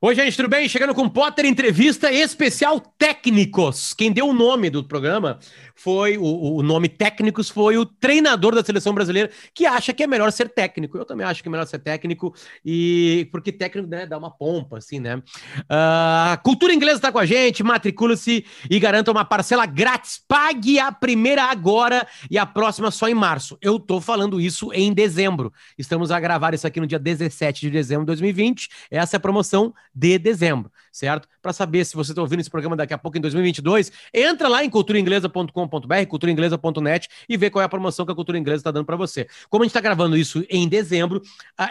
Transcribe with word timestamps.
Oi, 0.00 0.14
gente, 0.14 0.36
tudo 0.36 0.48
bem? 0.48 0.68
Chegando 0.68 0.94
com 0.94 1.08
Potter 1.08 1.44
Entrevista 1.44 2.12
Especial 2.12 2.78
Técnicos. 2.78 3.92
Quem 3.92 4.12
deu 4.12 4.28
o 4.28 4.32
nome 4.32 4.70
do 4.70 4.84
programa 4.84 5.40
foi 5.74 6.16
o, 6.16 6.56
o, 6.56 6.62
nome 6.62 6.88
técnicos 6.88 7.48
foi 7.48 7.76
o 7.76 7.84
treinador 7.84 8.54
da 8.54 8.64
seleção 8.64 8.92
brasileira 8.94 9.28
que 9.52 9.66
acha 9.66 9.92
que 9.92 10.02
é 10.02 10.06
melhor 10.06 10.30
ser 10.30 10.48
técnico. 10.48 10.96
Eu 10.96 11.04
também 11.04 11.26
acho 11.26 11.42
que 11.42 11.48
é 11.48 11.50
melhor 11.50 11.66
ser 11.66 11.80
técnico 11.80 12.32
e 12.64 13.28
porque 13.32 13.50
técnico 13.50 13.88
né, 13.88 14.06
dá 14.06 14.18
uma 14.18 14.30
pompa, 14.30 14.78
assim, 14.78 15.00
né? 15.00 15.16
Uh, 15.16 16.42
cultura 16.44 16.72
inglesa 16.72 16.98
está 16.98 17.10
com 17.10 17.18
a 17.18 17.26
gente, 17.26 17.64
matricule-se 17.64 18.44
e 18.70 18.78
garanta 18.78 19.10
uma 19.10 19.24
parcela 19.24 19.66
grátis. 19.66 20.20
Pague 20.28 20.78
a 20.78 20.92
primeira 20.92 21.44
agora 21.44 22.06
e 22.30 22.38
a 22.38 22.46
próxima 22.46 22.92
só 22.92 23.08
em 23.08 23.14
março. 23.14 23.58
Eu 23.60 23.80
tô 23.80 24.00
falando 24.00 24.40
isso 24.40 24.72
em 24.72 24.92
dezembro. 24.92 25.52
Estamos 25.76 26.12
a 26.12 26.20
gravar 26.20 26.54
isso 26.54 26.68
aqui 26.68 26.80
no 26.80 26.86
dia 26.86 27.00
17 27.00 27.62
de 27.62 27.70
dezembro 27.70 28.02
de 28.02 28.08
2020. 28.08 28.68
Essa 28.90 29.16
é 29.16 29.18
a 29.18 29.20
promoção 29.20 29.74
de 29.98 30.16
dezembro, 30.16 30.70
certo? 30.92 31.26
Para 31.42 31.52
saber 31.52 31.84
se 31.84 31.96
você 31.96 32.12
está 32.12 32.22
ouvindo 32.22 32.38
esse 32.38 32.48
programa 32.48 32.76
daqui 32.76 32.94
a 32.94 32.98
pouco 32.98 33.18
em 33.18 33.20
2022, 33.20 33.90
entra 34.14 34.46
lá 34.46 34.64
em 34.64 34.70
culturainglesa.com.br, 34.70 36.06
culturainglesa.net 36.08 37.08
e 37.28 37.36
vê 37.36 37.50
qual 37.50 37.62
é 37.62 37.64
a 37.64 37.68
promoção 37.68 38.06
que 38.06 38.12
a 38.12 38.14
Cultura 38.14 38.38
Inglesa 38.38 38.60
está 38.60 38.70
dando 38.70 38.84
para 38.84 38.94
você. 38.94 39.26
Como 39.50 39.64
a 39.64 39.66
gente 39.66 39.70
está 39.70 39.80
gravando 39.80 40.16
isso 40.16 40.44
em 40.48 40.68
dezembro, 40.68 41.20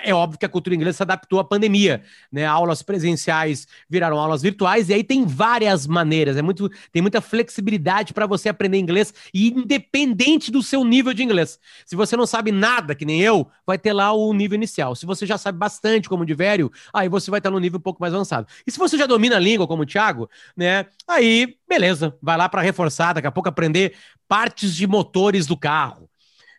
é 0.04 0.14
óbvio 0.14 0.38
que 0.38 0.46
a 0.46 0.50
Cultura 0.50 0.76
Inglesa 0.76 0.98
se 0.98 1.04
adaptou 1.04 1.40
à 1.40 1.44
pandemia, 1.46 2.04
né? 2.30 2.46
Aulas 2.46 2.82
presenciais 2.82 3.66
viraram 3.90 4.20
aulas 4.20 4.42
virtuais 4.42 4.90
e 4.90 4.94
aí 4.94 5.04
tem 5.04 5.26
várias 5.26 5.88
maneiras, 5.88 6.36
é 6.36 6.42
muito, 6.42 6.70
tem 6.92 7.02
muita 7.02 7.22
flexibilidade 7.22 8.14
para 8.14 8.26
você 8.26 8.50
aprender 8.50 8.78
inglês 8.78 9.14
independente 9.34 10.52
do 10.52 10.62
seu 10.62 10.84
nível 10.84 11.14
de 11.14 11.24
inglês. 11.24 11.60
Se 11.86 11.96
você 11.96 12.18
não 12.18 12.26
sabe 12.26 12.52
nada, 12.52 12.94
que 12.94 13.06
nem 13.06 13.22
eu, 13.22 13.48
vai 13.66 13.78
ter 13.78 13.94
lá 13.94 14.12
o 14.12 14.34
nível 14.34 14.56
inicial. 14.56 14.96
Se 14.96 15.06
você 15.06 15.26
já 15.26 15.38
sabe 15.38 15.58
bastante, 15.58 16.10
como 16.10 16.24
o 16.24 16.26
de 16.26 16.34
velho, 16.34 16.70
aí 16.94 17.08
você 17.08 17.32
vai 17.32 17.40
estar 17.40 17.52
no 17.52 17.60
nível 17.60 17.78
um 17.78 17.82
pouco 17.82 18.02
mais 18.02 18.17
avançado. 18.18 18.48
E 18.66 18.72
se 18.72 18.78
você 18.78 18.98
já 18.98 19.06
domina 19.06 19.38
a 19.38 19.40
língua, 19.40 19.68
como 19.68 19.84
o 19.84 19.86
Thiago, 19.86 20.30
né? 20.56 20.86
Aí, 21.08 21.58
beleza, 21.68 22.18
vai 22.22 22.38
lá 22.38 22.50
para 22.50 22.62
reforçar, 22.62 23.14
daqui 23.14 23.28
a 23.28 23.32
pouco 23.32 23.50
aprender 23.50 23.96
partes 24.28 24.76
de 24.76 24.86
motores 24.86 25.46
do 25.46 25.58
carro, 25.58 26.10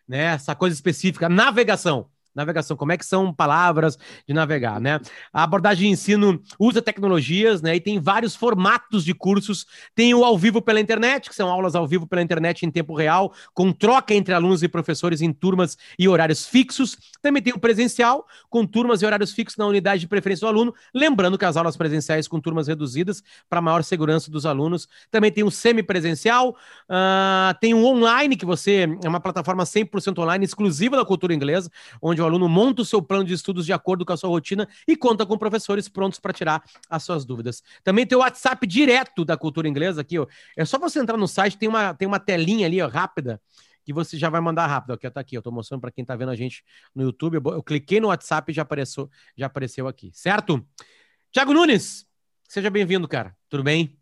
né? 0.07 0.33
Essa 0.33 0.55
coisa 0.55 0.73
específica, 0.73 1.29
navegação 1.29 2.09
navegação, 2.39 2.75
como 2.75 2.91
é 2.91 2.97
que 2.97 3.05
são 3.05 3.33
palavras 3.33 3.97
de 4.27 4.33
navegar, 4.33 4.79
né? 4.79 4.99
A 5.31 5.43
abordagem 5.43 5.87
de 5.87 5.93
ensino 5.93 6.41
usa 6.57 6.81
tecnologias, 6.81 7.61
né? 7.61 7.75
E 7.75 7.79
tem 7.79 7.99
vários 7.99 8.35
formatos 8.35 9.03
de 9.03 9.13
cursos. 9.13 9.65
Tem 9.93 10.13
o 10.13 10.23
ao 10.23 10.37
vivo 10.37 10.61
pela 10.61 10.79
internet, 10.79 11.29
que 11.29 11.35
são 11.35 11.49
aulas 11.49 11.75
ao 11.75 11.87
vivo 11.87 12.07
pela 12.07 12.21
internet 12.21 12.65
em 12.65 12.71
tempo 12.71 12.95
real, 12.95 13.33
com 13.53 13.71
troca 13.71 14.13
entre 14.13 14.33
alunos 14.33 14.63
e 14.63 14.67
professores 14.67 15.21
em 15.21 15.31
turmas 15.31 15.77
e 15.97 16.07
horários 16.07 16.47
fixos. 16.47 16.97
Também 17.21 17.41
tem 17.41 17.53
o 17.53 17.59
presencial, 17.59 18.25
com 18.49 18.65
turmas 18.65 19.01
e 19.01 19.05
horários 19.05 19.31
fixos 19.31 19.57
na 19.57 19.67
unidade 19.67 20.01
de 20.01 20.07
preferência 20.07 20.45
do 20.45 20.49
aluno. 20.49 20.73
Lembrando 20.93 21.37
que 21.37 21.45
as 21.45 21.57
aulas 21.57 21.77
presenciais 21.77 22.27
com 22.27 22.39
turmas 22.39 22.67
reduzidas 22.67 23.23
para 23.49 23.61
maior 23.61 23.83
segurança 23.83 24.31
dos 24.31 24.45
alunos. 24.45 24.87
Também 25.11 25.31
tem 25.31 25.43
o 25.43 25.51
semipresencial, 25.51 26.55
uh, 26.89 27.57
tem 27.59 27.73
o 27.73 27.83
online, 27.85 28.35
que 28.35 28.45
você 28.45 28.87
é 29.03 29.07
uma 29.07 29.19
plataforma 29.19 29.63
100% 29.63 30.17
online, 30.19 30.45
exclusiva 30.45 30.95
da 30.95 31.05
cultura 31.05 31.33
inglesa, 31.33 31.69
onde 32.01 32.21
o 32.21 32.25
aluno 32.29 32.47
monta 32.47 32.81
o 32.81 32.85
seu 32.85 33.01
plano 33.01 33.23
de 33.23 33.33
estudos 33.33 33.65
de 33.65 33.73
acordo 33.73 34.05
com 34.05 34.13
a 34.13 34.17
sua 34.17 34.29
rotina 34.29 34.67
e 34.87 34.95
conta 34.95 35.25
com 35.25 35.37
professores 35.37 35.87
prontos 35.89 36.19
para 36.19 36.33
tirar 36.33 36.63
as 36.89 37.03
suas 37.03 37.25
dúvidas. 37.25 37.63
Também 37.83 38.05
tem 38.05 38.17
o 38.17 38.21
WhatsApp 38.21 38.65
direto 38.65 39.25
da 39.25 39.35
cultura 39.37 39.67
inglesa 39.67 40.01
aqui, 40.01 40.17
ó. 40.17 40.27
É 40.55 40.65
só 40.65 40.77
você 40.79 40.99
entrar 40.99 41.17
no 41.17 41.27
site, 41.27 41.57
tem 41.57 41.67
uma, 41.67 41.93
tem 41.93 42.07
uma 42.07 42.19
telinha 42.19 42.65
ali, 42.65 42.81
ó, 42.81 42.87
rápida, 42.87 43.41
que 43.83 43.93
você 43.93 44.17
já 44.17 44.29
vai 44.29 44.41
mandar 44.41 44.67
rápido. 44.67 44.93
Aqui, 44.93 45.09
tá 45.09 45.21
aqui, 45.21 45.35
eu 45.35 45.41
tô 45.41 45.51
mostrando 45.51 45.81
para 45.81 45.91
quem 45.91 46.05
tá 46.05 46.15
vendo 46.15 46.29
a 46.29 46.35
gente 46.35 46.63
no 46.95 47.03
YouTube. 47.03 47.35
Eu, 47.35 47.53
eu 47.53 47.63
cliquei 47.63 47.99
no 47.99 48.07
WhatsApp 48.07 48.51
e 48.51 48.55
já 48.55 48.61
apareceu, 48.61 49.09
já 49.35 49.47
apareceu 49.47 49.87
aqui, 49.87 50.11
certo? 50.13 50.65
Tiago 51.31 51.53
Nunes, 51.53 52.07
seja 52.47 52.69
bem-vindo, 52.69 53.07
cara. 53.07 53.35
Tudo 53.49 53.63
bem? 53.63 53.97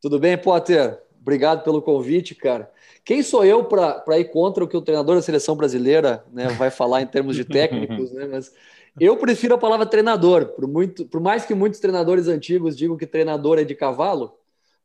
Tudo 0.00 0.18
bem, 0.18 0.38
Potter? 0.38 1.07
Obrigado 1.20 1.62
pelo 1.62 1.82
convite, 1.82 2.34
cara. 2.34 2.70
Quem 3.04 3.22
sou 3.22 3.44
eu 3.44 3.64
para 3.64 4.18
ir 4.18 4.26
contra 4.26 4.62
o 4.62 4.68
que 4.68 4.76
o 4.76 4.82
treinador 4.82 5.16
da 5.16 5.22
seleção 5.22 5.56
brasileira 5.56 6.24
né, 6.32 6.48
vai 6.48 6.70
falar 6.70 7.02
em 7.02 7.06
termos 7.06 7.36
de 7.36 7.44
técnicos, 7.44 8.12
né? 8.12 8.26
Mas 8.30 8.52
eu 9.00 9.16
prefiro 9.16 9.54
a 9.54 9.58
palavra 9.58 9.86
treinador, 9.86 10.46
por, 10.46 10.66
muito, 10.66 11.06
por 11.06 11.20
mais 11.20 11.44
que 11.44 11.54
muitos 11.54 11.80
treinadores 11.80 12.28
antigos 12.28 12.76
digam 12.76 12.96
que 12.96 13.06
treinador 13.06 13.58
é 13.58 13.64
de 13.64 13.74
cavalo, 13.74 14.34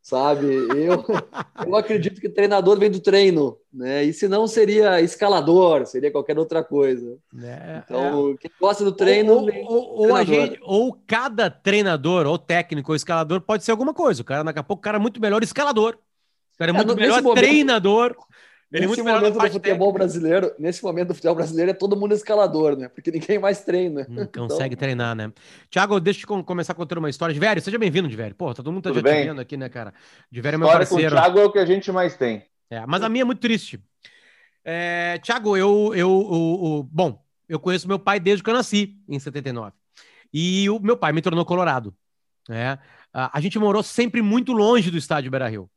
sabe? 0.01 0.45
Eu, 0.45 1.03
eu 1.65 1.75
acredito 1.75 2.21
que 2.21 2.29
treinador 2.29 2.77
vem 2.77 2.91
do 2.91 2.99
treino, 2.99 3.57
né? 3.73 4.03
E 4.03 4.13
se 4.13 4.27
não 4.27 4.45
seria 4.47 5.01
escalador, 5.01 5.85
seria 5.85 6.11
qualquer 6.11 6.37
outra 6.37 6.63
coisa. 6.63 7.17
É, 7.41 7.81
então, 7.83 8.31
é. 8.31 8.37
quem 8.37 8.51
gosta 8.59 8.83
do 8.83 8.91
treino. 8.91 9.33
Ou, 9.33 9.49
ou, 9.65 10.11
ou, 10.11 10.25
gente, 10.25 10.59
ou, 10.61 10.97
cada 11.07 11.49
treinador, 11.49 12.27
ou 12.27 12.37
técnico, 12.37 12.91
ou 12.91 12.95
escalador 12.95 13.41
pode 13.41 13.63
ser 13.63 13.71
alguma 13.71 13.93
coisa. 13.93 14.21
O 14.21 14.25
cara, 14.25 14.43
daqui 14.43 14.59
a 14.59 14.63
pouco, 14.63 14.81
o 14.81 14.83
cara 14.83 14.97
é 14.97 15.01
muito 15.01 15.21
melhor 15.21 15.41
escalador. 15.41 15.97
O 16.53 16.57
cara 16.57 16.71
é, 16.71 16.73
é 16.73 16.77
muito 16.77 16.95
melhor 16.95 17.21
momento, 17.21 17.37
treinador. 17.37 18.15
Ele 18.71 18.85
é 18.85 18.87
muito 18.87 19.03
melhor 19.03 19.21
momento 19.21 19.33
do 19.35 19.39
futebol 19.41 19.61
técnica. 19.61 19.93
brasileiro, 19.93 20.51
nesse 20.57 20.83
momento 20.83 21.09
do 21.09 21.13
futebol 21.13 21.35
brasileiro 21.35 21.71
é 21.71 21.73
todo 21.75 21.95
mundo 21.95 22.15
escalador, 22.15 22.75
né? 22.75 22.89
Porque 22.89 23.11
ninguém 23.11 23.37
mais 23.37 23.63
treina. 23.63 24.05
Não 24.09 24.23
então... 24.23 24.47
consegue 24.47 24.75
treinar, 24.75 25.15
né? 25.15 25.31
Tiago, 25.69 25.99
deixa 25.99 26.25
eu 26.27 26.43
começar 26.43 26.73
contando 26.73 26.97
uma 26.97 27.09
história. 27.09 27.33
De 27.33 27.39
velho, 27.39 27.61
seja 27.61 27.77
bem-vindo, 27.77 28.07
de 28.07 28.15
velho. 28.15 28.33
Pô, 28.33 28.51
todo 28.51 28.71
mundo 28.71 28.83
tá 28.83 28.89
Tudo 28.89 28.95
já 28.97 29.03
bem? 29.03 29.21
te 29.21 29.27
vendo 29.27 29.41
aqui, 29.41 29.55
né, 29.55 29.69
cara? 29.69 29.93
De 30.31 30.41
velho 30.41 30.55
é 30.55 30.57
meu 30.57 30.67
história 30.67 30.87
parceiro. 30.87 31.15
Com 31.15 31.21
o 31.21 31.21
Thiago 31.21 31.39
é 31.39 31.45
o 31.45 31.51
que 31.51 31.59
a 31.59 31.65
gente 31.65 31.91
mais 31.91 32.17
tem. 32.17 32.43
É, 32.67 32.83
mas 32.87 33.03
a 33.03 33.09
minha 33.09 33.21
é 33.21 33.25
muito 33.25 33.39
triste. 33.39 33.79
É, 34.65 35.19
Tiago, 35.21 35.55
eu, 35.55 35.93
eu, 35.93 36.25
eu, 36.31 36.59
eu, 36.63 36.89
bom, 36.91 37.23
eu 37.47 37.59
conheço 37.59 37.87
meu 37.87 37.99
pai 37.99 38.19
desde 38.19 38.43
que 38.43 38.49
eu 38.49 38.55
nasci, 38.55 38.97
em 39.07 39.19
79. 39.19 39.71
E 40.33 40.67
o 40.71 40.79
meu 40.79 40.97
pai 40.97 41.13
me 41.13 41.21
tornou 41.21 41.45
colorado. 41.45 41.93
Né? 42.49 42.79
A, 43.13 43.37
a 43.37 43.39
gente 43.39 43.59
morou 43.59 43.83
sempre 43.83 44.19
muito 44.19 44.51
longe 44.51 44.89
do 44.89 44.97
estádio 44.97 45.29
Beira-Rio 45.29 45.69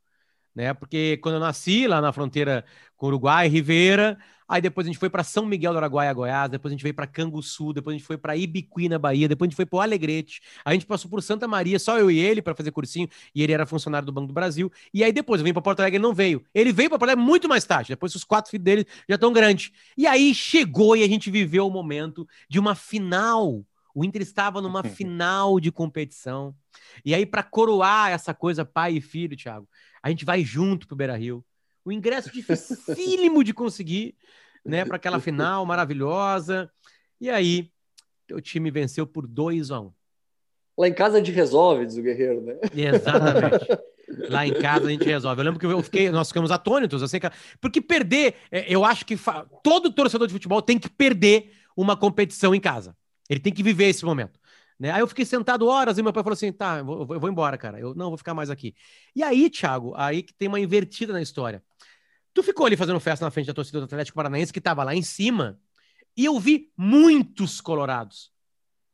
né? 0.57 0.73
Porque 0.73 1.19
quando 1.19 1.35
eu 1.35 1.41
nasci 1.41 1.87
lá 1.87 2.01
na 2.01 2.13
fronteira 2.13 2.65
com 2.97 3.09
Uruguai, 3.09 3.47
Ribeira, 3.47 4.17
aí 4.49 4.63
depois 4.63 4.87
a 4.87 4.89
gente 4.89 4.99
foi 4.99 5.11
para 5.11 5.23
São 5.23 5.45
Miguel 5.45 5.73
do 5.73 5.77
Araguaia, 5.77 6.11
Goiás, 6.15 6.51
depois 6.51 6.73
a 6.73 6.75
gente 6.75 6.83
veio 6.83 6.95
para 6.95 7.07
Canguçu, 7.07 7.75
depois 7.75 7.95
a 7.95 7.99
gente 7.99 8.07
foi 8.07 8.17
para 8.17 8.35
Ibiqui 8.35 8.89
na 8.89 8.99
Bahia, 8.99 9.29
depois 9.29 9.47
a 9.47 9.51
gente 9.51 9.57
foi 9.57 9.67
para 9.67 9.83
Alegrete, 9.83 10.41
a 10.65 10.73
gente 10.73 10.87
passou 10.87 11.11
por 11.11 11.23
Santa 11.23 11.47
Maria, 11.47 11.79
só 11.79 11.99
eu 11.99 12.11
e 12.11 12.19
ele 12.19 12.41
para 12.41 12.55
fazer 12.55 12.71
cursinho, 12.71 13.07
e 13.35 13.43
ele 13.43 13.53
era 13.53 13.67
funcionário 13.67 14.07
do 14.07 14.13
Banco 14.13 14.29
do 14.29 14.33
Brasil. 14.33 14.73
E 14.95 15.05
aí 15.05 15.13
depois 15.13 15.43
eu 15.43 15.45
vim 15.45 15.53
para 15.53 15.61
Porto 15.61 15.81
Alegre, 15.81 15.99
ele 15.99 16.03
não 16.03 16.15
veio. 16.15 16.43
Ele 16.55 16.73
veio 16.73 16.89
para 16.89 16.99
Porto 16.99 17.11
Alegre 17.11 17.23
muito 17.23 17.47
mais 17.47 17.65
tarde, 17.65 17.91
depois 17.91 18.15
os 18.15 18.25
quatro 18.25 18.51
filhos 18.51 18.65
dele 18.65 18.87
já 19.07 19.17
estão 19.17 19.35
grandes. 19.35 19.71
E 19.95 20.07
aí 20.07 20.35
chegou 20.35 20.97
e 20.97 21.05
a 21.05 21.09
gente 21.09 21.31
viveu 21.31 21.67
o 21.67 21.71
momento 21.71 22.27
de 22.49 22.59
uma 22.59 22.75
final 22.75 23.63
o 23.97 24.05
Inter 24.05 24.21
estava 24.21 24.61
numa 24.61 24.83
final 24.85 25.59
de 25.59 25.73
competição. 25.73 26.55
E 27.03 27.15
aí, 27.15 27.25
para 27.25 27.43
coroar 27.43 28.11
essa 28.11 28.35
coisa 28.35 28.63
pai 28.63 28.97
e 28.97 29.01
filho, 29.01 29.35
Thiago, 29.35 29.67
a 30.07 30.11
gente 30.11 30.25
vai 30.25 30.45
junto 30.45 30.87
pro 30.87 30.95
Beira 30.95 31.17
Rio. 31.17 31.45
O 31.85 31.91
ingresso 31.91 32.31
dificílimo 32.33 33.43
de 33.43 33.53
conseguir, 33.53 34.15
né, 34.65 34.85
para 34.85 34.97
aquela 34.97 35.19
final 35.19 35.67
maravilhosa. 35.67 36.71
E 37.21 37.29
aí, 37.29 37.73
o 38.33 38.41
time 38.41 38.71
venceu 38.71 39.05
por 39.05 39.27
2 39.27 39.73
a 39.73 39.81
1 39.81 39.85
um. 39.85 39.93
Lá 40.79 40.87
em 40.87 40.95
casa 40.95 41.17
a 41.17 41.19
gente 41.19 41.33
resolve, 41.33 41.87
diz 41.87 41.97
o 41.97 42.03
Guerreiro, 42.03 42.41
né? 42.41 42.55
Exatamente. 42.73 43.67
Lá 44.31 44.47
em 44.47 44.55
casa 44.55 44.87
a 44.87 44.91
gente 44.91 45.05
resolve. 45.05 45.41
Eu 45.41 45.45
lembro 45.45 45.59
que 45.59 45.67
eu 45.67 45.83
fiquei, 45.83 46.09
nós 46.11 46.29
ficamos 46.29 46.53
atônitos, 46.53 47.03
assim, 47.03 47.19
porque 47.61 47.81
perder, 47.81 48.37
é, 48.53 48.73
eu 48.73 48.85
acho 48.85 49.05
que 49.05 49.19
todo 49.61 49.93
torcedor 49.93 50.29
de 50.29 50.33
futebol 50.33 50.63
tem 50.63 50.79
que 50.79 50.89
perder 50.89 51.51
uma 51.77 51.97
competição 51.97 52.55
em 52.55 52.61
casa. 52.61 52.97
Ele 53.29 53.41
tem 53.41 53.53
que 53.53 53.63
viver 53.63 53.87
esse 53.87 54.05
momento. 54.05 54.39
Né? 54.79 54.91
Aí 54.91 55.01
eu 55.01 55.07
fiquei 55.09 55.25
sentado 55.25 55.67
horas 55.67 55.97
e 55.97 56.03
meu 56.03 56.13
pai 56.13 56.23
falou 56.23 56.35
assim: 56.35 56.53
tá, 56.53 56.79
eu 56.79 56.85
vou, 56.85 57.15
eu 57.15 57.21
vou 57.21 57.31
embora, 57.31 57.57
cara. 57.57 57.81
Eu 57.81 57.95
não 57.95 58.09
vou 58.09 58.19
ficar 58.19 58.35
mais 58.35 58.51
aqui. 58.51 58.75
E 59.15 59.23
aí, 59.23 59.49
Thiago, 59.49 59.95
aí 59.97 60.23
que 60.23 60.35
tem 60.35 60.49
uma 60.49 60.61
invertida 60.61 61.13
na 61.13 61.23
história. 61.23 61.63
Tu 62.35 62.43
ficou 62.43 62.67
ali 62.67 62.77
fazendo 62.77 63.01
festa 63.01 63.25
na 63.25 63.31
frente 63.31 63.47
da 63.47 63.55
torcida 63.55 63.79
do 63.79 63.85
Atlético 63.85 64.17
Paranaense, 64.17 64.53
que 64.53 64.61
tava 64.61 64.85
lá 64.85 64.95
em 64.95 65.01
cima, 65.01 65.59
e 66.15 66.27
eu 66.27 66.39
vi 66.39 66.71
muitos 66.77 67.61
colorados. 67.61 68.31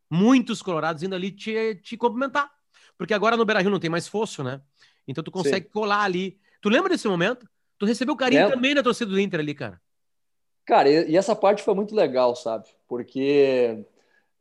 Muitos 0.09 0.63
colorados 0.63 1.03
indo 1.03 1.15
ali 1.15 1.33
te, 1.33 1.75
te 1.83 1.97
cumprimentar. 1.97 2.51
Porque 2.97 3.15
agora 3.15 3.37
no 3.37 3.45
Beira 3.45 3.61
Rio 3.61 3.71
não 3.71 3.81
tem 3.81 3.91
mais 3.91 4.07
fosso, 4.07 4.45
né? 4.45 4.61
Então 5.09 5.25
tu 5.25 5.31
consegue 5.31 5.67
Sim. 5.67 5.73
colar 5.73 6.03
ali. 6.03 6.39
Tu 6.61 6.69
lembra 6.69 6.91
desse 6.91 7.09
momento? 7.09 7.49
Tu 7.79 7.87
recebeu 7.87 8.15
carinho 8.15 8.49
também 8.49 8.75
da 8.75 8.83
torcida 8.83 9.11
do 9.11 9.19
Inter 9.19 9.41
ali, 9.41 9.55
cara. 9.55 9.81
Cara, 10.65 10.89
e 10.89 11.17
essa 11.17 11.35
parte 11.35 11.63
foi 11.63 11.75
muito 11.75 11.95
legal, 11.95 12.37
sabe? 12.37 12.69
Porque 12.87 13.85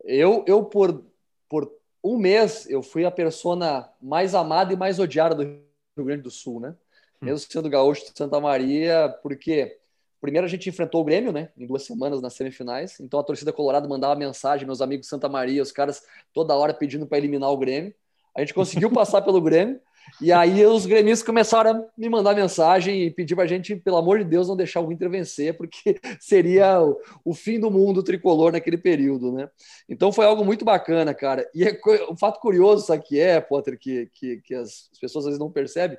eu, 0.04 0.46
eu 0.48 0.64
por, 0.64 1.04
por 1.52 1.70
um 2.02 2.18
mês, 2.18 2.66
eu 2.70 2.82
fui 2.82 3.04
a 3.04 3.12
persona 3.12 3.90
mais 4.02 4.34
amada 4.34 4.72
e 4.72 4.78
mais 4.78 5.00
odiada 5.00 5.36
do 5.36 5.44
Rio 5.44 6.06
Grande 6.06 6.22
do 6.22 6.32
Sul, 6.32 6.62
né? 6.62 6.70
Hum. 7.22 7.26
Mesmo 7.26 7.52
sendo 7.52 7.70
gaúcho 7.70 8.06
de 8.06 8.18
Santa 8.18 8.40
Maria, 8.40 9.14
porque 9.22 9.78
primeiro 10.22 10.48
a 10.48 10.50
gente 10.50 10.70
enfrentou 10.70 11.02
o 11.02 11.04
Grêmio, 11.04 11.34
né? 11.34 11.50
Em 11.58 11.68
duas 11.68 11.84
semanas 11.84 12.22
nas 12.22 12.36
semifinais. 12.36 13.02
Então 13.02 13.20
a 13.20 13.24
torcida 13.24 13.52
colorada 13.52 13.86
mandava 13.86 14.16
mensagem, 14.16 14.66
meus 14.66 14.82
amigos 14.82 15.08
de 15.08 15.10
Santa 15.10 15.28
Maria, 15.28 15.62
os 15.62 15.74
caras 15.74 16.02
toda 16.34 16.56
hora 16.56 16.74
pedindo 16.74 17.06
para 17.06 17.18
eliminar 17.18 17.52
o 17.52 17.58
Grêmio. 17.58 17.94
A 18.34 18.40
gente 18.40 18.54
conseguiu 18.54 18.90
passar 18.96 19.22
pelo 19.22 19.42
Grêmio. 19.42 19.82
E 20.22 20.32
aí 20.32 20.66
os 20.66 20.86
gremistas 20.86 21.26
começaram 21.26 21.72
a 21.72 21.84
me 21.98 22.08
mandar 22.08 22.36
mensagem 22.36 23.04
e 23.04 23.12
pedir 23.12 23.36
para 23.36 23.46
a 23.46 23.48
gente, 23.48 23.76
pelo 23.76 23.98
amor 23.98 24.20
de 24.20 24.26
Deus, 24.26 24.48
não 24.48 24.56
deixar 24.56 24.82
o 24.82 24.92
Inter 24.92 25.10
vencer, 25.10 25.58
porque 25.58 26.00
seria 26.20 26.80
o, 27.26 27.34
fim 27.34 27.60
do 27.60 27.72
mundo 27.72 28.04
tricolor 28.04 28.52
naquele 28.52 28.78
período, 28.78 29.32
né? 29.32 29.50
Então 29.90 30.12
foi 30.12 30.26
algo 30.26 30.46
muito 30.46 30.64
bacana, 30.64 31.14
cara. 31.14 31.50
E 31.56 31.64
é, 31.64 31.80
um 32.10 32.16
fato 32.16 32.40
curioso, 32.40 32.86
sabe 32.86 33.04
que 33.04 33.20
é, 33.20 33.42
Potter, 33.42 33.80
que, 33.80 34.10
que, 34.14 34.38
que 34.42 34.54
as, 34.54 34.90
as 34.92 35.00
pessoas 35.00 35.26
às 35.26 35.30
vezes 35.30 35.40
não 35.40 35.52
percebem, 35.52 35.98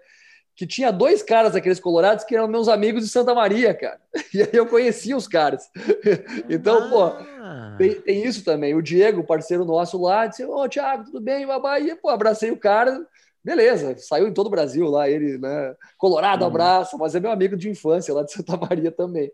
que 0.55 0.67
tinha 0.67 0.93
dois 0.93 1.23
caras 1.23 1.55
daqueles 1.55 1.81
colorados 1.81 2.25
que 2.25 2.37
eram 2.37 2.47
meus 2.47 2.69
amigos 2.69 3.03
de 3.03 3.09
Santa 3.09 3.35
Maria, 3.35 3.75
cara. 3.75 4.01
E 4.35 4.43
aí 4.43 4.51
eu 4.53 4.67
conhecia 4.67 5.17
os 5.17 5.27
caras. 5.27 5.69
Então, 6.49 6.85
ah. 6.85 6.89
pô, 6.89 7.79
tem, 7.79 8.01
tem, 8.01 8.25
isso 8.25 8.45
também. 8.45 8.75
O 8.75 8.83
Diego, 8.83 9.25
parceiro 9.25 9.65
nosso 9.65 10.01
lá, 10.01 10.27
disse: 10.27 10.45
Ô, 10.45 10.69
Thiago, 10.69 11.05
tudo 11.05 11.21
bem? 11.21 11.47
Babá? 11.47 11.81
E, 11.81 11.95
pô, 11.97 12.09
abracei 12.09 12.51
o 12.51 12.57
cara. 12.57 13.07
Beleza, 13.45 13.97
saiu 13.99 14.29
em 14.29 14.33
todo 14.33 14.47
o 14.47 14.51
Brasil 14.51 14.87
lá, 14.89 15.09
ele, 15.09 15.37
né? 15.39 15.75
Colorado, 15.99 16.43
uhum. 16.43 16.49
abraço, 16.49 16.97
mas 16.97 17.15
é 17.15 17.21
meu 17.21 17.31
amigo 17.31 17.57
de 17.57 17.69
infância 17.69 18.15
lá 18.15 18.23
de 18.23 18.31
Santa 18.33 18.57
Maria 18.57 18.93
também. 18.93 19.31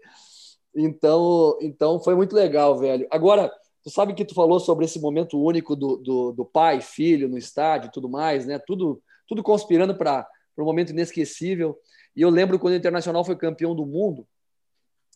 Então, 0.74 1.58
então 1.60 2.00
foi 2.00 2.14
muito 2.14 2.34
legal, 2.34 2.78
velho. 2.78 3.06
Agora, 3.10 3.52
tu 3.82 3.90
sabe 3.90 4.14
que 4.14 4.24
tu 4.24 4.34
falou 4.34 4.58
sobre 4.60 4.86
esse 4.86 4.98
momento 5.00 5.42
único 5.42 5.76
do, 5.76 5.96
do, 5.96 6.32
do 6.32 6.44
pai, 6.44 6.80
filho 6.80 7.28
no 7.28 7.36
estádio 7.36 7.88
e 7.88 7.92
tudo 7.92 8.08
mais, 8.08 8.46
né? 8.46 8.58
Tudo, 8.58 9.02
tudo 9.26 9.42
conspirando 9.42 9.94
para 9.94 10.26
um 10.56 10.64
momento 10.64 10.90
inesquecível. 10.90 11.76
E 12.16 12.22
eu 12.22 12.30
lembro 12.30 12.58
quando 12.58 12.74
o 12.74 12.76
Internacional 12.76 13.24
foi 13.24 13.36
campeão 13.36 13.74
do 13.74 13.84
mundo, 13.84 14.26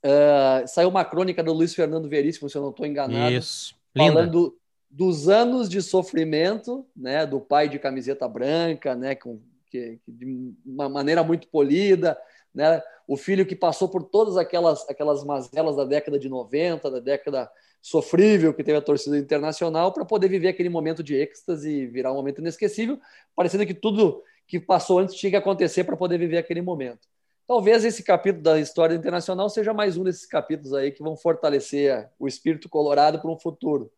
uh, 0.05 0.67
saiu 0.67 0.89
uma 0.89 1.05
crônica 1.05 1.43
do 1.43 1.53
Luiz 1.53 1.75
Fernando 1.75 2.09
Veríssimo, 2.09 2.49
se 2.49 2.57
eu 2.57 2.63
não 2.63 2.71
estou 2.71 2.87
enganado. 2.87 3.33
Isso. 3.35 3.75
Falando 3.97 4.57
dos 4.93 5.27
anos 5.27 5.71
de 5.71 5.81
sofrimento, 5.81 6.87
né, 6.95 7.25
do 7.25 7.41
pai 7.41 7.67
de 7.67 7.79
camiseta 7.79 8.29
branca, 8.29 8.95
né, 8.95 9.15
com 9.15 9.41
que, 9.71 9.99
que, 10.05 10.13
de 10.13 10.55
uma 10.67 10.87
maneira 10.87 11.25
muito 11.25 11.49
polida, 11.49 12.19
né, 12.55 12.83
o 13.09 13.17
filho 13.17 13.47
que 13.47 13.57
passou 13.57 13.89
por 13.89 14.03
todas 14.03 14.37
aquelas 14.37 14.87
aquelas 14.91 15.25
mazelas 15.25 15.77
da 15.77 15.85
década 15.87 16.19
de 16.19 16.29
90, 16.29 16.91
da 16.91 17.01
década 17.01 17.51
sofrível 17.81 18.53
que 18.53 18.63
teve 18.63 18.77
a 18.77 18.83
torcida 18.83 19.17
internacional 19.17 19.93
para 19.93 20.05
poder 20.05 20.29
viver 20.29 20.49
aquele 20.49 20.69
momento 20.69 21.03
de 21.03 21.17
êxtase 21.17 21.71
e 21.71 21.87
virar 21.87 22.13
um 22.13 22.17
momento 22.17 22.43
inesquecível, 22.43 23.01
parecendo 23.35 23.65
que 23.65 23.75
tudo 23.75 24.23
que 24.47 24.61
passou 24.61 24.99
antes 24.99 25.15
tinha 25.15 25.31
que 25.31 25.37
acontecer 25.37 25.85
para 25.85 25.97
poder 25.97 26.19
viver 26.19 26.37
aquele 26.37 26.61
momento. 26.61 27.09
Talvez 27.47 27.83
esse 27.83 28.03
capítulo 28.03 28.43
da 28.43 28.61
história 28.61 28.95
internacional 28.95 29.49
seja 29.49 29.73
mais 29.73 29.97
um 29.97 30.05
desses 30.05 30.27
capítulos 30.27 30.75
aí 30.75 30.93
que 30.93 31.03
vão 31.03 31.17
fortalecer 31.17 32.11
o 32.19 32.29
espírito 32.29 32.69
colorado 32.69 33.19
para 33.19 33.31
um 33.31 33.39
futuro. 33.39 33.91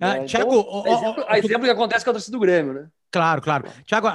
Ah, 0.00 0.18
né? 0.18 0.24
Tiago, 0.24 0.54
então, 0.54 0.84
a 0.84 0.90
exemplo, 0.90 1.24
a 1.28 1.38
exemplo 1.38 1.64
que 1.64 1.70
acontece 1.70 2.04
com 2.04 2.10
a 2.10 2.14
torcida 2.14 2.36
do 2.36 2.40
Grêmio, 2.40 2.72
né? 2.72 2.88
Claro, 3.10 3.42
claro. 3.42 3.68
Tiago, 3.84 4.08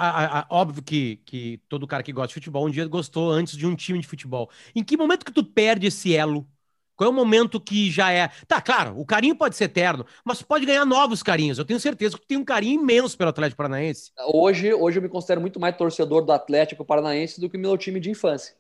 óbvio 0.50 0.83
que, 0.83 1.18
que 1.18 1.62
todo 1.69 1.88
cara 1.88 2.01
que 2.01 2.12
gosta 2.12 2.30
de 2.30 2.33
futebol 2.33 2.65
um 2.65 2.69
dia 2.69 2.88
gostou 2.88 3.31
antes 3.31 3.56
de 3.56 3.65
um 3.68 3.75
time 3.75 4.00
de 4.00 4.07
futebol. 4.07 4.50
Em 4.75 4.83
que 4.83 4.98
momento 4.98 5.24
que 5.24 5.31
tu 5.31 5.44
perde 5.44 5.88
esse 5.88 6.15
elo? 6.15 6.48
Qual 6.95 7.07
é 7.07 7.12
o 7.12 7.15
momento 7.15 7.62
que 7.62 7.92
já 7.92 8.12
é. 8.12 8.31
Tá, 8.48 8.59
claro, 8.59 9.00
o 9.00 9.06
carinho 9.06 9.36
pode 9.36 9.56
ser 9.56 9.65
eterno, 9.65 10.04
mas 10.25 10.42
pode 10.42 10.65
ganhar 10.65 10.83
novos 10.83 11.21
carinhos. 11.21 11.60
Eu 11.60 11.65
tenho 11.65 11.80
certeza 11.80 12.15
que 12.15 12.24
tu 12.24 12.27
tem 12.27 12.39
um 12.39 12.44
carinho 12.44 12.81
imenso 12.81 13.15
pelo 13.15 13.30
Atlético 13.30 13.57
Paranaense. 13.57 14.12
Hoje, 14.33 14.74
hoje 14.74 14.98
eu 14.98 15.03
me 15.03 15.10
considero 15.10 15.39
muito 15.39 15.60
mais 15.60 15.77
torcedor 15.77 16.25
do 16.25 16.31
Atlético 16.31 16.83
Paranaense 16.83 17.39
do 17.39 17.48
que 17.48 17.57
meu 17.57 17.77
time 17.77 18.00
de 18.00 18.10
infância 18.10 18.56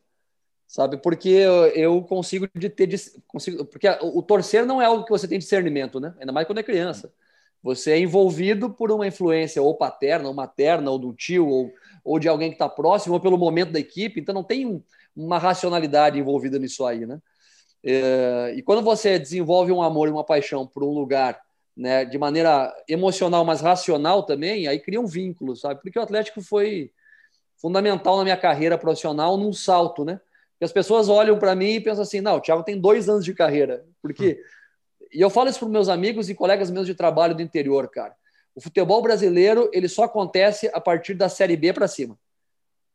sabe? 0.67 0.97
Porque 0.97 1.29
eu 1.29 2.03
consigo 2.03 2.47
de 2.53 2.69
ter 2.69 2.89
consigo, 3.25 3.65
porque 3.65 3.87
o 4.01 4.21
torcer 4.21 4.65
não 4.65 4.81
é 4.81 4.85
algo 4.85 5.05
que 5.05 5.11
você 5.11 5.27
tem 5.27 5.39
discernimento, 5.39 5.99
né? 5.99 6.13
Ainda 6.19 6.31
mais 6.31 6.45
quando 6.45 6.59
é 6.59 6.63
criança. 6.63 7.11
Você 7.63 7.91
é 7.91 7.99
envolvido 7.99 8.69
por 8.69 8.91
uma 8.91 9.07
influência 9.07 9.61
ou 9.61 9.75
paterna, 9.75 10.27
ou 10.27 10.33
materna, 10.33 10.91
ou 10.91 10.99
do 10.99 11.13
tio, 11.13 11.47
ou, 11.47 11.71
ou 12.03 12.19
de 12.19 12.27
alguém 12.27 12.49
que 12.49 12.55
está 12.55 12.69
próximo, 12.69 13.15
ou 13.15 13.19
pelo 13.19 13.37
momento 13.37 13.71
da 13.71 13.79
equipe. 13.79 14.19
Então 14.19 14.35
não 14.35 14.43
tem 14.43 14.83
uma 15.15 15.39
racionalidade 15.39 16.19
envolvida 16.19 16.59
nisso 16.59 16.85
aí, 16.85 17.05
né? 17.05 17.19
É, 17.83 18.53
e 18.55 18.61
quando 18.61 18.81
você 18.81 19.17
desenvolve 19.17 19.71
um 19.71 19.81
amor 19.81 20.07
e 20.07 20.11
uma 20.11 20.23
paixão 20.23 20.67
por 20.67 20.83
um 20.83 20.91
lugar, 20.91 21.39
né, 21.75 22.03
de 22.05 22.17
maneira 22.17 22.73
emocional, 22.87 23.45
mas 23.45 23.61
racional 23.61 24.23
também, 24.23 24.67
aí 24.67 24.79
cria 24.79 24.99
um 24.99 25.05
vínculo, 25.05 25.55
sabe? 25.55 25.81
Porque 25.81 25.97
o 25.97 26.01
Atlético 26.01 26.41
foi 26.41 26.91
fundamental 27.55 28.17
na 28.17 28.23
minha 28.23 28.37
carreira 28.37 28.77
profissional 28.77 29.37
num 29.37 29.53
salto, 29.53 30.03
né? 30.03 30.19
Que 30.57 30.65
as 30.65 30.71
pessoas 30.71 31.09
olham 31.09 31.37
para 31.37 31.55
mim 31.55 31.73
e 31.73 31.81
pensam 31.81 32.03
assim: 32.03 32.21
não, 32.21 32.37
o 32.37 32.41
Thiago 32.41 32.63
tem 32.63 32.79
dois 32.79 33.07
anos 33.07 33.23
de 33.23 33.33
carreira. 33.33 33.85
Porque. 34.01 34.41
E 35.13 35.21
eu 35.21 35.29
falo 35.29 35.49
isso 35.49 35.59
para 35.59 35.69
meus 35.69 35.87
amigos 35.87 36.29
e 36.29 36.35
colegas 36.35 36.69
meus 36.69 36.85
de 36.85 36.93
trabalho 36.93 37.33
do 37.33 37.41
interior, 37.41 37.87
cara. 37.89 38.13
O 38.53 38.59
futebol 38.59 39.01
brasileiro 39.01 39.69
ele 39.71 39.87
só 39.87 40.03
acontece 40.03 40.69
a 40.73 40.81
partir 40.81 41.13
da 41.13 41.29
Série 41.29 41.55
B 41.55 41.71
para 41.71 41.87
cima. 41.87 42.17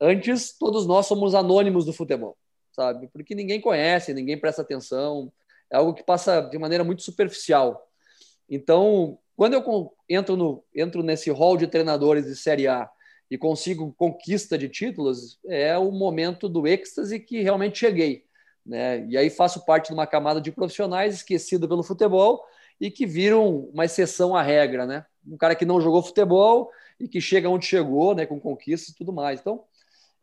Antes, 0.00 0.53
todos 0.59 0.87
nós 0.87 1.06
somos 1.06 1.35
anônimos 1.35 1.87
do 1.87 1.93
futebol, 1.93 2.37
sabe? 2.73 3.09
Porque 3.12 3.35
ninguém 3.35 3.61
conhece, 3.61 4.12
ninguém 4.12 4.37
presta 4.37 4.61
atenção. 4.61 5.32
É 5.70 5.76
algo 5.76 5.94
que 5.94 6.03
passa 6.03 6.41
de 6.41 6.58
maneira 6.58 6.85
muito 6.85 7.03
superficial. 7.03 7.88
Então, 8.50 9.19
quando 9.37 9.55
eu 9.55 9.94
entro, 10.08 10.37
no, 10.37 10.65
entro 10.75 11.03
nesse 11.03 11.31
hall 11.31 11.56
de 11.56 11.67
treinadores 11.67 12.26
de 12.26 12.37
Série 12.37 12.69
A 12.69 12.91
e 13.32 13.38
consigo 13.38 13.94
conquista 13.96 14.58
de 14.58 14.69
títulos, 14.69 15.38
é 15.46 15.79
o 15.79 15.90
momento 15.90 16.50
do 16.50 16.67
êxtase 16.67 17.19
que 17.19 17.40
realmente 17.40 17.79
cheguei. 17.79 18.26
Né? 18.64 19.06
E 19.06 19.17
aí 19.17 19.31
faço 19.31 19.64
parte 19.64 19.87
de 19.87 19.94
uma 19.94 20.06
camada 20.06 20.38
de 20.38 20.52
profissionais 20.52 21.14
esquecida 21.14 21.67
pelo 21.67 21.82
futebol 21.82 22.44
e 22.79 22.90
que 22.90 23.06
viram 23.06 23.70
uma 23.73 23.87
exceção 23.87 24.37
à 24.37 24.43
regra, 24.43 24.84
né? 24.84 25.06
Um 25.26 25.38
cara 25.38 25.55
que 25.55 25.64
não 25.64 25.81
jogou 25.81 26.02
futebol 26.02 26.70
e 27.00 27.08
que 27.08 27.23
chega 27.23 27.49
onde 27.49 27.64
chegou, 27.64 28.14
né? 28.14 28.26
Com 28.26 28.38
conquistas 28.38 28.90
e 28.90 28.99
tudo 28.99 29.14
mais. 29.14 29.40
Então, 29.40 29.64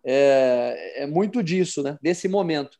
é, 0.03 1.01
é 1.01 1.07
muito 1.07 1.41
disso, 1.41 1.81
né? 1.81 1.97
Desse 2.03 2.27
momento. 2.27 2.77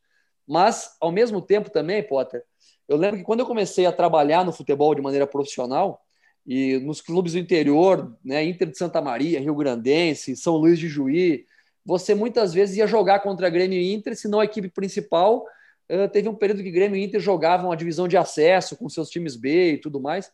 Mas, 0.48 0.96
ao 1.02 1.12
mesmo 1.12 1.42
tempo 1.42 1.72
também, 1.72 2.04
Potter, 2.04 2.44
eu 2.88 2.98
lembro 2.98 3.18
que 3.18 3.26
quando 3.26 3.40
eu 3.40 3.48
comecei 3.48 3.88
a 3.88 3.92
trabalhar 3.92 4.46
no 4.46 4.54
futebol 4.54 4.94
de 4.94 5.02
maneira 5.02 5.26
profissional, 5.26 6.06
e 6.46 6.80
nos 6.80 7.02
clubes 7.02 7.34
do 7.34 7.40
interior, 7.40 8.18
né, 8.24 8.44
Inter 8.44 8.70
de 8.70 8.78
Santa 8.78 9.02
Maria, 9.02 9.40
Rio 9.40 9.56
Grandense, 9.56 10.36
São 10.36 10.56
Luís 10.56 10.80
de 10.80 10.88
Juí, 10.88 11.46
você 11.86 12.14
muitas 12.14 12.54
vezes 12.54 12.78
ia 12.78 12.88
jogar 12.88 13.20
contra 13.20 13.50
Grêmio 13.50 13.80
e 13.80 13.94
Inter, 13.94 14.16
se 14.16 14.28
não 14.28 14.40
a 14.40 14.46
equipe 14.46 14.70
principal. 14.70 15.46
Uh, 15.90 16.08
teve 16.08 16.30
um 16.30 16.36
período 16.36 16.62
que 16.62 16.72
Grêmio 16.72 16.98
e 16.98 17.04
Inter 17.04 17.20
jogavam 17.20 17.72
a 17.72 17.76
divisão 17.76 18.08
de 18.08 18.18
acesso 18.18 18.78
com 18.78 18.88
seus 18.90 19.10
times 19.10 19.36
B 19.36 19.74
e 19.74 19.78
tudo 19.78 20.00
mais. 20.00 20.32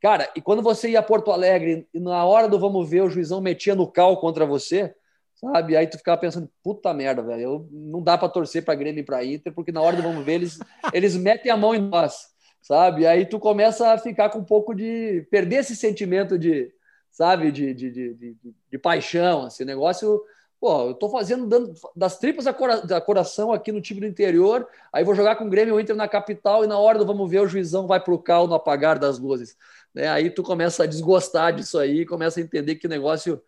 Cara, 0.00 0.30
e 0.36 0.40
quando 0.40 0.62
você 0.62 0.90
ia 0.90 1.00
a 1.00 1.02
Porto 1.02 1.32
Alegre 1.32 1.88
e 1.92 1.98
na 1.98 2.24
hora 2.24 2.48
do 2.48 2.58
vamos 2.58 2.88
ver, 2.88 3.02
o 3.02 3.10
juizão 3.10 3.40
metia 3.40 3.74
no 3.74 3.90
cal 3.90 4.20
contra 4.20 4.44
você, 4.44 4.94
sabe? 5.34 5.76
Aí 5.76 5.86
tu 5.86 5.98
ficava 5.98 6.20
pensando, 6.20 6.48
puta 6.62 6.92
merda, 6.92 7.22
velho, 7.22 7.68
não 7.72 8.02
dá 8.02 8.16
para 8.16 8.28
torcer 8.28 8.64
para 8.64 8.74
Grêmio 8.74 9.00
e 9.00 9.04
para 9.04 9.24
Inter, 9.24 9.52
porque 9.52 9.72
na 9.72 9.80
hora 9.80 9.96
do 9.96 10.02
vamos 10.02 10.24
ver, 10.24 10.34
eles, 10.34 10.58
eles 10.92 11.16
metem 11.16 11.50
a 11.50 11.56
mão 11.56 11.74
em 11.74 11.80
nós 11.80 12.35
sabe? 12.66 13.06
Aí 13.06 13.24
tu 13.24 13.38
começa 13.38 13.92
a 13.92 13.98
ficar 13.98 14.28
com 14.28 14.40
um 14.40 14.44
pouco 14.44 14.74
de. 14.74 15.24
perder 15.30 15.56
esse 15.56 15.76
sentimento 15.76 16.36
de, 16.36 16.72
sabe, 17.12 17.52
de, 17.52 17.72
de, 17.72 17.90
de, 17.92 18.36
de, 18.70 18.78
paixão, 18.78 19.44
assim, 19.44 19.64
negócio. 19.64 20.20
Pô, 20.58 20.88
eu 20.88 20.94
tô 20.94 21.08
fazendo 21.08 21.46
dando 21.46 21.74
das 21.94 22.18
tripas 22.18 22.46
a, 22.46 22.52
cora, 22.52 22.80
da 22.80 23.00
coração 23.00 23.52
aqui 23.52 23.70
no 23.70 23.80
time 23.80 24.00
do 24.00 24.06
interior, 24.06 24.66
aí 24.92 25.04
vou 25.04 25.14
jogar 25.14 25.36
com 25.36 25.44
o 25.44 25.50
Grêmio 25.50 25.78
Inter 25.78 25.94
na 25.94 26.08
capital 26.08 26.64
e 26.64 26.66
na 26.66 26.78
hora 26.78 26.98
do 26.98 27.06
vamos 27.06 27.30
ver, 27.30 27.40
o 27.40 27.46
juizão 27.46 27.86
vai 27.86 28.00
pro 28.02 28.18
cal 28.18 28.48
no 28.48 28.54
apagar 28.54 28.98
das 28.98 29.18
luzes. 29.18 29.56
Né? 29.94 30.08
Aí 30.08 30.30
tu 30.30 30.42
começa 30.42 30.82
a 30.82 30.86
desgostar 30.86 31.54
disso 31.54 31.78
aí, 31.78 32.04
começa 32.06 32.40
a 32.40 32.42
entender 32.42 32.76
que 32.76 32.86
o 32.86 32.90
negócio 32.90 33.40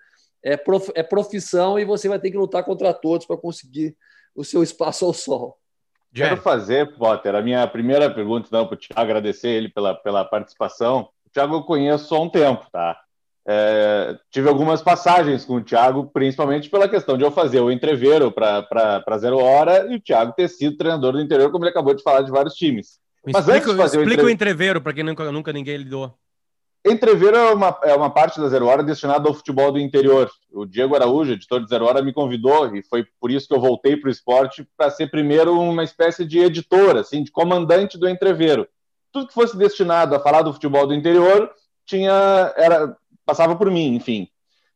é, 0.43 0.57
prof, 0.57 0.93
é 0.95 1.03
profissão 1.03 1.79
e 1.79 1.85
você 1.85 2.09
vai 2.09 2.21
ter 2.21 2.31
que 2.31 2.37
lutar 2.37 2.63
contra 2.63 2.93
todos 2.95 3.27
para 3.27 3.39
conseguir 3.39 3.97
o 4.35 4.45
seu 4.45 4.63
espaço 4.63 5.05
ao 5.05 5.15
sol. 5.15 5.59
Quero 6.25 6.41
fazer, 6.41 6.95
Potter, 6.97 7.35
a 7.35 7.43
minha 7.43 7.67
primeira 7.67 8.11
pergunta, 8.11 8.49
não, 8.51 8.67
para 8.67 8.77
o 8.77 8.79
agradecer 8.97 9.49
ele 9.49 9.69
pela, 9.69 9.95
pela 9.95 10.25
participação. 10.25 11.09
O 11.27 11.31
Thiago 11.31 11.57
eu 11.57 11.63
conheço 11.63 12.15
há 12.15 12.21
um 12.21 12.29
tempo, 12.29 12.67
tá? 12.73 12.99
É, 13.51 14.15
tive 14.31 14.47
algumas 14.47 14.83
passagens 14.83 15.45
com 15.45 15.55
o 15.55 15.63
Thiago, 15.63 16.11
principalmente 16.13 16.69
pela 16.69 16.87
questão 16.87 17.17
de 17.17 17.25
eu 17.25 17.31
fazer 17.31 17.61
o 17.61 17.73
entreveiro 17.73 18.31
para 18.31 19.19
Zero 19.19 19.39
Hora 19.39 19.87
e 19.91 19.97
o 19.97 20.01
Thiago 20.01 20.35
ter 20.35 20.49
sido 20.49 20.77
treinador 20.77 21.13
do 21.13 21.21
interior, 21.21 21.51
como 21.51 21.65
ele 21.65 21.71
acabou 21.71 21.95
de 21.95 22.03
falar 22.03 22.21
de 22.21 22.31
vários 22.31 22.55
times. 22.55 22.99
Mas 23.25 23.49
explica, 23.49 23.57
antes 23.57 23.71
de 23.71 23.77
fazer 23.77 24.01
explica 24.01 24.25
o, 24.25 24.31
entreveiro 24.31 24.81
para 24.83 24.93
quem 24.93 25.03
nunca, 25.03 25.33
nunca 25.33 25.53
ninguém 25.53 25.79
lidou. 25.79 26.15
Entrever 26.91 27.35
é 27.35 27.53
uma, 27.53 27.79
é 27.83 27.95
uma 27.95 28.11
parte 28.11 28.41
da 28.41 28.49
Zero 28.49 28.67
Hora 28.67 28.83
destinada 28.83 29.29
ao 29.29 29.35
futebol 29.35 29.71
do 29.73 29.79
interior. 29.79 30.31
O 30.53 30.65
Diego 30.65 30.95
Araújo, 30.95 31.33
editor 31.33 31.63
de 31.63 31.69
Zero 31.69 31.85
Hora, 31.85 32.03
me 32.03 32.13
convidou 32.13 32.75
e 32.75 32.83
foi 32.83 33.07
por 33.21 33.31
isso 33.31 33.47
que 33.47 33.55
eu 33.55 33.61
voltei 33.61 33.97
para 33.97 34.09
o 34.09 34.11
esporte 34.11 34.67
para 34.77 34.91
ser 34.91 35.11
primeiro 35.11 35.59
uma 35.61 35.85
espécie 35.85 36.25
de 36.25 36.39
editor, 36.39 36.97
assim, 36.97 37.23
de 37.23 37.31
comandante 37.31 37.99
do 37.99 38.09
entreveiro. 38.09 38.67
Tudo 39.13 39.29
que 39.29 39.35
fosse 39.35 39.57
destinado 39.57 40.15
a 40.15 40.21
falar 40.21 40.43
do 40.43 40.53
futebol 40.53 40.87
do 40.87 40.95
interior 40.95 41.51
tinha 41.85 42.53
era 42.57 42.97
passava 43.25 43.57
por 43.57 43.71
mim, 43.71 43.95
enfim. 43.95 44.29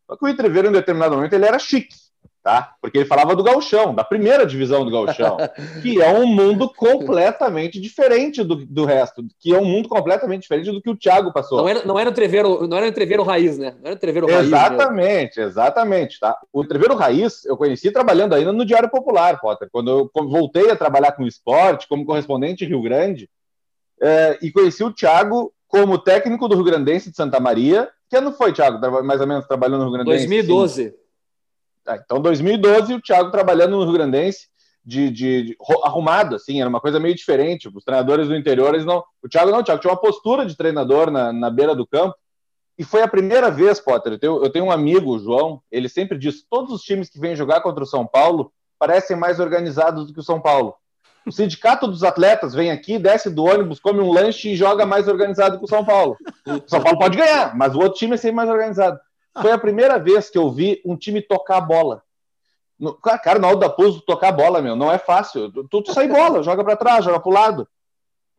Só 0.06 0.16
que 0.16 0.24
o 0.24 0.28
entreveiro, 0.28 0.68
em 0.68 0.72
determinado 0.72 1.14
momento, 1.14 1.32
ele 1.32 1.46
era 1.46 1.58
chique. 1.58 1.94
Tá? 2.42 2.74
Porque 2.80 2.98
ele 2.98 3.06
falava 3.06 3.36
do 3.36 3.42
gauchão, 3.42 3.94
da 3.94 4.02
primeira 4.02 4.44
divisão 4.44 4.84
do 4.84 4.90
gauchão, 4.90 5.36
que 5.80 6.02
é 6.02 6.08
um 6.08 6.26
mundo 6.26 6.68
completamente 6.68 7.80
diferente 7.80 8.42
do, 8.42 8.56
do 8.56 8.84
resto, 8.84 9.24
que 9.38 9.54
é 9.54 9.58
um 9.58 9.64
mundo 9.64 9.88
completamente 9.88 10.42
diferente 10.42 10.72
do 10.72 10.82
que 10.82 10.90
o 10.90 10.96
Thiago 10.96 11.32
passou. 11.32 11.58
Não 11.58 11.68
era, 11.68 11.84
não 11.84 11.98
era 11.98 12.10
o 12.10 12.12
treveiro, 12.12 12.66
não 12.66 12.76
era 12.76 12.88
o 12.88 12.92
treveiro 12.92 13.22
raiz, 13.22 13.56
né? 13.56 13.74
Não 13.80 13.86
era 13.86 13.94
o 13.94 13.98
treveiro 13.98 14.26
raiz. 14.26 14.46
Exatamente, 14.46 15.38
mesmo. 15.38 15.50
exatamente, 15.50 16.18
tá? 16.18 16.36
O 16.52 16.64
treveiro 16.64 16.96
raiz 16.96 17.44
eu 17.44 17.56
conheci 17.56 17.92
trabalhando 17.92 18.34
ainda 18.34 18.52
no 18.52 18.64
Diário 18.64 18.90
Popular, 18.90 19.40
Potter, 19.40 19.68
quando 19.70 19.90
eu 19.90 20.10
voltei 20.12 20.70
a 20.70 20.76
trabalhar 20.76 21.12
com 21.12 21.26
esporte, 21.26 21.86
como 21.86 22.04
correspondente 22.04 22.64
em 22.64 22.68
Rio 22.68 22.82
Grande, 22.82 23.30
é, 24.00 24.38
e 24.42 24.50
conheci 24.50 24.82
o 24.82 24.92
Thiago 24.92 25.52
como 25.68 25.96
técnico 25.96 26.48
do 26.48 26.56
Rio 26.56 26.64
Grandense 26.64 27.10
de 27.10 27.16
Santa 27.16 27.38
Maria. 27.38 27.88
Que 28.10 28.16
ano 28.16 28.32
foi, 28.32 28.52
Thiago? 28.52 28.78
Mais 29.04 29.20
ou 29.20 29.26
menos 29.26 29.46
trabalhando 29.46 29.84
no 29.84 29.84
Rio 29.84 29.92
Grandense? 29.92 30.26
2012. 30.26 30.84
Sim. 30.84 31.01
Ah, 31.86 31.96
então, 31.96 32.20
2012, 32.20 32.94
o 32.94 33.00
Thiago 33.00 33.30
trabalhando 33.30 33.72
no 33.72 33.84
Rio 33.84 33.92
Grandense, 33.92 34.46
de, 34.84 35.10
de, 35.10 35.42
de, 35.42 35.56
arrumado, 35.84 36.36
assim, 36.36 36.60
era 36.60 36.68
uma 36.68 36.80
coisa 36.80 36.98
meio 36.98 37.14
diferente. 37.14 37.68
Os 37.72 37.84
treinadores 37.84 38.28
do 38.28 38.36
interior, 38.36 38.74
eles 38.74 38.86
não. 38.86 39.02
O 39.22 39.28
Thiago 39.28 39.50
não, 39.50 39.60
o 39.60 39.64
Thiago 39.64 39.80
tinha 39.80 39.92
uma 39.92 40.00
postura 40.00 40.44
de 40.44 40.56
treinador 40.56 41.10
na, 41.10 41.32
na 41.32 41.50
beira 41.50 41.74
do 41.74 41.86
campo. 41.86 42.14
E 42.78 42.84
foi 42.84 43.02
a 43.02 43.08
primeira 43.08 43.50
vez, 43.50 43.78
Potter. 43.78 44.12
Eu 44.12 44.18
tenho, 44.18 44.44
eu 44.44 44.50
tenho 44.50 44.64
um 44.64 44.70
amigo, 44.70 45.14
o 45.14 45.18
João, 45.18 45.60
ele 45.70 45.88
sempre 45.88 46.18
diz: 46.18 46.44
todos 46.48 46.72
os 46.72 46.82
times 46.82 47.08
que 47.08 47.20
vêm 47.20 47.36
jogar 47.36 47.60
contra 47.60 47.84
o 47.84 47.86
São 47.86 48.06
Paulo 48.06 48.52
parecem 48.78 49.16
mais 49.16 49.38
organizados 49.38 50.06
do 50.06 50.12
que 50.12 50.20
o 50.20 50.24
São 50.24 50.40
Paulo. 50.40 50.74
O 51.24 51.30
sindicato 51.30 51.86
dos 51.86 52.02
atletas 52.02 52.52
vem 52.52 52.72
aqui, 52.72 52.98
desce 52.98 53.30
do 53.30 53.44
ônibus, 53.44 53.78
come 53.78 54.00
um 54.00 54.10
lanche 54.10 54.50
e 54.50 54.56
joga 54.56 54.84
mais 54.84 55.06
organizado 55.06 55.58
que 55.58 55.64
o 55.64 55.68
São 55.68 55.84
Paulo. 55.84 56.16
O 56.44 56.68
São 56.68 56.82
Paulo 56.82 56.98
pode 56.98 57.16
ganhar, 57.16 57.56
mas 57.56 57.76
o 57.76 57.78
outro 57.78 57.96
time 57.96 58.14
é 58.14 58.16
sempre 58.16 58.34
mais 58.34 58.50
organizado. 58.50 58.98
Foi 59.40 59.50
a 59.50 59.58
primeira 59.58 59.98
vez 59.98 60.28
que 60.28 60.36
eu 60.36 60.50
vi 60.50 60.80
um 60.84 60.96
time 60.96 61.22
tocar 61.22 61.58
a 61.58 61.60
bola. 61.60 62.02
Cara, 63.22 63.38
na 63.38 63.48
hora 63.48 63.56
da 63.56 63.68
pouso, 63.70 64.00
tocar 64.02 64.28
a 64.28 64.32
bola, 64.32 64.60
meu, 64.60 64.74
não 64.74 64.90
é 64.90 64.98
fácil. 64.98 65.50
Tu, 65.50 65.82
tu 65.82 65.92
sai 65.92 66.08
bola, 66.08 66.42
joga 66.44 66.64
para 66.64 66.76
trás, 66.76 67.04
joga 67.04 67.20
para 67.20 67.30
o 67.30 67.32
lado. 67.32 67.68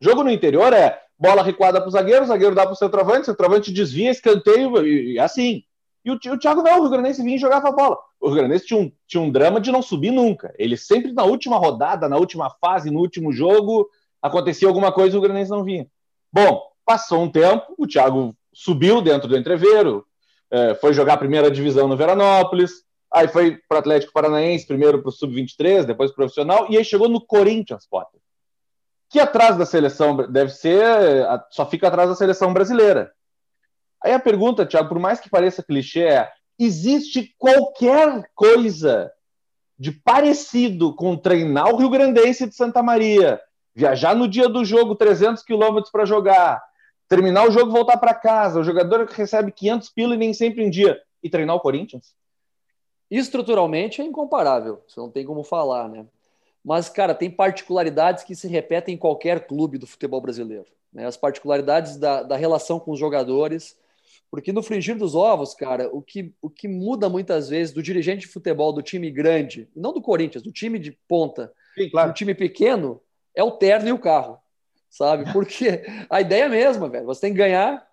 Jogo 0.00 0.22
no 0.22 0.30
interior 0.30 0.72
é 0.72 1.00
bola 1.18 1.42
recuada 1.42 1.80
para 1.80 1.88
o 1.88 1.90
zagueiro, 1.90 2.26
zagueiro 2.26 2.54
dá 2.54 2.64
para 2.64 2.72
o 2.72 2.76
centroavante, 2.76 3.26
centroavante 3.26 3.72
desvia, 3.72 4.10
escanteio, 4.10 4.86
e, 4.86 5.14
e 5.14 5.18
assim. 5.18 5.62
E 6.04 6.10
o, 6.10 6.14
o 6.14 6.38
Thiago 6.38 6.62
não, 6.62 6.78
o 6.78 6.80
Rio 6.82 6.90
Grandense 6.90 7.22
vinha 7.22 7.36
e 7.36 7.40
jogava 7.40 7.68
a 7.68 7.72
bola. 7.72 7.96
O 8.20 8.26
Rio 8.28 8.36
Grandense 8.36 8.66
tinha 8.66 8.78
um, 8.78 8.92
tinha 9.06 9.22
um 9.22 9.30
drama 9.30 9.60
de 9.60 9.72
não 9.72 9.80
subir 9.80 10.10
nunca. 10.10 10.54
Ele 10.58 10.76
sempre 10.76 11.12
na 11.12 11.24
última 11.24 11.56
rodada, 11.56 12.08
na 12.08 12.16
última 12.16 12.50
fase, 12.60 12.90
no 12.90 13.00
último 13.00 13.32
jogo, 13.32 13.88
acontecia 14.20 14.68
alguma 14.68 14.92
coisa 14.92 15.16
e 15.16 15.18
o 15.18 15.22
Rio 15.22 15.48
não 15.48 15.64
vinha. 15.64 15.86
Bom, 16.30 16.62
passou 16.84 17.22
um 17.22 17.30
tempo, 17.30 17.74
o 17.78 17.86
Thiago 17.86 18.36
subiu 18.52 19.00
dentro 19.00 19.28
do 19.28 19.36
entreveiro, 19.36 20.06
é, 20.50 20.74
foi 20.74 20.92
jogar 20.92 21.14
a 21.14 21.18
primeira 21.18 21.50
divisão 21.50 21.88
no 21.88 21.96
Veranópolis, 21.96 22.84
aí 23.12 23.28
foi 23.28 23.58
para 23.68 23.76
o 23.76 23.78
Atlético 23.78 24.12
Paranaense, 24.12 24.66
primeiro 24.66 25.00
para 25.00 25.08
o 25.08 25.12
Sub-23, 25.12 25.84
depois 25.84 26.12
profissional, 26.12 26.66
e 26.70 26.76
aí 26.76 26.84
chegou 26.84 27.08
no 27.08 27.20
Corinthians, 27.20 27.86
Potter. 27.86 28.20
Que 29.08 29.20
atrás 29.20 29.56
da 29.56 29.64
seleção 29.64 30.16
deve 30.16 30.50
ser, 30.50 30.84
só 31.50 31.64
fica 31.66 31.88
atrás 31.88 32.08
da 32.08 32.16
seleção 32.16 32.52
brasileira. 32.52 33.12
Aí 34.02 34.12
a 34.12 34.20
pergunta, 34.20 34.66
Thiago, 34.66 34.88
por 34.88 34.98
mais 34.98 35.20
que 35.20 35.30
pareça 35.30 35.62
clichê, 35.62 36.02
é: 36.02 36.30
existe 36.58 37.34
qualquer 37.38 38.28
coisa 38.34 39.10
de 39.78 39.92
parecido 39.92 40.94
com 40.94 41.16
treinar 41.16 41.72
o 41.72 41.76
Rio 41.76 41.90
Grandense 41.90 42.46
de 42.46 42.54
Santa 42.54 42.82
Maria, 42.82 43.40
viajar 43.74 44.14
no 44.14 44.28
dia 44.28 44.48
do 44.48 44.64
jogo 44.64 44.94
300 44.94 45.42
quilômetros 45.42 45.90
para 45.90 46.04
jogar, 46.04 46.62
terminar 47.08 47.46
o 47.46 47.50
jogo 47.50 47.70
voltar 47.70 47.96
para 47.96 48.14
casa, 48.14 48.60
o 48.60 48.64
jogador 48.64 49.06
recebe 49.06 49.52
500 49.52 49.88
pila 49.90 50.14
e 50.14 50.18
nem 50.18 50.32
sempre 50.32 50.64
em 50.64 50.70
dia, 50.70 51.00
e 51.22 51.30
treinar 51.30 51.56
o 51.56 51.60
Corinthians? 51.60 52.14
Estruturalmente 53.10 54.00
é 54.00 54.04
incomparável, 54.04 54.82
você 54.86 54.98
não 54.98 55.10
tem 55.10 55.24
como 55.24 55.44
falar, 55.44 55.88
né? 55.88 56.06
Mas, 56.64 56.88
cara, 56.88 57.14
tem 57.14 57.30
particularidades 57.30 58.24
que 58.24 58.34
se 58.34 58.48
repetem 58.48 58.94
em 58.94 58.98
qualquer 58.98 59.46
clube 59.46 59.76
do 59.76 59.86
futebol 59.86 60.20
brasileiro. 60.20 60.64
Né? 60.90 61.06
As 61.06 61.16
particularidades 61.16 61.98
da, 61.98 62.22
da 62.22 62.36
relação 62.36 62.80
com 62.80 62.92
os 62.92 62.98
jogadores, 62.98 63.76
porque 64.30 64.50
no 64.50 64.62
frigir 64.62 64.96
dos 64.96 65.14
ovos, 65.14 65.54
cara, 65.54 65.90
o 65.92 66.00
que, 66.00 66.32
o 66.40 66.48
que 66.48 66.66
muda 66.66 67.08
muitas 67.08 67.50
vezes 67.50 67.74
do 67.74 67.82
dirigente 67.82 68.26
de 68.26 68.32
futebol 68.32 68.72
do 68.72 68.80
time 68.80 69.10
grande, 69.10 69.68
não 69.76 69.92
do 69.92 70.00
Corinthians, 70.00 70.42
do 70.42 70.50
time 70.50 70.78
de 70.78 70.92
ponta, 71.06 71.52
Sim, 71.74 71.90
claro. 71.90 72.10
do 72.10 72.14
time 72.14 72.34
pequeno, 72.34 73.00
é 73.34 73.42
o 73.42 73.50
terno 73.50 73.88
e 73.88 73.92
o 73.92 73.98
carro, 73.98 74.38
sabe? 74.96 75.24
Porque 75.32 75.82
a 76.08 76.20
ideia 76.20 76.44
é 76.44 76.46
a 76.46 76.48
mesma, 76.48 76.88
velho. 76.88 77.06
Você 77.06 77.22
tem 77.22 77.32
que 77.32 77.38
ganhar. 77.38 77.86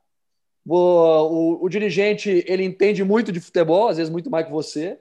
O, 0.66 0.78
o, 0.78 1.66
o 1.66 1.70
dirigente, 1.70 2.44
ele 2.48 2.64
entende 2.64 3.04
muito 3.04 3.32
de 3.32 3.40
futebol, 3.40 3.88
às 3.88 3.98
vezes 3.98 4.12
muito 4.12 4.30
mais 4.30 4.46
que 4.46 4.52
você, 4.52 5.00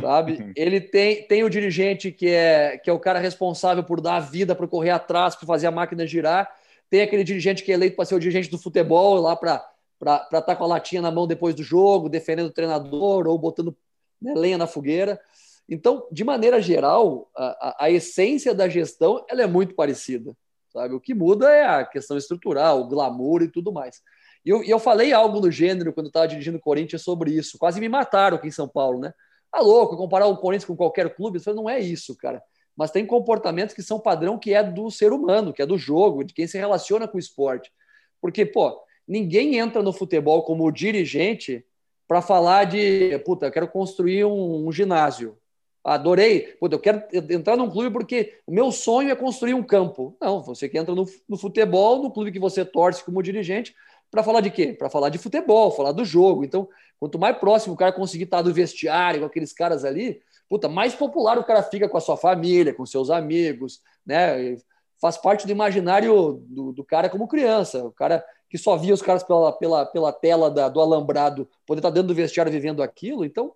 sabe? 0.00 0.52
Ele 0.56 0.80
tem, 0.80 1.22
tem 1.22 1.44
o 1.44 1.48
dirigente 1.48 2.10
que 2.10 2.28
é, 2.28 2.78
que 2.78 2.90
é 2.90 2.92
o 2.92 2.98
cara 2.98 3.20
responsável 3.20 3.84
por 3.84 4.00
dar 4.00 4.16
a 4.16 4.20
vida, 4.20 4.56
para 4.56 4.66
correr 4.66 4.90
atrás, 4.90 5.36
para 5.36 5.46
fazer 5.46 5.68
a 5.68 5.70
máquina 5.70 6.04
girar. 6.04 6.52
Tem 6.90 7.00
aquele 7.00 7.22
dirigente 7.22 7.62
que 7.62 7.70
é 7.70 7.74
eleito 7.74 7.94
para 7.94 8.06
ser 8.06 8.16
o 8.16 8.18
dirigente 8.18 8.50
do 8.50 8.58
futebol, 8.58 9.20
lá 9.20 9.36
para 9.36 9.64
estar 10.00 10.42
tá 10.42 10.56
com 10.56 10.64
a 10.64 10.66
latinha 10.66 11.00
na 11.00 11.12
mão 11.12 11.28
depois 11.28 11.54
do 11.54 11.62
jogo, 11.62 12.08
defendendo 12.08 12.48
o 12.48 12.52
treinador 12.52 13.28
ou 13.28 13.38
botando 13.38 13.76
né, 14.20 14.34
lenha 14.34 14.58
na 14.58 14.66
fogueira. 14.66 15.20
Então, 15.68 16.08
de 16.10 16.24
maneira 16.24 16.60
geral, 16.60 17.30
a, 17.36 17.84
a, 17.84 17.90
essência 17.90 18.52
da 18.52 18.68
gestão 18.68 19.24
ela 19.28 19.42
é 19.42 19.46
muito 19.46 19.74
parecida. 19.76 20.34
Sabe? 20.68 20.94
O 20.94 21.00
que 21.00 21.14
muda 21.14 21.50
é 21.50 21.64
a 21.64 21.84
questão 21.84 22.16
estrutural, 22.16 22.80
o 22.80 22.88
glamour 22.88 23.42
e 23.42 23.48
tudo 23.48 23.72
mais. 23.72 24.00
E 24.44 24.50
eu, 24.50 24.62
eu 24.64 24.78
falei 24.78 25.12
algo 25.12 25.40
do 25.40 25.50
gênero 25.50 25.92
quando 25.92 26.08
estava 26.08 26.28
dirigindo 26.28 26.58
o 26.58 26.60
Corinthians 26.60 27.02
sobre 27.02 27.32
isso. 27.32 27.58
Quase 27.58 27.80
me 27.80 27.88
mataram 27.88 28.36
aqui 28.36 28.48
em 28.48 28.52
São 28.52 28.68
Paulo, 28.68 29.00
né? 29.00 29.12
Tá 29.50 29.60
louco, 29.60 29.96
comparar 29.96 30.26
o 30.26 30.36
Corinthians 30.36 30.66
com 30.66 30.76
qualquer 30.76 31.14
clube? 31.14 31.38
Eu 31.38 31.42
falei, 31.42 31.56
não 31.56 31.70
é 31.70 31.80
isso, 31.80 32.16
cara. 32.16 32.42
Mas 32.76 32.90
tem 32.90 33.04
comportamentos 33.04 33.74
que 33.74 33.82
são 33.82 33.98
padrão 33.98 34.38
que 34.38 34.54
é 34.54 34.62
do 34.62 34.90
ser 34.90 35.12
humano, 35.12 35.52
que 35.52 35.62
é 35.62 35.66
do 35.66 35.76
jogo, 35.76 36.22
de 36.22 36.32
quem 36.32 36.46
se 36.46 36.56
relaciona 36.56 37.08
com 37.08 37.16
o 37.16 37.20
esporte. 37.20 37.72
Porque, 38.20 38.46
pô, 38.46 38.80
ninguém 39.06 39.58
entra 39.58 39.82
no 39.82 39.92
futebol 39.92 40.44
como 40.44 40.70
dirigente 40.70 41.64
para 42.06 42.22
falar 42.22 42.64
de, 42.64 43.18
puta, 43.24 43.46
eu 43.46 43.52
quero 43.52 43.68
construir 43.68 44.24
um, 44.24 44.66
um, 44.66 44.72
ginásio. 44.72 45.36
Adorei, 45.84 46.56
puta, 46.60 46.74
eu 46.74 46.80
quero 46.80 47.02
entrar 47.30 47.56
num 47.56 47.70
clube 47.70 47.90
porque 47.90 48.34
o 48.46 48.52
meu 48.52 48.70
sonho 48.70 49.10
é 49.10 49.16
construir 49.16 49.54
um 49.54 49.62
campo. 49.62 50.16
Não, 50.20 50.42
você 50.42 50.68
que 50.68 50.76
entra 50.76 50.94
no, 50.94 51.06
no 51.28 51.36
futebol, 51.36 52.02
no 52.02 52.10
clube 52.10 52.32
que 52.32 52.38
você 52.38 52.64
torce 52.64 53.04
como 53.04 53.22
dirigente, 53.22 53.74
para 54.10 54.22
falar 54.22 54.40
de 54.40 54.50
quê? 54.50 54.72
Para 54.72 54.90
falar 54.90 55.08
de 55.08 55.18
futebol, 55.18 55.70
falar 55.70 55.92
do 55.92 56.04
jogo. 56.04 56.44
Então, 56.44 56.68
quanto 56.98 57.18
mais 57.18 57.36
próximo 57.38 57.74
o 57.74 57.76
cara 57.76 57.92
conseguir 57.92 58.24
estar 58.24 58.42
do 58.42 58.52
vestiário, 58.52 59.20
com 59.20 59.26
aqueles 59.26 59.52
caras 59.52 59.84
ali, 59.84 60.20
puta, 60.48 60.68
mais 60.68 60.94
popular 60.94 61.38
o 61.38 61.44
cara 61.44 61.62
fica 61.62 61.88
com 61.88 61.96
a 61.96 62.00
sua 62.00 62.16
família, 62.16 62.74
com 62.74 62.84
seus 62.84 63.10
amigos, 63.10 63.80
né? 64.04 64.56
Faz 65.00 65.16
parte 65.16 65.46
do 65.46 65.52
imaginário 65.52 66.42
do, 66.48 66.72
do 66.72 66.84
cara 66.84 67.08
como 67.08 67.28
criança. 67.28 67.84
O 67.84 67.92
cara 67.92 68.24
que 68.50 68.58
só 68.58 68.76
via 68.76 68.94
os 68.94 69.02
caras 69.02 69.22
pela, 69.22 69.52
pela, 69.52 69.86
pela 69.86 70.12
tela 70.12 70.50
da, 70.50 70.68
do 70.68 70.80
alambrado 70.80 71.48
poder 71.66 71.80
estar 71.80 71.90
dentro 71.90 72.08
do 72.08 72.14
vestiário 72.14 72.50
vivendo 72.50 72.82
aquilo. 72.82 73.24
Então, 73.24 73.52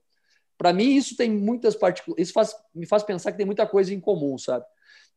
para 0.62 0.72
mim, 0.72 0.94
isso 0.94 1.16
tem 1.16 1.28
muitas 1.28 1.74
partículas. 1.74 2.20
Isso 2.20 2.32
faz, 2.32 2.54
me 2.72 2.86
faz 2.86 3.02
pensar 3.02 3.32
que 3.32 3.36
tem 3.36 3.44
muita 3.44 3.66
coisa 3.66 3.92
em 3.92 3.98
comum, 3.98 4.38
sabe? 4.38 4.64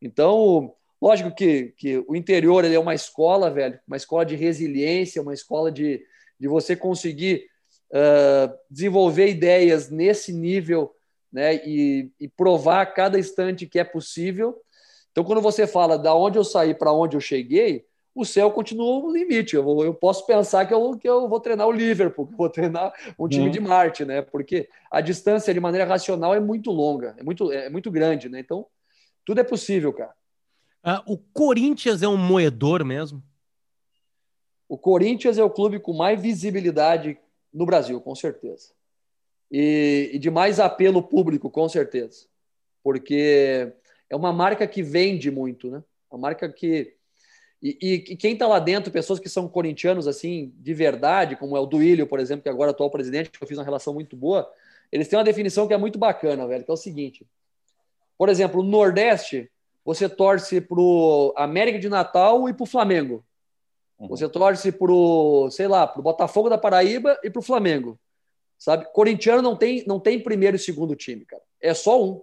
Então, 0.01 0.73
lógico 0.99 1.29
que, 1.35 1.71
que 1.77 2.03
o 2.07 2.15
interior 2.15 2.65
ele 2.65 2.73
é 2.73 2.79
uma 2.79 2.95
escola, 2.95 3.51
velho, 3.51 3.79
uma 3.87 3.95
escola 3.95 4.25
de 4.25 4.35
resiliência, 4.35 5.21
uma 5.21 5.35
escola 5.35 5.71
de, 5.71 6.03
de 6.39 6.47
você 6.47 6.75
conseguir 6.75 7.45
uh, 7.91 8.51
desenvolver 8.71 9.27
ideias 9.27 9.91
nesse 9.91 10.33
nível 10.33 10.95
né, 11.31 11.57
e, 11.63 12.09
e 12.19 12.27
provar 12.27 12.81
a 12.81 12.85
cada 12.87 13.19
instante 13.19 13.67
que 13.67 13.77
é 13.77 13.83
possível. 13.83 14.59
Então, 15.11 15.23
quando 15.23 15.41
você 15.41 15.67
fala 15.67 15.95
da 15.95 16.15
onde 16.15 16.39
eu 16.39 16.43
saí 16.43 16.73
para 16.73 16.91
onde 16.91 17.15
eu 17.15 17.21
cheguei, 17.21 17.85
o 18.15 18.23
céu 18.23 18.49
continua 18.49 19.03
o 19.03 19.11
limite. 19.11 19.55
Eu, 19.55 19.63
vou, 19.63 19.83
eu 19.83 19.93
posso 19.93 20.25
pensar 20.25 20.65
que 20.65 20.73
eu, 20.73 20.97
que 20.97 21.07
eu 21.07 21.27
vou 21.27 21.39
treinar 21.41 21.67
o 21.67 21.71
Liverpool, 21.71 22.25
que 22.25 22.33
eu 22.33 22.37
vou 22.37 22.49
treinar 22.49 22.93
um 23.19 23.27
time 23.27 23.45
uhum. 23.45 23.51
de 23.51 23.59
Marte, 23.59 24.05
né? 24.05 24.21
Porque 24.21 24.69
a 24.89 25.01
distância 25.01 25.53
de 25.53 25.59
maneira 25.59 25.85
racional 25.85 26.33
é 26.33 26.39
muito 26.39 26.71
longa, 26.71 27.13
é 27.17 27.23
muito, 27.23 27.51
é 27.51 27.69
muito 27.69 27.91
grande, 27.91 28.29
né? 28.29 28.39
Então, 28.39 28.65
tudo 29.25 29.41
é 29.41 29.43
possível, 29.43 29.91
cara. 29.91 30.13
Uh, 30.85 31.13
o 31.13 31.17
Corinthians 31.17 32.01
é 32.01 32.07
um 32.07 32.15
moedor 32.15 32.85
mesmo? 32.85 33.21
O 34.69 34.77
Corinthians 34.77 35.37
é 35.37 35.43
o 35.43 35.49
clube 35.49 35.79
com 35.79 35.93
mais 35.93 36.19
visibilidade 36.19 37.17
no 37.53 37.65
Brasil, 37.65 37.99
com 37.99 38.15
certeza. 38.15 38.71
E, 39.51 40.11
e 40.13 40.19
de 40.19 40.31
mais 40.31 40.59
apelo 40.59 41.03
público, 41.03 41.49
com 41.49 41.67
certeza. 41.67 42.27
Porque 42.83 43.73
é 44.09 44.15
uma 44.15 44.31
marca 44.31 44.65
que 44.67 44.81
vende 44.81 45.29
muito, 45.29 45.69
né? 45.69 45.83
Uma 46.09 46.19
marca 46.19 46.47
que 46.47 46.94
e, 47.61 47.77
e, 47.81 47.93
e 48.13 48.15
quem 48.15 48.33
está 48.33 48.47
lá 48.47 48.59
dentro, 48.59 48.91
pessoas 48.91 49.19
que 49.19 49.29
são 49.29 49.47
corintianos 49.47 50.07
assim 50.07 50.53
de 50.57 50.73
verdade, 50.73 51.35
como 51.35 51.55
é 51.55 51.59
o 51.59 51.65
Duílio, 51.65 52.07
por 52.07 52.19
exemplo, 52.19 52.43
que 52.43 52.49
agora 52.49 52.71
é 52.71 52.73
atual 52.73 52.91
presidente, 52.91 53.31
que 53.31 53.41
eu 53.41 53.47
fiz 53.47 53.57
uma 53.57 53.63
relação 53.63 53.93
muito 53.93 54.15
boa, 54.15 54.49
eles 54.91 55.07
têm 55.07 55.17
uma 55.17 55.25
definição 55.25 55.67
que 55.67 55.73
é 55.73 55.77
muito 55.77 55.97
bacana, 55.97 56.47
velho, 56.47 56.63
que 56.63 56.71
é 56.71 56.73
o 56.73 56.77
seguinte. 56.77 57.25
Por 58.17 58.29
exemplo, 58.29 58.63
no 58.63 58.69
Nordeste, 58.69 59.51
você 59.83 60.07
torce 60.07 60.61
para 60.61 60.79
o 60.79 61.33
América 61.35 61.79
de 61.79 61.89
Natal 61.89 62.47
e 62.47 62.53
para 62.53 62.63
o 62.63 62.67
Flamengo. 62.67 63.25
Uhum. 63.99 64.07
Você 64.07 64.27
torce 64.27 64.71
para 64.71 64.91
o, 64.91 65.49
sei 65.51 65.67
lá, 65.67 65.87
para 65.87 65.99
o 65.99 66.03
Botafogo 66.03 66.49
da 66.49 66.57
Paraíba 66.57 67.19
e 67.23 67.29
para 67.29 67.39
o 67.39 67.43
Flamengo. 67.43 67.99
Sabe? 68.57 68.85
Corintiano 68.93 69.41
não 69.41 69.55
tem, 69.55 69.83
não 69.85 69.99
tem 69.99 70.19
primeiro 70.19 70.55
e 70.55 70.59
segundo 70.59 70.95
time, 70.95 71.25
cara. 71.25 71.43
é 71.61 71.73
só 71.73 72.01
um. 72.01 72.21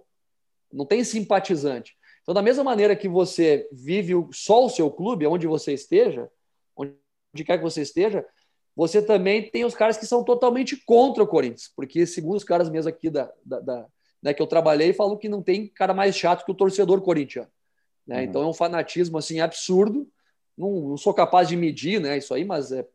Não 0.71 0.85
tem 0.85 1.03
simpatizante. 1.03 1.95
Então, 2.23 2.33
da 2.33 2.41
mesma 2.41 2.63
maneira 2.63 2.95
que 2.95 3.07
você 3.07 3.67
vive 3.71 4.13
só 4.31 4.65
o 4.65 4.69
seu 4.69 4.89
clube, 4.89 5.27
onde 5.27 5.45
você 5.45 5.73
esteja, 5.73 6.29
onde 6.75 6.95
quer 7.45 7.57
que 7.57 7.63
você 7.63 7.81
esteja, 7.81 8.25
você 8.75 9.01
também 9.01 9.49
tem 9.49 9.65
os 9.65 9.75
caras 9.75 9.97
que 9.97 10.05
são 10.05 10.23
totalmente 10.23 10.77
contra 10.85 11.21
o 11.21 11.27
Corinthians, 11.27 11.71
porque 11.75 12.05
segundo 12.05 12.37
os 12.37 12.43
caras 12.43 12.69
mesmo 12.69 12.89
aqui 12.89 13.09
da, 13.09 13.31
da, 13.45 13.59
da 13.59 13.85
né, 14.21 14.33
que 14.33 14.41
eu 14.41 14.47
trabalhei, 14.47 14.93
falam 14.93 15.17
que 15.17 15.27
não 15.27 15.43
tem 15.43 15.67
cara 15.67 15.93
mais 15.93 16.15
chato 16.15 16.45
que 16.45 16.51
o 16.51 16.55
torcedor 16.55 17.01
corintiano. 17.01 17.49
Né? 18.07 18.17
Uhum. 18.17 18.23
Então 18.23 18.43
é 18.43 18.47
um 18.47 18.53
fanatismo 18.53 19.17
assim 19.17 19.41
absurdo. 19.41 20.07
Não, 20.57 20.89
não, 20.89 20.97
sou 20.97 21.13
capaz 21.13 21.47
de 21.49 21.57
medir 21.57 21.99
né, 21.99 22.17
isso 22.17 22.33
aí, 22.33 22.45
mas 22.45 22.71
é, 22.71 22.87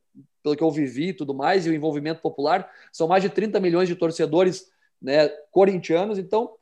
pelo 0.43 0.57
que 0.57 0.63
eu 0.63 0.71
vivi 0.71 1.09
e 1.09 1.13
tudo 1.13 1.35
mais, 1.35 1.67
e 1.67 1.71
o 1.71 1.75
envolvimento 1.75 2.23
popular, 2.23 2.71
são 2.93 3.07
mais 3.07 3.23
de 3.23 3.29
30 3.29 3.61
milhões 3.61 3.89
de 3.89 3.95
torcedores 3.95 4.71
né, 5.01 5.29
corintianos, 5.51 6.19
então 6.19 6.55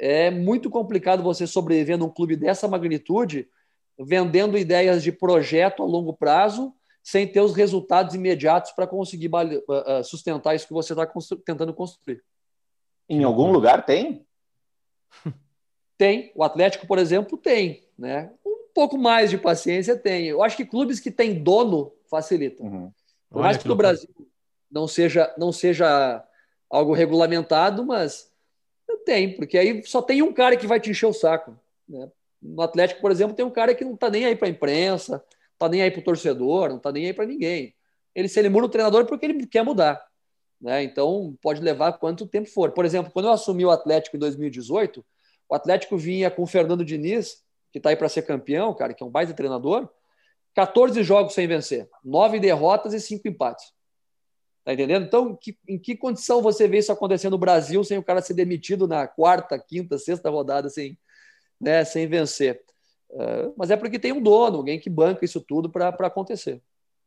é 0.00 0.30
muito 0.30 0.70
complicado 0.70 1.22
você 1.22 1.46
sobreviver 1.46 1.98
num 1.98 2.08
clube 2.08 2.34
dessa 2.34 2.66
magnitude, 2.66 3.46
vendendo 3.98 4.56
ideias 4.56 5.02
de 5.02 5.12
projeto 5.12 5.82
a 5.82 5.86
longo 5.86 6.14
prazo 6.14 6.74
sem 7.02 7.26
ter 7.26 7.40
os 7.40 7.54
resultados 7.54 8.14
imediatos 8.14 8.72
para 8.72 8.86
conseguir 8.86 9.30
sustentar 10.04 10.54
isso 10.54 10.66
que 10.66 10.72
você 10.72 10.94
está 10.94 11.06
tentando 11.44 11.74
construir. 11.74 12.22
Em 13.08 13.24
algum 13.24 13.52
lugar 13.52 13.84
tem? 13.84 14.26
Tem. 15.98 16.32
O 16.34 16.42
Atlético, 16.42 16.86
por 16.86 16.98
exemplo, 16.98 17.36
tem. 17.36 17.84
Né? 17.98 18.30
Um 18.46 18.72
pouco 18.74 18.96
mais 18.96 19.28
de 19.28 19.36
paciência 19.36 19.98
tem. 19.98 20.26
Eu 20.26 20.42
acho 20.42 20.56
que 20.56 20.64
clubes 20.64 20.98
que 20.98 21.10
têm 21.10 21.42
dono 21.42 21.92
facilitam. 22.08 22.66
Uhum. 22.66 22.92
Por 23.28 23.42
mais 23.42 23.58
que 23.58 23.68
no 23.68 23.76
Brasil 23.76 24.08
não 24.70 24.88
seja, 24.88 25.34
não 25.36 25.52
seja 25.52 26.24
algo 26.70 26.94
regulamentado, 26.94 27.84
mas 27.84 28.29
tem, 28.98 29.34
porque 29.34 29.58
aí 29.58 29.82
só 29.84 30.02
tem 30.02 30.22
um 30.22 30.32
cara 30.32 30.56
que 30.56 30.66
vai 30.66 30.80
te 30.80 30.90
encher 30.90 31.06
o 31.06 31.12
saco. 31.12 31.56
Né? 31.88 32.10
No 32.40 32.62
Atlético, 32.62 33.00
por 33.00 33.10
exemplo, 33.10 33.34
tem 33.34 33.44
um 33.44 33.50
cara 33.50 33.74
que 33.74 33.84
não 33.84 33.94
está 33.94 34.08
nem 34.10 34.24
aí 34.24 34.36
para 34.36 34.48
a 34.48 34.50
imprensa, 34.50 35.24
tá 35.58 35.68
nem 35.68 35.82
aí 35.82 35.90
para 35.90 36.00
o 36.00 36.04
torcedor, 36.04 36.70
não 36.70 36.78
tá 36.78 36.90
nem 36.90 37.06
aí 37.06 37.12
para 37.12 37.26
ninguém. 37.26 37.74
Ele 38.14 38.28
se 38.28 38.38
ele 38.38 38.48
muda 38.48 38.66
o 38.66 38.70
treinador 38.70 39.06
porque 39.06 39.26
ele 39.26 39.46
quer 39.46 39.62
mudar. 39.62 40.04
Né? 40.60 40.82
Então, 40.82 41.36
pode 41.40 41.60
levar 41.60 41.92
quanto 41.94 42.26
tempo 42.26 42.48
for. 42.48 42.72
Por 42.72 42.84
exemplo, 42.84 43.12
quando 43.12 43.26
eu 43.26 43.32
assumi 43.32 43.64
o 43.64 43.70
Atlético 43.70 44.16
em 44.16 44.20
2018, 44.20 45.04
o 45.48 45.54
Atlético 45.54 45.96
vinha 45.96 46.30
com 46.30 46.42
o 46.42 46.46
Fernando 46.46 46.84
Diniz, 46.84 47.42
que 47.72 47.78
está 47.78 47.90
aí 47.90 47.96
para 47.96 48.08
ser 48.08 48.22
campeão, 48.22 48.74
cara, 48.74 48.92
que 48.92 49.02
é 49.02 49.06
um 49.06 49.10
baita 49.10 49.32
treinador, 49.32 49.88
14 50.54 51.02
jogos 51.02 51.34
sem 51.34 51.46
vencer, 51.46 51.88
9 52.04 52.40
derrotas 52.40 52.92
e 52.92 53.00
5 53.00 53.26
empates. 53.28 53.72
Tá 54.70 54.74
entendendo? 54.74 55.04
Então, 55.04 55.34
que, 55.34 55.58
em 55.68 55.76
que 55.76 55.96
condição 55.96 56.40
você 56.40 56.68
vê 56.68 56.78
isso 56.78 56.92
acontecendo 56.92 57.32
no 57.32 57.38
Brasil 57.38 57.82
sem 57.82 57.98
o 57.98 58.04
cara 58.04 58.22
ser 58.22 58.34
demitido 58.34 58.86
na 58.86 59.04
quarta, 59.04 59.58
quinta, 59.58 59.98
sexta 59.98 60.30
rodada 60.30 60.68
sem, 60.68 60.96
né, 61.60 61.84
sem 61.84 62.06
vencer? 62.06 62.60
É, 63.10 63.50
mas 63.56 63.72
é 63.72 63.76
porque 63.76 63.98
tem 63.98 64.12
um 64.12 64.22
dono, 64.22 64.58
alguém 64.58 64.78
que 64.78 64.88
banca 64.88 65.24
isso 65.24 65.40
tudo 65.40 65.68
para 65.68 65.88
acontecer. 65.88 66.62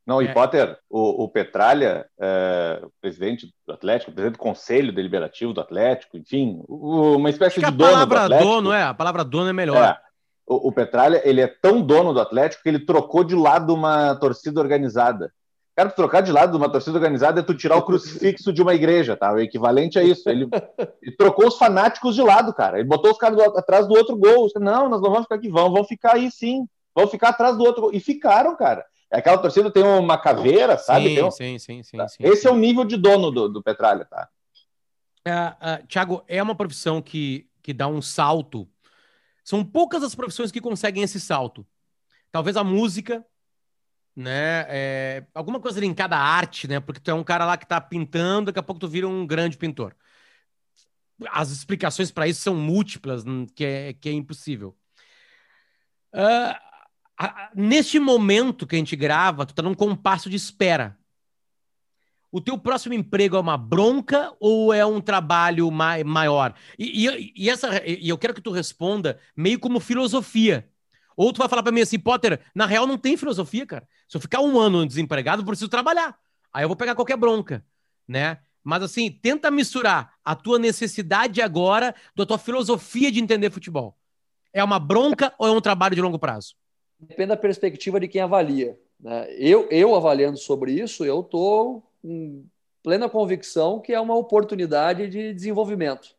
Não, 0.06 0.22
e 0.22 0.28
é. 0.28 0.34
Potter, 0.34 0.78
o, 0.90 1.24
o 1.24 1.30
Petralha, 1.30 2.06
é, 2.20 2.82
presidente 3.00 3.50
do 3.66 3.74
Atlético, 3.74 4.12
presidente 4.12 4.38
do 4.38 4.44
Conselho 4.44 4.92
Deliberativo 4.92 5.54
do 5.54 5.62
Atlético, 5.62 6.18
enfim, 6.18 6.62
uma 6.68 7.30
espécie 7.30 7.62
de 7.62 7.72
dono 7.72 7.78
do 7.78 7.86
Atlético. 7.86 8.04
A 8.04 8.08
palavra 8.10 8.40
dono, 8.40 8.74
é, 8.74 8.84
a 8.84 8.94
palavra 8.94 9.24
dono 9.24 9.50
é 9.50 9.54
melhor. 9.54 9.82
É, 9.82 9.98
o, 10.46 10.68
o 10.68 10.72
Petralha, 10.74 11.22
ele 11.24 11.40
é 11.40 11.48
tão 11.48 11.82
dono 11.82 12.14
do 12.14 12.20
Atlético 12.20 12.62
que 12.62 12.68
ele 12.68 12.86
trocou 12.86 13.24
de 13.24 13.36
lado 13.36 13.74
uma 13.74 14.16
torcida 14.16 14.60
organizada. 14.60 15.32
Cara, 15.76 15.90
trocar 15.90 16.22
de 16.22 16.32
lado 16.32 16.52
de 16.52 16.58
uma 16.58 16.72
torcida 16.72 16.98
organizada 16.98 17.40
é 17.40 17.44
tu 17.44 17.56
tirar 17.56 17.78
o 17.78 17.82
crucifixo 17.82 18.54
de 18.54 18.62
uma 18.62 18.76
igreja, 18.76 19.18
tá? 19.18 19.34
O 19.34 19.40
equivalente 19.40 19.98
a 19.98 20.04
isso. 20.04 20.30
Ele, 20.30 20.48
ele 21.02 21.16
trocou 21.16 21.48
os 21.48 21.58
fanáticos 21.58 22.14
de 22.14 22.22
lado, 22.22 22.54
cara. 22.54 22.78
Ele 22.78 22.88
botou 22.88 23.12
os 23.12 23.18
caras 23.18 23.38
do, 23.38 23.58
atrás 23.58 23.88
do 23.88 23.96
outro 23.96 24.16
gol. 24.16 24.48
Não, 24.58 24.88
nós 24.88 25.02
não 25.02 25.10
vamos 25.10 25.24
ficar 25.24 25.36
aqui. 25.36 25.50
Vão, 25.50 25.72
vão 25.72 25.84
ficar 25.84 26.16
aí 26.16 26.30
sim. 26.30 26.68
Vão 26.96 27.08
ficar 27.08 27.30
atrás 27.30 27.58
do 27.58 27.64
outro 27.64 27.82
gol. 27.84 27.92
E 27.94 28.00
ficaram, 28.00 28.56
cara. 28.56 28.86
Aquela 29.12 29.38
torcida 29.38 29.72
tem 29.72 29.84
uma 29.84 30.18
caveira, 30.18 30.78
sabe? 30.78 31.16
Sim, 31.16 31.24
um... 31.24 31.32
sim, 31.32 31.60
sim, 31.60 31.84
sim, 31.84 31.98
tá? 31.98 32.08
sim, 32.08 32.24
Esse 32.24 32.44
sim. 32.44 32.48
é 32.48 32.52
o 32.52 32.56
nível 32.56 32.84
de 32.84 32.98
dono 32.98 33.32
do, 33.32 33.48
do 33.48 33.64
Petralha, 33.64 34.06
tá? 34.06 34.28
Uh, 35.28 35.84
uh, 35.84 35.88
Tiago, 35.88 36.24
é 36.28 36.42
uma 36.42 36.56
profissão 36.56 37.02
que, 37.02 37.48
que 37.62 37.74
dá 37.74 37.88
um 37.88 38.02
salto. 38.02 38.68
São 39.44 39.64
poucas 39.64 40.04
as 40.04 40.14
profissões 40.16 40.52
que 40.52 40.62
conseguem 40.62 41.04
esse 41.04 41.20
salto. 41.20 41.66
Talvez 42.32 42.58
a 42.58 42.64
música, 42.64 43.24
né? 44.16 44.66
É, 44.70 45.26
alguma 45.34 45.60
coisa 45.60 45.80
linkada 45.80 46.16
à 46.16 46.20
arte, 46.20 46.68
né? 46.68 46.80
Porque 46.80 47.00
tu 47.00 47.12
é 47.12 47.14
um 47.14 47.24
cara 47.24 47.46
lá 47.46 47.58
que 47.58 47.68
tá 47.68 47.80
pintando, 47.82 48.48
daqui 48.48 48.60
a 48.60 48.64
pouco 48.64 48.80
tu 48.80 48.88
vira 48.88 49.08
um 49.08 49.26
grande 49.26 49.58
pintor. 49.58 49.96
As 51.32 51.52
explicações 51.52 52.12
para 52.12 52.28
isso 52.28 52.42
são 52.42 52.56
múltiplas, 52.56 53.24
que 53.56 53.64
é, 53.64 53.94
que 53.94 54.10
é 54.10 54.12
impossível. 54.12 54.78
Uh, 56.14 56.56
a, 57.18 57.52
neste 57.56 58.00
momento 58.00 58.68
que 58.68 58.76
a 58.76 58.80
gente 58.80 58.96
grava, 58.96 59.46
tu 59.46 59.54
tá 59.54 59.62
num 59.62 59.74
compasso 59.74 60.30
de 60.30 60.36
espera. 60.36 60.98
O 62.32 62.42
teu 62.42 62.58
próximo 62.58 62.96
emprego 62.96 63.36
é 63.36 63.40
uma 63.40 63.58
bronca 63.58 64.36
ou 64.40 64.74
é 64.74 64.84
um 64.84 65.00
trabalho 65.00 65.70
mai, 65.70 66.04
maior? 66.04 66.56
E, 66.80 67.08
e, 67.08 67.34
e, 67.36 67.50
essa, 67.50 67.86
e 67.86 68.10
eu 68.10 68.18
quero 68.18 68.34
que 68.34 68.42
tu 68.42 68.52
responda 68.52 69.20
meio 69.36 69.60
como 69.60 69.80
filosofia. 69.80 70.68
Ou 71.16 71.32
tu 71.32 71.38
vai 71.38 71.50
falar 71.50 71.64
para 71.64 71.72
mim 71.72 71.82
assim, 71.82 72.00
Potter, 72.00 72.40
na 72.54 72.66
real 72.66 72.88
não 72.88 72.98
tem 72.98 73.18
filosofia, 73.18 73.66
cara. 73.66 73.88
Se 74.08 74.18
eu 74.18 74.22
ficar 74.22 74.42
um 74.42 74.60
ano 74.60 74.86
desempregado, 74.86 75.42
eu 75.42 75.46
preciso 75.46 75.70
trabalhar. 75.70 76.18
Aí 76.52 76.64
eu 76.64 76.68
vou 76.68 76.78
pegar 76.78 76.96
qualquer 76.96 77.18
bronca, 77.18 77.64
né? 78.08 78.40
Mas 78.64 78.84
assim, 78.84 79.12
tenta 79.12 79.52
misturar 79.52 80.14
a 80.24 80.36
tua 80.36 80.58
necessidade 80.58 81.42
agora 81.42 81.94
da 82.16 82.26
tua 82.26 82.38
filosofia 82.38 83.12
de 83.12 83.20
entender 83.20 83.52
futebol. 83.52 83.98
É 84.54 84.64
uma 84.64 84.80
bronca 84.80 85.34
ou 85.38 85.48
é 85.48 85.52
um 85.52 85.60
trabalho 85.62 85.96
de 85.96 86.02
longo 86.02 86.20
prazo? 86.20 86.56
Depende 87.00 87.30
da 87.30 87.38
perspectiva 87.38 88.00
de 88.00 88.08
quem 88.08 88.22
avalia. 88.22 88.80
Né? 89.00 89.28
Eu, 89.38 89.68
eu 89.70 89.96
avaliando 89.96 90.38
sobre 90.38 90.72
isso, 90.72 91.04
eu 91.04 91.20
estou 91.22 91.84
com 92.02 92.46
plena 92.82 93.10
convicção 93.10 93.80
que 93.80 93.94
é 93.94 94.00
uma 94.00 94.16
oportunidade 94.16 95.10
de 95.10 95.34
desenvolvimento 95.34 96.16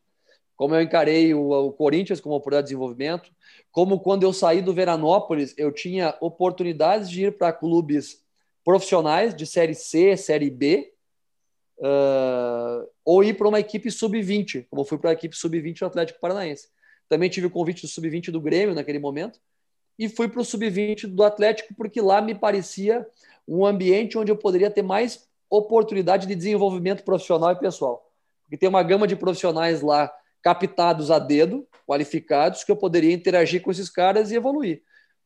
como 0.56 0.74
eu 0.74 0.82
encarei 0.82 1.34
o, 1.34 1.50
o, 1.50 1.72
Corinthians 1.72 2.20
como 2.20 2.34
oportunidade 2.34 2.66
de 2.66 2.74
desenvolvimento, 2.74 3.30
como 3.72 4.00
quando 4.00 4.22
eu 4.22 4.32
saí 4.32 4.62
do 4.62 4.72
Veranópolis, 4.72 5.54
eu 5.58 5.72
tinha 5.72 6.16
oportunidades 6.20 7.10
de 7.10 7.24
ir 7.24 7.36
para 7.36 7.52
clubes 7.52 8.22
profissionais 8.64 9.34
de 9.34 9.46
Série 9.46 9.74
C, 9.74 10.16
Série 10.16 10.50
B, 10.50 10.92
uh, 11.78 12.88
ou 13.04 13.24
ir 13.24 13.34
para 13.34 13.48
uma 13.48 13.60
equipe 13.60 13.90
sub-20, 13.90 14.66
como 14.70 14.84
fui 14.84 14.96
para 14.96 15.10
a 15.10 15.12
equipe 15.12 15.36
sub-20 15.36 15.80
do 15.80 15.86
Atlético 15.86 16.20
Paranaense. 16.20 16.68
Também 17.08 17.28
tive 17.28 17.46
o 17.46 17.50
convite 17.50 17.82
do 17.82 17.88
sub-20 17.88 18.30
do 18.30 18.40
Grêmio 18.40 18.74
naquele 18.74 18.98
momento, 18.98 19.40
e 19.98 20.08
fui 20.08 20.28
para 20.28 20.40
o 20.40 20.44
sub-20 20.44 21.06
do 21.06 21.22
Atlético, 21.22 21.74
porque 21.74 22.00
lá 22.00 22.20
me 22.20 22.34
parecia 22.34 23.06
um 23.46 23.64
ambiente 23.66 24.16
onde 24.16 24.30
eu 24.30 24.36
poderia 24.36 24.70
ter 24.70 24.82
mais 24.82 25.28
oportunidade 25.50 26.26
de 26.26 26.34
desenvolvimento 26.34 27.04
profissional 27.04 27.52
e 27.52 27.56
pessoal. 27.56 28.10
Porque 28.42 28.56
tem 28.56 28.68
uma 28.68 28.82
gama 28.82 29.06
de 29.06 29.14
profissionais 29.14 29.82
lá 29.82 30.12
captados 30.44 31.10
a 31.10 31.18
dedo, 31.18 31.66
qualificados, 31.86 32.62
que 32.64 32.70
eu 32.70 32.76
poderia 32.76 33.14
interagir 33.14 33.62
com 33.62 33.70
esses 33.70 33.88
caras 33.88 34.30
e 34.30 34.36
evoluir. 34.36 34.82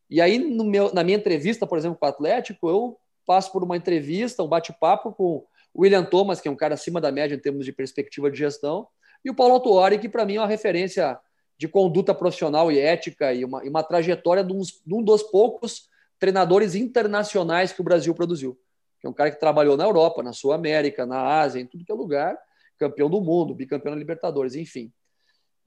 E 0.09 0.21
aí, 0.21 0.39
meu, 0.39 0.95
na 0.95 1.03
minha 1.03 1.19
entrevista, 1.19 1.67
por 1.67 1.77
exemplo, 1.77 1.99
com 1.99 2.07
o 2.07 2.09
Atlético, 2.09 2.69
eu 2.69 2.97
passo 3.27 3.51
por 3.51 3.65
uma 3.65 3.77
entrevista, 3.77 4.45
um 4.45 4.49
bate-papo 4.49 5.13
com 5.13 5.45
o 5.75 5.83
William 5.83 6.05
Thomas, 6.05 6.41
que 6.41 6.47
é 6.47 6.51
um 6.51 6.57
cara 6.57 6.75
acima 6.75 7.01
da 7.01 7.11
média 7.11 7.35
em 7.35 7.39
termos 7.39 7.65
de 7.65 7.73
perspectiva 7.73 8.31
de 8.31 8.39
gestão, 8.39 8.87
e 9.25 9.29
o 9.29 9.35
Paulo 9.35 9.55
Autuori, 9.55 9.99
que 9.99 10.09
para 10.09 10.25
mim 10.25 10.37
é 10.37 10.41
uma 10.41 10.47
referência 10.47 11.19
de 11.59 11.67
conduta 11.67 12.15
profissional 12.15 12.71
e 12.71 12.79
ética 12.79 13.35
e 13.35 13.45
uma, 13.45 13.65
e 13.65 13.69
uma 13.69 13.83
trajetória 13.83 14.45
de, 14.45 14.53
uns, 14.53 14.81
de 14.87 14.95
um 14.95 15.03
dos 15.03 15.25
poucos 15.25 15.89
treinadores 16.21 16.77
internacionais 16.77 17.73
que 17.73 17.81
o 17.81 17.85
Brasil 17.85 18.15
produziu. 18.15 18.57
Que 19.01 19.09
é 19.09 19.11
um 19.11 19.13
cara 19.13 19.33
que 19.33 19.41
trabalhou 19.41 19.77
na 19.77 19.85
Europa, 19.85 20.23
na 20.23 20.33
Sul 20.33 20.53
América, 20.53 21.05
na 21.05 21.41
Ásia, 21.41 21.61
em 21.61 21.67
tudo 21.67 21.85
que 21.85 21.91
é 21.91 21.95
lugar, 21.95 22.39
campeão 22.79 23.11
do 23.11 23.21
mundo, 23.21 23.53
bicampeão 23.53 23.93
da 23.93 23.99
Libertadores, 23.99 24.55
enfim 24.55 24.93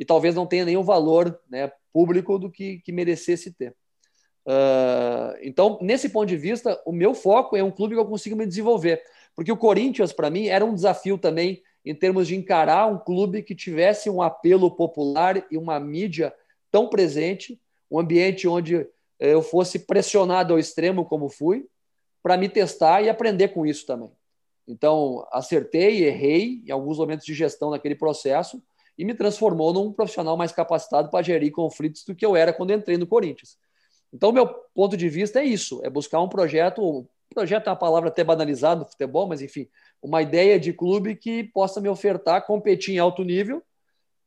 e 0.01 0.05
talvez 0.05 0.33
não 0.33 0.47
tenha 0.47 0.65
nenhum 0.65 0.81
valor 0.81 1.39
né, 1.47 1.71
público 1.93 2.39
do 2.39 2.49
que, 2.49 2.79
que 2.79 2.91
merecesse 2.91 3.53
ter. 3.53 3.75
Uh, 4.47 5.37
então, 5.43 5.77
nesse 5.79 6.09
ponto 6.09 6.27
de 6.27 6.35
vista, 6.35 6.81
o 6.87 6.91
meu 6.91 7.13
foco 7.13 7.55
é 7.55 7.63
um 7.63 7.69
clube 7.69 7.93
que 7.93 8.01
eu 8.01 8.07
consigo 8.07 8.35
me 8.35 8.47
desenvolver. 8.47 8.99
Porque 9.35 9.51
o 9.51 9.57
Corinthians, 9.57 10.11
para 10.11 10.31
mim, 10.31 10.47
era 10.47 10.65
um 10.65 10.73
desafio 10.73 11.19
também 11.19 11.61
em 11.85 11.93
termos 11.93 12.27
de 12.27 12.35
encarar 12.35 12.91
um 12.91 12.97
clube 12.97 13.43
que 13.43 13.53
tivesse 13.53 14.09
um 14.09 14.23
apelo 14.23 14.71
popular 14.71 15.45
e 15.51 15.55
uma 15.55 15.79
mídia 15.79 16.33
tão 16.71 16.89
presente, 16.89 17.61
um 17.89 17.99
ambiente 17.99 18.47
onde 18.47 18.77
eh, 18.77 18.87
eu 19.19 19.43
fosse 19.43 19.85
pressionado 19.85 20.53
ao 20.53 20.59
extremo, 20.59 21.05
como 21.05 21.29
fui, 21.29 21.67
para 22.23 22.37
me 22.37 22.49
testar 22.49 23.03
e 23.03 23.09
aprender 23.09 23.49
com 23.49 23.67
isso 23.67 23.85
também. 23.85 24.09
Então, 24.67 25.27
acertei, 25.31 26.05
errei 26.05 26.63
em 26.65 26.71
alguns 26.71 26.97
momentos 26.97 27.23
de 27.23 27.35
gestão 27.35 27.69
naquele 27.69 27.93
processo, 27.93 28.59
e 29.01 29.05
me 29.05 29.15
transformou 29.15 29.73
num 29.73 29.91
profissional 29.91 30.37
mais 30.37 30.51
capacitado 30.51 31.09
para 31.09 31.23
gerir 31.23 31.51
conflitos 31.51 32.03
do 32.05 32.13
que 32.13 32.23
eu 32.23 32.35
era 32.35 32.53
quando 32.53 32.71
entrei 32.71 32.97
no 32.97 33.07
Corinthians. 33.07 33.57
Então, 34.13 34.31
meu 34.31 34.45
ponto 34.45 34.95
de 34.95 35.09
vista 35.09 35.39
é 35.39 35.43
isso: 35.43 35.81
é 35.83 35.89
buscar 35.89 36.21
um 36.21 36.29
projeto. 36.29 37.07
Projeto 37.33 37.65
é 37.65 37.69
uma 37.71 37.75
palavra 37.75 38.09
até 38.09 38.23
banalizada 38.23 38.81
no 38.81 38.85
futebol, 38.85 39.27
mas 39.27 39.41
enfim, 39.41 39.67
uma 40.03 40.21
ideia 40.21 40.59
de 40.59 40.71
clube 40.71 41.15
que 41.15 41.45
possa 41.45 41.81
me 41.81 41.89
ofertar 41.89 42.45
competir 42.45 42.93
em 42.93 42.99
alto 42.99 43.23
nível 43.23 43.63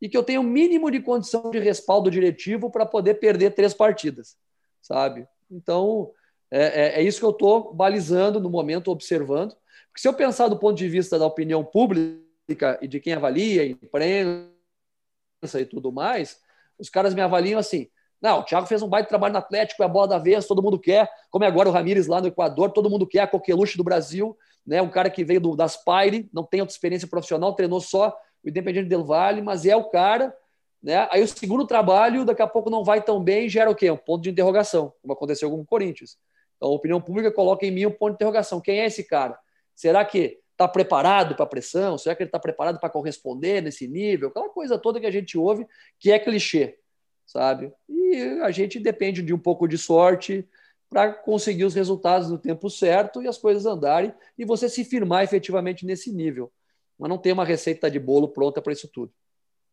e 0.02 0.08
que 0.08 0.16
eu 0.16 0.24
tenha 0.24 0.40
o 0.40 0.44
mínimo 0.44 0.90
de 0.90 0.98
condição 0.98 1.52
de 1.52 1.60
respaldo 1.60 2.10
diretivo 2.10 2.68
para 2.68 2.84
poder 2.84 3.14
perder 3.20 3.54
três 3.54 3.74
partidas, 3.74 4.36
sabe? 4.82 5.28
Então, 5.48 6.10
é, 6.50 6.64
é, 6.64 7.00
é 7.00 7.02
isso 7.02 7.20
que 7.20 7.26
eu 7.26 7.30
estou 7.30 7.72
balizando 7.72 8.40
no 8.40 8.50
momento, 8.50 8.90
observando. 8.90 9.54
Porque 9.86 10.00
se 10.00 10.08
eu 10.08 10.14
pensar 10.14 10.48
do 10.48 10.58
ponto 10.58 10.76
de 10.76 10.88
vista 10.88 11.16
da 11.16 11.26
opinião 11.26 11.64
pública 11.64 12.76
e 12.82 12.88
de 12.88 12.98
quem 12.98 13.12
avalia, 13.12 13.64
imprensa 13.64 14.53
e 15.52 15.66
tudo 15.66 15.92
mais, 15.92 16.38
os 16.78 16.88
caras 16.88 17.14
me 17.14 17.20
avaliam 17.20 17.58
assim, 17.58 17.88
não, 18.24 18.40
o 18.40 18.42
Thiago 18.42 18.66
fez 18.66 18.80
um 18.80 18.88
baita 18.88 19.08
trabalho 19.08 19.32
no 19.32 19.38
Atlético, 19.38 19.82
é 19.82 19.86
a 19.86 19.88
bola 19.88 20.08
da 20.08 20.18
vez, 20.18 20.46
todo 20.46 20.62
mundo 20.62 20.78
quer. 20.78 21.10
Como 21.30 21.44
é 21.44 21.46
agora 21.46 21.68
o 21.68 21.72
Ramires 21.72 22.06
lá 22.06 22.22
no 22.22 22.28
Equador, 22.28 22.70
todo 22.72 22.88
mundo 22.88 23.06
quer 23.06 23.20
a 23.20 23.26
coqueluche 23.26 23.76
do 23.76 23.84
Brasil, 23.84 24.34
né? 24.66 24.80
Um 24.80 24.88
cara 24.88 25.10
que 25.10 25.22
veio 25.22 25.40
do, 25.40 25.54
das 25.54 25.76
Paire, 25.76 26.28
não 26.32 26.42
tem 26.42 26.60
outra 26.60 26.72
experiência 26.72 27.06
profissional, 27.06 27.52
treinou 27.52 27.82
só 27.82 28.16
o 28.42 28.48
Independiente 28.48 28.88
del 28.88 29.04
Vale, 29.04 29.42
mas 29.42 29.66
é 29.66 29.76
o 29.76 29.90
cara, 29.90 30.34
né? 30.82 31.06
Aí 31.10 31.22
o 31.22 31.28
segundo 31.28 31.66
trabalho, 31.66 32.24
daqui 32.24 32.40
a 32.40 32.46
pouco 32.46 32.70
não 32.70 32.82
vai 32.82 33.02
tão 33.02 33.22
bem, 33.22 33.46
gera 33.46 33.70
o 33.70 33.74
quê? 33.74 33.90
Um 33.90 33.96
ponto 33.96 34.22
de 34.22 34.30
interrogação, 34.30 34.94
como 35.02 35.12
aconteceu 35.12 35.50
com 35.50 35.60
o 35.60 35.66
Corinthians. 35.66 36.16
Então 36.56 36.70
a 36.70 36.72
opinião 36.72 37.02
pública 37.02 37.30
coloca 37.30 37.66
em 37.66 37.70
mim 37.70 37.84
um 37.84 37.90
ponto 37.90 38.12
de 38.12 38.14
interrogação. 38.14 38.58
Quem 38.58 38.80
é 38.80 38.86
esse 38.86 39.04
cara? 39.04 39.38
Será 39.74 40.02
que 40.02 40.38
está 40.54 40.66
preparado 40.66 41.34
para 41.34 41.44
a 41.44 41.48
pressão? 41.48 41.98
Será 41.98 42.14
que 42.14 42.22
ele 42.22 42.28
está 42.28 42.38
preparado 42.38 42.80
para 42.80 42.90
corresponder 42.90 43.60
nesse 43.60 43.86
nível? 43.86 44.28
Aquela 44.28 44.48
coisa 44.48 44.78
toda 44.78 45.00
que 45.00 45.06
a 45.06 45.10
gente 45.10 45.36
ouve, 45.36 45.66
que 45.98 46.10
é 46.10 46.18
clichê 46.18 46.78
sabe? 47.26 47.72
E 47.88 48.16
a 48.42 48.50
gente 48.50 48.78
depende 48.78 49.22
de 49.22 49.32
um 49.32 49.38
pouco 49.38 49.66
de 49.66 49.78
sorte 49.78 50.46
para 50.88 51.12
conseguir 51.12 51.64
os 51.64 51.74
resultados 51.74 52.30
no 52.30 52.38
tempo 52.38 52.70
certo 52.70 53.22
e 53.22 53.28
as 53.28 53.38
coisas 53.38 53.66
andarem 53.66 54.12
e 54.38 54.44
você 54.44 54.68
se 54.68 54.84
firmar 54.84 55.24
efetivamente 55.24 55.84
nesse 55.84 56.12
nível. 56.12 56.52
Mas 56.98 57.08
não 57.08 57.18
tem 57.18 57.32
uma 57.32 57.44
receita 57.44 57.90
de 57.90 57.98
bolo 57.98 58.28
pronta 58.28 58.62
para 58.62 58.72
isso 58.72 58.88
tudo. 58.92 59.12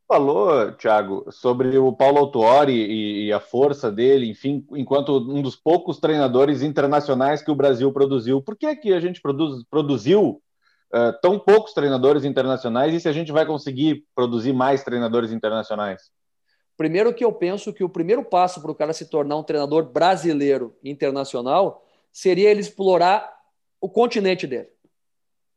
Falou, 0.08 0.74
Thiago, 0.74 1.26
sobre 1.32 1.78
o 1.78 1.94
Paulo 1.94 2.18
Autuori 2.18 3.26
e, 3.26 3.32
a 3.32 3.40
força 3.40 3.90
dele, 3.90 4.30
enfim, 4.30 4.66
enquanto 4.74 5.18
um 5.18 5.42
dos 5.42 5.56
poucos 5.56 6.00
treinadores 6.00 6.62
internacionais 6.62 7.42
que 7.42 7.52
o 7.52 7.56
Brasil 7.56 7.94
produziu. 7.94 8.42
Por 8.42 8.58
que, 8.58 8.76
que 8.76 8.94
a 8.94 9.00
gente 9.00 9.22
produz, 9.22 9.64
produziu 9.70 10.42
uh, 10.94 11.20
tão 11.22 11.40
poucos 11.40 11.74
treinadores 11.74 12.24
internacionais 12.24 12.94
e 12.94 13.00
se 13.00 13.10
a 13.10 13.14
gente 13.14 13.32
vai 13.32 13.46
conseguir 13.46 14.06
produzir 14.16 14.54
mais 14.54 14.84
treinadores 14.84 15.32
internacionais? 15.32 16.12
Primeiro 16.78 17.14
que 17.14 17.24
eu 17.24 17.32
penso 17.32 17.74
que 17.74 17.84
o 17.84 17.90
primeiro 17.90 18.24
passo 18.24 18.62
para 18.62 18.72
o 18.72 18.76
cara 18.76 18.94
se 18.94 19.06
tornar 19.06 19.38
um 19.38 19.44
treinador 19.44 19.84
brasileiro 19.84 20.76
internacional 20.84 21.86
seria 22.12 22.50
ele 22.50 22.62
explorar 22.62 23.32
o 23.80 23.90
continente 23.90 24.46
dele, 24.46 24.70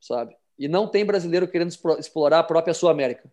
sabe? 0.01 0.37
E 0.59 0.69
não 0.69 0.87
tem 0.87 1.05
brasileiro 1.05 1.49
querendo 1.49 1.75
explorar 1.99 2.41
a 2.41 2.45
própria 2.45 2.75
Sul 2.75 2.89
América. 2.89 3.31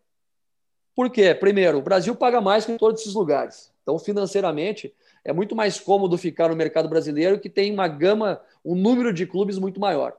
Por 0.95 1.09
quê? 1.09 1.33
Primeiro, 1.33 1.77
o 1.77 1.81
Brasil 1.81 2.15
paga 2.15 2.41
mais 2.41 2.65
que 2.65 2.71
em 2.71 2.77
todos 2.77 3.01
esses 3.01 3.13
lugares. 3.13 3.71
Então, 3.81 3.97
financeiramente, 3.97 4.93
é 5.23 5.31
muito 5.31 5.55
mais 5.55 5.79
cômodo 5.79 6.17
ficar 6.17 6.49
no 6.49 6.55
mercado 6.55 6.89
brasileiro 6.89 7.39
que 7.39 7.49
tem 7.49 7.71
uma 7.71 7.87
gama, 7.87 8.41
um 8.63 8.75
número 8.75 9.13
de 9.13 9.25
clubes 9.25 9.57
muito 9.57 9.79
maior. 9.79 10.17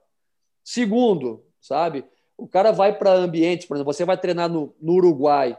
Segundo, 0.64 1.44
sabe? 1.62 2.05
O 2.37 2.46
cara 2.46 2.72
vai 2.72 2.92
para 2.98 3.12
ambientes, 3.12 3.66
por 3.66 3.77
exemplo, 3.77 3.92
você 3.92 4.05
vai 4.05 4.18
treinar 4.18 4.51
no, 4.51 4.75
no 4.81 4.94
Uruguai, 4.94 5.57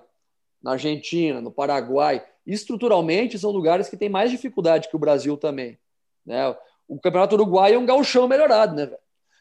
na 0.61 0.73
Argentina, 0.73 1.41
no 1.41 1.51
Paraguai. 1.51 2.23
Estruturalmente, 2.45 3.39
são 3.39 3.51
lugares 3.51 3.89
que 3.89 3.97
têm 3.97 4.09
mais 4.09 4.29
dificuldade 4.29 4.89
que 4.89 4.95
o 4.95 4.99
Brasil 4.99 5.37
também. 5.37 5.79
Né? 6.25 6.55
O 6.87 6.99
Campeonato 6.99 7.35
Uruguai 7.35 7.73
é 7.73 7.79
um 7.79 7.85
galchão 7.85 8.27
melhorado, 8.27 8.75
né, 8.75 8.91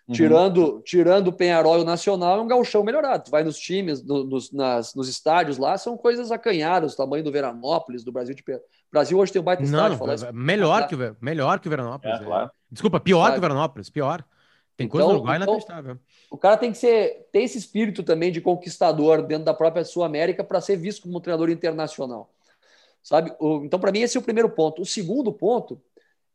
Uhum. 0.09 0.15
Tirando, 0.15 0.83
tirando 0.85 1.29
o 1.29 1.33
Penharol 1.33 1.79
e 1.79 1.83
o 1.83 1.85
Nacional, 1.85 2.39
é 2.39 2.43
um 2.43 2.49
galchão 2.49 2.83
melhorado. 2.83 3.25
Tu 3.25 3.31
vai 3.31 3.45
nos 3.45 3.57
times, 3.57 4.05
no, 4.05 4.25
nos, 4.25 4.51
nas, 4.51 4.95
nos 4.95 5.09
estádios 5.09 5.59
lá, 5.59 5.79
são 5.79 5.97
coisas 5.97 6.33
acanhadas, 6.33 6.95
o 6.95 6.97
tamanho 6.97 7.23
do 7.23 7.31
Veranópolis, 7.31 8.03
do 8.03 8.11
Brasil. 8.11 8.35
De... 8.35 8.45
Brasil 8.91 9.17
hoje 9.17 9.33
tem 9.33 9.41
um 9.41 9.45
baita 9.45 9.63
estádio. 9.63 9.99
Não, 10.05 10.13
é 10.13 10.33
melhor, 10.33 10.89
que 10.89 10.95
o, 10.97 11.17
melhor 11.21 11.61
que 11.61 11.69
o 11.69 11.71
Veranópolis. 11.71 12.21
É, 12.21 12.25
claro. 12.25 12.51
Desculpa, 12.71 12.99
pior 12.99 13.23
Sabe? 13.23 13.35
que 13.35 13.39
o 13.39 13.41
Veranópolis, 13.43 13.91
pior. 13.91 14.25
Tem 14.83 14.89
coisa 14.89 15.05
então, 15.05 15.13
no 15.13 15.19
Uruguai 15.19 15.37
então, 15.37 15.55
inacreditável. 15.55 15.99
O 16.31 16.39
cara 16.39 16.57
tem 16.57 16.73
que 16.73 16.79
ser, 16.79 17.29
ter 17.33 17.43
esse 17.43 17.59
espírito 17.59 18.03
também 18.03 18.33
de 18.33 18.41
conquistador 18.41 19.23
dentro 19.23 19.45
da 19.45 19.55
própria 19.55 19.85
Sul 19.85 20.03
América 20.03 20.43
para 20.43 20.61
ser 20.61 20.77
visto 20.77 21.03
como 21.03 21.19
um 21.19 21.21
treinador 21.21 21.51
internacional. 21.51 22.31
Sabe? 23.03 23.33
Então, 23.65 23.81
para 23.81 23.93
mim, 23.93 24.01
esse 24.01 24.17
é 24.17 24.21
o 24.21 24.23
primeiro 24.23 24.49
ponto. 24.49 24.83
O 24.83 24.87
segundo 24.87 25.33
ponto 25.33 25.81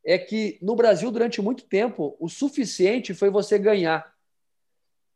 é 0.04 0.18
que 0.18 0.58
no 0.62 0.76
Brasil, 0.76 1.10
durante 1.12 1.42
muito 1.42 1.64
tempo, 1.64 2.16
o 2.20 2.30
suficiente 2.30 3.14
foi 3.14 3.30
você 3.30 3.58
ganhar. 3.58 4.14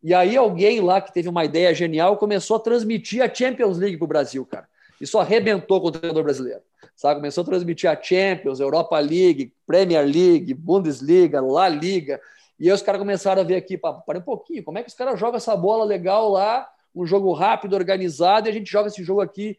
E 0.04 0.14
aí, 0.14 0.36
alguém 0.36 0.82
lá 0.82 1.00
que 1.00 1.14
teve 1.14 1.30
uma 1.30 1.46
ideia 1.46 1.74
genial 1.74 2.18
começou 2.18 2.58
a 2.58 2.60
transmitir 2.60 3.22
a 3.22 3.34
Champions 3.34 3.78
League 3.78 3.98
para 3.98 4.06
o 4.06 4.08
Brasil, 4.08 4.46
cara. 4.46 4.68
Isso 5.00 5.18
arrebentou 5.18 5.82
com 5.82 5.88
o 5.88 5.92
treinador 5.92 6.24
brasileiro. 6.24 6.62
Sabe? 6.96 7.20
Começou 7.20 7.44
a 7.44 7.46
transmitir 7.46 7.90
a 7.90 8.00
Champions, 8.00 8.60
Europa 8.60 9.00
League, 9.00 9.54
Premier 9.66 10.06
League, 10.06 10.54
Bundesliga, 10.54 11.42
La 11.42 11.68
Liga. 11.68 12.22
E 12.62 12.70
aí 12.70 12.76
os 12.76 12.84
caras 12.84 13.00
começaram 13.00 13.42
a 13.42 13.44
ver 13.44 13.56
aqui, 13.56 13.76
para 13.76 14.20
um 14.20 14.22
pouquinho, 14.22 14.64
como 14.64 14.78
é 14.78 14.84
que 14.84 14.90
os 14.90 14.94
caras 14.94 15.20
jogam 15.20 15.38
essa 15.38 15.58
bola 15.58 15.84
legal 15.84 16.30
lá, 16.30 16.70
um 16.94 17.08
jogo 17.08 17.34
rápido, 17.34 17.74
organizado, 17.76 18.48
e 18.48 18.52
a 18.52 18.54
gente 18.54 18.70
joga 18.70 18.88
esse 18.88 19.04
jogo 19.04 19.20
aqui 19.20 19.58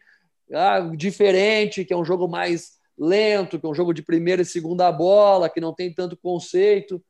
ah, 0.53 0.79
diferente, 0.97 1.85
que 1.85 1.93
é 1.93 1.97
um 1.97 2.05
jogo 2.05 2.29
mais 2.29 2.79
lento, 2.97 3.59
que 3.59 3.67
é 3.67 3.69
um 3.69 3.75
jogo 3.75 3.93
de 3.93 4.05
primeira 4.05 4.43
e 4.43 4.45
segunda 4.45 4.93
bola, 4.93 5.51
que 5.51 5.61
não 5.61 5.75
tem 5.75 5.93
tanto 5.93 6.17
conceito. 6.17 7.03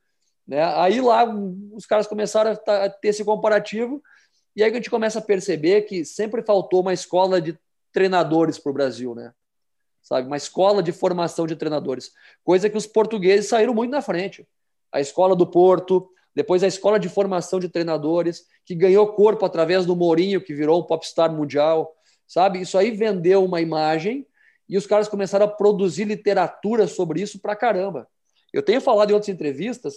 Né? 0.48 0.64
Aí 0.76 0.98
lá 0.98 1.26
os 1.74 1.84
caras 1.84 2.06
começaram 2.06 2.52
a 2.52 2.88
ter 2.88 3.08
esse 3.08 3.22
comparativo, 3.22 4.02
e 4.56 4.64
aí 4.64 4.70
a 4.70 4.74
gente 4.74 4.88
começa 4.88 5.18
a 5.18 5.22
perceber 5.22 5.82
que 5.82 6.06
sempre 6.06 6.40
faltou 6.40 6.80
uma 6.80 6.94
escola 6.94 7.38
de 7.38 7.54
treinadores 7.92 8.58
para 8.58 8.70
o 8.70 8.74
Brasil, 8.74 9.14
né? 9.14 9.34
Sabe, 10.00 10.26
uma 10.26 10.38
escola 10.38 10.82
de 10.82 10.90
formação 10.90 11.46
de 11.46 11.54
treinadores, 11.54 12.12
coisa 12.42 12.70
que 12.70 12.78
os 12.78 12.86
portugueses 12.86 13.50
saíram 13.50 13.74
muito 13.74 13.90
na 13.90 14.00
frente 14.00 14.48
a 14.92 15.00
Escola 15.00 15.34
do 15.34 15.46
Porto, 15.46 16.08
depois 16.34 16.62
a 16.62 16.66
Escola 16.66 16.98
de 16.98 17.08
Formação 17.08 17.58
de 17.58 17.68
Treinadores, 17.68 18.44
que 18.64 18.74
ganhou 18.74 19.06
corpo 19.14 19.44
através 19.44 19.86
do 19.86 19.96
Mourinho, 19.96 20.40
que 20.40 20.54
virou 20.54 20.80
um 20.80 20.84
popstar 20.84 21.32
mundial, 21.32 21.94
sabe? 22.26 22.60
Isso 22.60 22.78
aí 22.78 22.90
vendeu 22.90 23.44
uma 23.44 23.60
imagem 23.60 24.26
e 24.68 24.76
os 24.76 24.86
caras 24.86 25.08
começaram 25.08 25.46
a 25.46 25.48
produzir 25.48 26.04
literatura 26.04 26.86
sobre 26.86 27.20
isso 27.20 27.40
pra 27.40 27.56
caramba. 27.56 28.08
Eu 28.52 28.62
tenho 28.62 28.80
falado 28.80 29.10
em 29.10 29.14
outras 29.14 29.28
entrevistas 29.28 29.94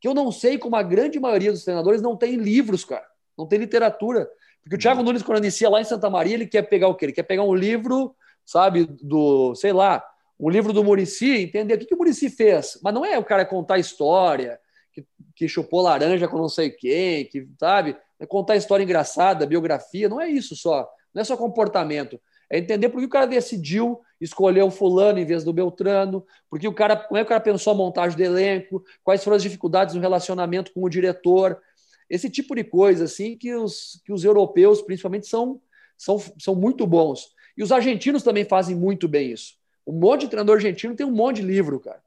que 0.00 0.08
eu 0.08 0.14
não 0.14 0.30
sei 0.30 0.58
como 0.58 0.76
a 0.76 0.82
grande 0.82 1.18
maioria 1.18 1.52
dos 1.52 1.64
treinadores 1.64 2.02
não 2.02 2.16
tem 2.16 2.36
livros, 2.36 2.84
cara, 2.84 3.06
não 3.36 3.46
tem 3.46 3.58
literatura. 3.58 4.28
Porque 4.62 4.76
o 4.76 4.78
Thiago 4.78 5.02
Nunes, 5.02 5.22
quando 5.22 5.38
inicia 5.38 5.70
lá 5.70 5.80
em 5.80 5.84
Santa 5.84 6.10
Maria, 6.10 6.34
ele 6.34 6.46
quer 6.46 6.62
pegar 6.62 6.88
o 6.88 6.94
quê? 6.94 7.06
Ele 7.06 7.12
quer 7.12 7.22
pegar 7.22 7.44
um 7.44 7.54
livro, 7.54 8.14
sabe, 8.44 8.84
do, 8.84 9.54
sei 9.54 9.72
lá, 9.72 10.04
um 10.38 10.50
livro 10.50 10.72
do 10.72 10.84
Murici, 10.84 11.30
entender 11.30 11.74
o 11.74 11.78
que, 11.78 11.86
que 11.86 11.94
o 11.94 11.98
Murici 11.98 12.28
fez. 12.28 12.78
Mas 12.82 12.92
não 12.92 13.04
é 13.04 13.18
o 13.18 13.24
cara 13.24 13.44
contar 13.44 13.78
história, 13.78 14.60
que, 14.92 15.06
que 15.34 15.48
chupou 15.48 15.82
laranja 15.82 16.28
com 16.28 16.38
não 16.38 16.48
sei 16.48 16.70
quem, 16.70 17.24
que, 17.26 17.48
sabe? 17.58 17.96
É 18.18 18.26
contar 18.26 18.56
história 18.56 18.82
engraçada, 18.82 19.46
biografia, 19.46 20.08
não 20.08 20.20
é 20.20 20.28
isso 20.28 20.54
só. 20.54 20.88
Não 21.14 21.22
é 21.22 21.24
só 21.24 21.36
comportamento. 21.36 22.20
É 22.50 22.58
entender 22.58 22.88
por 22.88 23.00
que 23.00 23.06
o 23.06 23.10
cara 23.10 23.26
decidiu 23.26 24.00
escolher 24.20 24.62
o 24.62 24.70
fulano 24.70 25.18
em 25.18 25.24
vez 25.24 25.42
do 25.42 25.52
Beltrano, 25.52 26.24
porque 26.48 26.68
o 26.68 26.72
cara, 26.72 26.96
como 26.96 27.18
é 27.18 27.22
que 27.22 27.26
o 27.26 27.28
cara 27.28 27.40
pensou 27.40 27.72
a 27.72 27.76
montagem 27.76 28.16
do 28.16 28.22
elenco, 28.22 28.84
quais 29.02 29.22
foram 29.22 29.36
as 29.36 29.42
dificuldades 29.42 29.94
no 29.94 30.00
relacionamento 30.00 30.72
com 30.72 30.82
o 30.82 30.88
diretor. 30.88 31.60
Esse 32.08 32.30
tipo 32.30 32.54
de 32.54 32.62
coisa, 32.62 33.04
assim, 33.04 33.36
que 33.36 33.54
os, 33.54 34.00
que 34.04 34.12
os 34.12 34.24
europeus, 34.24 34.80
principalmente, 34.80 35.26
são, 35.26 35.60
são, 35.98 36.18
são 36.38 36.54
muito 36.54 36.86
bons. 36.86 37.34
E 37.56 37.62
os 37.62 37.72
argentinos 37.72 38.22
também 38.22 38.44
fazem 38.44 38.76
muito 38.76 39.08
bem 39.08 39.32
isso. 39.32 39.54
Um 39.86 39.92
monte 39.92 40.22
de 40.22 40.28
treinador 40.28 40.56
argentino 40.56 40.96
tem 40.96 41.06
um 41.06 41.12
monte 41.12 41.36
de 41.36 41.42
livro, 41.42 41.78
cara. 41.78 42.02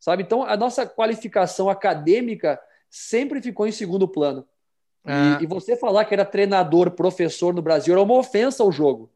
Sabe? 0.00 0.22
Então, 0.22 0.42
a 0.42 0.56
nossa 0.56 0.86
qualificação 0.86 1.68
acadêmica 1.68 2.60
sempre 2.88 3.40
ficou 3.40 3.66
em 3.66 3.72
segundo 3.72 4.08
plano. 4.08 4.46
E, 5.06 5.10
ah. 5.10 5.38
e, 5.40 5.46
você 5.46 5.76
falar 5.76 6.04
que 6.06 6.14
era 6.14 6.24
treinador, 6.24 6.90
professor 6.90 7.54
no 7.54 7.62
Brasil 7.62 7.94
era 7.94 8.02
uma 8.02 8.16
ofensa 8.16 8.62
ao 8.62 8.72
jogo. 8.72 9.10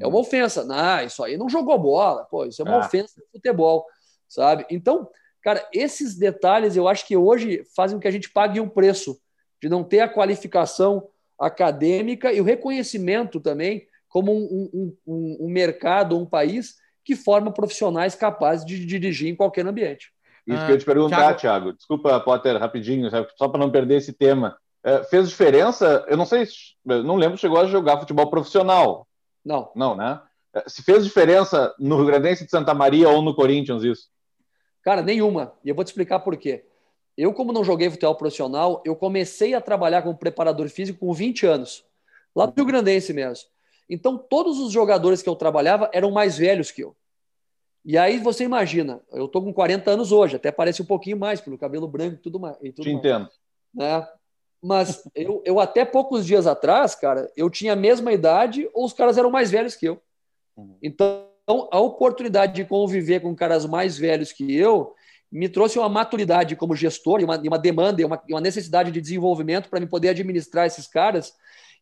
É 0.00 0.06
uma 0.06 0.18
ofensa. 0.18 0.64
Não, 0.64 1.04
isso 1.04 1.22
aí 1.22 1.36
não 1.36 1.48
jogou 1.48 1.78
bola. 1.78 2.24
Pô, 2.24 2.46
isso 2.46 2.62
é 2.62 2.64
uma 2.64 2.76
ah. 2.76 2.86
ofensa 2.86 3.20
de 3.20 3.26
futebol, 3.30 3.84
sabe? 4.28 4.64
Então, 4.70 5.08
cara, 5.42 5.68
esses 5.72 6.16
detalhes 6.16 6.76
eu 6.76 6.88
acho 6.88 7.06
que 7.06 7.16
hoje 7.16 7.64
fazem 7.76 7.96
com 7.96 8.00
que 8.00 8.08
a 8.08 8.12
gente 8.12 8.30
pague 8.30 8.60
um 8.60 8.68
preço 8.68 9.20
de 9.60 9.68
não 9.68 9.84
ter 9.84 10.00
a 10.00 10.08
qualificação 10.08 11.08
acadêmica 11.38 12.32
e 12.32 12.40
o 12.40 12.44
reconhecimento 12.44 13.40
também 13.40 13.86
como 14.08 14.32
um, 14.32 14.70
um, 14.72 14.96
um, 15.06 15.36
um 15.40 15.48
mercado, 15.48 16.18
um 16.18 16.26
país 16.26 16.76
que 17.10 17.16
forma 17.16 17.50
profissionais 17.50 18.14
capazes 18.14 18.64
de 18.64 18.86
dirigir 18.86 19.28
em 19.28 19.34
qualquer 19.34 19.66
ambiente. 19.66 20.12
Isso 20.46 20.64
que 20.64 20.70
eu 20.70 20.74
ia 20.74 20.78
te 20.78 20.84
perguntar, 20.84 21.16
Thiago. 21.16 21.38
Thiago. 21.40 21.72
Desculpa, 21.72 22.20
Potter, 22.20 22.56
rapidinho, 22.56 23.10
só 23.36 23.48
para 23.48 23.58
não 23.58 23.68
perder 23.68 23.96
esse 23.96 24.12
tema. 24.12 24.56
É, 24.84 25.02
fez 25.02 25.28
diferença? 25.28 26.04
Eu 26.06 26.16
não 26.16 26.24
sei, 26.24 26.46
não 26.84 27.16
lembro 27.16 27.36
se 27.36 27.40
chegou 27.40 27.58
a 27.58 27.66
jogar 27.66 27.98
futebol 27.98 28.30
profissional. 28.30 29.08
Não. 29.44 29.72
Não, 29.74 29.96
né? 29.96 30.20
É, 30.54 30.62
se 30.68 30.84
fez 30.84 31.04
diferença 31.04 31.74
no 31.80 31.96
Rio 31.96 32.06
Grandense 32.06 32.44
de 32.44 32.50
Santa 32.50 32.72
Maria 32.72 33.08
ou 33.08 33.20
no 33.20 33.34
Corinthians 33.34 33.82
isso? 33.82 34.08
Cara, 34.84 35.02
nenhuma. 35.02 35.52
E 35.64 35.68
eu 35.68 35.74
vou 35.74 35.82
te 35.82 35.88
explicar 35.88 36.20
por 36.20 36.36
quê. 36.36 36.64
Eu, 37.18 37.34
como 37.34 37.52
não 37.52 37.64
joguei 37.64 37.90
futebol 37.90 38.14
profissional, 38.14 38.80
eu 38.86 38.94
comecei 38.94 39.52
a 39.52 39.60
trabalhar 39.60 40.02
como 40.02 40.16
preparador 40.16 40.68
físico 40.68 41.00
com 41.00 41.12
20 41.12 41.44
anos, 41.44 41.84
lá 42.36 42.46
no 42.46 42.52
Rio 42.56 42.64
Grandense 42.64 43.12
mesmo. 43.12 43.48
Então, 43.88 44.16
todos 44.16 44.60
os 44.60 44.70
jogadores 44.70 45.20
que 45.20 45.28
eu 45.28 45.34
trabalhava 45.34 45.90
eram 45.92 46.12
mais 46.12 46.38
velhos 46.38 46.70
que 46.70 46.84
eu. 46.84 46.94
E 47.84 47.96
aí 47.96 48.18
você 48.18 48.44
imagina, 48.44 49.00
eu 49.10 49.26
tô 49.26 49.42
com 49.42 49.52
40 49.52 49.90
anos 49.90 50.12
hoje, 50.12 50.36
até 50.36 50.52
parece 50.52 50.82
um 50.82 50.86
pouquinho 50.86 51.18
mais, 51.18 51.40
pelo 51.40 51.58
cabelo 51.58 51.88
branco 51.88 52.16
e 52.16 52.18
tudo 52.18 52.38
mais. 52.38 52.56
E 52.62 52.72
tudo 52.72 52.84
Te 52.84 52.92
mais, 52.92 52.98
entendo. 52.98 53.28
Né? 53.74 54.06
Mas 54.62 55.02
eu, 55.14 55.42
eu 55.46 55.58
até 55.58 55.84
poucos 55.84 56.26
dias 56.26 56.46
atrás, 56.46 56.94
cara, 56.94 57.30
eu 57.34 57.48
tinha 57.48 57.72
a 57.72 57.76
mesma 57.76 58.12
idade 58.12 58.68
ou 58.74 58.84
os 58.84 58.92
caras 58.92 59.16
eram 59.16 59.30
mais 59.30 59.50
velhos 59.50 59.74
que 59.74 59.86
eu. 59.86 60.00
Uhum. 60.56 60.76
Então, 60.82 61.26
a 61.70 61.80
oportunidade 61.80 62.52
de 62.52 62.64
conviver 62.64 63.20
com 63.20 63.34
caras 63.34 63.64
mais 63.64 63.96
velhos 63.96 64.32
que 64.32 64.54
eu 64.54 64.94
me 65.32 65.48
trouxe 65.48 65.78
uma 65.78 65.88
maturidade 65.88 66.56
como 66.56 66.76
gestor 66.76 67.20
e 67.20 67.24
uma, 67.24 67.38
uma 67.38 67.58
demanda 67.58 68.02
e 68.02 68.04
uma, 68.04 68.20
uma, 68.28 68.40
necessidade 68.40 68.90
de 68.90 69.00
desenvolvimento 69.00 69.70
para 69.70 69.80
me 69.80 69.86
poder 69.86 70.10
administrar 70.10 70.66
esses 70.66 70.86
caras 70.86 71.32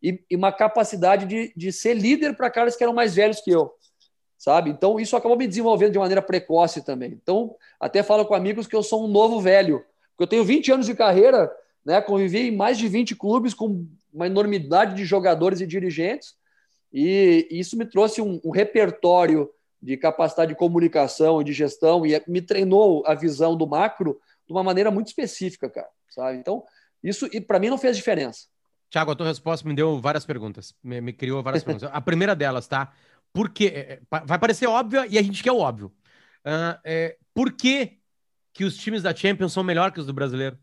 e, 0.02 0.22
e 0.30 0.36
uma 0.36 0.52
capacidade 0.52 1.26
de, 1.26 1.52
de 1.56 1.72
ser 1.72 1.94
líder 1.94 2.36
para 2.36 2.50
caras 2.50 2.76
que 2.76 2.84
eram 2.84 2.94
mais 2.94 3.14
velhos 3.14 3.40
que 3.40 3.50
eu 3.50 3.72
sabe? 4.38 4.70
Então, 4.70 5.00
isso 5.00 5.16
acabou 5.16 5.36
me 5.36 5.48
desenvolvendo 5.48 5.92
de 5.92 5.98
maneira 5.98 6.22
precoce 6.22 6.82
também. 6.82 7.18
Então, 7.20 7.56
até 7.80 8.02
falo 8.02 8.24
com 8.24 8.34
amigos 8.34 8.68
que 8.68 8.76
eu 8.76 8.82
sou 8.82 9.04
um 9.04 9.08
novo 9.08 9.40
velho, 9.40 9.84
porque 10.10 10.22
eu 10.22 10.26
tenho 10.28 10.44
20 10.44 10.72
anos 10.72 10.86
de 10.86 10.94
carreira, 10.94 11.50
né? 11.84 12.00
Convivi 12.00 12.48
em 12.48 12.56
mais 12.56 12.78
de 12.78 12.86
20 12.86 13.16
clubes 13.16 13.52
com 13.52 13.84
uma 14.12 14.26
enormidade 14.26 14.94
de 14.94 15.04
jogadores 15.04 15.60
e 15.60 15.66
dirigentes, 15.66 16.36
e 16.92 17.46
isso 17.50 17.76
me 17.76 17.84
trouxe 17.84 18.22
um, 18.22 18.40
um 18.42 18.50
repertório 18.50 19.50
de 19.82 19.96
capacidade 19.96 20.52
de 20.52 20.58
comunicação 20.58 21.40
e 21.40 21.44
de 21.44 21.52
gestão 21.52 22.06
e 22.06 22.20
me 22.26 22.40
treinou 22.40 23.04
a 23.06 23.14
visão 23.14 23.56
do 23.56 23.66
macro 23.66 24.18
de 24.46 24.52
uma 24.52 24.62
maneira 24.62 24.90
muito 24.90 25.08
específica, 25.08 25.68
cara, 25.68 25.88
sabe? 26.08 26.38
Então, 26.38 26.64
isso 27.02 27.28
e 27.32 27.40
para 27.40 27.58
mim 27.58 27.68
não 27.68 27.78
fez 27.78 27.96
diferença. 27.96 28.46
Tiago, 28.90 29.10
a 29.10 29.14
tua 29.14 29.26
resposta 29.26 29.68
me 29.68 29.74
deu 29.74 30.00
várias 30.00 30.24
perguntas, 30.24 30.74
me, 30.82 31.00
me 31.00 31.12
criou 31.12 31.42
várias 31.42 31.62
perguntas. 31.64 31.90
A 31.92 32.00
primeira 32.00 32.34
delas, 32.34 32.66
tá? 32.66 32.92
Porque 33.38 33.66
é, 33.66 33.92
é, 33.92 34.00
vai 34.26 34.36
parecer 34.36 34.66
óbvio 34.66 35.04
e 35.08 35.16
a 35.16 35.22
gente 35.22 35.44
quer 35.44 35.52
o 35.52 35.58
óbvio. 35.58 35.94
Uh, 36.44 36.74
é, 36.82 37.16
por 37.32 37.52
que, 37.52 38.00
que 38.52 38.64
os 38.64 38.76
times 38.76 39.00
da 39.00 39.14
Champions 39.14 39.52
são 39.52 39.62
melhores 39.62 39.94
que 39.94 40.00
os 40.00 40.06
do 40.06 40.12
brasileiro? 40.12 40.58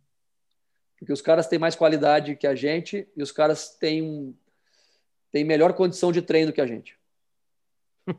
Porque 1.00 1.14
os 1.14 1.22
caras 1.22 1.48
têm 1.48 1.58
mais 1.58 1.74
qualidade 1.74 2.36
que 2.36 2.46
a 2.46 2.54
gente 2.54 3.08
e 3.16 3.24
os 3.24 3.32
caras 3.32 3.78
têm, 3.78 4.38
têm 5.32 5.46
melhor 5.46 5.72
condição 5.72 6.12
de 6.12 6.22
treino 6.22 6.52
que 6.52 6.60
a 6.60 6.68
gente. 6.68 7.00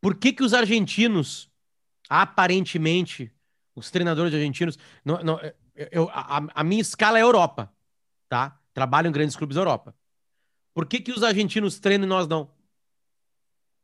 Por 0.00 0.16
que, 0.16 0.32
que 0.32 0.44
os 0.44 0.54
argentinos, 0.54 1.50
aparentemente, 2.08 3.34
os 3.74 3.90
treinadores 3.90 4.32
argentinos, 4.32 4.78
não, 5.04 5.20
não, 5.20 5.40
eu, 5.90 6.08
a, 6.12 6.46
a 6.54 6.62
minha 6.62 6.80
escala 6.80 7.18
é 7.18 7.22
Europa, 7.22 7.74
tá? 8.28 8.56
Trabalho 8.72 9.08
em 9.08 9.12
grandes 9.12 9.34
clubes 9.34 9.56
da 9.56 9.62
Europa. 9.62 9.96
Por 10.72 10.86
que, 10.86 11.00
que 11.00 11.10
os 11.10 11.24
argentinos 11.24 11.80
treinam 11.80 12.06
e 12.06 12.08
nós 12.08 12.28
não? 12.28 12.61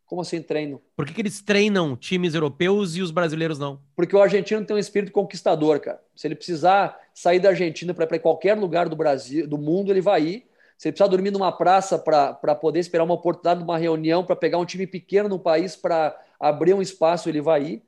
Como 0.08 0.22
assim 0.22 0.42
treino? 0.42 0.80
Por 0.96 1.06
que, 1.06 1.12
que 1.12 1.20
eles 1.20 1.42
treinam 1.42 1.94
times 1.94 2.34
europeus 2.34 2.96
e 2.96 3.02
os 3.02 3.10
brasileiros 3.10 3.58
não? 3.58 3.78
Porque 3.94 4.16
o 4.16 4.22
argentino 4.22 4.64
tem 4.64 4.74
um 4.74 4.78
espírito 4.78 5.12
conquistador, 5.12 5.78
cara. 5.80 6.00
Se 6.16 6.26
ele 6.26 6.34
precisar 6.34 6.98
sair 7.12 7.38
da 7.38 7.50
Argentina 7.50 7.92
para 7.92 8.04
ir 8.04 8.08
para 8.08 8.18
qualquer 8.18 8.56
lugar 8.56 8.88
do 8.88 8.96
Brasil, 8.96 9.46
do 9.46 9.58
mundo, 9.58 9.92
ele 9.92 10.00
vai 10.00 10.22
ir. 10.22 10.46
Se 10.78 10.88
ele 10.88 10.92
precisar 10.92 11.08
dormir 11.08 11.30
numa 11.30 11.52
praça 11.52 11.98
para 11.98 12.54
poder 12.54 12.80
esperar 12.80 13.04
uma 13.04 13.12
oportunidade 13.12 13.60
de 13.60 13.64
uma 13.64 13.76
reunião, 13.76 14.24
para 14.24 14.34
pegar 14.34 14.56
um 14.56 14.64
time 14.64 14.86
pequeno 14.86 15.28
no 15.28 15.38
país 15.38 15.76
para 15.76 16.18
abrir 16.40 16.72
um 16.72 16.80
espaço, 16.80 17.28
ele 17.28 17.42
vai 17.42 17.62
ir. 17.62 17.82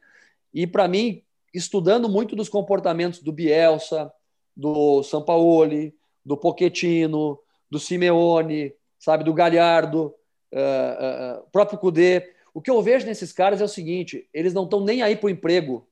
E 0.53 0.67
para 0.67 0.87
mim, 0.87 1.23
estudando 1.55 2.07
muito 2.07 2.37
dos 2.37 2.51
comportamentos 2.51 3.21
do 3.21 3.33
Bielsa, 3.33 4.13
do 4.55 5.03
Sampaoli, 5.03 5.95
do 6.23 6.37
Pochettino, 6.37 7.39
do 7.71 7.79
Simeone, 7.79 8.75
sabe, 8.99 9.25
do 9.25 9.33
Galhardo, 9.33 10.15
uh, 10.53 11.41
uh, 11.41 11.51
próprio 11.51 11.79
Cudê. 11.79 12.33
O 12.53 12.61
que 12.61 12.71
eu 12.71 12.81
vejo 12.83 13.07
nesses 13.07 13.33
caras 13.33 13.61
é 13.61 13.65
o 13.65 13.69
seguinte: 13.69 14.29
eles 14.33 14.53
não 14.53 14.65
estão 14.65 14.81
nem 14.81 15.03
aí 15.03 15.17
para 15.17 15.27
o 15.27 15.31
emprego. 15.31 15.87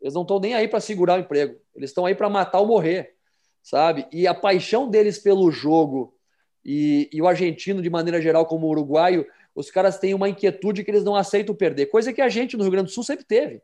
Eles 0.00 0.14
não 0.14 0.22
estão 0.22 0.38
nem 0.38 0.54
aí 0.54 0.68
para 0.68 0.80
segurar 0.80 1.18
o 1.18 1.20
emprego. 1.20 1.58
Eles 1.74 1.90
estão 1.90 2.06
aí 2.06 2.14
para 2.14 2.30
matar 2.30 2.60
ou 2.60 2.66
morrer, 2.66 3.14
sabe? 3.62 4.06
E 4.12 4.26
a 4.26 4.34
paixão 4.34 4.88
deles 4.88 5.18
pelo 5.18 5.50
jogo 5.50 6.14
e, 6.64 7.08
e, 7.12 7.20
o 7.20 7.26
argentino, 7.26 7.82
de 7.82 7.90
maneira 7.90 8.20
geral, 8.20 8.46
como 8.46 8.66
o 8.66 8.70
uruguaio, 8.70 9.26
os 9.54 9.70
caras 9.70 9.98
têm 9.98 10.14
uma 10.14 10.28
inquietude 10.28 10.84
que 10.84 10.90
eles 10.90 11.02
não 11.02 11.16
aceitam 11.16 11.54
perder, 11.54 11.86
coisa 11.86 12.12
que 12.12 12.20
a 12.20 12.28
gente 12.28 12.56
no 12.56 12.62
Rio 12.62 12.72
Grande 12.72 12.86
do 12.88 12.92
Sul 12.92 13.02
sempre 13.02 13.24
teve, 13.24 13.62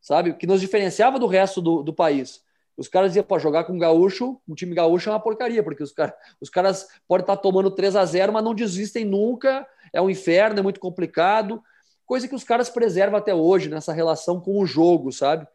sabe? 0.00 0.34
Que 0.34 0.46
nos 0.46 0.60
diferenciava 0.60 1.18
do 1.18 1.26
resto 1.26 1.60
do, 1.60 1.82
do 1.82 1.92
país. 1.92 2.44
Os 2.76 2.88
caras 2.88 3.10
diziam, 3.10 3.24
pô, 3.24 3.38
jogar 3.38 3.64
com 3.64 3.78
gaúcho, 3.78 4.38
um 4.46 4.54
time 4.54 4.74
gaúcho 4.74 5.08
é 5.08 5.12
uma 5.12 5.20
porcaria, 5.20 5.62
porque 5.62 5.82
os, 5.82 5.92
cara, 5.92 6.14
os 6.40 6.50
caras 6.50 6.86
podem 7.08 7.22
estar 7.22 7.36
tomando 7.38 7.70
3 7.70 7.96
a 7.96 8.04
0 8.04 8.32
mas 8.32 8.44
não 8.44 8.54
desistem 8.54 9.04
nunca, 9.04 9.66
é 9.92 10.00
um 10.00 10.10
inferno, 10.10 10.58
é 10.58 10.62
muito 10.62 10.78
complicado. 10.78 11.62
Coisa 12.04 12.28
que 12.28 12.34
os 12.34 12.44
caras 12.44 12.68
preservam 12.68 13.18
até 13.18 13.34
hoje 13.34 13.68
nessa 13.70 13.92
relação 13.92 14.40
com 14.40 14.60
o 14.60 14.66
jogo, 14.66 15.10
sabe? 15.10 15.46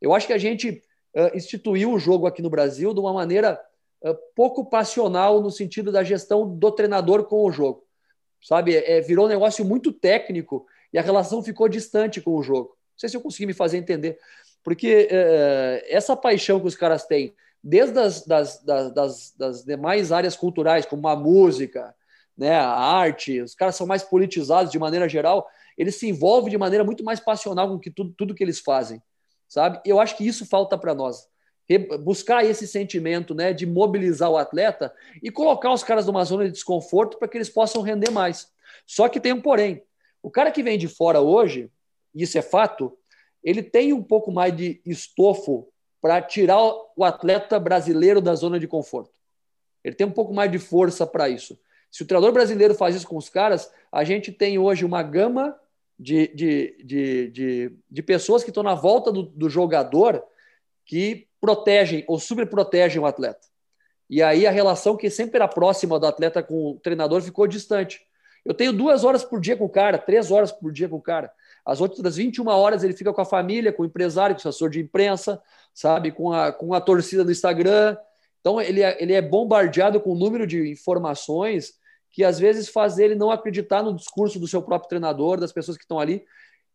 Eu 0.00 0.14
acho 0.14 0.26
que 0.26 0.32
a 0.32 0.38
gente 0.38 0.82
uh, 1.14 1.36
instituiu 1.36 1.92
o 1.92 1.98
jogo 1.98 2.26
aqui 2.26 2.40
no 2.40 2.48
Brasil 2.48 2.94
de 2.94 3.00
uma 3.00 3.12
maneira 3.12 3.60
uh, 4.02 4.16
pouco 4.34 4.64
passional 4.64 5.42
no 5.42 5.50
sentido 5.50 5.92
da 5.92 6.02
gestão 6.02 6.48
do 6.48 6.72
treinador 6.72 7.24
com 7.24 7.44
o 7.44 7.52
jogo, 7.52 7.84
sabe? 8.42 8.74
É, 8.74 9.02
virou 9.02 9.26
um 9.26 9.28
negócio 9.28 9.64
muito 9.64 9.92
técnico 9.92 10.66
e 10.92 10.98
a 10.98 11.02
relação 11.02 11.42
ficou 11.42 11.68
distante 11.68 12.20
com 12.22 12.34
o 12.34 12.42
jogo. 12.42 12.70
Não 12.70 12.98
sei 12.98 13.08
se 13.10 13.16
eu 13.16 13.20
consegui 13.20 13.46
me 13.46 13.54
fazer 13.54 13.76
entender. 13.76 14.18
Porque 14.62 15.08
é, 15.10 15.86
essa 15.88 16.16
paixão 16.16 16.60
que 16.60 16.66
os 16.66 16.76
caras 16.76 17.06
têm, 17.06 17.34
desde 17.62 17.98
as 17.98 18.26
das, 18.26 18.62
das, 18.62 18.92
das, 18.92 19.34
das, 19.36 19.64
demais 19.64 20.12
áreas 20.12 20.36
culturais, 20.36 20.86
como 20.86 21.06
a 21.08 21.16
música, 21.16 21.94
né, 22.36 22.54
a 22.56 22.70
arte, 22.70 23.40
os 23.40 23.54
caras 23.54 23.76
são 23.76 23.86
mais 23.86 24.02
politizados 24.02 24.72
de 24.72 24.78
maneira 24.78 25.08
geral, 25.08 25.46
eles 25.76 25.96
se 25.96 26.08
envolvem 26.08 26.50
de 26.50 26.58
maneira 26.58 26.84
muito 26.84 27.04
mais 27.04 27.20
passional 27.20 27.68
com 27.68 27.78
que 27.78 27.90
tudo, 27.90 28.12
tudo 28.16 28.34
que 28.34 28.42
eles 28.42 28.60
fazem, 28.60 29.02
sabe? 29.48 29.80
Eu 29.84 30.00
acho 30.00 30.16
que 30.16 30.26
isso 30.26 30.46
falta 30.46 30.76
para 30.76 30.94
nós. 30.94 31.28
Buscar 32.02 32.44
esse 32.44 32.66
sentimento 32.66 33.32
né, 33.32 33.52
de 33.52 33.64
mobilizar 33.64 34.28
o 34.28 34.36
atleta 34.36 34.92
e 35.22 35.30
colocar 35.30 35.72
os 35.72 35.84
caras 35.84 36.06
numa 36.06 36.24
zona 36.24 36.44
de 36.44 36.50
desconforto 36.50 37.16
para 37.16 37.28
que 37.28 37.36
eles 37.36 37.48
possam 37.48 37.80
render 37.80 38.10
mais. 38.10 38.48
Só 38.86 39.08
que 39.08 39.20
tem 39.20 39.32
um 39.32 39.40
porém. 39.40 39.82
O 40.20 40.30
cara 40.30 40.50
que 40.50 40.62
vem 40.62 40.76
de 40.76 40.88
fora 40.88 41.20
hoje, 41.20 41.70
isso 42.14 42.36
é 42.36 42.42
fato, 42.42 42.98
ele 43.42 43.62
tem 43.62 43.92
um 43.92 44.02
pouco 44.02 44.30
mais 44.30 44.54
de 44.56 44.80
estofo 44.84 45.68
para 46.00 46.20
tirar 46.22 46.58
o 46.96 47.04
atleta 47.04 47.58
brasileiro 47.58 48.20
da 48.20 48.34
zona 48.34 48.58
de 48.58 48.66
conforto. 48.66 49.12
Ele 49.84 49.94
tem 49.94 50.06
um 50.06 50.12
pouco 50.12 50.32
mais 50.32 50.50
de 50.50 50.58
força 50.58 51.06
para 51.06 51.28
isso. 51.28 51.58
Se 51.90 52.02
o 52.02 52.06
treinador 52.06 52.32
brasileiro 52.32 52.74
faz 52.74 52.94
isso 52.94 53.06
com 53.06 53.16
os 53.16 53.28
caras, 53.28 53.70
a 53.90 54.04
gente 54.04 54.30
tem 54.30 54.58
hoje 54.58 54.84
uma 54.84 55.02
gama 55.02 55.58
de, 55.98 56.28
de, 56.28 56.76
de, 56.84 57.30
de, 57.30 57.76
de 57.90 58.02
pessoas 58.02 58.42
que 58.42 58.50
estão 58.50 58.62
na 58.62 58.74
volta 58.74 59.10
do, 59.10 59.22
do 59.22 59.50
jogador 59.50 60.22
que 60.84 61.28
protegem 61.40 62.04
ou 62.06 62.18
superprotegem 62.18 63.00
o 63.00 63.06
atleta. 63.06 63.46
E 64.08 64.22
aí 64.22 64.46
a 64.46 64.50
relação 64.50 64.96
que 64.96 65.08
sempre 65.10 65.36
era 65.36 65.48
próxima 65.48 65.98
do 65.98 66.06
atleta 66.06 66.42
com 66.42 66.72
o 66.72 66.80
treinador 66.80 67.20
ficou 67.22 67.46
distante. 67.46 68.00
Eu 68.44 68.54
tenho 68.54 68.72
duas 68.72 69.04
horas 69.04 69.24
por 69.24 69.40
dia 69.40 69.56
com 69.56 69.66
o 69.66 69.68
cara, 69.68 69.98
três 69.98 70.30
horas 70.30 70.50
por 70.50 70.72
dia 70.72 70.88
com 70.88 70.96
o 70.96 71.02
cara. 71.02 71.30
As 71.64 71.80
outras 71.80 72.16
21 72.16 72.46
horas 72.48 72.82
ele 72.82 72.94
fica 72.94 73.12
com 73.12 73.20
a 73.20 73.24
família, 73.24 73.72
com 73.72 73.82
o 73.82 73.86
empresário, 73.86 74.34
com 74.34 74.40
o 74.40 74.48
assessor 74.48 74.70
de 74.70 74.80
imprensa, 74.80 75.40
sabe, 75.74 76.10
com 76.10 76.32
a, 76.32 76.52
com 76.52 76.74
a 76.74 76.80
torcida 76.80 77.24
do 77.24 77.32
Instagram. 77.32 77.96
Então 78.40 78.60
ele 78.60 78.82
é, 78.82 79.02
ele 79.02 79.12
é 79.12 79.22
bombardeado 79.22 80.00
com 80.00 80.12
um 80.12 80.18
número 80.18 80.46
de 80.46 80.70
informações 80.70 81.74
que 82.10 82.24
às 82.24 82.38
vezes 82.38 82.68
faz 82.68 82.98
ele 82.98 83.14
não 83.14 83.30
acreditar 83.30 83.82
no 83.82 83.94
discurso 83.94 84.38
do 84.40 84.48
seu 84.48 84.62
próprio 84.62 84.88
treinador, 84.88 85.38
das 85.38 85.52
pessoas 85.52 85.76
que 85.76 85.84
estão 85.84 86.00
ali, 86.00 86.24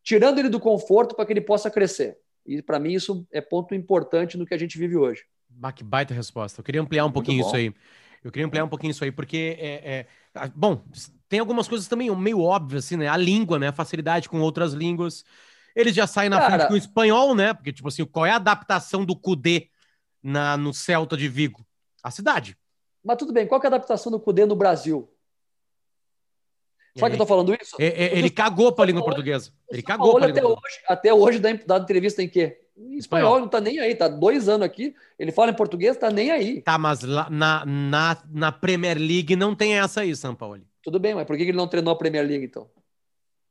tirando 0.04 0.40
ele 0.40 0.50
do 0.50 0.60
conforto 0.60 1.16
para 1.16 1.26
que 1.26 1.34
ele 1.34 1.42
possa 1.42 1.70
crescer. 1.70 2.18
E 2.46 2.62
para 2.62 2.80
mim 2.80 2.94
isso 2.94 3.28
é 3.32 3.42
ponto 3.42 3.76
importante 3.76 4.38
no 4.38 4.46
que 4.46 4.54
a 4.54 4.58
gente 4.58 4.78
vive 4.78 4.96
hoje. 4.96 5.24
Bah, 5.50 5.72
que 5.72 5.84
baita 5.84 6.14
resposta. 6.14 6.60
Eu 6.60 6.64
queria 6.64 6.82
ampliar 6.82 7.06
um 7.06 7.12
pouquinho 7.12 7.42
isso 7.42 7.56
aí. 7.56 7.74
Eu 8.24 8.32
queria 8.32 8.46
ampliar 8.46 8.64
um 8.64 8.70
pouquinho 8.70 8.92
isso 8.92 9.04
aí, 9.04 9.12
porque 9.12 9.58
é, 9.60 10.08
é... 10.36 10.48
bom, 10.56 10.84
tem 11.28 11.40
algumas 11.40 11.68
coisas 11.68 11.88
também 11.88 12.14
meio 12.16 12.42
óbvias, 12.42 12.86
assim, 12.86 12.98
né? 12.98 13.08
A 13.08 13.18
língua, 13.18 13.58
né? 13.60 13.70
A 13.70 13.74
facilidade 13.74 14.30
com 14.30 14.40
outras 14.42 14.74
línguas. 14.74 15.24
Eles 15.76 15.94
já 15.96 16.08
saem 16.08 16.30
na 16.30 16.38
Cara... 16.38 16.52
frente 16.52 16.68
com 16.68 16.74
o 16.74 16.78
espanhol, 16.78 17.36
né? 17.36 17.54
Porque, 17.54 17.74
tipo 17.74 17.88
assim, 17.88 18.06
qual 18.06 18.26
é 18.26 18.32
a 18.32 18.38
adaptação 18.38 19.04
do 19.04 19.16
Cudê 19.16 19.70
na, 20.24 20.56
no 20.56 20.74
Celta 20.74 21.18
de 21.18 21.28
Vigo? 21.28 21.66
A 22.04 22.12
cidade. 22.12 22.58
Mas 23.04 23.18
tudo 23.18 23.34
bem, 23.34 23.48
qual 23.48 23.62
é 23.62 23.66
a 23.66 23.68
adaptação 23.68 24.12
do 24.12 24.20
Cudê 24.20 24.46
no 24.46 24.56
Brasil? 24.56 25.12
Sabe 26.98 27.12
que 27.12 27.16
eu 27.16 27.26
tô 27.26 27.28
falando 27.28 27.54
isso? 27.62 27.76
É, 27.78 27.88
é, 27.88 28.18
ele 28.18 28.30
cagou 28.30 28.72
para 28.72 28.86
a 28.86 28.88
língua 28.88 29.04
portuguesa. 29.04 29.52
Ele 29.70 29.82
cagou 29.82 30.16
para 30.16 30.26
a 30.26 30.28
língua 30.28 30.40
até 30.40 30.48
hoje, 30.48 30.80
até 30.88 31.14
hoje 31.14 31.40
dá, 31.40 31.54
dá 31.54 31.78
entrevista 31.78 32.24
em 32.24 32.30
quê? 32.30 32.62
Em 32.78 32.98
espanhol, 32.98 33.28
espanhol, 33.28 33.40
não 33.40 33.48
tá 33.48 33.60
nem 33.60 33.80
aí, 33.80 33.96
tá 33.96 34.08
dois 34.08 34.48
anos 34.48 34.66
aqui, 34.66 34.96
ele 35.20 35.32
fala 35.32 35.52
em 35.52 35.56
português, 35.56 35.98
tá 35.98 36.10
nem 36.10 36.32
aí. 36.32 36.62
Tá, 36.62 36.78
mas 36.78 37.04
lá, 37.04 37.30
na, 37.30 37.66
na, 37.66 38.18
na 38.30 38.52
Premier 38.52 38.98
League 38.98 39.36
não 39.36 39.54
tem 39.54 39.78
essa 39.78 40.02
aí, 40.02 40.16
São 40.16 40.34
Paulo. 40.34 40.62
Tudo 40.86 41.00
bem, 41.00 41.16
mas 41.16 41.26
por 41.26 41.36
que 41.36 41.42
ele 41.42 41.54
não 41.54 41.68
treinou 41.68 41.92
a 41.92 41.98
Premier 41.98 42.24
League, 42.24 42.46
então? 42.46 42.70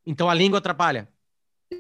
Então 0.07 0.31
a 0.31 0.35
língua 0.35 0.61
atrapalha? 0.61 1.09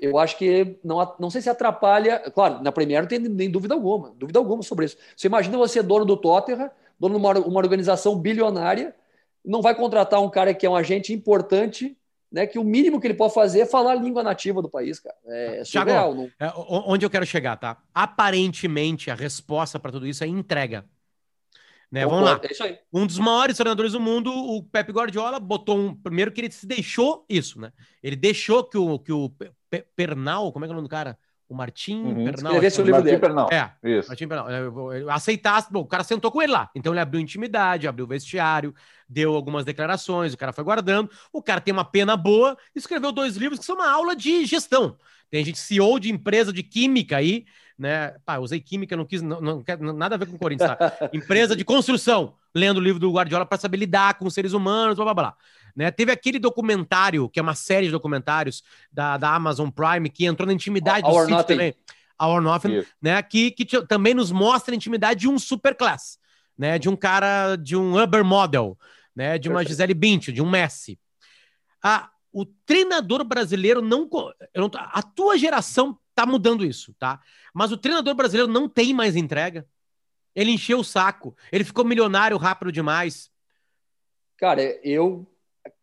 Eu 0.03 0.19
acho 0.19 0.37
que 0.37 0.81
não, 0.83 1.15
não 1.21 1.31
sei 1.31 1.41
se 1.41 1.49
atrapalha. 1.49 2.19
Claro, 2.35 2.61
na 2.61 2.73
Premier 2.73 3.03
não 3.03 3.09
tem 3.09 3.21
nem 3.21 3.49
dúvida 3.49 3.73
alguma, 3.73 4.13
dúvida 4.17 4.41
alguma 4.41 4.65
sobre 4.65 4.87
isso. 4.87 4.97
Você 5.17 5.29
imagina 5.29 5.57
você 5.57 5.81
dono 5.81 6.05
do 6.05 6.17
Tottenham, 6.17 6.69
dono 6.99 7.15
de 7.15 7.21
uma, 7.21 7.39
uma 7.39 7.61
organização 7.61 8.19
bilionária, 8.19 8.97
não 9.45 9.63
vai 9.63 9.77
contratar 9.77 10.21
um 10.21 10.29
cara 10.29 10.53
que 10.53 10.67
é 10.67 10.71
um 10.71 10.75
agente 10.75 11.13
importante, 11.13 11.97
né? 12.33 12.49
Que 12.49 12.59
o 12.59 12.65
mínimo 12.65 13.01
que 13.01 13.07
ele 13.07 13.15
pode 13.15 13.33
fazer 13.33 13.61
é 13.61 13.67
falar 13.67 13.93
a 13.93 13.95
língua 13.95 14.25
nativa 14.25 14.61
do 14.61 14.69
país, 14.69 14.99
cara. 14.99 15.15
É, 15.25 15.59
é 15.59 15.65
surreal. 15.65 16.15
Thiago, 16.15 16.33
não... 16.41 16.49
é, 16.49 16.53
onde 16.91 17.07
eu 17.07 17.11
quero 17.11 17.25
chegar, 17.25 17.57
tá? 17.59 17.81
Aparentemente, 17.95 19.09
a 19.09 19.15
resposta 19.15 19.79
para 19.79 19.93
tudo 19.93 20.05
isso 20.05 20.25
é 20.25 20.27
entrega. 20.27 20.85
Né? 21.91 22.05
Vamos 22.07 22.25
lá. 22.25 22.41
É 22.43 22.81
um 22.93 23.07
dos 23.07 23.19
maiores 23.19 23.57
treinadores 23.57 23.93
do 23.93 24.01
mundo, 24.01 24.33
o 24.33 24.63
Pepe 24.63 24.93
Guardiola, 24.93 25.39
botou 25.39 25.79
um. 25.79 25.95
Primeiro 25.95 26.33
que 26.33 26.41
ele 26.41 26.51
se 26.51 26.67
deixou 26.67 27.25
isso, 27.29 27.61
né? 27.61 27.73
Ele 28.03 28.17
deixou 28.17 28.65
que 28.65 28.77
o, 28.77 28.99
que 28.99 29.13
o 29.13 29.33
Pernal, 29.97 30.53
como 30.53 30.65
é 30.65 30.69
que 30.69 30.73
é 30.73 30.75
o 30.75 30.77
nome 30.77 30.89
do 30.89 30.91
cara? 30.91 31.19
O 31.49 31.55
Martim 31.55 32.03
uhum. 32.03 32.25
Pernal. 32.25 32.53
Escrevesse 32.53 32.81
o 32.81 32.85
livro 32.85 33.01
Martim 33.01 33.11
dele. 33.11 33.21
Pernal. 33.21 33.49
É, 33.53 33.71
isso. 33.85 34.09
Martim 34.09 34.27
Pernal. 34.27 34.49
Aceitasse, 35.11 35.71
bom, 35.71 35.81
o 35.81 35.87
cara 35.87 36.03
sentou 36.03 36.33
com 36.33 36.43
ele 36.43 36.53
lá. 36.53 36.71
Então 36.75 36.93
ele 36.93 37.01
abriu 37.01 37.21
intimidade, 37.21 37.87
abriu 37.87 38.07
o 38.07 38.09
vestiário, 38.09 38.75
deu 39.09 39.35
algumas 39.35 39.65
declarações, 39.65 40.33
o 40.33 40.39
cara 40.39 40.53
foi 40.53 40.65
guardando. 40.65 41.11
O 41.33 41.43
cara 41.43 41.61
tem 41.61 41.73
uma 41.73 41.85
pena 41.85 42.17
boa, 42.17 42.57
escreveu 42.75 43.13
dois 43.13 43.37
livros 43.37 43.61
que 43.61 43.67
são 43.67 43.77
uma 43.77 43.91
aula 43.91 44.17
de 44.17 44.47
gestão. 44.47 44.97
Tem 45.31 45.45
gente 45.45 45.59
CEO 45.59 45.99
de 45.99 46.11
empresa 46.11 46.53
de 46.53 46.63
química 46.63 47.17
aí, 47.17 47.45
né? 47.79 48.15
Pá, 48.25 48.39
usei 48.39 48.61
química, 48.61 48.97
não 48.97 49.05
quis, 49.05 49.21
não, 49.21 49.41
não 49.41 49.63
quer 49.63 49.79
nada 49.79 50.15
a 50.15 50.19
ver 50.19 50.27
com 50.27 50.37
o 50.37 50.39
Corinthians, 50.39 50.77
tá? 50.77 50.93
empresa 51.13 51.57
de 51.57 51.65
construção, 51.65 52.35
lendo 52.55 52.79
o 52.79 52.81
livro 52.81 53.01
do 53.01 53.13
Guardiola 53.13 53.45
para 53.45 53.59
saber 53.59 53.79
lidar 53.79 54.15
com 54.15 54.31
seres 54.31 54.53
humanos, 54.53 54.97
blá 54.97 55.05
blá 55.05 55.15
blá. 55.15 55.37
Né? 55.75 55.91
Teve 55.91 56.13
aquele 56.13 56.39
documentário, 56.39 57.29
que 57.29 57.41
é 57.41 57.43
uma 57.43 57.55
série 57.55 57.87
de 57.87 57.93
documentários 57.93 58.63
da, 58.93 59.17
da 59.17 59.35
Amazon 59.35 59.69
Prime, 59.71 60.09
que 60.09 60.25
entrou 60.25 60.47
na 60.47 60.53
intimidade 60.53 61.05
Our 61.07 61.27
do 61.27 61.37
City 61.37 61.47
também. 61.47 61.75
Our 62.21 62.41
Nothing, 62.41 62.85
né? 63.03 63.21
Que, 63.23 63.51
que 63.51 63.65
também 63.87 64.15
nos 64.15 64.31
mostra 64.31 64.73
a 64.73 64.77
intimidade 64.77 65.21
de 65.21 65.29
um 65.29 65.37
superclass, 65.37 66.19
né? 66.57 66.79
De 66.79 66.89
um 66.89 66.95
cara, 66.95 67.57
de 67.57 67.77
um 67.77 68.01
Uber 68.01 68.25
model, 68.25 68.79
né? 69.15 69.37
De 69.37 69.49
uma. 69.49 69.65
Gisele 69.65 69.95
Bündchen, 69.95 70.33
de 70.33 70.41
um 70.41 70.49
Messi. 70.49 70.99
Ah, 71.83 72.09
o 72.33 72.45
treinador 72.45 73.25
brasileiro 73.25 73.83
não, 73.83 74.09
não. 74.55 74.71
A 74.75 75.03
tua 75.03 75.37
geração 75.37 75.99
tá 76.15 76.27
mudando 76.27 76.65
isso, 76.65 76.95
tá? 76.99 77.21
Mas 77.53 77.73
o 77.73 77.77
treinador 77.77 78.15
brasileiro 78.15 78.51
não 78.51 78.69
tem 78.69 78.95
mais 78.95 79.17
entrega. 79.17 79.67
Ele 80.35 80.51
encheu 80.51 80.81
o 80.81 80.85
saco. 80.85 81.37
Ele 81.51 81.65
ficou 81.65 81.85
milionário 81.85 82.37
rápido 82.37 82.73
demais. 82.73 83.31
Cara, 84.37 84.63
eu 84.83 85.27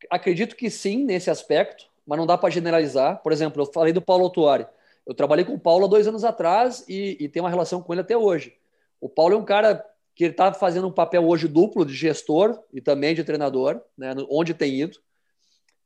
acredito 0.10 0.56
que 0.56 0.70
sim 0.70 1.04
nesse 1.04 1.30
aspecto, 1.30 1.86
mas 2.06 2.17
não 2.17 2.26
dá 2.26 2.38
para 2.38 2.50
generalizar. 2.50 3.22
Por 3.22 3.32
exemplo, 3.32 3.62
eu 3.62 3.72
falei 3.72 3.94
do 3.94 4.02
Paulo 4.02 4.26
Autuari. 4.26 4.67
Eu 5.06 5.13
trabalhei 5.13 5.46
com 5.46 5.54
o 5.54 5.60
Paulo 5.60 5.86
há 5.86 5.88
dois 5.88 6.08
anos 6.08 6.24
atrás 6.24 6.86
e, 6.88 7.17
e 7.20 7.30
tenho 7.30 7.44
uma 7.44 7.50
relação 7.50 7.82
com 7.82 7.94
ele 7.94 8.02
até 8.02 8.15
hoje. 8.15 8.56
O 9.00 9.10
Paulo 9.10 9.34
é 9.34 9.38
um 9.38 9.46
cara 9.46 9.84
que 10.13 10.26
ele 10.26 10.32
está 10.32 10.54
fazendo 10.54 10.88
um 10.88 10.91
papel 10.91 11.28
hoje 11.28 11.48
duplo 11.48 11.86
de 11.86 11.94
gestor 11.94 12.62
e 12.74 12.82
também 12.82 13.15
de 13.15 13.24
treinador, 13.24 13.82
né, 13.98 14.13
onde 14.30 14.54
tem 14.54 14.82
ido. 14.82 15.00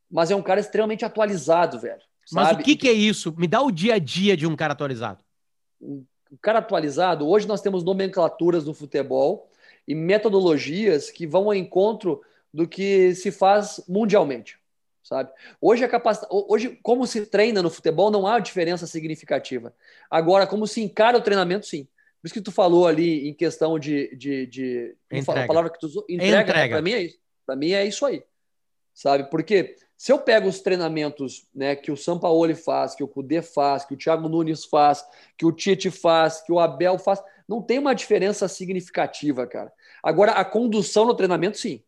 Mas 0.10 0.31
é 0.31 0.36
um 0.36 0.41
cara 0.41 0.60
extremamente 0.60 1.05
atualizado, 1.05 1.79
velho. 1.79 2.01
Mas 2.31 2.47
sabe? 2.49 2.61
o 2.61 2.65
que, 2.65 2.75
que 2.75 2.88
é 2.88 2.93
isso? 2.93 3.33
Me 3.38 3.47
dá 3.47 3.61
o 3.61 3.71
dia 3.71 3.95
a 3.95 3.99
dia 3.99 4.35
de 4.35 4.47
um 4.47 4.55
cara 4.55 4.73
atualizado. 4.73 5.23
Um 5.81 6.05
cara 6.41 6.59
atualizado, 6.59 7.27
hoje 7.27 7.47
nós 7.47 7.61
temos 7.61 7.83
nomenclaturas 7.83 8.65
no 8.65 8.73
futebol 8.73 9.49
e 9.88 9.93
metodologias 9.93 11.11
que 11.11 11.27
vão 11.27 11.45
ao 11.45 11.53
encontro 11.53 12.21
do 12.51 12.67
que 12.67 13.13
se 13.13 13.31
faz 13.31 13.83
mundialmente, 13.88 14.57
sabe? 15.03 15.29
Hoje 15.61 15.83
a 15.83 15.89
capacidade, 15.89 16.31
hoje 16.31 16.79
como 16.81 17.05
se 17.05 17.25
treina 17.25 17.61
no 17.61 17.69
futebol 17.69 18.09
não 18.09 18.25
há 18.25 18.39
diferença 18.39 18.88
significativa. 18.88 19.73
Agora 20.09 20.47
como 20.47 20.65
se 20.65 20.81
encara 20.81 21.17
o 21.17 21.21
treinamento, 21.21 21.65
sim. 21.65 21.88
Por 22.21 22.27
isso 22.27 22.33
que 22.33 22.41
tu 22.41 22.51
falou 22.51 22.88
ali 22.88 23.29
em 23.29 23.33
questão 23.33 23.77
de, 23.77 24.15
de, 24.15 24.47
de 24.47 24.95
a 25.11 25.45
palavra 25.45 25.69
que 25.69 25.79
tu 25.79 25.85
usou, 25.85 26.05
entrega, 26.09 26.49
entrega. 26.49 26.75
para 26.75 26.81
mim 26.81 26.93
é 26.93 27.03
isso. 27.03 27.19
Para 27.45 27.55
mim 27.55 27.71
é 27.71 27.85
isso 27.85 28.05
aí, 28.05 28.23
sabe? 28.93 29.29
Porque 29.29 29.75
se 29.97 30.12
eu 30.12 30.19
pego 30.19 30.49
os 30.49 30.60
treinamentos 30.60 31.47
né, 31.53 31.75
que 31.75 31.91
o 31.91 31.97
Sampaoli 31.97 32.53
faz, 32.53 32.95
que 32.95 33.03
o 33.03 33.08
Cudê 33.08 33.41
faz, 33.41 33.86
que 33.86 33.93
o 33.93 33.97
Thiago 33.97 34.27
Nunes 34.27 34.65
faz, 34.65 35.05
que 35.38 35.45
o 35.45 35.51
Tite 35.51 35.89
faz, 35.89 36.41
que 36.41 36.51
o 36.51 36.60
Abel 36.60 36.99
faz, 36.99 37.23
não 37.47 37.62
tem 37.62 37.79
uma 37.79 37.95
diferença 37.95 38.47
significativa, 38.47 39.47
cara. 39.47 39.71
Agora, 40.03 40.34
a 40.34 40.43
condução 40.43 41.05
no 41.05 41.13
treinamento, 41.13 41.58
sim. 41.58 41.81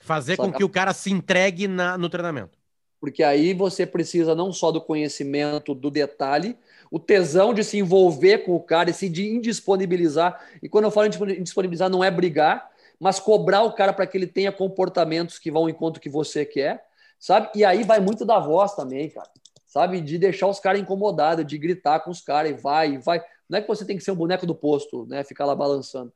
Fazer 0.00 0.36
com 0.36 0.52
que 0.52 0.62
o 0.62 0.68
cara 0.68 0.92
se 0.92 1.10
entregue 1.10 1.66
na, 1.66 1.98
no 1.98 2.08
treinamento. 2.08 2.56
Porque 3.00 3.22
aí 3.22 3.54
você 3.54 3.86
precisa 3.86 4.34
não 4.34 4.52
só 4.52 4.70
do 4.70 4.80
conhecimento, 4.80 5.74
do 5.74 5.90
detalhe, 5.90 6.56
o 6.90 6.98
tesão 6.98 7.54
de 7.54 7.62
se 7.62 7.78
envolver 7.78 8.38
com 8.38 8.54
o 8.54 8.60
cara 8.60 8.90
e 8.90 8.94
se 8.94 9.08
de 9.08 9.28
indisponibilizar. 9.28 10.40
E 10.62 10.68
quando 10.68 10.84
eu 10.84 10.90
falo 10.90 11.06
em 11.06 11.42
disponibilizar, 11.42 11.88
não 11.88 12.02
é 12.02 12.10
brigar, 12.10 12.70
mas 12.98 13.20
cobrar 13.20 13.62
o 13.62 13.72
cara 13.72 13.92
para 13.92 14.06
que 14.06 14.16
ele 14.16 14.26
tenha 14.26 14.50
comportamentos 14.50 15.38
que 15.38 15.50
vão 15.50 15.62
ao 15.62 15.68
encontro 15.68 16.00
que 16.00 16.08
você 16.08 16.44
quer, 16.44 16.87
sabe? 17.18 17.50
E 17.54 17.64
aí 17.64 17.84
vai 17.84 18.00
muito 18.00 18.24
da 18.24 18.38
voz 18.38 18.74
também, 18.74 19.10
cara. 19.10 19.30
Sabe? 19.66 20.00
De 20.00 20.18
deixar 20.18 20.46
os 20.46 20.60
caras 20.60 20.80
incomodados, 20.80 21.46
de 21.46 21.58
gritar 21.58 22.00
com 22.00 22.10
os 22.10 22.20
caras 22.20 22.52
e 22.52 22.54
vai, 22.54 22.94
e 22.94 22.98
vai. 22.98 23.22
Não 23.48 23.58
é 23.58 23.62
que 23.62 23.68
você 23.68 23.84
tem 23.84 23.96
que 23.96 24.04
ser 24.04 24.10
um 24.10 24.16
boneco 24.16 24.46
do 24.46 24.54
posto, 24.54 25.06
né? 25.06 25.24
Ficar 25.24 25.44
lá 25.44 25.54
balançando. 25.54 26.12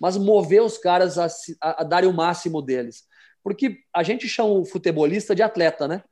Mas 0.00 0.16
mover 0.16 0.62
os 0.62 0.78
caras 0.78 1.18
a, 1.18 1.26
a, 1.60 1.82
a 1.82 1.84
darem 1.84 2.08
o 2.08 2.12
máximo 2.12 2.60
deles. 2.62 3.04
Porque 3.42 3.78
a 3.92 4.02
gente 4.02 4.26
chama 4.26 4.50
o 4.50 4.64
futebolista 4.64 5.34
de 5.34 5.42
atleta, 5.42 5.86
né? 5.86 6.02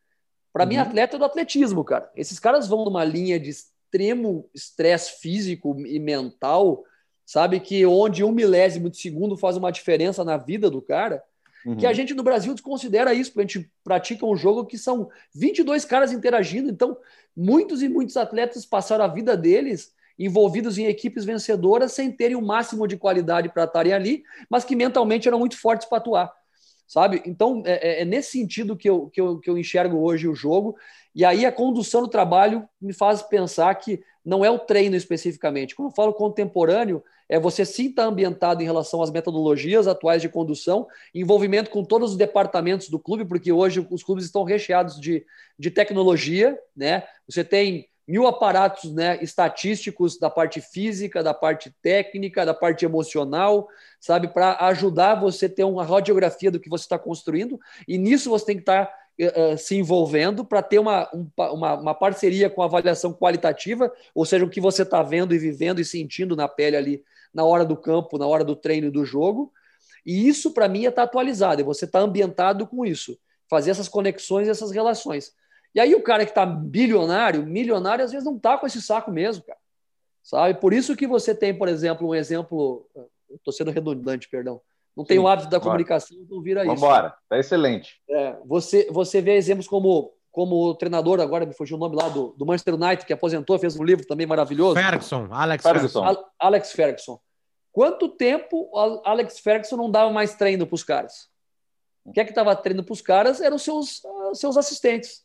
Para 0.53 0.65
uhum. 0.65 0.69
mim, 0.69 0.77
atleta 0.77 1.17
é 1.17 1.19
do 1.19 1.25
atletismo, 1.25 1.83
cara. 1.83 2.11
Esses 2.15 2.39
caras 2.39 2.69
vão 2.69 2.85
numa 2.85 3.05
linha 3.05 3.41
de 3.41 3.51
extremo 3.51 4.49
estresse 4.55 5.21
físico 5.21 5.75
e 5.87 5.99
mental, 5.99 6.85
sabe? 7.25 7.59
Que 7.59 7.87
onde 7.87 8.23
um 8.23 8.33
milésimo 8.33 8.91
de 8.91 8.99
segundo 8.99 9.37
faz 9.37 9.57
uma 9.57 9.73
diferença 9.73 10.23
na 10.25 10.37
vida 10.37 10.71
do 10.71 10.83
cara, 10.83 11.23
uhum. 11.65 11.77
que 11.77 11.87
a 11.87 11.93
gente 11.93 12.15
no 12.15 12.23
Brasil 12.23 12.53
desconsidera 12.53 13.15
isso, 13.15 13.31
porque 13.33 13.41
a 13.41 13.47
gente 13.47 13.71
pratica 13.85 14.27
um 14.27 14.37
jogo 14.37 14.65
que 14.65 14.79
são 14.79 15.09
22 15.35 15.85
caras 15.85 16.13
interagindo. 16.13 16.71
Então, 16.71 16.97
muitos 17.37 17.83
e 17.83 17.89
muitos 17.89 18.17
atletas 18.17 18.67
passaram 18.67 19.05
a 19.05 19.09
vida 19.09 19.37
deles 19.37 19.93
envolvidos 20.19 20.79
em 20.79 20.87
equipes 20.87 21.25
vencedoras 21.25 21.93
sem 21.93 22.11
terem 22.11 22.37
o 22.37 22.43
máximo 22.43 22.87
de 22.87 22.97
qualidade 22.97 23.49
para 23.49 23.65
estarem 23.65 23.93
ali, 23.93 24.23
mas 24.49 24.65
que 24.65 24.77
mentalmente 24.77 25.27
eram 25.27 25.39
muito 25.39 25.59
fortes 25.59 25.89
para 25.89 25.99
atuar 25.99 26.42
sabe? 26.93 27.23
Então, 27.25 27.63
é, 27.65 27.73
é, 27.73 28.03
é, 28.03 28.05
nesse 28.05 28.33
sentido 28.33 28.77
que 28.77 28.91
eu, 28.91 29.09
que, 29.09 29.19
eu, 29.19 29.39
que 29.39 29.49
eu 29.49 29.57
enxergo 29.57 29.97
hoje 29.97 30.29
o 30.29 30.35
jogo. 30.35 30.77
E 31.15 31.25
aí 31.25 31.47
a 31.47 31.51
condução 31.51 32.03
do 32.03 32.09
trabalho 32.09 32.69
me 32.79 32.93
faz 32.93 33.23
pensar 33.23 33.75
que 33.77 34.03
não 34.23 34.45
é 34.45 34.51
o 34.51 34.59
treino 34.59 34.95
especificamente. 34.95 35.75
Quando 35.75 35.89
eu 35.89 35.95
falo 35.95 36.13
contemporâneo, 36.13 37.03
é 37.31 37.41
você 37.41 37.65
sim 37.65 37.87
estar 37.87 38.03
tá 38.03 38.09
ambientado 38.11 38.61
em 38.63 38.67
relação 38.67 39.01
às 39.01 39.11
metodologias 39.11 39.89
atuais 39.89 40.21
de 40.21 40.29
condução, 40.29 40.87
envolvimento 41.15 41.71
com 41.71 41.83
todos 41.83 42.11
os 42.11 42.17
departamentos 42.19 42.91
do 42.91 42.99
clube, 42.99 43.25
porque 43.25 43.51
hoje 43.51 43.87
os 43.91 44.03
clubes 44.03 44.27
estão 44.27 44.45
recheados 44.45 45.01
de, 45.01 45.25
de 45.59 45.71
tecnologia, 45.71 46.59
né? 46.77 47.05
Você 47.27 47.43
tem 47.43 47.89
mil 48.07 48.27
aparatos 48.27 48.93
né, 48.93 49.19
estatísticos 49.23 50.19
da 50.19 50.29
parte 50.29 50.61
física, 50.61 51.23
da 51.23 51.33
parte 51.33 51.75
técnica, 51.83 52.45
da 52.45 52.55
parte 52.55 52.85
emocional, 52.85 53.69
sabe, 54.01 54.29
para 54.29 54.57
ajudar 54.67 55.15
você 55.15 55.47
a 55.47 55.49
ter 55.49 55.65
uma 55.65 55.85
radiografia 55.85 56.51
do 56.51 56.61
que 56.61 56.69
você 56.69 56.85
está 56.85 56.99
construindo, 56.99 57.59
e 57.87 57.97
nisso 57.97 58.29
você 58.29 58.47
tem 58.47 58.57
que 58.57 58.63
estar 58.63 58.87
tá, 58.87 59.53
uh, 59.53 59.57
se 59.59 59.77
envolvendo 59.77 60.45
para 60.45 60.63
ter 60.63 60.79
uma, 60.79 61.09
uma, 61.37 61.75
uma 61.75 61.95
parceria 61.95 62.51
com 62.51 62.63
avaliação 62.63 63.13
qualitativa, 63.13 63.93
ou 64.15 64.27
seja, 64.27 64.45
o 64.45 64.51
que 64.51 64.61
você 64.61 64.83
está 64.83 65.03
vendo 65.03 65.35
e 65.35 65.39
vivendo 65.39 65.81
e 65.81 65.85
sentindo 65.85 66.35
na 66.35 66.49
pele 66.49 66.77
ali 66.77 67.05
na 67.33 67.45
hora 67.45 67.65
do 67.65 67.77
campo, 67.77 68.19
na 68.19 68.27
hora 68.27 68.45
do 68.45 68.55
treino 68.55 68.89
e 68.89 68.91
do 68.91 69.05
jogo. 69.05 69.53
E 70.05 70.29
isso, 70.29 70.53
para 70.53 70.69
mim, 70.69 70.85
é 70.85 70.89
estar 70.89 71.03
tá 71.03 71.09
atualizado, 71.09 71.61
é 71.61 71.65
você 71.65 71.85
estar 71.85 72.01
tá 72.01 72.05
ambientado 72.05 72.67
com 72.67 72.85
isso, 72.85 73.17
fazer 73.49 73.71
essas 73.71 73.89
conexões 73.89 74.49
e 74.49 74.51
essas 74.51 74.71
relações. 74.71 75.33
E 75.75 75.81
aí 75.81 75.95
o 75.95 76.03
cara 76.03 76.25
que 76.25 76.31
está 76.31 76.45
bilionário, 76.45 77.47
milionário, 77.47 78.05
às 78.05 78.13
vezes 78.13 78.27
não 78.27 78.37
está 78.37 78.59
com 78.59 78.67
esse 78.67 78.81
saco 78.83 79.11
mesmo, 79.11 79.45
cara. 79.45 79.59
Sabe? 80.23 80.61
Por 80.61 80.73
isso 80.73 80.95
que 80.95 81.07
você 81.07 81.35
tem, 81.35 81.57
por 81.57 81.69
exemplo, 81.69 82.09
um 82.09 82.15
exemplo. 82.15 82.87
Estou 83.31 83.53
sendo 83.53 83.71
redundante, 83.71 84.29
perdão. 84.29 84.61
Não 84.95 85.05
tem 85.05 85.19
o 85.19 85.27
hábito 85.27 85.49
da 85.49 85.59
comunicação, 85.59 86.19
então 86.21 86.43
vira 86.43 86.61
Vambora. 86.61 86.75
isso. 86.75 86.85
Vambora, 86.85 87.15
tá 87.29 87.39
excelente. 87.39 88.01
É, 88.09 88.37
você, 88.45 88.87
você 88.91 89.23
vê 89.23 89.37
exemplos 89.37 89.67
como, 89.67 90.13
como 90.31 90.55
o 90.55 90.75
treinador, 90.75 91.19
agora 91.19 91.47
me 91.47 91.55
fugiu 91.55 91.79
o 91.79 91.81
nome 91.81 91.97
lá, 91.97 92.11
do, 92.11 92.35
do 92.37 92.45
Manchester 92.45 92.75
United, 92.75 93.07
que 93.07 93.13
aposentou, 93.13 93.59
fez 93.59 93.75
um 93.75 93.85
livro 93.85 94.07
também 94.07 94.27
maravilhoso. 94.27 94.75
Ferguson, 94.75 95.29
Alex 95.31 95.63
Ferguson. 95.63 96.05
Ferguson. 96.05 96.25
Alex 96.39 96.73
Ferguson. 96.73 97.21
Quanto 97.73 98.07
tempo 98.11 98.69
o 98.71 99.01
Alex 99.03 99.41
Ferguson 99.41 99.77
não 99.79 99.91
dava 99.91 100.11
mais 100.11 100.35
treino 100.35 100.67
para 100.67 100.75
os 100.75 100.85
caras? 100.85 101.31
O 102.05 102.13
que 102.13 102.21
é 102.21 102.25
que 102.25 102.31
estava 102.31 102.55
treinando 102.55 102.85
para 102.85 102.93
os 102.93 103.01
caras 103.01 103.41
eram 103.41 103.57
os 103.57 103.63
seus, 103.63 104.03
seus 104.35 104.59
assistentes 104.59 105.25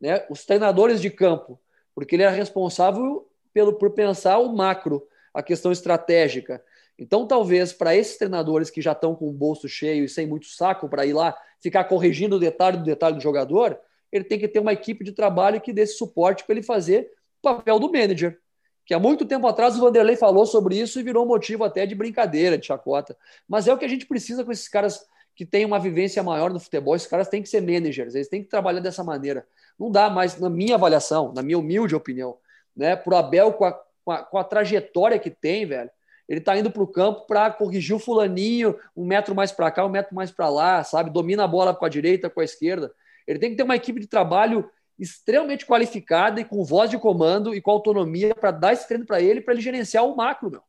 né, 0.00 0.24
os 0.30 0.44
treinadores 0.44 1.00
de 1.00 1.10
campo, 1.10 1.60
porque 1.94 2.16
ele 2.16 2.22
era 2.22 2.32
responsável 2.32 3.28
pelo, 3.52 3.72
por 3.74 3.90
pensar 3.90 4.38
o 4.38 4.54
macro, 4.54 5.06
a 5.32 5.42
questão 5.42 5.72
estratégica. 5.72 6.62
Então, 6.98 7.26
talvez 7.26 7.72
para 7.72 7.94
esses 7.94 8.16
treinadores 8.16 8.70
que 8.70 8.82
já 8.82 8.92
estão 8.92 9.14
com 9.14 9.28
o 9.28 9.32
bolso 9.32 9.68
cheio 9.68 10.04
e 10.04 10.08
sem 10.08 10.26
muito 10.26 10.46
saco 10.46 10.88
para 10.88 11.06
ir 11.06 11.12
lá 11.12 11.36
ficar 11.60 11.84
corrigindo 11.84 12.36
o 12.36 12.40
detalhe 12.40 12.76
do 12.76 12.84
detalhe 12.84 13.16
do 13.16 13.22
jogador, 13.22 13.78
ele 14.10 14.24
tem 14.24 14.38
que 14.38 14.48
ter 14.48 14.58
uma 14.58 14.72
equipe 14.72 15.04
de 15.04 15.12
trabalho 15.12 15.60
que 15.60 15.72
dê 15.72 15.82
esse 15.82 15.96
suporte 15.96 16.44
para 16.44 16.54
ele 16.54 16.62
fazer 16.62 17.10
o 17.40 17.42
papel 17.42 17.78
do 17.78 17.90
manager. 17.92 18.38
Que 18.84 18.94
há 18.94 18.98
muito 18.98 19.26
tempo 19.26 19.46
atrás 19.46 19.76
o 19.76 19.80
Vanderlei 19.80 20.16
falou 20.16 20.46
sobre 20.46 20.78
isso 20.78 20.98
e 20.98 21.02
virou 21.02 21.26
motivo 21.26 21.62
até 21.62 21.84
de 21.84 21.94
brincadeira, 21.94 22.56
de 22.56 22.66
chacota. 22.66 23.16
Mas 23.46 23.68
é 23.68 23.72
o 23.72 23.78
que 23.78 23.84
a 23.84 23.88
gente 23.88 24.06
precisa 24.06 24.44
com 24.44 24.50
esses 24.50 24.66
caras 24.66 25.06
que 25.36 25.46
têm 25.46 25.64
uma 25.64 25.78
vivência 25.78 26.20
maior 26.22 26.52
no 26.52 26.58
futebol, 26.58 26.96
esses 26.96 27.06
caras 27.06 27.28
têm 27.28 27.42
que 27.42 27.48
ser 27.48 27.60
managers, 27.60 28.14
eles 28.16 28.28
têm 28.28 28.42
que 28.42 28.48
trabalhar 28.48 28.80
dessa 28.80 29.04
maneira. 29.04 29.46
Não 29.78 29.90
dá 29.90 30.10
mais, 30.10 30.38
na 30.38 30.50
minha 30.50 30.74
avaliação, 30.74 31.32
na 31.32 31.42
minha 31.42 31.58
humilde 31.58 31.94
opinião, 31.94 32.36
né? 32.76 32.96
Pro 32.96 33.16
Abel, 33.16 33.52
com 33.52 33.64
a, 33.64 33.72
com 34.04 34.10
a, 34.10 34.22
com 34.22 34.38
a 34.38 34.44
trajetória 34.44 35.18
que 35.18 35.30
tem, 35.30 35.66
velho, 35.66 35.90
ele 36.28 36.40
tá 36.40 36.56
indo 36.58 36.70
para 36.70 36.82
o 36.82 36.86
campo 36.86 37.26
para 37.26 37.50
corrigir 37.50 37.96
o 37.96 37.98
fulaninho, 37.98 38.78
um 38.94 39.06
metro 39.06 39.34
mais 39.34 39.50
para 39.50 39.70
cá, 39.70 39.86
um 39.86 39.88
metro 39.88 40.14
mais 40.14 40.30
para 40.30 40.48
lá, 40.48 40.84
sabe? 40.84 41.10
Domina 41.10 41.44
a 41.44 41.48
bola 41.48 41.74
com 41.74 41.84
a 41.86 41.88
direita, 41.88 42.28
com 42.28 42.40
a 42.40 42.44
esquerda. 42.44 42.92
Ele 43.26 43.38
tem 43.38 43.50
que 43.50 43.56
ter 43.56 43.62
uma 43.62 43.76
equipe 43.76 43.98
de 43.98 44.06
trabalho 44.06 44.70
extremamente 44.98 45.64
qualificada 45.64 46.40
e 46.40 46.44
com 46.44 46.64
voz 46.64 46.90
de 46.90 46.98
comando 46.98 47.54
e 47.54 47.62
com 47.62 47.70
autonomia 47.70 48.34
para 48.34 48.50
dar 48.50 48.72
esse 48.72 48.86
treino 48.86 49.06
para 49.06 49.22
ele, 49.22 49.40
para 49.40 49.54
ele 49.54 49.62
gerenciar 49.62 50.04
o 50.04 50.14
macro, 50.14 50.50
meu. 50.50 50.62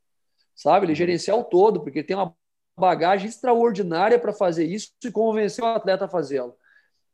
Sabe? 0.55 0.85
Ele 0.85 0.95
gerenciar 0.95 1.37
o 1.37 1.43
todo, 1.43 1.81
porque 1.81 2.03
tem 2.03 2.15
uma 2.15 2.33
bagagem 2.77 3.27
extraordinária 3.27 4.17
para 4.17 4.31
fazer 4.31 4.65
isso 4.65 4.91
e 5.03 5.11
convencer 5.11 5.63
o 5.63 5.67
atleta 5.67 6.05
a 6.05 6.09
fazê-lo. 6.09 6.55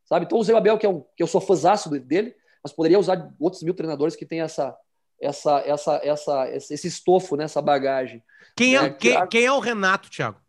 Sabe? 0.05 0.25
Então, 0.25 0.37
o 0.37 0.43
Zé 0.43 0.55
Abel, 0.55 0.77
que, 0.77 0.85
é 0.85 0.89
um, 0.89 1.01
que 1.15 1.23
eu 1.23 1.27
sou 1.27 1.41
fãzaço 1.41 1.89
dele, 1.89 2.35
mas 2.63 2.71
poderia 2.71 2.99
usar 2.99 3.33
outros 3.39 3.63
mil 3.63 3.73
treinadores 3.73 4.15
que 4.15 4.25
têm 4.25 4.41
essa, 4.41 4.75
essa, 5.19 5.59
essa, 5.65 5.95
essa, 6.03 6.49
esse 6.49 6.87
estofo, 6.87 7.35
né, 7.35 7.45
essa 7.45 7.61
bagagem. 7.61 8.23
Quem 8.55 8.75
é, 8.75 8.81
né? 8.81 8.89
quem, 8.91 9.27
quem 9.27 9.45
é 9.45 9.51
o 9.51 9.59
Renato, 9.59 10.09
Thiago? 10.09 10.39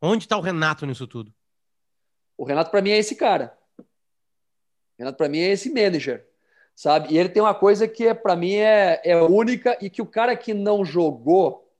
Onde 0.00 0.24
está 0.24 0.36
o 0.36 0.40
Renato 0.40 0.84
nisso 0.86 1.06
tudo? 1.06 1.32
O 2.36 2.44
Renato, 2.44 2.70
para 2.70 2.82
mim, 2.82 2.90
é 2.90 2.98
esse 2.98 3.14
cara. 3.14 3.56
O 3.78 3.84
Renato, 4.98 5.16
para 5.16 5.28
mim, 5.28 5.38
é 5.38 5.52
esse 5.52 5.72
manager, 5.72 6.26
sabe? 6.74 7.12
E 7.14 7.18
ele 7.18 7.28
tem 7.28 7.42
uma 7.42 7.54
coisa 7.54 7.86
que, 7.86 8.06
é, 8.06 8.14
para 8.14 8.34
mim, 8.34 8.54
é, 8.54 9.00
é 9.04 9.16
única 9.22 9.76
e 9.80 9.88
que 9.88 10.02
o 10.02 10.06
cara 10.06 10.36
que 10.36 10.52
não 10.52 10.84
jogou, 10.84 11.70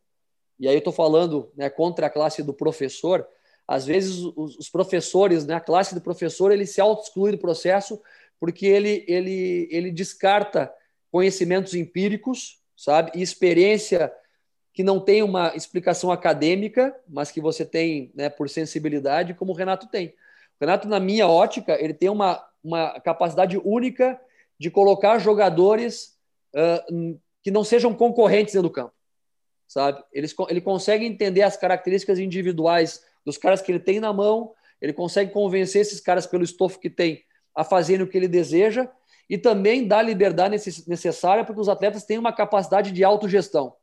e 0.58 0.68
aí 0.68 0.74
eu 0.74 0.78
estou 0.78 0.92
falando 0.92 1.50
né, 1.56 1.68
contra 1.68 2.06
a 2.06 2.10
classe 2.10 2.42
do 2.42 2.54
professor, 2.54 3.26
às 3.72 3.86
vezes 3.86 4.18
os, 4.36 4.58
os 4.58 4.68
professores, 4.68 5.46
né, 5.46 5.54
a 5.54 5.60
classe 5.60 5.94
do 5.94 6.00
professor, 6.00 6.52
ele 6.52 6.66
se 6.66 6.78
auto-exclui 6.78 7.32
do 7.32 7.38
processo 7.38 7.98
porque 8.38 8.66
ele, 8.66 9.02
ele, 9.08 9.66
ele 9.70 9.90
descarta 9.90 10.70
conhecimentos 11.10 11.74
empíricos, 11.74 12.60
sabe? 12.76 13.12
E 13.14 13.22
experiência 13.22 14.12
que 14.74 14.82
não 14.82 15.00
tem 15.00 15.22
uma 15.22 15.56
explicação 15.56 16.10
acadêmica, 16.10 16.94
mas 17.08 17.30
que 17.30 17.40
você 17.40 17.64
tem 17.64 18.12
né, 18.14 18.28
por 18.28 18.50
sensibilidade, 18.50 19.32
como 19.32 19.52
o 19.52 19.56
Renato 19.56 19.86
tem. 19.86 20.08
O 20.08 20.60
Renato, 20.60 20.86
na 20.86 21.00
minha 21.00 21.26
ótica, 21.26 21.82
ele 21.82 21.94
tem 21.94 22.10
uma, 22.10 22.44
uma 22.62 23.00
capacidade 23.00 23.56
única 23.56 24.20
de 24.58 24.70
colocar 24.70 25.18
jogadores 25.18 26.18
uh, 26.54 27.18
que 27.42 27.50
não 27.50 27.64
sejam 27.64 27.94
concorrentes 27.94 28.52
dentro 28.52 28.68
do 28.68 28.74
campo, 28.74 28.92
sabe? 29.66 30.02
Ele, 30.12 30.26
ele 30.50 30.60
consegue 30.60 31.06
entender 31.06 31.42
as 31.42 31.56
características 31.56 32.18
individuais 32.18 33.02
dos 33.24 33.38
caras 33.38 33.60
que 33.60 33.70
ele 33.70 33.80
tem 33.80 34.00
na 34.00 34.12
mão, 34.12 34.52
ele 34.80 34.92
consegue 34.92 35.32
convencer 35.32 35.82
esses 35.82 36.00
caras 36.00 36.26
pelo 36.26 36.42
estofo 36.44 36.78
que 36.78 36.90
tem 36.90 37.22
a 37.54 37.64
fazerem 37.64 38.04
o 38.04 38.08
que 38.08 38.16
ele 38.16 38.28
deseja 38.28 38.88
e 39.28 39.38
também 39.38 39.86
dá 39.86 39.98
a 39.98 40.02
liberdade 40.02 40.56
necessária 40.86 41.44
para 41.44 41.54
que 41.54 41.60
os 41.60 41.68
atletas 41.68 42.04
tenham 42.04 42.20
uma 42.20 42.32
capacidade 42.32 42.90
de 42.92 43.04
autogestão 43.04 43.74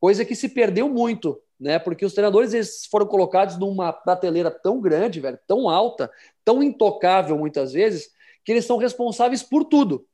coisa 0.00 0.24
que 0.24 0.34
se 0.34 0.48
perdeu 0.48 0.88
muito, 0.88 1.40
né? 1.58 1.78
Porque 1.78 2.04
os 2.04 2.14
treinadores 2.14 2.54
eles 2.54 2.86
foram 2.86 3.06
colocados 3.06 3.58
numa 3.58 3.92
prateleira 3.92 4.50
tão 4.50 4.80
grande, 4.80 5.20
velho, 5.20 5.38
tão 5.46 5.68
alta, 5.68 6.10
tão 6.42 6.62
intocável 6.62 7.36
muitas 7.36 7.72
vezes, 7.72 8.10
que 8.42 8.50
eles 8.50 8.64
são 8.64 8.78
responsáveis 8.78 9.42
por 9.42 9.64
tudo. 9.64 10.06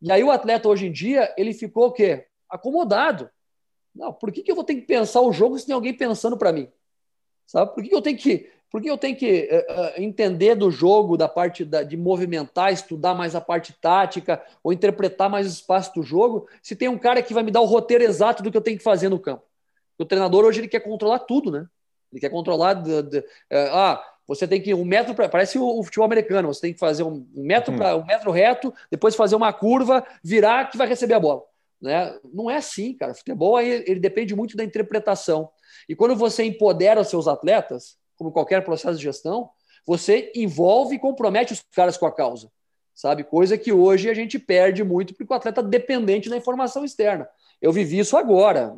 E 0.00 0.12
aí 0.12 0.22
o 0.22 0.30
atleta 0.30 0.68
hoje 0.68 0.86
em 0.86 0.92
dia, 0.92 1.34
ele 1.36 1.52
ficou 1.52 1.88
o 1.88 1.92
quê? 1.92 2.26
Acomodado. 2.48 3.28
Não, 3.94 4.12
por 4.12 4.30
que, 4.30 4.42
que 4.42 4.50
eu 4.50 4.54
vou 4.54 4.64
ter 4.64 4.76
que 4.76 4.82
pensar 4.82 5.20
o 5.20 5.32
jogo 5.32 5.58
se 5.58 5.66
tem 5.66 5.74
alguém 5.74 5.92
pensando 5.92 6.38
para 6.38 6.52
mim? 6.52 6.70
Sabe? 7.46 7.74
Por 7.74 7.82
que, 7.82 7.90
que 7.90 7.94
eu 7.94 8.02
tenho 8.02 8.16
que 8.16 8.50
porque 8.72 8.90
eu 8.90 8.96
tenho 8.96 9.14
que 9.14 9.50
uh, 9.52 10.02
entender 10.02 10.54
do 10.54 10.70
jogo, 10.70 11.14
da 11.14 11.28
parte 11.28 11.62
da, 11.62 11.82
de 11.82 11.94
movimentar, 11.94 12.72
estudar 12.72 13.12
mais 13.12 13.34
a 13.34 13.40
parte 13.40 13.74
tática, 13.74 14.42
ou 14.64 14.72
interpretar 14.72 15.28
mais 15.28 15.46
o 15.46 15.50
espaço 15.50 15.92
do 15.94 16.02
jogo, 16.02 16.48
se 16.62 16.74
tem 16.74 16.88
um 16.88 16.98
cara 16.98 17.20
que 17.22 17.34
vai 17.34 17.42
me 17.42 17.50
dar 17.50 17.60
o 17.60 17.66
roteiro 17.66 18.02
exato 18.02 18.42
do 18.42 18.50
que 18.50 18.56
eu 18.56 18.62
tenho 18.62 18.78
que 18.78 18.82
fazer 18.82 19.10
no 19.10 19.18
campo. 19.18 19.44
O 19.98 20.06
treinador 20.06 20.46
hoje 20.46 20.60
ele 20.60 20.68
quer 20.68 20.80
controlar 20.80 21.18
tudo, 21.18 21.50
né? 21.50 21.66
Ele 22.10 22.20
quer 22.20 22.30
controlar. 22.30 22.72
De, 22.72 23.02
de, 23.02 23.18
uh, 23.18 23.72
ah, 23.72 24.04
você 24.26 24.48
tem 24.48 24.58
que 24.58 24.72
um 24.72 24.86
metro 24.86 25.14
para. 25.14 25.28
Parece 25.28 25.58
o, 25.58 25.78
o, 25.78 25.82
futebol 25.82 26.06
americano, 26.06 26.48
você 26.48 26.62
tem 26.62 26.72
que 26.72 26.80
fazer 26.80 27.02
um, 27.02 27.26
um 27.36 27.42
metro 27.42 27.76
para 27.76 27.94
um 27.94 28.06
metro 28.06 28.30
reto, 28.30 28.72
depois 28.90 29.14
fazer 29.14 29.36
uma 29.36 29.52
curva, 29.52 30.02
virar 30.24 30.70
que 30.70 30.78
vai 30.78 30.88
receber 30.88 31.12
a 31.12 31.20
bola. 31.20 31.42
Né? 31.78 32.18
Não 32.32 32.50
é 32.50 32.56
assim, 32.56 32.94
cara. 32.94 33.12
Futebol 33.12 33.56
aí, 33.56 33.84
ele 33.86 34.00
depende 34.00 34.34
muito 34.34 34.56
da 34.56 34.64
interpretação. 34.64 35.50
E 35.88 35.94
quando 35.94 36.14
você 36.16 36.44
empodera 36.44 37.00
os 37.00 37.08
seus 37.08 37.28
atletas, 37.28 37.96
como 38.16 38.32
qualquer 38.32 38.64
processo 38.64 38.96
de 38.96 39.04
gestão, 39.04 39.50
você 39.86 40.30
envolve 40.34 40.96
e 40.96 40.98
compromete 40.98 41.52
os 41.52 41.62
caras 41.74 41.96
com 41.96 42.06
a 42.06 42.12
causa, 42.12 42.50
sabe? 42.94 43.24
Coisa 43.24 43.58
que 43.58 43.72
hoje 43.72 44.08
a 44.08 44.14
gente 44.14 44.38
perde 44.38 44.84
muito 44.84 45.14
porque 45.14 45.32
o 45.32 45.36
atleta 45.36 45.60
é 45.60 45.64
dependente 45.64 46.30
da 46.30 46.36
informação 46.36 46.84
externa. 46.84 47.28
Eu 47.60 47.72
vivi 47.72 47.98
isso 47.98 48.16
agora, 48.16 48.74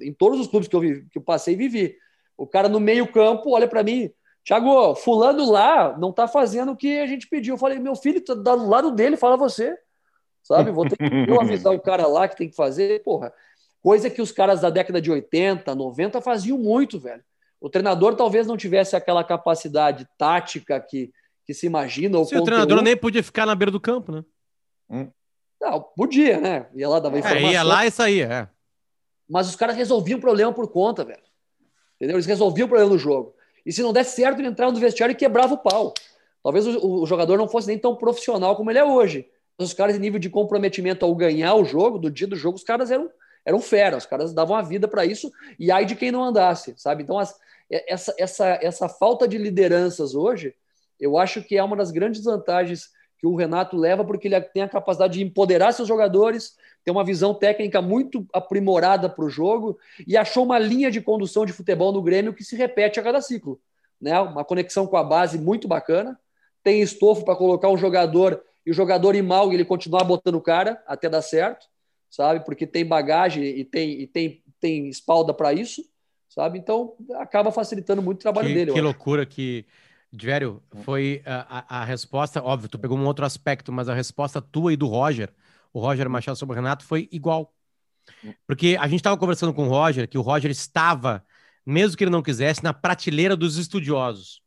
em 0.00 0.12
todos 0.12 0.40
os 0.40 0.46
clubes 0.46 0.68
que 0.68 0.76
eu, 0.76 0.80
vivi, 0.80 1.06
que 1.10 1.18
eu 1.18 1.22
passei, 1.22 1.56
vivi. 1.56 1.96
O 2.36 2.46
cara 2.46 2.68
no 2.68 2.80
meio-campo 2.80 3.50
olha 3.50 3.68
para 3.68 3.82
mim, 3.82 4.10
Thiago, 4.44 4.94
fulano 4.94 5.50
lá 5.50 5.96
não 5.98 6.12
tá 6.12 6.26
fazendo 6.26 6.72
o 6.72 6.76
que 6.76 6.98
a 6.98 7.06
gente 7.06 7.28
pediu. 7.28 7.54
Eu 7.54 7.58
falei, 7.58 7.78
meu 7.78 7.94
filho, 7.94 8.24
tá 8.24 8.34
do 8.34 8.66
lado 8.66 8.90
dele, 8.90 9.16
fala 9.16 9.36
você. 9.36 9.76
Sabe? 10.42 10.70
Vou 10.70 10.88
ter 10.88 10.96
que 10.96 11.30
eu 11.30 11.38
avisar 11.38 11.72
o 11.74 11.80
cara 11.80 12.06
lá 12.06 12.26
que 12.26 12.36
tem 12.36 12.48
que 12.48 12.56
fazer. 12.56 13.02
Porra, 13.02 13.32
coisa 13.82 14.10
que 14.10 14.22
os 14.22 14.32
caras 14.32 14.60
da 14.60 14.70
década 14.70 15.00
de 15.00 15.10
80, 15.10 15.74
90 15.74 16.20
faziam 16.20 16.58
muito, 16.58 16.98
velho. 16.98 17.22
O 17.60 17.68
treinador 17.68 18.16
talvez 18.16 18.46
não 18.46 18.56
tivesse 18.56 18.96
aquela 18.96 19.22
capacidade 19.22 20.08
tática 20.16 20.80
que, 20.80 21.12
que 21.46 21.52
se 21.52 21.66
imagina. 21.66 22.18
O, 22.18 22.22
o 22.22 22.44
treinador 22.44 22.82
nem 22.82 22.96
podia 22.96 23.22
ficar 23.22 23.46
na 23.46 23.54
beira 23.54 23.70
do 23.70 23.80
campo, 23.80 24.12
né? 24.12 24.24
Hum. 24.88 25.10
Não, 25.60 25.80
podia, 25.94 26.40
né? 26.40 26.66
Ia 26.74 26.88
lá, 26.88 27.00
dava 27.00 27.18
informação. 27.18 27.48
É, 27.48 27.52
ia 27.52 27.62
lá 27.62 27.86
e 27.86 27.90
saía, 27.90 28.24
é. 28.24 28.48
Mas 29.28 29.48
os 29.48 29.56
caras 29.56 29.76
resolviam 29.76 30.18
o 30.18 30.20
problema 30.20 30.52
por 30.52 30.68
conta, 30.68 31.04
velho. 31.04 31.22
Entendeu? 31.96 32.16
Eles 32.16 32.26
resolviam 32.26 32.64
o 32.64 32.68
problema 32.68 32.90
do 32.90 32.98
jogo. 32.98 33.34
E 33.64 33.72
se 33.72 33.82
não 33.82 33.92
desse 33.92 34.16
certo, 34.16 34.40
ele 34.40 34.48
entrava 34.48 34.72
no 34.72 34.80
vestiário 34.80 35.12
e 35.12 35.16
quebrava 35.16 35.54
o 35.54 35.58
pau. 35.58 35.92
Talvez 36.42 36.66
o, 36.66 37.02
o, 37.02 37.06
jogador 37.06 37.36
não 37.36 37.46
fosse 37.46 37.68
nem 37.68 37.78
tão 37.78 37.94
profissional 37.94 38.56
como 38.56 38.70
ele 38.70 38.78
é 38.78 38.84
hoje. 38.84 39.28
Mas 39.58 39.68
os 39.68 39.74
caras, 39.74 39.96
em 39.96 39.98
nível 39.98 40.18
de 40.18 40.30
comprometimento 40.30 41.04
ao 41.04 41.14
ganhar 41.14 41.54
o 41.54 41.64
jogo, 41.64 41.98
do 41.98 42.10
dia 42.10 42.26
do 42.26 42.34
jogo, 42.34 42.56
os 42.56 42.64
caras 42.64 42.90
eram, 42.90 43.10
eram 43.50 43.60
fera. 43.60 43.96
Os 43.96 44.06
caras 44.06 44.32
davam 44.32 44.56
a 44.56 44.62
vida 44.62 44.88
para 44.88 45.04
isso. 45.04 45.30
E 45.58 45.70
aí 45.70 45.84
de 45.84 45.94
quem 45.94 46.10
não 46.10 46.24
andasse, 46.24 46.74
sabe? 46.76 47.02
Então, 47.02 47.18
as, 47.18 47.38
essa, 47.70 48.14
essa, 48.18 48.46
essa 48.62 48.88
falta 48.88 49.28
de 49.28 49.36
lideranças 49.36 50.14
hoje, 50.14 50.54
eu 50.98 51.18
acho 51.18 51.42
que 51.42 51.56
é 51.56 51.62
uma 51.62 51.76
das 51.76 51.90
grandes 51.90 52.24
vantagens 52.24 52.90
que 53.18 53.26
o 53.26 53.36
Renato 53.36 53.76
leva, 53.76 54.04
porque 54.04 54.28
ele 54.28 54.40
tem 54.40 54.62
a 54.62 54.68
capacidade 54.68 55.18
de 55.18 55.22
empoderar 55.22 55.72
seus 55.72 55.86
jogadores, 55.86 56.56
tem 56.82 56.90
uma 56.90 57.04
visão 57.04 57.34
técnica 57.34 57.82
muito 57.82 58.26
aprimorada 58.32 59.10
para 59.10 59.24
o 59.24 59.28
jogo 59.28 59.78
e 60.06 60.16
achou 60.16 60.44
uma 60.44 60.58
linha 60.58 60.90
de 60.90 61.02
condução 61.02 61.44
de 61.44 61.52
futebol 61.52 61.92
no 61.92 62.02
Grêmio 62.02 62.32
que 62.32 62.42
se 62.42 62.56
repete 62.56 62.98
a 62.98 63.02
cada 63.02 63.20
ciclo. 63.20 63.60
Né? 64.00 64.18
Uma 64.18 64.44
conexão 64.44 64.86
com 64.86 64.96
a 64.96 65.04
base 65.04 65.38
muito 65.38 65.68
bacana, 65.68 66.18
tem 66.62 66.80
estofo 66.80 67.24
para 67.24 67.36
colocar 67.36 67.68
um 67.68 67.76
jogador 67.76 68.42
e 68.64 68.70
o 68.70 68.74
jogador 68.74 69.14
ir 69.14 69.22
mal 69.22 69.52
e 69.52 69.54
ele 69.54 69.64
continuar 69.64 70.04
botando 70.04 70.36
o 70.36 70.40
cara 70.40 70.82
até 70.86 71.08
dar 71.08 71.22
certo, 71.22 71.66
sabe? 72.10 72.44
Porque 72.44 72.66
tem 72.66 72.84
bagagem 72.84 73.44
e 73.44 73.64
tem, 73.64 74.00
e 74.02 74.06
tem, 74.06 74.42
tem 74.60 74.88
espalda 74.88 75.32
para 75.32 75.54
isso 75.54 75.82
sabe? 76.30 76.58
Então 76.58 76.94
acaba 77.18 77.52
facilitando 77.52 78.00
muito 78.00 78.20
o 78.20 78.22
trabalho 78.22 78.48
que, 78.48 78.54
dele. 78.54 78.72
Que 78.72 78.80
loucura 78.80 79.26
que. 79.26 79.66
Divério, 80.12 80.60
foi 80.82 81.22
a, 81.24 81.82
a, 81.82 81.84
resposta, 81.84 82.42
óbvio, 82.42 82.68
tu 82.68 82.80
pegou 82.80 82.98
um 82.98 83.06
outro 83.06 83.24
aspecto, 83.24 83.70
mas 83.70 83.88
a 83.88 83.94
resposta 83.94 84.42
tua 84.42 84.72
e 84.72 84.76
do 84.76 84.88
Roger, 84.88 85.32
o 85.72 85.78
Roger 85.78 86.08
hum. 86.08 86.10
Machado 86.10 86.36
sobre 86.36 86.54
o 86.54 86.56
Renato, 86.56 86.84
foi 86.84 87.08
igual. 87.12 87.54
Hum. 88.24 88.34
Porque 88.44 88.76
a 88.80 88.88
gente 88.88 88.98
estava 88.98 89.16
conversando 89.16 89.54
com 89.54 89.68
o 89.68 89.70
Roger, 89.70 90.08
que 90.08 90.18
o 90.18 90.20
Roger 90.20 90.50
estava, 90.50 91.24
mesmo 91.64 91.96
que 91.96 92.02
ele 92.02 92.10
não 92.10 92.22
quisesse, 92.22 92.64
na 92.64 92.74
prateleira 92.74 93.36
dos 93.36 93.56
estudiosos. 93.56 94.42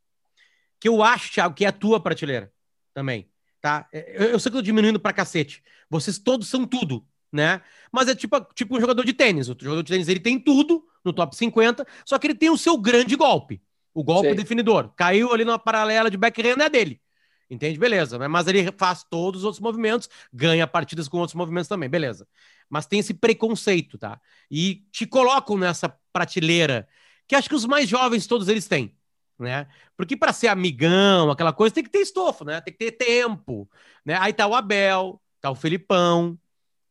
Que 0.82 0.89
eu 0.89 1.01
acho, 1.01 1.32
Thiago, 1.32 1.55
que 1.55 1.64
é 1.64 1.70
a 1.70 1.72
tua 1.72 1.97
prateleira 1.97 2.51
também. 2.93 3.30
Tá? 3.61 3.88
Eu, 3.93 4.32
eu 4.32 4.39
sei 4.41 4.51
que 4.51 4.57
eu 4.57 4.61
tô 4.61 4.66
diminuindo 4.66 4.99
pra 4.99 5.14
cacete. 5.14 5.64
Vocês 5.89 6.20
todos 6.20 6.49
são 6.49 6.68
tudo, 6.68 7.07
né? 7.34 7.61
Mas 7.91 8.07
é 8.07 8.15
tipo, 8.15 8.39
tipo 8.53 8.77
um 8.77 8.79
jogador 8.79 9.03
de 9.03 9.11
tênis. 9.11 9.49
O 9.49 9.57
jogador 9.59 9.81
de 9.81 9.91
tênis 9.91 10.07
ele 10.07 10.19
tem 10.19 10.39
tudo, 10.39 10.86
no 11.03 11.11
top 11.11 11.36
50, 11.36 11.86
só 12.05 12.19
que 12.19 12.27
ele 12.27 12.36
tem 12.36 12.51
o 12.51 12.57
seu 12.57 12.77
grande 12.77 13.15
golpe, 13.15 13.61
o 13.93 14.03
golpe 14.03 14.29
Sim. 14.29 14.36
definidor. 14.36 14.93
Caiu 14.95 15.34
ali 15.34 15.43
na 15.43 15.57
paralela 15.57 16.09
de 16.11 16.15
backhand 16.15 16.61
é 16.61 16.69
dele. 16.69 17.01
Entende? 17.49 17.77
Beleza. 17.77 18.17
Mas 18.29 18.47
ele 18.47 18.71
faz 18.77 19.03
todos 19.03 19.41
os 19.41 19.45
outros 19.45 19.61
movimentos, 19.61 20.09
ganha 20.31 20.65
partidas 20.65 21.07
com 21.07 21.17
outros 21.17 21.36
movimentos 21.36 21.67
também, 21.67 21.89
beleza. 21.89 22.27
Mas 22.69 22.86
tem 22.86 22.99
esse 22.99 23.13
preconceito, 23.13 23.97
tá? 23.97 24.19
E 24.49 24.86
te 24.91 25.05
colocam 25.05 25.57
nessa 25.57 25.93
prateleira, 26.11 26.88
que 27.27 27.36
acho 27.36 27.49
que 27.49 27.55
os 27.55 27.65
mais 27.65 27.89
jovens 27.89 28.27
todos 28.27 28.47
eles 28.47 28.67
têm, 28.67 28.95
né? 29.38 29.67
Porque 29.97 30.15
para 30.15 30.34
ser 30.34 30.47
amigão, 30.47 31.29
aquela 31.29 31.53
coisa, 31.53 31.75
tem 31.75 31.84
que 31.84 31.89
ter 31.89 31.99
estofo, 31.99 32.45
né? 32.45 32.61
Tem 32.61 32.73
que 32.73 32.79
ter 32.79 32.91
tempo, 32.91 33.69
né? 34.05 34.17
Aí 34.19 34.34
tá 34.34 34.47
o 34.47 34.55
Abel, 34.55 35.21
tá 35.41 35.51
o 35.51 35.55
Felipão, 35.55 36.39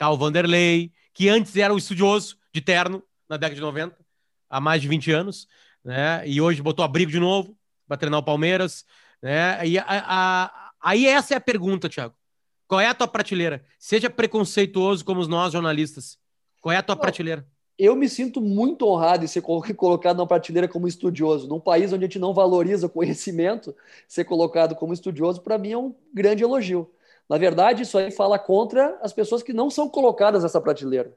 tá 0.02 0.10
o 0.10 0.16
Vanderlei, 0.16 0.90
que 1.14 1.28
antes 1.28 1.56
era 1.56 1.72
o 1.72 1.78
estudioso 1.78 2.36
de 2.52 2.60
terno 2.60 3.04
na 3.28 3.36
década 3.36 3.54
de 3.54 3.60
90 3.60 3.96
há 4.50 4.60
mais 4.60 4.82
de 4.82 4.88
20 4.88 5.12
anos, 5.12 5.46
né? 5.84 6.26
E 6.26 6.40
hoje 6.40 6.60
botou 6.60 6.84
abrigo 6.84 7.08
de 7.08 7.20
novo, 7.20 7.56
para 7.86 7.96
treinar 7.96 8.18
o 8.18 8.24
Palmeiras, 8.24 8.84
né? 9.22 9.64
E 9.64 9.78
a, 9.78 9.84
a, 9.86 10.70
aí 10.80 11.06
essa 11.06 11.34
é 11.34 11.36
a 11.36 11.40
pergunta, 11.40 11.88
Thiago. 11.88 12.14
Qual 12.66 12.80
é 12.80 12.86
a 12.88 12.94
tua 12.94 13.06
prateleira? 13.06 13.64
Seja 13.78 14.10
preconceituoso 14.10 15.04
como 15.04 15.24
nós 15.28 15.52
jornalistas. 15.52 16.18
Qual 16.60 16.72
é 16.72 16.78
a 16.78 16.82
tua 16.82 16.96
Não, 16.96 17.00
prateleira? 17.00 17.46
Eu 17.78 17.94
me 17.94 18.08
sinto 18.08 18.40
muito 18.40 18.84
honrado 18.88 19.24
em 19.24 19.28
ser 19.28 19.42
colocado 19.76 20.16
na 20.16 20.26
prateleira 20.26 20.66
como 20.66 20.88
estudioso. 20.88 21.46
Num 21.46 21.60
país 21.60 21.92
onde 21.92 22.04
a 22.04 22.08
gente 22.08 22.18
não 22.18 22.34
valoriza 22.34 22.86
o 22.86 22.90
conhecimento, 22.90 23.72
ser 24.08 24.24
colocado 24.24 24.74
como 24.74 24.92
estudioso, 24.92 25.42
para 25.42 25.58
mim, 25.58 25.70
é 25.70 25.78
um 25.78 25.94
grande 26.12 26.42
elogio. 26.42 26.90
Na 27.28 27.38
verdade, 27.38 27.82
isso 27.82 27.96
aí 27.96 28.10
fala 28.10 28.38
contra 28.38 28.98
as 29.02 29.12
pessoas 29.12 29.42
que 29.42 29.52
não 29.52 29.70
são 29.70 29.88
colocadas 29.88 30.42
nessa 30.42 30.60
prateleira, 30.60 31.16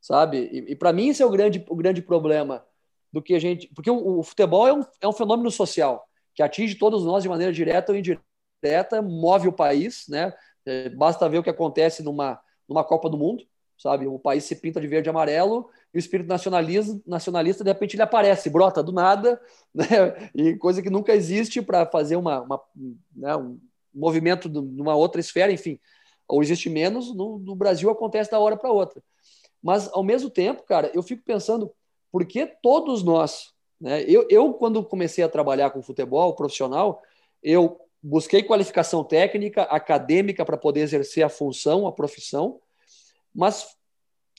sabe? 0.00 0.48
E, 0.52 0.72
e 0.72 0.76
para 0.76 0.92
mim, 0.92 1.08
esse 1.08 1.22
é 1.22 1.26
o 1.26 1.30
grande, 1.30 1.64
o 1.68 1.76
grande 1.76 2.02
problema 2.02 2.64
do 3.12 3.22
que 3.22 3.34
a 3.34 3.38
gente. 3.38 3.68
Porque 3.74 3.90
o, 3.90 4.18
o 4.18 4.22
futebol 4.22 4.68
é 4.68 4.72
um, 4.72 4.84
é 5.00 5.08
um 5.08 5.12
fenômeno 5.12 5.50
social 5.50 6.06
que 6.34 6.42
atinge 6.42 6.74
todos 6.74 7.04
nós 7.04 7.22
de 7.22 7.28
maneira 7.28 7.52
direta 7.52 7.90
ou 7.90 7.98
indireta, 7.98 9.00
move 9.02 9.48
o 9.48 9.52
país, 9.52 10.04
né? 10.08 10.34
É, 10.66 10.90
basta 10.90 11.28
ver 11.28 11.38
o 11.38 11.42
que 11.42 11.48
acontece 11.48 12.02
numa, 12.02 12.38
numa 12.68 12.84
Copa 12.84 13.08
do 13.08 13.16
Mundo, 13.16 13.44
sabe? 13.78 14.06
O 14.06 14.18
país 14.18 14.44
se 14.44 14.56
pinta 14.56 14.80
de 14.80 14.86
verde 14.86 15.08
e 15.08 15.10
amarelo 15.10 15.70
e 15.94 15.96
o 15.96 16.00
espírito 16.00 16.28
nacionalista, 16.28 17.00
nacionalista 17.06 17.64
de 17.64 17.70
repente 17.70 17.94
ele 17.94 18.02
aparece, 18.02 18.50
brota 18.50 18.82
do 18.82 18.92
nada, 18.92 19.40
né? 19.72 20.30
E 20.34 20.56
coisa 20.56 20.82
que 20.82 20.90
nunca 20.90 21.14
existe 21.14 21.62
para 21.62 21.86
fazer 21.86 22.16
uma, 22.16 22.42
uma 22.42 22.60
né? 23.14 23.36
um 23.36 23.58
movimento 23.96 24.48
numa 24.48 24.94
outra 24.94 25.20
esfera, 25.20 25.52
enfim, 25.52 25.78
ou 26.28 26.42
existe 26.42 26.68
menos, 26.68 27.14
no, 27.14 27.38
no 27.38 27.54
Brasil 27.54 27.90
acontece 27.90 28.30
da 28.30 28.38
hora 28.38 28.56
para 28.56 28.70
outra. 28.70 29.02
Mas 29.62 29.88
ao 29.92 30.02
mesmo 30.02 30.30
tempo, 30.30 30.62
cara, 30.62 30.90
eu 30.94 31.02
fico 31.02 31.22
pensando 31.24 31.72
por 32.10 32.24
que 32.24 32.46
todos 32.46 33.02
nós, 33.02 33.52
né? 33.80 34.02
Eu, 34.04 34.26
eu 34.30 34.54
quando 34.54 34.82
comecei 34.84 35.22
a 35.22 35.28
trabalhar 35.28 35.70
com 35.70 35.82
futebol 35.82 36.34
profissional, 36.34 37.02
eu 37.42 37.80
busquei 38.02 38.42
qualificação 38.42 39.02
técnica, 39.04 39.62
acadêmica 39.62 40.44
para 40.44 40.56
poder 40.56 40.80
exercer 40.80 41.24
a 41.24 41.28
função, 41.28 41.86
a 41.86 41.92
profissão, 41.92 42.60
mas 43.34 43.76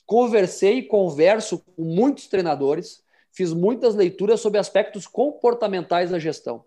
conversei 0.06 0.78
e 0.78 0.82
converso 0.82 1.58
com 1.58 1.84
muitos 1.84 2.26
treinadores, 2.26 3.02
fiz 3.30 3.52
muitas 3.52 3.94
leituras 3.94 4.40
sobre 4.40 4.58
aspectos 4.58 5.06
comportamentais 5.06 6.10
da 6.10 6.18
gestão. 6.18 6.64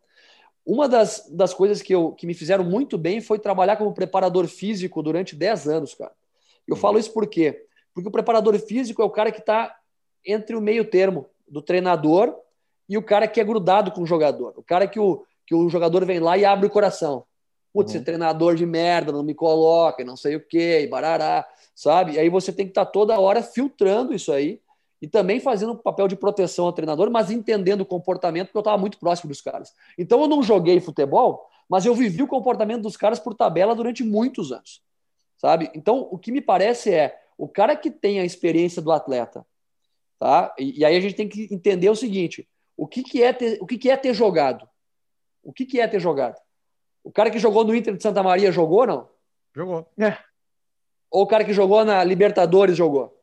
Uma 0.65 0.87
das, 0.87 1.27
das 1.31 1.53
coisas 1.53 1.81
que, 1.81 1.93
eu, 1.93 2.11
que 2.11 2.27
me 2.27 2.33
fizeram 2.33 2.63
muito 2.63 2.97
bem 2.97 3.19
foi 3.19 3.39
trabalhar 3.39 3.77
como 3.77 3.93
preparador 3.93 4.47
físico 4.47 5.01
durante 5.01 5.35
10 5.35 5.67
anos, 5.67 5.93
cara. 5.93 6.11
Eu 6.67 6.75
falo 6.75 6.99
isso 6.99 7.11
por 7.11 7.27
quê? 7.27 7.65
Porque 7.93 8.07
o 8.07 8.11
preparador 8.11 8.57
físico 8.59 9.01
é 9.01 9.05
o 9.05 9.09
cara 9.09 9.31
que 9.31 9.39
está 9.39 9.75
entre 10.25 10.55
o 10.55 10.61
meio 10.61 10.85
termo 10.85 11.27
do 11.47 11.61
treinador 11.61 12.35
e 12.87 12.97
o 12.97 13.03
cara 13.03 13.27
que 13.27 13.41
é 13.41 13.43
grudado 13.43 13.91
com 13.91 14.01
o 14.01 14.05
jogador. 14.05 14.53
O 14.55 14.63
cara 14.63 14.87
que 14.87 14.99
o, 14.99 15.25
que 15.45 15.55
o 15.55 15.67
jogador 15.67 16.05
vem 16.05 16.19
lá 16.19 16.37
e 16.37 16.45
abre 16.45 16.67
o 16.67 16.69
coração. 16.69 17.25
Putz, 17.73 17.91
uhum. 17.91 17.97
esse 17.97 18.05
treinador 18.05 18.55
de 18.55 18.65
merda 18.65 19.11
não 19.11 19.23
me 19.23 19.33
coloca, 19.33 20.03
não 20.03 20.15
sei 20.15 20.35
o 20.35 20.45
quê, 20.45 20.81
e 20.83 20.87
barará, 20.87 21.47
sabe? 21.73 22.13
E 22.13 22.19
aí 22.19 22.29
você 22.29 22.51
tem 22.51 22.65
que 22.65 22.71
estar 22.71 22.85
tá 22.85 22.91
toda 22.91 23.19
hora 23.19 23.41
filtrando 23.41 24.13
isso 24.13 24.31
aí 24.31 24.61
e 25.01 25.07
também 25.07 25.39
fazendo 25.39 25.73
um 25.73 25.77
papel 25.77 26.07
de 26.07 26.15
proteção 26.15 26.65
ao 26.65 26.73
treinador, 26.73 27.09
mas 27.09 27.31
entendendo 27.31 27.81
o 27.81 27.85
comportamento, 27.85 28.47
porque 28.47 28.57
eu 28.57 28.61
estava 28.61 28.77
muito 28.77 28.99
próximo 28.99 29.29
dos 29.29 29.41
caras. 29.41 29.73
Então 29.97 30.21
eu 30.21 30.27
não 30.27 30.43
joguei 30.43 30.79
futebol, 30.79 31.49
mas 31.67 31.85
eu 31.85 31.95
vivi 31.95 32.21
o 32.21 32.27
comportamento 32.27 32.83
dos 32.83 32.95
caras 32.95 33.19
por 33.19 33.33
tabela 33.33 33.73
durante 33.73 34.03
muitos 34.03 34.51
anos, 34.51 34.83
sabe? 35.37 35.71
Então 35.73 36.07
o 36.11 36.19
que 36.19 36.31
me 36.31 36.41
parece 36.41 36.93
é 36.93 37.19
o 37.37 37.47
cara 37.47 37.75
que 37.75 37.89
tem 37.89 38.19
a 38.19 38.25
experiência 38.25 38.81
do 38.81 38.91
atleta, 38.91 39.45
tá? 40.19 40.53
E, 40.59 40.79
e 40.79 40.85
aí 40.85 40.95
a 40.95 41.01
gente 41.01 41.15
tem 41.15 41.27
que 41.27 41.47
entender 41.51 41.89
o 41.89 41.95
seguinte: 41.95 42.47
o 42.77 42.87
que, 42.87 43.01
que 43.01 43.23
é 43.23 43.33
ter, 43.33 43.57
o 43.59 43.65
que, 43.65 43.79
que 43.79 43.89
é 43.89 43.97
ter 43.97 44.13
jogado? 44.13 44.69
O 45.43 45.51
que, 45.51 45.65
que 45.65 45.79
é 45.79 45.87
ter 45.87 45.99
jogado? 45.99 46.39
O 47.03 47.11
cara 47.11 47.31
que 47.31 47.39
jogou 47.39 47.63
no 47.63 47.73
Inter 47.73 47.95
de 47.95 48.03
Santa 48.03 48.21
Maria 48.21 48.51
jogou, 48.51 48.85
não? 48.85 49.09
Jogou. 49.55 49.87
É. 49.99 50.17
Ou 51.09 51.23
o 51.23 51.27
cara 51.27 51.43
que 51.43 51.51
jogou 51.51 51.83
na 51.83 52.03
Libertadores 52.03 52.77
jogou? 52.77 53.20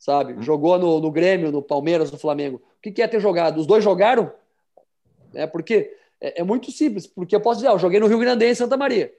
Sabe? 0.00 0.42
Jogou 0.42 0.78
no, 0.78 0.98
no 0.98 1.10
Grêmio, 1.10 1.52
no 1.52 1.60
Palmeiras, 1.60 2.10
no 2.10 2.18
Flamengo. 2.18 2.56
O 2.56 2.80
que, 2.80 2.90
que 2.90 3.02
é 3.02 3.06
ter 3.06 3.20
jogado? 3.20 3.58
Os 3.58 3.66
dois 3.66 3.84
jogaram? 3.84 4.32
É 5.34 5.46
porque 5.46 5.94
é, 6.18 6.40
é, 6.40 6.42
muito 6.42 6.72
simples, 6.72 7.06
porque 7.06 7.36
eu 7.36 7.40
posso 7.40 7.58
dizer, 7.58 7.68
ah, 7.68 7.72
eu 7.72 7.78
joguei 7.78 8.00
no 8.00 8.06
Rio 8.06 8.18
Grande 8.18 8.46
em 8.46 8.54
Santa 8.54 8.78
Maria. 8.78 9.14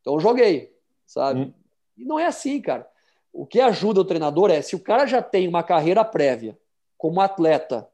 Então 0.00 0.14
eu 0.14 0.20
joguei, 0.20 0.74
sabe? 1.06 1.40
Hum. 1.40 1.52
E 1.98 2.04
não 2.04 2.18
é 2.18 2.24
assim, 2.24 2.62
cara. 2.62 2.88
O 3.30 3.46
que 3.46 3.60
ajuda 3.60 4.00
o 4.00 4.04
treinador 4.06 4.50
é 4.50 4.62
se 4.62 4.74
o 4.74 4.80
cara 4.80 5.04
já 5.04 5.20
tem 5.20 5.46
uma 5.46 5.62
carreira 5.62 6.02
prévia 6.02 6.58
como 6.96 7.20
atleta, 7.20 7.86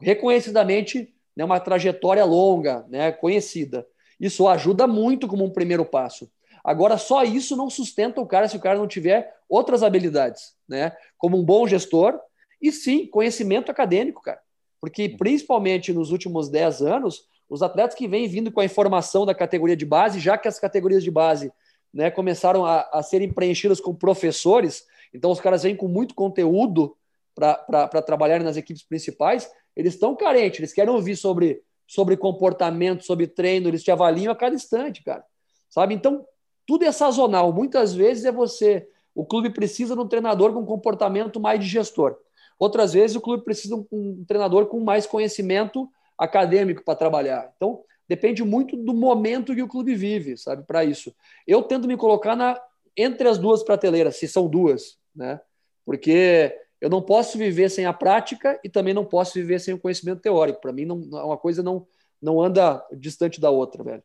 reconhecidamente 0.00 1.12
né, 1.36 1.44
uma 1.44 1.58
trajetória 1.58 2.24
longa, 2.24 2.86
né, 2.88 3.10
conhecida. 3.10 3.84
Isso 4.20 4.46
ajuda 4.46 4.86
muito 4.86 5.26
como 5.26 5.44
um 5.44 5.50
primeiro 5.50 5.84
passo. 5.84 6.30
Agora, 6.68 6.98
só 6.98 7.24
isso 7.24 7.56
não 7.56 7.70
sustenta 7.70 8.20
o 8.20 8.26
cara 8.26 8.46
se 8.46 8.54
o 8.54 8.60
cara 8.60 8.78
não 8.78 8.86
tiver 8.86 9.34
outras 9.48 9.82
habilidades, 9.82 10.52
né? 10.68 10.94
Como 11.16 11.38
um 11.38 11.42
bom 11.42 11.66
gestor 11.66 12.20
e 12.60 12.70
sim, 12.70 13.06
conhecimento 13.06 13.70
acadêmico, 13.70 14.20
cara. 14.20 14.38
Porque 14.78 15.08
principalmente 15.08 15.94
nos 15.94 16.12
últimos 16.12 16.50
10 16.50 16.82
anos, 16.82 17.22
os 17.48 17.62
atletas 17.62 17.96
que 17.96 18.06
vêm 18.06 18.28
vindo 18.28 18.52
com 18.52 18.60
a 18.60 18.66
informação 18.66 19.24
da 19.24 19.34
categoria 19.34 19.74
de 19.74 19.86
base, 19.86 20.20
já 20.20 20.36
que 20.36 20.46
as 20.46 20.60
categorias 20.60 21.02
de 21.02 21.10
base 21.10 21.50
né, 21.90 22.10
começaram 22.10 22.66
a, 22.66 22.86
a 22.92 23.02
serem 23.02 23.32
preenchidas 23.32 23.80
com 23.80 23.94
professores, 23.94 24.84
então 25.14 25.30
os 25.30 25.40
caras 25.40 25.62
vêm 25.62 25.74
com 25.74 25.88
muito 25.88 26.14
conteúdo 26.14 26.94
para 27.34 28.02
trabalhar 28.02 28.40
nas 28.40 28.58
equipes 28.58 28.82
principais, 28.82 29.50
eles 29.74 29.94
estão 29.94 30.14
carentes, 30.14 30.60
eles 30.60 30.74
querem 30.74 30.92
ouvir 30.92 31.16
sobre, 31.16 31.62
sobre 31.86 32.14
comportamento, 32.14 33.06
sobre 33.06 33.26
treino, 33.26 33.68
eles 33.68 33.82
te 33.82 33.90
avaliam 33.90 34.30
a 34.30 34.36
cada 34.36 34.54
instante, 34.54 35.02
cara. 35.02 35.24
Sabe? 35.70 35.94
Então, 35.94 36.26
tudo 36.68 36.84
é 36.84 36.92
sazonal. 36.92 37.50
Muitas 37.50 37.94
vezes 37.94 38.26
é 38.26 38.30
você. 38.30 38.86
O 39.14 39.24
clube 39.24 39.48
precisa 39.48 39.94
de 39.94 40.02
um 40.02 40.06
treinador 40.06 40.52
com 40.52 40.66
comportamento 40.66 41.40
mais 41.40 41.58
de 41.58 41.66
gestor. 41.66 42.18
Outras 42.58 42.92
vezes 42.92 43.16
o 43.16 43.22
clube 43.22 43.42
precisa 43.42 43.74
de 43.74 43.86
um 43.90 44.22
treinador 44.26 44.66
com 44.66 44.78
mais 44.78 45.06
conhecimento 45.06 45.88
acadêmico 46.18 46.84
para 46.84 46.94
trabalhar. 46.94 47.50
Então, 47.56 47.80
depende 48.06 48.44
muito 48.44 48.76
do 48.76 48.92
momento 48.92 49.54
que 49.54 49.62
o 49.62 49.68
clube 49.68 49.94
vive, 49.94 50.36
sabe, 50.36 50.62
para 50.64 50.84
isso. 50.84 51.14
Eu 51.46 51.62
tento 51.62 51.88
me 51.88 51.96
colocar 51.96 52.36
na 52.36 52.60
entre 52.94 53.28
as 53.28 53.38
duas 53.38 53.62
prateleiras, 53.62 54.16
se 54.16 54.28
são 54.28 54.46
duas, 54.46 54.98
né? 55.16 55.40
Porque 55.86 56.54
eu 56.82 56.90
não 56.90 57.00
posso 57.00 57.38
viver 57.38 57.70
sem 57.70 57.86
a 57.86 57.94
prática 57.94 58.60
e 58.62 58.68
também 58.68 58.92
não 58.92 59.06
posso 59.06 59.32
viver 59.34 59.58
sem 59.58 59.72
o 59.72 59.78
conhecimento 59.78 60.20
teórico. 60.20 60.60
Para 60.60 60.72
mim, 60.72 60.84
não, 60.84 60.96
uma 60.98 61.38
coisa 61.38 61.62
não, 61.62 61.86
não 62.20 62.42
anda 62.42 62.84
distante 62.92 63.40
da 63.40 63.48
outra, 63.48 63.82
velho. 63.82 64.02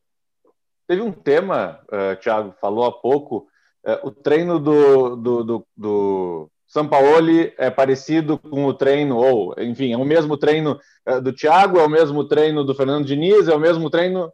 Teve 0.94 1.02
um 1.02 1.12
tema, 1.12 1.80
uh, 1.92 2.16
Thiago 2.22 2.54
falou 2.62 2.86
há 2.86 2.92
pouco, 2.92 3.48
uh, 3.84 4.08
o 4.08 4.12
treino 4.12 4.60
do, 4.60 5.16
do, 5.16 5.44
do, 5.44 5.68
do 5.76 6.52
Sampaoli 6.68 7.52
é 7.58 7.72
parecido 7.72 8.38
com 8.38 8.66
o 8.66 8.76
treino, 8.76 9.18
ou, 9.18 9.56
enfim, 9.58 9.92
é 9.92 9.98
o 9.98 10.06
mesmo 10.06 10.38
treino 10.38 10.80
uh, 11.10 11.20
do 11.20 11.34
Thiago, 11.34 11.80
é 11.80 11.84
o 11.84 11.90
mesmo 11.90 12.28
treino 12.28 12.64
do 12.64 12.76
Fernando 12.76 13.08
Diniz, 13.08 13.48
é 13.48 13.56
o 13.56 13.60
mesmo 13.60 13.90
treino, 13.90 14.32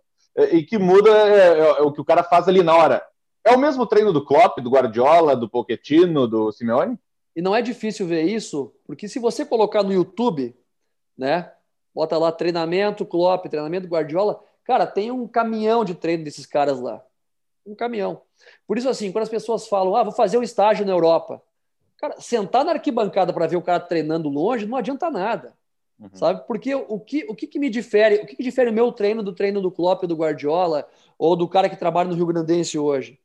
e 0.51 0.61
que 0.61 0.77
muda 0.77 1.09
é, 1.11 1.59
é, 1.59 1.81
o 1.81 1.93
que 1.93 2.01
o 2.01 2.05
cara 2.05 2.23
faz 2.23 2.49
ali 2.49 2.61
na 2.61 2.75
hora. 2.75 3.01
É 3.45 3.55
o 3.55 3.57
mesmo 3.57 3.85
treino 3.85 4.11
do 4.11 4.25
Klopp, 4.25 4.59
do 4.59 4.69
Guardiola, 4.69 5.37
do 5.37 5.47
Pochettino, 5.47 6.27
do 6.27 6.51
Simeone? 6.51 6.99
E 7.33 7.41
não 7.41 7.55
é 7.55 7.61
difícil 7.61 8.05
ver 8.05 8.23
isso, 8.23 8.73
porque 8.85 9.07
se 9.07 9.17
você 9.17 9.45
colocar 9.45 9.81
no 9.81 9.93
YouTube, 9.93 10.53
né? 11.17 11.53
Bota 11.95 12.17
lá 12.17 12.33
treinamento 12.33 13.05
Klopp, 13.05 13.45
treinamento 13.45 13.87
Guardiola, 13.87 14.41
cara, 14.69 14.85
tem 14.85 15.09
um 15.09 15.27
caminhão 15.27 15.83
de 15.83 15.95
treino 15.95 16.23
desses 16.23 16.45
caras 16.45 16.79
lá. 16.79 17.03
Um 17.65 17.73
caminhão. 17.73 18.21
Por 18.67 18.77
isso, 18.77 18.87
assim, 18.87 19.11
quando 19.11 19.23
as 19.23 19.29
pessoas 19.29 19.67
falam, 19.67 19.95
ah, 19.95 20.03
vou 20.03 20.13
fazer 20.13 20.37
um 20.37 20.43
estágio 20.43 20.85
na 20.85 20.91
Europa. 20.91 21.41
Cara, 21.97 22.21
sentar 22.21 22.63
na 22.63 22.73
arquibancada 22.73 23.33
para 23.33 23.47
ver 23.47 23.55
o 23.55 23.63
cara 23.63 23.79
treinando 23.79 24.29
longe 24.29 24.67
não 24.67 24.77
adianta 24.77 25.09
nada. 25.09 25.55
Uhum. 25.99 26.09
Sabe? 26.13 26.45
Porque 26.45 26.75
o 26.75 26.99
que, 26.99 27.25
o 27.27 27.33
que, 27.33 27.47
que 27.47 27.57
me 27.57 27.67
difere, 27.67 28.17
o 28.17 28.27
que, 28.27 28.35
que 28.35 28.43
difere 28.43 28.69
o 28.69 28.73
meu 28.73 28.91
treino 28.91 29.23
do 29.23 29.33
treino 29.33 29.59
do 29.59 29.71
Klopp, 29.71 30.03
do 30.03 30.15
Guardiola, 30.15 30.87
ou 31.17 31.35
do 31.35 31.47
cara 31.47 31.67
que 31.67 31.75
trabalha 31.75 32.07
no 32.07 32.15
Rio 32.15 32.27
Grandense 32.27 32.77
hoje? 32.77 33.19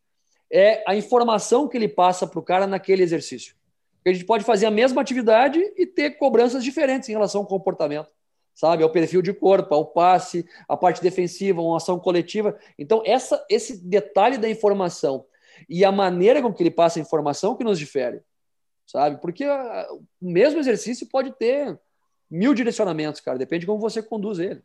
É 0.51 0.83
a 0.87 0.97
informação 0.97 1.69
que 1.69 1.77
ele 1.77 1.89
passa 1.89 2.27
para 2.27 2.41
o 2.41 2.43
cara 2.43 2.67
naquele 2.67 3.03
exercício 3.03 3.55
a 4.11 4.13
gente 4.13 4.25
pode 4.27 4.45
fazer 4.45 4.67
a 4.67 4.71
mesma 4.71 5.01
atividade 5.01 5.59
e 5.77 5.87
ter 5.87 6.19
cobranças 6.19 6.63
diferentes 6.63 7.09
em 7.09 7.13
relação 7.13 7.41
ao 7.41 7.47
comportamento, 7.47 8.09
sabe? 8.55 8.83
Ao 8.83 8.91
perfil 8.91 9.21
de 9.21 9.33
corpo, 9.33 9.75
ao 9.75 9.87
passe, 9.87 10.47
à 10.69 10.77
parte 10.77 11.03
defensiva, 11.03 11.61
uma 11.61 11.77
ação 11.77 11.99
coletiva. 11.99 12.57
Então, 12.79 13.03
essa, 13.05 13.45
esse 13.51 13.85
detalhe 13.85 14.39
da 14.39 14.49
informação 14.49 15.27
e 15.69 15.85
a 15.85 15.93
maneira 15.93 16.41
com 16.41 16.53
que 16.53 16.63
ele 16.63 16.71
passa 16.71 16.99
a 16.99 17.03
informação 17.03 17.57
que 17.57 17.65
nos 17.65 17.79
difere, 17.79 18.21
sabe? 18.87 19.21
Porque 19.21 19.45
a, 19.45 19.87
o 19.93 20.31
mesmo 20.31 20.61
exercício 20.61 21.09
pode 21.09 21.33
ter 21.33 21.79
mil 22.31 22.55
direcionamentos, 22.55 23.21
cara, 23.21 23.39
depende 23.39 23.61
de 23.61 23.67
como 23.67 23.81
você 23.81 24.03
conduz 24.03 24.39
ele. 24.39 24.63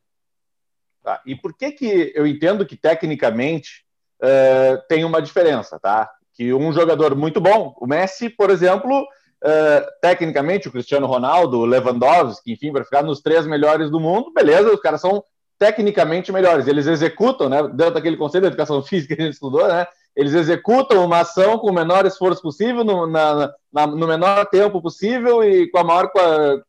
Tá. 1.03 1.21
E 1.25 1.35
por 1.35 1.55
que 1.55 1.71
que 1.71 2.11
eu 2.15 2.27
entendo 2.27 2.65
que 2.65 2.75
tecnicamente 2.75 3.85
uh, 4.21 4.81
tem 4.87 5.03
uma 5.03 5.21
diferença, 5.21 5.79
tá? 5.79 6.09
Que 6.33 6.53
um 6.53 6.71
jogador 6.73 7.15
muito 7.15 7.39
bom, 7.39 7.75
o 7.79 7.87
Messi, 7.87 8.29
por 8.29 8.49
exemplo, 8.49 9.07
Uh, 9.43 9.85
tecnicamente, 10.01 10.67
o 10.67 10.71
Cristiano 10.71 11.07
Ronaldo, 11.07 11.59
o 11.59 11.65
Lewandowski, 11.65 12.51
enfim, 12.51 12.73
para 12.73 12.83
ficar 12.83 13.03
nos 13.03 13.21
três 13.21 13.47
melhores 13.47 13.89
do 13.89 13.99
mundo, 13.99 14.33
beleza, 14.33 14.73
os 14.73 14.81
caras 14.81 14.99
são 14.99 15.23
tecnicamente 15.57 16.31
melhores. 16.31 16.67
Eles 16.67 16.87
executam, 16.87 17.47
né, 17.47 17.63
dentro 17.69 17.93
daquele 17.93 18.17
conceito 18.17 18.43
de 18.43 18.47
educação 18.47 18.81
física 18.83 19.15
que 19.15 19.21
a 19.21 19.25
gente 19.25 19.35
estudou, 19.35 19.67
né, 19.67 19.85
eles 20.15 20.33
executam 20.33 21.05
uma 21.05 21.19
ação 21.19 21.57
com 21.57 21.69
o 21.69 21.73
menor 21.73 22.05
esforço 22.05 22.41
possível, 22.41 22.83
no, 22.83 23.07
na, 23.07 23.53
na, 23.71 23.87
no 23.87 24.07
menor 24.07 24.45
tempo 24.47 24.81
possível 24.81 25.43
e 25.43 25.69
com 25.69 25.77
a 25.77 25.83
maior 25.83 26.11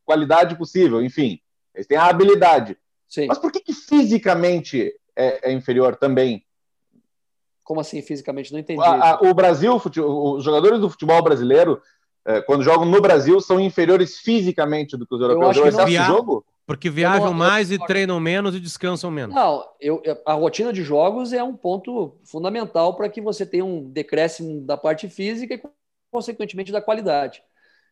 qualidade 0.04 0.56
possível. 0.56 1.02
Enfim, 1.02 1.40
eles 1.74 1.86
têm 1.86 1.98
a 1.98 2.04
habilidade. 2.04 2.76
Sim. 3.08 3.26
Mas 3.26 3.38
por 3.38 3.50
que, 3.50 3.58
que 3.58 3.72
fisicamente 3.72 4.92
é, 5.16 5.50
é, 5.50 5.52
inferior 5.52 5.96
também? 5.96 6.44
Como 7.64 7.80
assim 7.80 8.02
fisicamente? 8.02 8.52
Não 8.52 8.60
entendi. 8.60 8.82
A, 8.82 9.14
a, 9.14 9.20
o 9.22 9.34
Brasil, 9.34 9.74
os 9.74 10.44
jogadores 10.44 10.78
do 10.80 10.90
futebol 10.90 11.20
brasileiro, 11.22 11.80
quando 12.46 12.62
jogam 12.62 12.84
no 12.84 13.00
Brasil, 13.00 13.40
são 13.40 13.60
inferiores 13.60 14.18
fisicamente 14.18 14.96
do 14.96 15.06
que 15.06 15.14
os 15.14 15.20
europeus. 15.20 15.56
Eu 15.56 15.64
acho 15.64 15.86
que 15.86 15.98
não... 15.98 16.06
jogo? 16.06 16.44
Porque 16.70 16.88
viajam 16.88 17.26
não, 17.26 17.34
mais 17.34 17.70
eu... 17.70 17.76
e 17.76 17.86
treinam 17.86 18.20
menos 18.20 18.54
e 18.54 18.60
descansam 18.60 19.10
menos. 19.10 19.34
Não, 19.34 19.66
eu, 19.80 20.00
a 20.24 20.34
rotina 20.34 20.72
de 20.72 20.84
jogos 20.84 21.32
é 21.32 21.42
um 21.42 21.56
ponto 21.56 22.14
fundamental 22.22 22.94
para 22.94 23.08
que 23.08 23.20
você 23.20 23.44
tenha 23.44 23.64
um 23.64 23.90
decréscimo 23.90 24.60
da 24.60 24.76
parte 24.76 25.08
física 25.08 25.54
e, 25.54 25.62
consequentemente, 26.12 26.70
da 26.70 26.80
qualidade. 26.80 27.42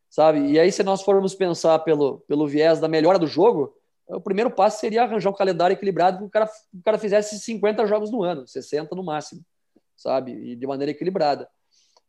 Sabe? 0.09 0.53
E 0.53 0.61
aí, 0.61 0.71
se 0.71 0.85
nós 0.85 1.03
formos 1.03 1.35
pensar 1.35 1.81
pelo, 1.81 2.21
pelo 2.29 2.47
viés 2.47 2.79
da 2.79 2.87
melhora 2.87 3.19
do 3.19 3.27
jogo, 3.27 3.75
o 4.07 4.21
primeiro 4.21 4.51
passo 4.51 4.79
seria 4.79 5.03
arranjar 5.03 5.31
um 5.31 5.35
calendário 5.35 5.75
equilibrado 5.75 6.19
para 6.19 6.27
o 6.27 6.31
cara, 6.31 6.51
o 6.73 6.83
cara 6.83 6.99
fizesse 6.99 7.39
50 7.41 7.85
jogos 7.85 8.13
no 8.13 8.23
ano, 8.23 8.47
60 8.47 8.95
no 8.95 9.03
máximo, 9.03 9.43
sabe? 9.97 10.33
E 10.33 10.55
de 10.55 10.67
maneira 10.67 10.93
equilibrada. 10.93 11.49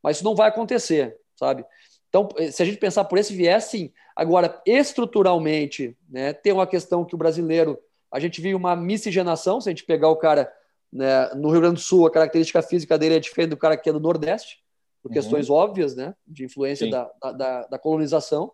Mas 0.03 0.17
isso 0.17 0.23
não 0.23 0.35
vai 0.35 0.49
acontecer, 0.49 1.17
sabe? 1.35 1.65
Então, 2.09 2.27
eh, 2.37 2.51
se 2.51 2.61
a 2.61 2.65
gente 2.65 2.77
pensar 2.77 3.05
por 3.05 3.17
esse 3.17 3.33
viés, 3.33 3.65
sim. 3.65 3.91
Agora, 4.15 4.61
estruturalmente, 4.65 5.95
né, 6.09 6.33
tem 6.33 6.51
uma 6.51 6.67
questão 6.67 7.05
que 7.05 7.15
o 7.15 7.17
brasileiro, 7.17 7.79
a 8.11 8.19
gente 8.19 8.41
viu 8.41 8.57
uma 8.57 8.75
miscigenação, 8.75 9.61
se 9.61 9.69
a 9.69 9.71
gente 9.71 9.85
pegar 9.85 10.09
o 10.09 10.17
cara 10.17 10.51
né, 10.91 11.29
no 11.35 11.49
Rio 11.51 11.61
Grande 11.61 11.75
do 11.75 11.81
Sul, 11.81 12.05
a 12.07 12.11
característica 12.11 12.61
física 12.61 12.97
dele 12.97 13.15
é 13.15 13.19
diferente 13.19 13.51
do 13.51 13.57
cara 13.57 13.77
que 13.77 13.89
é 13.89 13.93
do 13.93 13.99
Nordeste, 13.99 14.59
por 15.01 15.09
uhum. 15.09 15.13
questões 15.13 15.49
óbvias, 15.49 15.95
né, 15.95 16.13
de 16.27 16.43
influência 16.43 16.89
da, 16.89 17.09
da, 17.31 17.67
da, 17.67 17.79
colonização. 17.79 18.51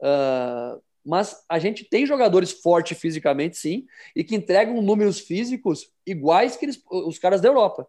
Uh, 0.00 0.80
mas 1.04 1.44
a 1.48 1.58
gente 1.58 1.84
tem 1.84 2.06
jogadores 2.06 2.50
fortes 2.50 2.98
fisicamente, 2.98 3.56
sim, 3.56 3.86
e 4.16 4.24
que 4.24 4.34
entregam 4.34 4.82
números 4.82 5.20
físicos 5.20 5.90
iguais 6.06 6.56
que 6.56 6.64
eles, 6.64 6.82
os 6.90 7.18
caras 7.18 7.40
da 7.40 7.48
Europa, 7.48 7.86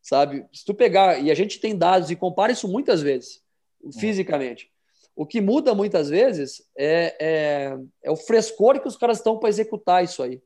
sabe? 0.00 0.46
Se 0.52 0.64
tu 0.64 0.72
pegar, 0.72 1.18
e 1.18 1.30
a 1.30 1.34
gente 1.34 1.60
tem 1.60 1.76
dados 1.76 2.10
e 2.10 2.16
compara 2.16 2.52
isso 2.52 2.68
muitas 2.68 3.02
vezes, 3.02 3.43
fisicamente. 3.92 4.70
O 5.16 5.24
que 5.24 5.40
muda 5.40 5.74
muitas 5.74 6.08
vezes 6.08 6.62
é, 6.76 7.16
é, 7.20 7.78
é 8.02 8.10
o 8.10 8.16
frescor 8.16 8.80
que 8.80 8.88
os 8.88 8.96
caras 8.96 9.18
estão 9.18 9.38
para 9.38 9.48
executar 9.48 10.02
isso 10.02 10.22
aí. 10.22 10.42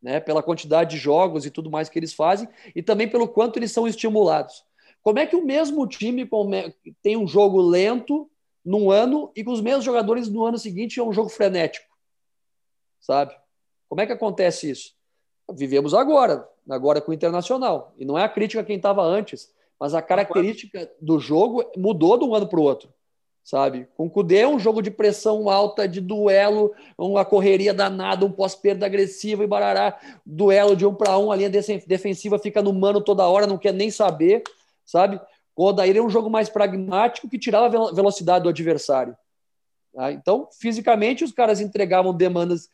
Né? 0.00 0.20
Pela 0.20 0.42
quantidade 0.42 0.92
de 0.92 0.96
jogos 0.96 1.44
e 1.44 1.50
tudo 1.50 1.70
mais 1.70 1.88
que 1.88 1.98
eles 1.98 2.14
fazem, 2.14 2.48
e 2.74 2.82
também 2.82 3.08
pelo 3.08 3.28
quanto 3.28 3.58
eles 3.58 3.72
são 3.72 3.86
estimulados. 3.86 4.64
Como 5.02 5.18
é 5.18 5.26
que 5.26 5.36
o 5.36 5.44
mesmo 5.44 5.86
time 5.86 6.28
tem 7.02 7.16
um 7.16 7.26
jogo 7.26 7.60
lento 7.60 8.30
num 8.64 8.90
ano 8.90 9.32
e 9.34 9.42
com 9.42 9.52
os 9.52 9.60
mesmos 9.60 9.84
jogadores 9.84 10.28
no 10.28 10.44
ano 10.44 10.58
seguinte 10.58 11.00
é 11.00 11.02
um 11.02 11.12
jogo 11.12 11.28
frenético? 11.28 11.86
Sabe? 13.00 13.34
Como 13.88 14.00
é 14.00 14.06
que 14.06 14.12
acontece 14.12 14.70
isso? 14.70 14.94
Vivemos 15.50 15.94
agora, 15.94 16.46
agora 16.68 17.00
com 17.00 17.10
o 17.10 17.14
Internacional. 17.14 17.94
E 17.96 18.04
não 18.04 18.18
é 18.18 18.24
a 18.24 18.28
crítica 18.28 18.60
a 18.60 18.64
quem 18.64 18.76
estava 18.76 19.02
antes, 19.02 19.52
mas 19.80 19.94
a 19.94 20.02
característica 20.02 20.90
do 21.00 21.20
jogo 21.20 21.64
mudou 21.76 22.18
de 22.18 22.24
um 22.24 22.34
ano 22.34 22.48
para 22.48 22.58
o 22.58 22.62
outro, 22.62 22.92
sabe? 23.44 23.88
Com 23.96 24.06
o 24.06 24.10
Cudê 24.10 24.38
é 24.38 24.48
um 24.48 24.58
jogo 24.58 24.82
de 24.82 24.90
pressão 24.90 25.48
alta, 25.48 25.86
de 25.86 26.00
duelo, 26.00 26.74
uma 26.96 27.24
correria 27.24 27.72
danada, 27.72 28.26
um 28.26 28.32
pós-perda 28.32 28.86
agressivo 28.86 29.42
e 29.42 29.46
barará, 29.46 29.98
duelo 30.26 30.74
de 30.74 30.84
um 30.84 30.94
para 30.94 31.16
um, 31.16 31.30
a 31.30 31.36
linha 31.36 31.50
defensiva 31.50 32.38
fica 32.38 32.60
no 32.60 32.72
mano 32.72 33.00
toda 33.00 33.26
hora, 33.26 33.46
não 33.46 33.58
quer 33.58 33.72
nem 33.72 33.90
saber, 33.90 34.42
sabe? 34.84 35.20
O 35.54 35.66
Odair 35.66 35.96
é 35.96 36.02
um 36.02 36.10
jogo 36.10 36.28
mais 36.28 36.48
pragmático 36.48 37.28
que 37.28 37.38
tirava 37.38 37.66
a 37.66 37.92
velocidade 37.92 38.44
do 38.44 38.48
adversário. 38.48 39.16
Tá? 39.92 40.12
Então, 40.12 40.48
fisicamente, 40.60 41.24
os 41.24 41.32
caras 41.32 41.60
entregavam 41.60 42.14
demandas, 42.14 42.68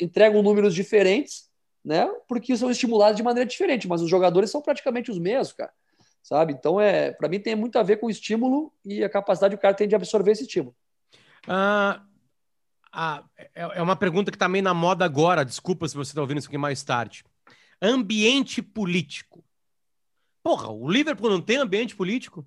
entregam 0.00 0.42
números 0.42 0.74
diferentes, 0.74 1.50
né? 1.84 2.06
Porque 2.28 2.56
são 2.56 2.70
estimulados 2.70 3.16
de 3.16 3.22
maneira 3.22 3.48
diferente, 3.48 3.88
mas 3.88 4.00
os 4.00 4.08
jogadores 4.08 4.50
são 4.50 4.62
praticamente 4.62 5.10
os 5.10 5.18
mesmos, 5.18 5.52
cara 5.52 5.72
sabe? 6.22 6.52
Então, 6.52 6.80
é, 6.80 7.12
para 7.12 7.28
mim, 7.28 7.40
tem 7.40 7.54
muito 7.54 7.78
a 7.78 7.82
ver 7.82 7.96
com 7.96 8.06
o 8.06 8.10
estímulo 8.10 8.72
e 8.84 9.02
a 9.02 9.10
capacidade 9.10 9.54
que 9.54 9.58
o 9.58 9.62
cara 9.62 9.74
tem 9.74 9.88
de 9.88 9.94
absorver 9.94 10.32
esse 10.32 10.42
estímulo. 10.42 10.74
Ah, 11.46 12.02
ah, 12.92 13.24
é 13.54 13.82
uma 13.82 13.96
pergunta 13.96 14.30
que 14.30 14.36
está 14.36 14.48
meio 14.48 14.62
na 14.62 14.74
moda 14.74 15.04
agora, 15.04 15.44
desculpa 15.44 15.88
se 15.88 15.94
você 15.94 16.10
está 16.10 16.20
ouvindo 16.20 16.38
isso 16.38 16.48
aqui 16.48 16.58
mais 16.58 16.82
tarde. 16.82 17.24
Ambiente 17.80 18.62
político. 18.62 19.42
Porra, 20.42 20.70
o 20.70 20.88
Liverpool 20.90 21.30
não 21.30 21.40
tem 21.40 21.56
ambiente 21.56 21.96
político? 21.96 22.46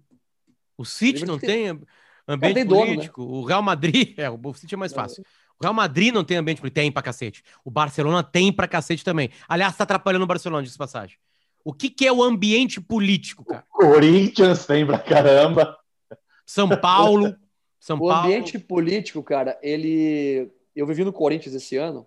O 0.77 0.85
City 0.85 1.25
não 1.25 1.39
tem, 1.39 1.75
tem 1.75 1.87
ambiente 2.27 2.53
tem 2.55 2.67
político? 2.67 3.21
Dono, 3.21 3.33
né? 3.33 3.39
O 3.39 3.45
Real 3.45 3.61
Madrid, 3.61 4.13
é, 4.19 4.29
o 4.29 4.53
City 4.53 4.75
é 4.75 4.77
mais 4.77 4.93
fácil. 4.93 5.23
O 5.59 5.63
Real 5.63 5.73
Madrid 5.73 6.13
não 6.13 6.23
tem 6.23 6.37
ambiente 6.37 6.59
político? 6.59 6.75
Tem 6.75 6.91
pra 6.91 7.01
cacete. 7.01 7.43
O 7.63 7.71
Barcelona 7.71 8.21
tem 8.21 8.51
pra 8.51 8.67
cacete 8.67 9.03
também. 9.03 9.29
Aliás, 9.47 9.75
tá 9.75 9.83
atrapalhando 9.83 10.23
o 10.23 10.27
Barcelona, 10.27 10.65
de 10.65 10.77
passagem. 10.77 11.17
O 11.65 11.73
que, 11.73 11.89
que 11.89 12.05
é 12.05 12.13
o 12.13 12.21
ambiente 12.21 12.79
político, 12.79 13.43
cara? 13.43 13.65
Corinthians 13.73 14.67
tem 14.67 14.85
pra 14.85 14.99
caramba. 14.99 15.75
São 16.45 16.69
Paulo. 16.69 17.35
São 17.79 17.97
o 17.97 18.07
Paulo. 18.07 18.27
ambiente 18.27 18.59
político, 18.59 19.23
cara, 19.23 19.57
ele. 19.63 20.51
Eu 20.75 20.85
vivi 20.85 21.03
no 21.03 21.11
Corinthians 21.11 21.55
esse 21.55 21.75
ano. 21.75 22.05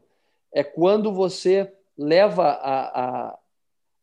É 0.54 0.62
quando 0.62 1.12
você 1.12 1.72
leva 1.96 2.44
a, 2.44 3.30
a, 3.30 3.38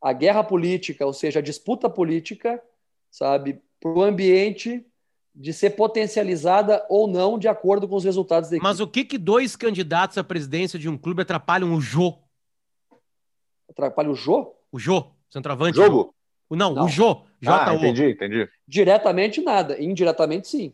a 0.02 0.12
guerra 0.12 0.44
política, 0.44 1.06
ou 1.06 1.12
seja, 1.14 1.38
a 1.38 1.42
disputa 1.42 1.88
política, 1.88 2.62
sabe, 3.10 3.60
para 3.80 3.90
o 3.90 4.02
ambiente 4.02 4.86
de 5.34 5.52
ser 5.52 5.70
potencializada 5.70 6.84
ou 6.90 7.08
não 7.08 7.38
de 7.38 7.48
acordo 7.48 7.88
com 7.88 7.96
os 7.96 8.04
resultados 8.04 8.50
da 8.50 8.56
equipe. 8.56 8.68
Mas 8.68 8.80
o 8.80 8.86
que 8.86 9.04
que 9.04 9.16
dois 9.16 9.56
candidatos 9.56 10.18
à 10.18 10.24
presidência 10.24 10.78
de 10.78 10.88
um 10.88 10.98
clube 10.98 11.22
atrapalham 11.22 11.72
o 11.74 11.80
Jô? 11.80 12.18
Atrapalham 13.70 14.12
o 14.12 14.14
Jô? 14.16 14.54
O 14.70 14.78
Jô. 14.78 15.15
Centroavante? 15.30 15.76
Jogo? 15.76 16.14
Não, 16.50 16.74
não. 16.74 16.84
o 16.84 16.88
Jô. 16.88 17.22
Ah, 17.46 17.74
entendi, 17.74 18.10
entendi. 18.10 18.48
Diretamente 18.66 19.40
nada, 19.40 19.80
indiretamente 19.82 20.48
sim. 20.48 20.72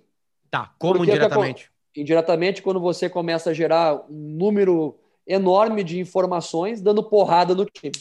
Tá, 0.51 0.75
como 0.79 0.95
Porque 0.95 1.11
indiretamente? 1.11 1.71
indiretamente, 1.97 2.63
quando 2.63 2.81
você 2.81 3.09
começa 3.09 3.51
a 3.51 3.55
gerar 3.55 4.05
um 4.11 4.37
número 4.37 4.99
enorme 5.27 5.85
de 5.85 5.99
informações 5.99 6.81
dando 6.81 7.03
porrada 7.03 7.55
no 7.55 7.65
time. 7.67 7.93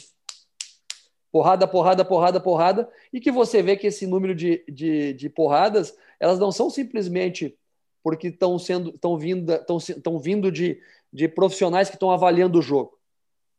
Porrada, 1.30 1.66
porrada, 1.66 2.04
porrada, 2.04 2.40
porrada. 2.40 2.90
E 3.12 3.20
que 3.20 3.30
você 3.30 3.62
vê 3.62 3.76
que 3.76 3.86
esse 3.86 4.06
número 4.06 4.34
de, 4.34 4.64
de, 4.68 5.14
de 5.14 5.28
porradas, 5.28 5.96
elas 6.20 6.38
não 6.38 6.52
são 6.52 6.68
simplesmente 6.68 7.56
porque 8.02 8.28
estão 8.28 8.58
sendo 8.58 8.90
estão 8.90 9.16
vindo, 9.16 9.52
estão 9.52 10.18
vindo 10.18 10.50
de, 10.50 10.80
de 11.12 11.28
profissionais 11.28 11.88
que 11.88 11.96
estão 11.96 12.10
avaliando 12.10 12.58
o 12.58 12.62
jogo 12.62 12.98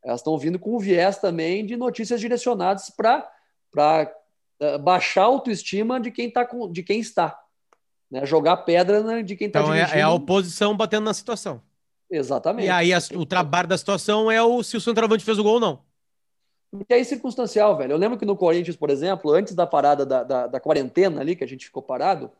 elas 0.04 0.20
estão 0.20 0.36
vindo 0.38 0.58
com 0.58 0.76
um 0.76 0.78
viés 0.78 1.18
também 1.18 1.64
de 1.64 1.76
notícias 1.76 2.20
direcionadas 2.20 2.90
para 2.90 3.26
uh, 4.60 4.78
baixar 4.78 5.22
a 5.22 5.26
autoestima 5.26 5.98
de 5.98 6.10
quem, 6.10 6.30
tá 6.30 6.44
com, 6.44 6.70
de 6.70 6.82
quem 6.82 7.00
está. 7.00 7.40
Né? 8.10 8.26
Jogar 8.26 8.58
pedra 8.58 9.02
né, 9.02 9.22
de 9.22 9.34
quem 9.34 9.46
está 9.46 9.60
então, 9.60 9.72
dirigindo. 9.72 9.96
É, 9.96 10.00
é 10.00 10.02
a 10.02 10.10
oposição 10.10 10.76
batendo 10.76 11.04
na 11.04 11.14
situação. 11.14 11.62
Exatamente. 12.10 12.66
E 12.66 12.70
aí 12.70 12.92
a, 12.92 12.98
o 13.14 13.24
trabalho 13.24 13.66
da 13.66 13.78
situação 13.78 14.30
é 14.30 14.42
o 14.42 14.62
se 14.62 14.76
o 14.76 14.80
centroavante 14.80 15.24
fez 15.24 15.38
o 15.38 15.42
gol 15.42 15.54
ou 15.54 15.60
não. 15.60 15.80
Porque 16.70 16.92
é 16.92 17.02
circunstancial, 17.04 17.76
velho. 17.76 17.92
Eu 17.92 17.96
lembro 17.96 18.18
que 18.18 18.26
no 18.26 18.36
Corinthians, 18.36 18.76
por 18.76 18.90
exemplo, 18.90 19.32
antes 19.32 19.54
da 19.54 19.66
parada 19.66 20.04
da, 20.04 20.22
da, 20.22 20.46
da 20.48 20.60
quarentena 20.60 21.20
ali, 21.20 21.36
que 21.36 21.44
a 21.44 21.46
gente 21.46 21.66
ficou 21.66 21.82
parado, 21.82 22.30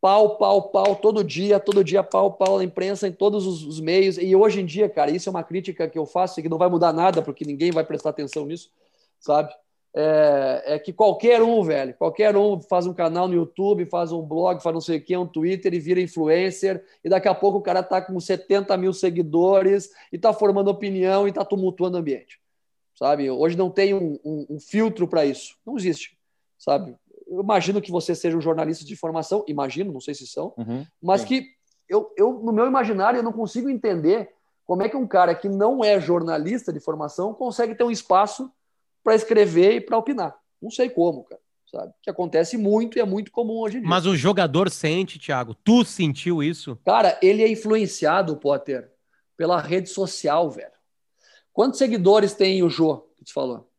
pau, 0.00 0.36
pau, 0.36 0.70
pau, 0.70 0.96
todo 0.96 1.22
dia, 1.22 1.60
todo 1.60 1.84
dia, 1.84 2.02
pau, 2.02 2.32
pau 2.32 2.58
na 2.58 2.64
imprensa, 2.64 3.06
em 3.06 3.12
todos 3.12 3.46
os, 3.46 3.64
os, 3.64 3.80
meios. 3.80 4.16
E 4.16 4.34
hoje 4.34 4.60
em 4.60 4.66
dia, 4.66 4.88
cara, 4.88 5.10
isso 5.10 5.28
é 5.28 5.30
uma 5.30 5.44
crítica 5.44 5.88
que 5.88 5.98
eu 5.98 6.06
faço 6.06 6.40
e 6.40 6.42
que 6.42 6.48
não 6.48 6.58
vai 6.58 6.68
mudar 6.68 6.92
nada, 6.92 7.20
porque 7.22 7.44
ninguém 7.44 7.70
vai 7.70 7.84
prestar 7.84 8.10
atenção 8.10 8.46
nisso, 8.46 8.70
sabe? 9.18 9.52
É, 9.92 10.62
é, 10.66 10.78
que 10.78 10.92
qualquer 10.92 11.42
um, 11.42 11.64
velho, 11.64 11.92
qualquer 11.94 12.36
um 12.36 12.60
faz 12.60 12.86
um 12.86 12.94
canal 12.94 13.26
no 13.26 13.34
YouTube, 13.34 13.84
faz 13.86 14.12
um 14.12 14.22
blog, 14.22 14.62
faz 14.62 14.72
não 14.72 14.80
sei 14.80 14.98
o 14.98 15.02
que, 15.02 15.16
um 15.16 15.26
Twitter 15.26 15.74
e 15.74 15.80
vira 15.80 16.00
influencer, 16.00 16.84
e 17.02 17.08
daqui 17.08 17.26
a 17.26 17.34
pouco 17.34 17.58
o 17.58 17.62
cara 17.62 17.82
tá 17.82 18.00
com 18.00 18.18
70 18.18 18.76
mil 18.76 18.92
seguidores 18.92 19.90
e 20.12 20.18
tá 20.18 20.32
formando 20.32 20.70
opinião 20.70 21.26
e 21.26 21.32
tá 21.32 21.44
tumultuando 21.44 21.96
o 21.96 22.00
ambiente, 22.00 22.40
sabe? 22.94 23.28
Hoje 23.28 23.56
não 23.56 23.68
tem 23.68 23.92
um, 23.92 24.16
um, 24.24 24.46
um 24.50 24.60
filtro 24.60 25.08
para 25.08 25.24
isso, 25.24 25.56
não 25.66 25.76
existe, 25.76 26.16
sabe? 26.56 26.94
Eu 27.30 27.40
imagino 27.40 27.80
que 27.80 27.92
você 27.92 28.14
seja 28.14 28.36
um 28.36 28.40
jornalista 28.40 28.84
de 28.84 28.96
formação, 28.96 29.44
imagino, 29.46 29.92
não 29.92 30.00
sei 30.00 30.14
se 30.14 30.26
são, 30.26 30.52
uhum, 30.58 30.84
mas 31.00 31.20
sim. 31.20 31.28
que 31.28 31.46
eu, 31.88 32.12
eu, 32.16 32.32
no 32.34 32.52
meu 32.52 32.66
imaginário, 32.66 33.18
eu 33.18 33.22
não 33.22 33.32
consigo 33.32 33.70
entender 33.70 34.30
como 34.64 34.82
é 34.82 34.88
que 34.88 34.96
um 34.96 35.06
cara 35.06 35.34
que 35.34 35.48
não 35.48 35.84
é 35.84 36.00
jornalista 36.00 36.72
de 36.72 36.80
formação 36.80 37.34
consegue 37.34 37.74
ter 37.74 37.84
um 37.84 37.90
espaço 37.90 38.50
para 39.02 39.14
escrever 39.14 39.74
e 39.74 39.80
para 39.80 39.98
opinar. 39.98 40.36
Não 40.60 40.70
sei 40.70 40.90
como, 40.90 41.24
cara. 41.24 41.40
Sabe? 41.70 41.92
Que 42.02 42.10
acontece 42.10 42.56
muito 42.56 42.98
e 42.98 43.00
é 43.00 43.04
muito 43.04 43.30
comum 43.30 43.58
hoje 43.58 43.78
em 43.78 43.80
dia. 43.80 43.88
Mas 43.88 44.04
o 44.04 44.16
jogador 44.16 44.68
sente, 44.70 45.18
Thiago. 45.18 45.54
Tu 45.54 45.84
sentiu 45.84 46.42
isso? 46.42 46.76
Cara, 46.84 47.18
ele 47.22 47.44
é 47.44 47.48
influenciado, 47.48 48.36
Potter, 48.36 48.92
pela 49.36 49.60
rede 49.60 49.88
social, 49.88 50.50
velho. 50.50 50.72
Quantos 51.52 51.78
seguidores 51.78 52.34
tem 52.34 52.62
o 52.62 52.68
Jô, 52.68 52.98
que 53.16 53.24
tu 53.24 53.32
falou? 53.32 53.70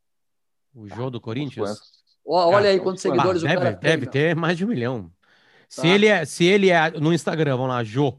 O 0.74 0.88
Jô 0.88 1.10
do 1.10 1.20
Corinthians? 1.20 2.01
Olha 2.26 2.69
aí 2.69 2.80
quantos 2.80 3.01
seguidores 3.01 3.41
deve, 3.41 3.55
o 3.55 3.59
cara 3.59 3.72
Deve 3.72 4.05
tem, 4.05 4.11
ter 4.11 4.36
mais 4.36 4.57
de 4.57 4.65
um 4.65 4.67
milhão. 4.67 5.03
Tá. 5.03 5.82
Se, 5.82 5.88
ele 5.88 6.07
é, 6.07 6.26
se 6.26 6.45
ele 6.45 6.69
é 6.69 6.91
no 6.91 7.13
Instagram, 7.13 7.57
vamos 7.57 7.69
lá, 7.69 7.84
Jô. 7.84 8.13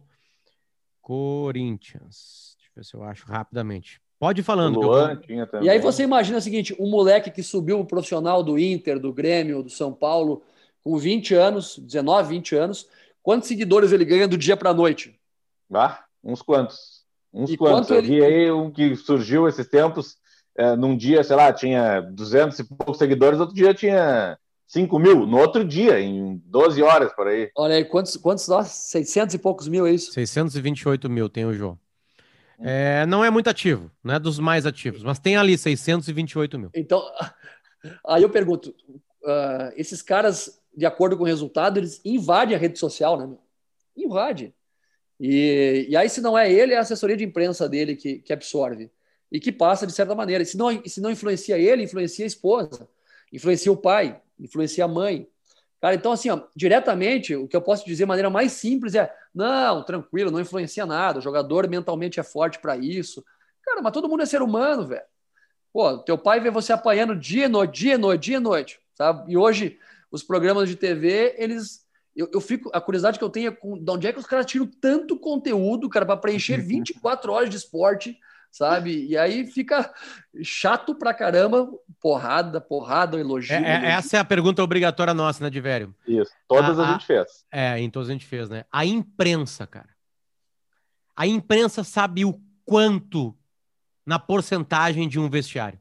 Corinthians. 1.01 2.57
Deixa 2.57 2.71
eu 2.71 2.75
ver 2.77 2.85
se 2.85 2.95
eu 2.95 3.03
acho 3.05 3.27
rapidamente. 3.27 4.01
Pode 4.19 4.41
ir 4.41 4.45
falando. 4.45 4.81
Luan, 4.81 5.21
eu... 5.29 5.63
E 5.63 5.69
aí 5.69 5.81
você 5.81 6.05
imagina 6.05 6.39
o 6.39 6.41
seguinte: 6.41 6.75
um 6.79 6.89
moleque 6.89 7.31
que 7.31 7.43
subiu 7.43 7.81
o 7.81 7.85
profissional 7.85 8.43
do 8.43 8.59
Inter, 8.59 9.01
do 9.01 9.13
Grêmio, 9.13 9.65
do 9.65 9.71
São 9.71 9.93
Paulo, 9.93 10.45
com 10.83 10.97
20 10.97 11.35
anos, 11.35 11.77
19, 11.79 12.29
20 12.29 12.55
anos, 12.55 12.89
quantos 13.23 13.49
seguidores 13.49 13.93
ele 13.93 14.05
ganha 14.05 14.29
do 14.29 14.39
dia 14.39 14.57
para 14.57 14.71
a 14.71 14.75
noite? 14.75 15.19
Ah, 15.73 16.05
uns 16.23 16.41
quantos. 16.41 17.03
Uns 17.33 17.51
e 17.51 17.57
quantos. 17.57 17.91
Eu 17.91 17.99
ele... 17.99 18.07
vi 18.07 18.25
aí 18.25 18.53
um 18.53 18.71
que 18.71 18.95
surgiu 18.95 19.49
esses 19.49 19.67
tempos, 19.67 20.17
é, 20.57 20.77
num 20.77 20.97
dia, 20.97 21.23
sei 21.25 21.37
lá, 21.37 21.53
tinha 21.53 22.01
200 22.01 22.59
e 22.59 22.65
poucos 22.65 22.99
seguidores, 22.99 23.41
outro 23.41 23.55
dia 23.55 23.73
tinha 23.73 24.39
5 24.67 24.99
mil, 24.99 25.27
no 25.27 25.39
outro 25.39 25.65
dia, 25.65 26.01
em 26.01 26.41
12 26.47 26.83
horas 26.83 27.13
por 27.13 27.27
aí. 27.27 27.51
Olha 27.57 27.77
aí, 27.77 27.85
quantos, 27.85 28.17
quantos 28.17 28.49
nós? 28.49 28.69
600 28.69 29.35
e 29.35 29.39
poucos 29.39 29.69
mil, 29.69 29.87
é 29.87 29.93
isso? 29.93 30.13
628 30.13 31.11
mil 31.11 31.29
tem 31.29 31.45
o 31.45 31.53
João. 31.53 31.79
É, 32.59 33.05
não 33.07 33.25
é 33.25 33.31
muito 33.31 33.51
ativo, 33.51 33.91
não 34.05 34.15
é 34.15 34.19
dos 34.19 34.39
mais 34.39 34.65
ativos, 34.65 35.03
mas 35.03 35.19
tem 35.19 35.37
ali 35.37 35.59
628 35.59 36.59
mil. 36.59 36.71
Então, 36.75 37.03
aí 38.07 38.23
eu 38.23 38.31
pergunto: 38.31 38.71
uh, 39.25 39.73
esses 39.77 40.01
caras, 40.01 40.63
de 40.77 40.87
acordo 40.87 41.17
com 41.17 41.25
o 41.25 41.27
resultado, 41.27 41.79
eles 41.79 42.01
invadem 42.05 42.55
a 42.55 42.59
rede 42.59 42.79
social, 42.79 43.19
né? 43.19 43.37
Invade. 43.97 44.55
E, 45.19 45.87
e 45.89 45.97
aí, 45.97 46.09
se 46.09 46.21
não 46.21 46.39
é 46.39 46.51
ele, 46.51 46.73
é 46.73 46.79
a 46.79 46.81
assessoria 46.81 47.17
de 47.17 47.25
imprensa 47.25 47.69
dele 47.69 47.97
que, 47.97 48.19
que 48.19 48.33
absorve 48.33 48.91
e 49.33 49.41
que 49.41 49.51
passa 49.51 49.87
de 49.87 49.93
certa 49.93 50.15
maneira. 50.15 50.43
E 50.43 50.47
se 50.47 50.59
não, 50.59 50.85
se 50.85 51.01
não 51.01 51.11
influencia 51.11 51.59
ele, 51.59 51.85
influencia 51.85 52.25
a 52.25 52.29
esposa, 52.29 52.87
influencia 53.33 53.73
o 53.73 53.77
pai, 53.77 54.21
influencia 54.39 54.85
a 54.85 54.89
mãe. 54.89 55.27
Cara, 55.81 55.95
então, 55.95 56.13
assim, 56.13 56.29
ó, 56.29 56.43
diretamente, 56.55 57.35
o 57.35 57.49
que 57.49 57.57
eu 57.57 57.63
posso 57.63 57.85
dizer 57.85 58.05
de 58.05 58.07
maneira 58.07 58.29
mais 58.29 58.53
simples 58.53 58.95
é: 58.95 59.13
não, 59.35 59.83
tranquilo, 59.83 60.31
não 60.31 60.39
influencia 60.39 60.85
nada, 60.85 61.19
o 61.19 61.23
jogador 61.23 61.67
mentalmente 61.69 62.21
é 62.21 62.23
forte 62.23 62.59
para 62.59 62.77
isso. 62.77 63.25
Cara, 63.65 63.81
mas 63.81 63.93
todo 63.93 64.09
mundo 64.09 64.23
é 64.23 64.27
ser 64.27 64.43
humano, 64.43 64.87
velho. 64.87 65.03
Pô, 65.73 65.99
teu 65.99 66.19
pai 66.19 66.39
vê 66.39 66.51
você 66.51 66.73
apanhando 66.73 67.17
dia, 67.17 67.49
noite, 67.49 67.81
dia, 67.81 67.97
noite, 67.97 68.23
dia, 68.25 68.39
noite, 68.39 68.81
sabe? 68.95 69.33
E 69.33 69.37
hoje, 69.37 69.79
os 70.11 70.23
programas 70.23 70.69
de 70.69 70.77
TV, 70.77 71.35
eles 71.39 71.83
eu, 72.15 72.29
eu, 72.31 72.41
fico, 72.43 72.71
a 72.75 72.81
curiosidade 72.81 73.19
que 73.19 73.25
eu 73.25 73.31
tenho 73.31 73.49
é 73.49 73.51
com, 73.51 73.83
de 73.83 73.91
onde 73.91 74.07
é 74.07 74.13
que 74.13 74.19
os 74.19 74.27
caras 74.27 74.45
tiram 74.45 74.67
tanto 74.67 75.19
conteúdo, 75.19 75.89
cara, 75.89 76.05
para 76.05 76.19
preencher 76.19 76.59
24 76.61 77.33
horas 77.33 77.49
de 77.49 77.57
esporte, 77.57 78.19
sabe? 78.53 79.07
E 79.07 79.17
aí 79.17 79.47
fica 79.47 79.93
chato 80.43 80.95
pra 80.95 81.15
caramba, 81.15 81.67
porrada, 81.99 82.61
porrada, 82.61 83.19
elogio. 83.19 83.57
É, 83.57 83.59
é, 83.59 83.73
elogio. 83.73 83.89
Essa 83.89 84.17
é 84.19 84.21
a 84.21 84.25
pergunta 84.25 84.63
obrigatória 84.63 85.15
nossa, 85.15 85.43
né, 85.43 85.51
de 85.51 85.61
velho? 85.61 85.95
Isso, 86.07 86.31
todas 86.47 86.79
a, 86.79 86.83
a, 86.83 86.89
a 86.89 86.93
gente 86.93 87.07
fez. 87.07 87.47
É, 87.51 87.81
em 87.81 87.89
todas 87.91 88.11
a 88.11 88.13
gente 88.13 88.27
fez, 88.27 88.51
né? 88.51 88.65
A 88.71 88.85
imprensa, 88.85 89.67
cara. 89.67 89.89
A 91.17 91.27
imprensa 91.27 91.83
sabe 91.83 92.25
o 92.25 92.39
quanto 92.65 93.35
na 94.05 94.19
porcentagem 94.19 95.09
de 95.09 95.19
um 95.19 95.31
vestiário? 95.31 95.81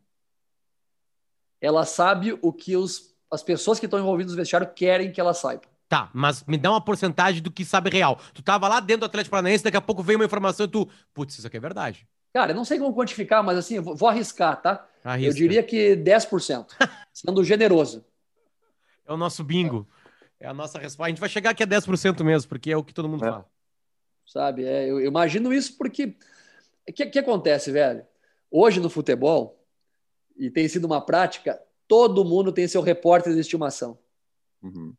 Ela 1.59 1.85
sabe 1.85 2.37
o 2.41 2.53
que 2.53 2.75
os, 2.75 3.13
as 3.29 3.43
pessoas 3.43 3.79
que 3.79 3.85
estão 3.85 3.99
envolvidas 3.99 4.31
no 4.31 4.37
vestiário 4.37 4.71
querem 4.73 5.11
que 5.11 5.19
ela 5.19 5.33
saiba. 5.33 5.63
Tá, 5.87 6.09
mas 6.13 6.43
me 6.45 6.57
dá 6.57 6.71
uma 6.71 6.79
porcentagem 6.79 7.41
do 7.41 7.51
que 7.51 7.65
sabe 7.65 7.89
real. 7.89 8.17
Tu 8.33 8.41
tava 8.41 8.65
lá 8.69 8.79
dentro 8.79 9.01
do 9.01 9.05
Atlético 9.07 9.31
Paranaense, 9.31 9.63
daqui 9.63 9.75
a 9.75 9.81
pouco 9.81 10.01
veio 10.01 10.17
uma 10.17 10.23
informação 10.23 10.65
e 10.65 10.69
tu, 10.69 10.89
putz, 11.13 11.37
isso 11.37 11.45
aqui 11.45 11.57
é 11.57 11.59
verdade. 11.59 12.07
Cara, 12.33 12.51
eu 12.51 12.55
não 12.55 12.65
sei 12.65 12.79
como 12.79 12.95
quantificar, 12.95 13.43
mas 13.43 13.57
assim, 13.57 13.79
vou, 13.79 13.95
vou 13.95 14.07
arriscar, 14.07 14.61
tá? 14.61 14.87
Arrisca. 15.03 15.29
Eu 15.29 15.33
diria 15.33 15.63
que 15.63 15.95
10%, 15.95 16.67
sendo 17.13 17.43
generoso. 17.43 18.05
É 19.05 19.11
o 19.11 19.17
nosso 19.17 19.43
bingo. 19.43 19.87
É 20.39 20.47
a 20.47 20.53
nossa 20.53 20.79
resposta. 20.79 21.05
A 21.05 21.09
gente 21.09 21.19
vai 21.19 21.29
chegar 21.29 21.51
aqui 21.51 21.63
a 21.63 21.67
10% 21.67 22.23
mesmo, 22.23 22.49
porque 22.49 22.71
é 22.71 22.77
o 22.77 22.83
que 22.83 22.93
todo 22.93 23.09
mundo 23.09 23.25
é. 23.25 23.29
fala. 23.29 23.45
Sabe, 24.25 24.65
é, 24.65 24.89
eu 24.89 24.99
imagino 25.01 25.53
isso 25.53 25.77
porque. 25.77 26.15
O 26.87 26.93
que, 26.93 27.05
que 27.05 27.19
acontece, 27.19 27.71
velho? 27.71 28.05
Hoje 28.49 28.79
no 28.79 28.89
futebol, 28.89 29.61
e 30.35 30.49
tem 30.49 30.67
sido 30.67 30.85
uma 30.85 30.99
prática, 30.99 31.61
todo 31.87 32.25
mundo 32.25 32.51
tem 32.51 32.67
seu 32.67 32.81
repórter 32.81 33.33
de 33.33 33.39
estimação. 33.39 33.97
Uhum. 34.63 34.93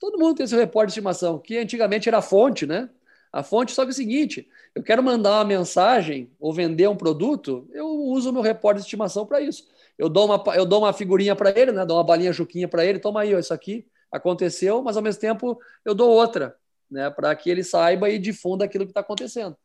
Todo 0.00 0.18
mundo 0.18 0.36
tem 0.36 0.46
seu 0.46 0.58
repórter 0.58 0.88
de 0.88 0.92
estimação, 0.92 1.38
que 1.38 1.58
antigamente 1.58 2.08
era 2.08 2.18
a 2.18 2.22
fonte, 2.22 2.66
né? 2.66 2.90
A 3.32 3.42
fonte 3.42 3.72
só 3.72 3.82
que 3.82 3.88
é 3.88 3.92
o 3.92 3.94
seguinte: 3.94 4.48
eu 4.74 4.82
quero 4.82 5.02
mandar 5.02 5.38
uma 5.38 5.44
mensagem 5.44 6.30
ou 6.38 6.52
vender 6.52 6.88
um 6.88 6.96
produto, 6.96 7.68
eu 7.72 7.86
uso 7.86 8.30
o 8.30 8.32
meu 8.32 8.42
repórter 8.42 8.80
de 8.80 8.86
estimação 8.86 9.26
para 9.26 9.40
isso. 9.40 9.66
Eu 9.96 10.08
dou 10.08 10.26
uma, 10.26 10.42
eu 10.54 10.64
dou 10.64 10.80
uma 10.80 10.92
figurinha 10.92 11.34
para 11.34 11.50
ele, 11.50 11.72
né? 11.72 11.84
Dou 11.84 11.96
uma 11.96 12.04
balinha 12.04 12.32
juquinha 12.32 12.68
para 12.68 12.84
ele, 12.84 12.98
toma 12.98 13.22
aí, 13.22 13.34
ó, 13.34 13.38
isso 13.38 13.52
aqui 13.52 13.86
aconteceu, 14.10 14.82
mas 14.82 14.96
ao 14.96 15.02
mesmo 15.02 15.20
tempo 15.20 15.58
eu 15.84 15.94
dou 15.94 16.10
outra, 16.10 16.56
né? 16.90 17.10
Para 17.10 17.34
que 17.34 17.50
ele 17.50 17.62
saiba 17.62 18.08
e 18.08 18.18
difunda 18.18 18.64
aquilo 18.64 18.84
que 18.84 18.90
está 18.90 19.00
acontecendo. 19.00 19.56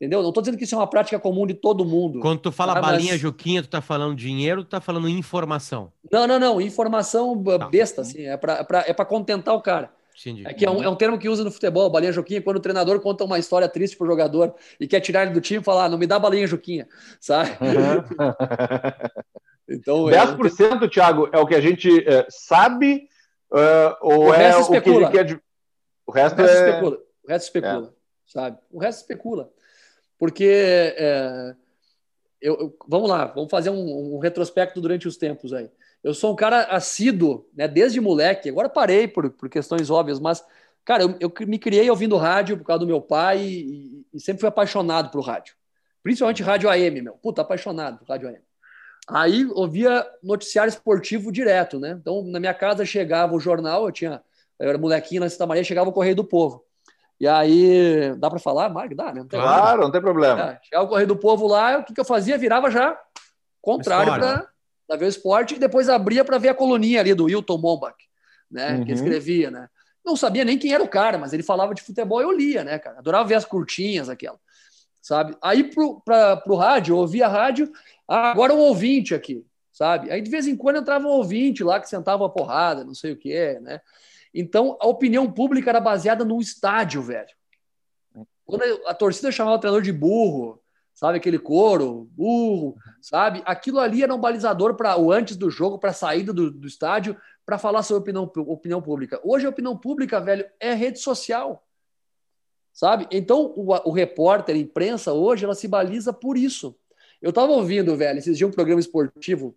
Entendeu? 0.00 0.22
Não 0.22 0.28
estou 0.28 0.40
dizendo 0.40 0.56
que 0.56 0.62
isso 0.62 0.76
é 0.76 0.78
uma 0.78 0.86
prática 0.86 1.18
comum 1.18 1.44
de 1.44 1.54
todo 1.54 1.84
mundo. 1.84 2.20
Quando 2.20 2.38
tu 2.38 2.52
fala 2.52 2.74
tá? 2.74 2.80
balinha 2.80 3.14
mas... 3.14 3.20
Juquinha, 3.20 3.62
tu 3.62 3.68
tá 3.68 3.80
falando 3.80 4.14
dinheiro, 4.14 4.62
tu 4.62 4.70
tá 4.70 4.80
falando 4.80 5.08
informação? 5.08 5.92
Não, 6.10 6.24
não, 6.24 6.38
não. 6.38 6.60
Informação 6.60 7.42
tá. 7.42 7.66
besta, 7.66 8.02
assim. 8.02 8.22
É 8.22 8.36
para 8.36 8.84
é 8.86 8.90
é 8.90 9.04
contentar 9.04 9.56
o 9.56 9.60
cara. 9.60 9.92
Entendi. 10.20 10.46
É, 10.46 10.52
que 10.52 10.64
é, 10.64 10.70
um, 10.70 10.82
é 10.82 10.88
um 10.88 10.96
termo 10.96 11.18
que 11.18 11.28
usa 11.28 11.44
no 11.44 11.50
futebol, 11.50 11.88
balinha 11.90 12.12
Juquinha, 12.12 12.42
quando 12.42 12.56
o 12.56 12.60
treinador 12.60 13.00
conta 13.00 13.24
uma 13.24 13.38
história 13.38 13.68
triste 13.68 13.96
pro 13.96 14.06
jogador 14.06 14.54
e 14.80 14.88
quer 14.88 15.00
tirar 15.00 15.22
ele 15.22 15.32
do 15.32 15.40
time 15.40 15.60
e 15.60 15.64
falar, 15.64 15.84
ah, 15.84 15.88
não 15.88 15.98
me 15.98 16.06
dá 16.06 16.18
balinha 16.18 16.46
Juquinha, 16.46 16.88
sabe? 17.20 17.50
Uhum. 17.60 18.26
então, 19.68 20.04
10%, 20.04 20.82
é, 20.82 20.88
Thiago, 20.88 21.28
é 21.32 21.38
o 21.38 21.46
que 21.46 21.54
a 21.54 21.60
gente 21.60 22.04
é, 22.08 22.26
sabe 22.28 23.08
uh, 23.52 23.96
ou 24.00 24.28
o 24.28 24.34
é 24.34 24.56
o 24.56 24.68
que 24.68 24.90
ele 24.90 25.08
quer... 25.08 25.40
O 26.06 26.10
resto, 26.10 26.40
o 26.40 26.42
resto 26.42 26.56
é... 26.56 26.68
especula. 26.68 26.98
O 27.22 27.28
resto 27.28 27.44
especula, 27.44 27.86
é. 27.86 27.92
sabe? 28.26 28.58
O 28.72 28.78
resto 28.78 29.00
especula. 29.00 29.50
Porque, 30.18 30.50
é, 30.96 31.54
eu, 32.40 32.58
eu, 32.58 32.76
vamos 32.88 33.08
lá, 33.08 33.26
vamos 33.26 33.50
fazer 33.50 33.70
um, 33.70 34.16
um, 34.16 34.18
retrospecto 34.18 34.80
durante 34.80 35.06
os 35.06 35.16
tempos 35.16 35.52
aí. 35.52 35.70
Eu 36.02 36.14
sou 36.14 36.32
um 36.32 36.36
cara 36.36 36.64
assíduo, 36.64 37.48
né, 37.54 37.66
desde 37.66 38.00
moleque, 38.00 38.48
agora 38.48 38.68
parei 38.68 39.08
por, 39.08 39.30
por 39.30 39.48
questões 39.48 39.90
óbvias, 39.90 40.20
mas, 40.20 40.44
cara, 40.84 41.02
eu, 41.02 41.16
eu 41.20 41.32
me 41.46 41.58
criei 41.58 41.90
ouvindo 41.90 42.16
rádio 42.16 42.56
por 42.56 42.64
causa 42.64 42.80
do 42.80 42.86
meu 42.86 43.00
pai 43.00 43.40
e, 43.40 44.06
e 44.12 44.20
sempre 44.20 44.40
fui 44.40 44.48
apaixonado 44.48 45.10
por 45.10 45.20
rádio. 45.20 45.54
Principalmente 46.02 46.42
rádio 46.42 46.70
AM, 46.70 47.02
meu. 47.02 47.14
Puta, 47.14 47.42
apaixonado 47.42 47.98
por 47.98 48.08
rádio 48.08 48.28
AM. 48.28 48.40
Aí 49.08 49.46
ouvia 49.52 50.06
noticiário 50.22 50.68
esportivo 50.68 51.32
direto, 51.32 51.80
né? 51.80 51.96
Então, 52.00 52.22
na 52.24 52.38
minha 52.38 52.54
casa 52.54 52.84
chegava 52.84 53.34
o 53.34 53.40
jornal, 53.40 53.86
eu 53.86 53.92
tinha, 53.92 54.22
eu 54.58 54.68
era 54.68 54.78
molequinho 54.78 55.20
na 55.20 55.30
Santa 55.30 55.46
Maria, 55.46 55.64
chegava 55.64 55.88
o 55.88 55.92
Correio 55.92 56.14
do 56.14 56.24
Povo. 56.24 56.64
E 57.18 57.26
aí, 57.26 58.14
dá 58.16 58.30
para 58.30 58.38
falar, 58.38 58.68
Mark? 58.68 58.92
Dá, 58.94 59.12
né? 59.12 59.20
Não 59.20 59.26
claro, 59.26 59.48
problema. 59.48 59.82
não 59.82 59.90
tem 59.90 60.00
problema. 60.00 60.40
É, 60.52 60.60
chegava 60.62 60.84
o 60.84 60.88
Correio 60.88 61.08
do 61.08 61.16
Povo 61.16 61.48
lá, 61.48 61.78
o 61.78 61.84
que, 61.84 61.92
que 61.92 62.00
eu 62.00 62.04
fazia? 62.04 62.38
Virava 62.38 62.70
já 62.70 62.98
contrário 63.60 64.14
para 64.14 64.48
ver 64.96 65.06
o 65.06 65.08
esporte 65.08 65.54
e 65.54 65.58
depois 65.58 65.88
abria 65.88 66.24
para 66.24 66.38
ver 66.38 66.48
a 66.48 66.54
coluninha 66.54 67.00
ali 67.00 67.14
do 67.14 67.24
Wilton 67.24 67.58
Mombach, 67.58 67.96
né? 68.50 68.76
Uhum. 68.76 68.84
Que 68.84 68.92
escrevia, 68.92 69.50
né? 69.50 69.68
Não 70.04 70.16
sabia 70.16 70.44
nem 70.44 70.58
quem 70.58 70.72
era 70.72 70.82
o 70.82 70.88
cara, 70.88 71.18
mas 71.18 71.32
ele 71.32 71.42
falava 71.42 71.74
de 71.74 71.82
futebol 71.82 72.20
e 72.20 72.24
eu 72.24 72.32
lia, 72.32 72.64
né, 72.64 72.78
cara? 72.78 72.98
Adorava 72.98 73.28
ver 73.28 73.34
as 73.34 73.44
curtinhas, 73.44 74.08
aquela, 74.08 74.38
sabe? 75.02 75.36
Aí 75.42 75.64
pro, 75.64 76.00
pra, 76.00 76.36
pro 76.36 76.54
rádio, 76.54 76.94
eu 76.94 76.98
ouvia 76.98 77.26
a 77.26 77.28
rádio, 77.28 77.70
ah, 78.08 78.30
agora 78.30 78.54
um 78.54 78.58
ouvinte 78.58 79.14
aqui, 79.14 79.44
sabe? 79.72 80.10
Aí 80.10 80.22
de 80.22 80.30
vez 80.30 80.46
em 80.46 80.56
quando 80.56 80.78
entrava 80.78 81.06
um 81.06 81.10
ouvinte 81.10 81.62
lá 81.62 81.78
que 81.78 81.88
sentava 81.88 82.22
uma 82.22 82.32
porrada, 82.32 82.84
não 82.84 82.94
sei 82.94 83.12
o 83.12 83.16
que 83.16 83.32
é, 83.32 83.60
né? 83.60 83.80
Então, 84.32 84.76
a 84.80 84.86
opinião 84.86 85.30
pública 85.30 85.70
era 85.70 85.80
baseada 85.80 86.24
no 86.24 86.40
estádio, 86.40 87.02
velho. 87.02 87.28
Quando 88.44 88.62
a 88.86 88.94
torcida 88.94 89.30
chamava 89.30 89.56
o 89.56 89.58
treinador 89.58 89.82
de 89.82 89.92
burro, 89.92 90.62
sabe 90.98 91.16
aquele 91.16 91.38
coro, 91.38 92.10
burro, 92.10 92.76
sabe? 93.00 93.40
Aquilo 93.46 93.78
ali 93.78 94.02
era 94.02 94.12
um 94.12 94.18
balizador 94.18 94.74
para 94.74 94.98
o 94.98 95.12
antes 95.12 95.36
do 95.36 95.48
jogo, 95.48 95.78
para 95.78 95.90
a 95.90 95.94
saída 95.94 96.32
do, 96.32 96.50
do 96.50 96.66
estádio, 96.66 97.16
para 97.46 97.56
falar 97.56 97.84
sobre 97.84 98.00
opinião, 98.00 98.24
opinião 98.48 98.82
pública. 98.82 99.20
Hoje 99.22 99.46
a 99.46 99.48
opinião 99.48 99.78
pública, 99.78 100.20
velho, 100.20 100.44
é 100.58 100.74
rede 100.74 100.98
social. 100.98 101.64
Sabe? 102.72 103.06
Então, 103.12 103.54
o, 103.56 103.72
o 103.88 103.92
repórter, 103.92 104.56
a 104.56 104.58
imprensa 104.58 105.12
hoje, 105.12 105.44
ela 105.44 105.54
se 105.54 105.68
baliza 105.68 106.12
por 106.12 106.36
isso. 106.36 106.76
Eu 107.22 107.30
estava 107.30 107.52
ouvindo, 107.52 107.96
velho, 107.96 108.18
esses 108.18 108.36
dias 108.36 108.50
um 108.50 108.52
programa 108.52 108.80
esportivo, 108.80 109.54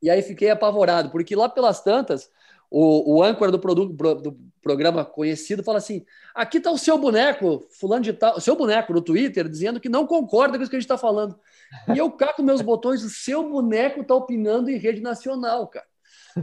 e 0.00 0.08
aí 0.08 0.22
fiquei 0.22 0.48
apavorado, 0.48 1.10
porque 1.10 1.36
lá 1.36 1.50
pelas 1.50 1.82
tantas, 1.82 2.30
o, 2.78 3.16
o 3.16 3.22
âncora 3.22 3.50
do, 3.50 3.58
produto, 3.58 3.94
do 4.20 4.38
programa 4.60 5.02
conhecido 5.02 5.64
fala 5.64 5.78
assim: 5.78 6.04
aqui 6.34 6.58
está 6.58 6.70
o 6.70 6.76
seu 6.76 6.98
boneco, 6.98 7.66
fulano 7.70 8.02
de 8.02 8.12
tal, 8.12 8.36
o 8.36 8.40
seu 8.40 8.54
boneco 8.54 8.92
no 8.92 9.00
Twitter, 9.00 9.48
dizendo 9.48 9.80
que 9.80 9.88
não 9.88 10.06
concorda 10.06 10.58
com 10.58 10.62
isso 10.62 10.68
que 10.68 10.76
a 10.76 10.78
gente 10.78 10.84
está 10.84 10.98
falando. 10.98 11.38
E 11.94 11.96
eu 11.96 12.10
caco 12.10 12.42
meus 12.42 12.60
botões, 12.60 13.02
o 13.02 13.08
seu 13.08 13.48
boneco 13.48 14.02
está 14.02 14.14
opinando 14.14 14.70
em 14.70 14.76
rede 14.76 15.00
nacional, 15.00 15.66
cara. 15.68 15.86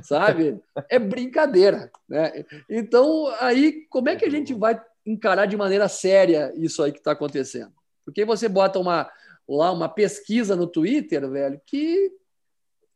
Sabe? 0.02 0.60
É 0.90 0.98
brincadeira. 0.98 1.92
Né? 2.10 2.44
Então, 2.68 3.28
aí, 3.40 3.86
como 3.88 4.10
é 4.10 4.16
que 4.16 4.26
a 4.26 4.30
gente 4.32 4.56
vai 4.56 4.82
encarar 5.06 5.46
de 5.46 5.56
maneira 5.56 5.88
séria 5.88 6.52
isso 6.56 6.82
aí 6.82 6.92
que 6.92 6.98
está 6.98 7.12
acontecendo? 7.12 7.72
Porque 8.04 8.26
você 8.26 8.50
bota 8.50 8.80
uma, 8.80 9.08
lá 9.48 9.72
uma 9.72 9.88
pesquisa 9.88 10.56
no 10.56 10.66
Twitter, 10.66 11.30
velho, 11.30 11.62
que 11.64 12.12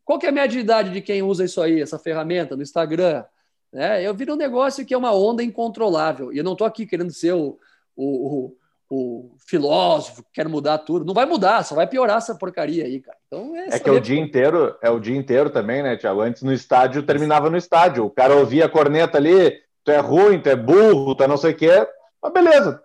qual 0.08 0.18
que 0.18 0.26
é 0.26 0.30
a 0.30 0.32
média 0.32 0.48
de 0.48 0.60
idade 0.60 0.90
de 0.90 1.02
quem 1.02 1.22
usa 1.22 1.44
isso 1.44 1.62
aí, 1.62 1.82
essa 1.82 2.00
ferramenta 2.00 2.56
no 2.56 2.64
Instagram? 2.64 3.26
É, 3.74 4.02
eu 4.02 4.14
vi 4.14 4.32
um 4.32 4.38
negócio 4.38 4.86
que 4.86 4.94
é 4.94 4.98
uma 4.98 5.14
onda 5.14 5.44
incontrolável. 5.44 6.32
E 6.32 6.38
eu 6.38 6.46
não 6.46 6.54
estou 6.54 6.66
aqui 6.66 6.86
querendo 6.86 7.12
ser 7.12 7.34
o, 7.34 7.60
o, 7.94 8.06
o, 8.16 8.56
o, 8.90 9.36
filósofo 9.46 10.24
que 10.24 10.30
quer 10.36 10.48
mudar 10.48 10.78
tudo. 10.78 11.04
Não 11.04 11.14
vai 11.14 11.26
mudar, 11.26 11.62
só 11.66 11.76
vai 11.76 11.86
piorar 11.86 12.20
essa 12.20 12.34
porcaria 12.34 12.86
aí, 12.86 13.02
cara. 13.02 13.18
Então, 13.28 13.54
é, 13.54 13.76
é 13.76 13.80
que 13.80 13.90
é 13.90 13.92
o 13.92 14.00
dia 14.00 14.18
inteiro, 14.18 14.78
é 14.82 14.90
o 14.90 14.98
dia 14.98 15.18
inteiro 15.18 15.50
também, 15.50 15.84
né, 15.84 15.98
Tiago? 15.98 16.22
Antes 16.22 16.42
no 16.42 16.54
estádio 16.54 17.04
terminava 17.04 17.50
no 17.50 17.58
estádio. 17.58 18.06
O 18.06 18.10
cara 18.10 18.34
ouvia 18.34 18.64
a 18.64 18.70
corneta 18.70 19.18
ali, 19.18 19.60
tu 19.84 19.92
é 19.92 20.00
ruim, 20.00 20.40
tu 20.40 20.48
é 20.48 20.56
burro, 20.56 21.16
tu 21.16 21.24
é 21.26 21.28
não 21.28 21.36
sei 21.36 21.52
o 21.52 21.58
quê. 21.58 21.86
Mas 22.24 22.32
beleza. 22.32 22.82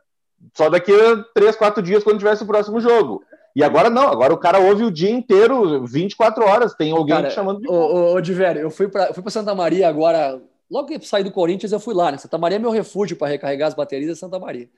Só 0.55 0.69
daqui 0.69 0.93
a 0.93 1.23
três, 1.33 1.55
quatro 1.55 1.81
dias, 1.81 2.03
quando 2.03 2.19
tivesse 2.19 2.43
o 2.43 2.49
próximo 2.49 2.81
jogo. 2.81 3.23
E 3.55 3.63
agora 3.63 3.91
não, 3.91 4.09
agora 4.09 4.33
o 4.33 4.39
cara 4.39 4.59
ouve 4.59 4.85
o 4.85 4.91
dia 4.91 5.11
inteiro, 5.11 5.85
24 5.87 6.45
horas, 6.45 6.75
tem 6.75 6.91
alguém 6.91 7.17
cara, 7.17 7.31
chamando 7.31 7.61
de. 7.61 7.69
Ô, 7.69 7.73
ô, 7.73 8.15
ô 8.15 8.21
Divério, 8.21 8.63
eu 8.63 8.71
fui 8.71 8.89
para 8.89 9.13
fui 9.13 9.23
Santa 9.31 9.55
Maria 9.55 9.89
agora, 9.89 10.41
logo 10.71 10.89
que 10.89 11.07
saí 11.07 11.23
do 11.23 11.31
Corinthians, 11.31 11.71
eu 11.71 11.81
fui 11.81 11.95
lá, 11.95 12.11
né? 12.11 12.17
Santa 12.17 12.39
Maria 12.39 12.57
é 12.57 12.59
meu 12.59 12.71
refúgio 12.71 13.17
para 13.17 13.29
recarregar 13.29 13.69
as 13.69 13.75
baterias 13.75 14.11
é 14.11 14.15
Santa 14.15 14.39
Maria. 14.39 14.71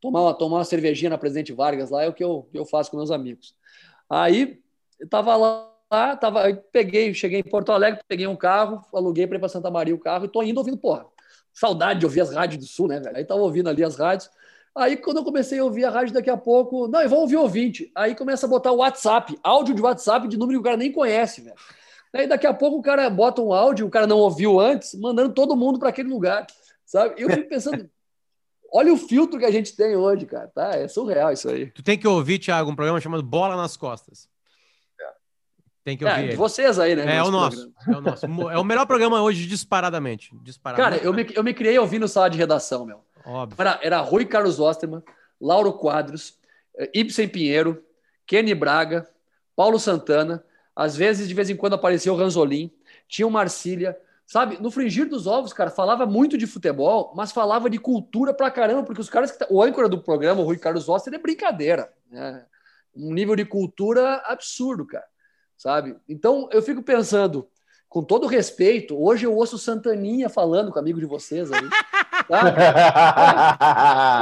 Tomar 0.00 0.22
uma, 0.22 0.34
tomar 0.34 0.56
uma 0.58 0.64
cervejinha 0.64 1.10
na 1.10 1.18
Presidente 1.18 1.52
Vargas 1.52 1.90
lá 1.90 2.02
é 2.02 2.08
o 2.08 2.12
que 2.12 2.24
eu, 2.24 2.46
que 2.50 2.58
eu 2.58 2.66
faço 2.66 2.90
com 2.90 2.96
meus 2.98 3.10
amigos. 3.10 3.54
Aí 4.08 4.58
eu 4.98 5.08
tava 5.08 5.36
lá, 5.36 6.16
tava, 6.16 6.42
aí 6.42 6.54
peguei, 6.72 7.12
cheguei 7.14 7.40
em 7.40 7.42
Porto 7.44 7.72
Alegre, 7.72 8.00
peguei 8.06 8.26
um 8.26 8.36
carro, 8.36 8.82
aluguei 8.92 9.26
para 9.26 9.36
ir 9.36 9.40
para 9.40 9.48
Santa 9.48 9.70
Maria 9.70 9.94
o 9.94 9.98
carro 9.98 10.26
e 10.26 10.28
tô 10.28 10.42
indo 10.42 10.58
ouvindo, 10.58 10.76
porra. 10.76 11.06
Saudade 11.52 12.00
de 12.00 12.06
ouvir 12.06 12.20
as 12.20 12.32
rádios 12.32 12.64
do 12.64 12.70
Sul, 12.70 12.88
né, 12.88 13.00
velho? 13.00 13.16
Aí 13.16 13.24
tava 13.24 13.40
ouvindo 13.40 13.68
ali 13.68 13.82
as 13.82 13.96
rádios. 13.96 14.30
Aí, 14.76 14.96
quando 14.96 15.18
eu 15.18 15.24
comecei 15.24 15.58
a 15.58 15.64
ouvir 15.64 15.84
a 15.84 15.90
rádio, 15.90 16.14
daqui 16.14 16.30
a 16.30 16.36
pouco, 16.36 16.86
não, 16.86 17.00
eu 17.00 17.08
vou 17.08 17.20
ouvir 17.20 17.36
ouvinte. 17.36 17.90
Aí 17.94 18.14
começa 18.14 18.46
a 18.46 18.48
botar 18.48 18.70
o 18.70 18.76
WhatsApp, 18.76 19.36
áudio 19.42 19.74
de 19.74 19.82
WhatsApp 19.82 20.28
de 20.28 20.36
número 20.36 20.58
que 20.58 20.60
o 20.60 20.64
cara 20.64 20.76
nem 20.76 20.92
conhece, 20.92 21.40
velho. 21.40 21.56
Aí 22.14 22.26
daqui 22.26 22.46
a 22.46 22.54
pouco 22.54 22.78
o 22.78 22.82
cara 22.82 23.08
bota 23.10 23.42
um 23.42 23.52
áudio, 23.52 23.86
o 23.86 23.90
cara 23.90 24.06
não 24.06 24.18
ouviu 24.18 24.60
antes, 24.60 24.94
mandando 24.94 25.32
todo 25.32 25.56
mundo 25.56 25.78
para 25.78 25.88
aquele 25.88 26.08
lugar, 26.08 26.46
sabe? 26.84 27.14
Eu 27.18 27.28
fico 27.30 27.48
pensando, 27.48 27.88
olha 28.72 28.92
o 28.92 28.96
filtro 28.96 29.38
que 29.38 29.44
a 29.44 29.50
gente 29.50 29.76
tem 29.76 29.96
hoje, 29.96 30.26
cara, 30.26 30.48
tá? 30.48 30.70
É 30.70 30.88
surreal 30.88 31.32
isso 31.32 31.48
aí. 31.48 31.66
Tu 31.70 31.82
tem 31.82 31.98
que 31.98 32.06
ouvir, 32.06 32.38
Thiago, 32.38 32.70
um 32.70 32.76
programa 32.76 33.00
chamado 33.00 33.22
Bola 33.22 33.56
nas 33.56 33.76
Costas. 33.76 34.28
Tem 35.82 35.96
que 35.96 36.04
ouvir. 36.04 36.32
É, 36.32 36.36
vocês 36.36 36.78
aí, 36.78 36.94
né? 36.94 37.14
É, 37.14 37.16
é 37.16 37.22
o 37.22 37.30
nosso. 37.30 37.72
É 37.88 37.96
o 37.96 38.00
nosso. 38.00 38.26
É 38.26 38.58
o 38.58 38.64
melhor 38.64 38.86
programa 38.86 39.22
hoje, 39.22 39.46
disparadamente. 39.46 40.30
disparadamente. 40.42 41.00
Cara, 41.00 41.06
eu 41.06 41.12
me, 41.12 41.26
eu 41.34 41.42
me 41.42 41.54
criei 41.54 41.78
ouvindo 41.78 42.06
sala 42.06 42.28
de 42.28 42.36
redação, 42.36 42.84
meu. 42.84 43.02
Óbvio. 43.24 43.56
Era, 43.60 43.80
era 43.82 44.00
Rui 44.00 44.24
Carlos 44.24 44.58
Osterman, 44.58 45.02
Lauro 45.40 45.72
Quadros, 45.72 46.38
eh, 46.76 46.90
Ibsen 46.94 47.28
Pinheiro, 47.28 47.84
Kenny 48.26 48.54
Braga, 48.54 49.08
Paulo 49.56 49.78
Santana, 49.78 50.44
às 50.74 50.96
vezes, 50.96 51.28
de 51.28 51.34
vez 51.34 51.50
em 51.50 51.56
quando, 51.56 51.74
aparecia 51.74 52.12
o 52.12 52.16
Ranzolin, 52.16 52.72
tinha 53.08 53.26
o 53.26 53.30
Marcília, 53.30 53.98
sabe? 54.26 54.56
No 54.60 54.70
Fringir 54.70 55.08
dos 55.08 55.26
Ovos, 55.26 55.52
cara, 55.52 55.70
falava 55.70 56.06
muito 56.06 56.38
de 56.38 56.46
futebol, 56.46 57.12
mas 57.14 57.32
falava 57.32 57.68
de 57.68 57.78
cultura 57.78 58.32
pra 58.32 58.50
caramba, 58.50 58.84
porque 58.84 59.00
os 59.00 59.10
caras 59.10 59.32
que. 59.32 59.38
Tá, 59.38 59.46
o 59.50 59.62
âncora 59.62 59.88
do 59.88 60.00
programa, 60.00 60.40
o 60.40 60.44
Rui 60.44 60.56
Carlos 60.56 60.88
Osterman, 60.88 61.18
é 61.18 61.22
brincadeira. 61.22 61.92
Né? 62.10 62.46
Um 62.94 63.12
nível 63.12 63.36
de 63.36 63.44
cultura 63.44 64.22
absurdo, 64.26 64.86
cara, 64.86 65.04
sabe? 65.56 65.96
Então, 66.08 66.48
eu 66.52 66.62
fico 66.62 66.82
pensando, 66.82 67.48
com 67.90 68.04
todo 68.04 68.28
respeito, 68.28 68.96
hoje 68.96 69.26
eu 69.26 69.34
ouço 69.34 69.58
Santaninha 69.58 70.28
falando 70.28 70.70
com 70.70 70.78
amigo 70.78 71.00
de 71.00 71.06
vocês 71.06 71.50
aí. 71.50 71.68
Tá? 72.28 72.52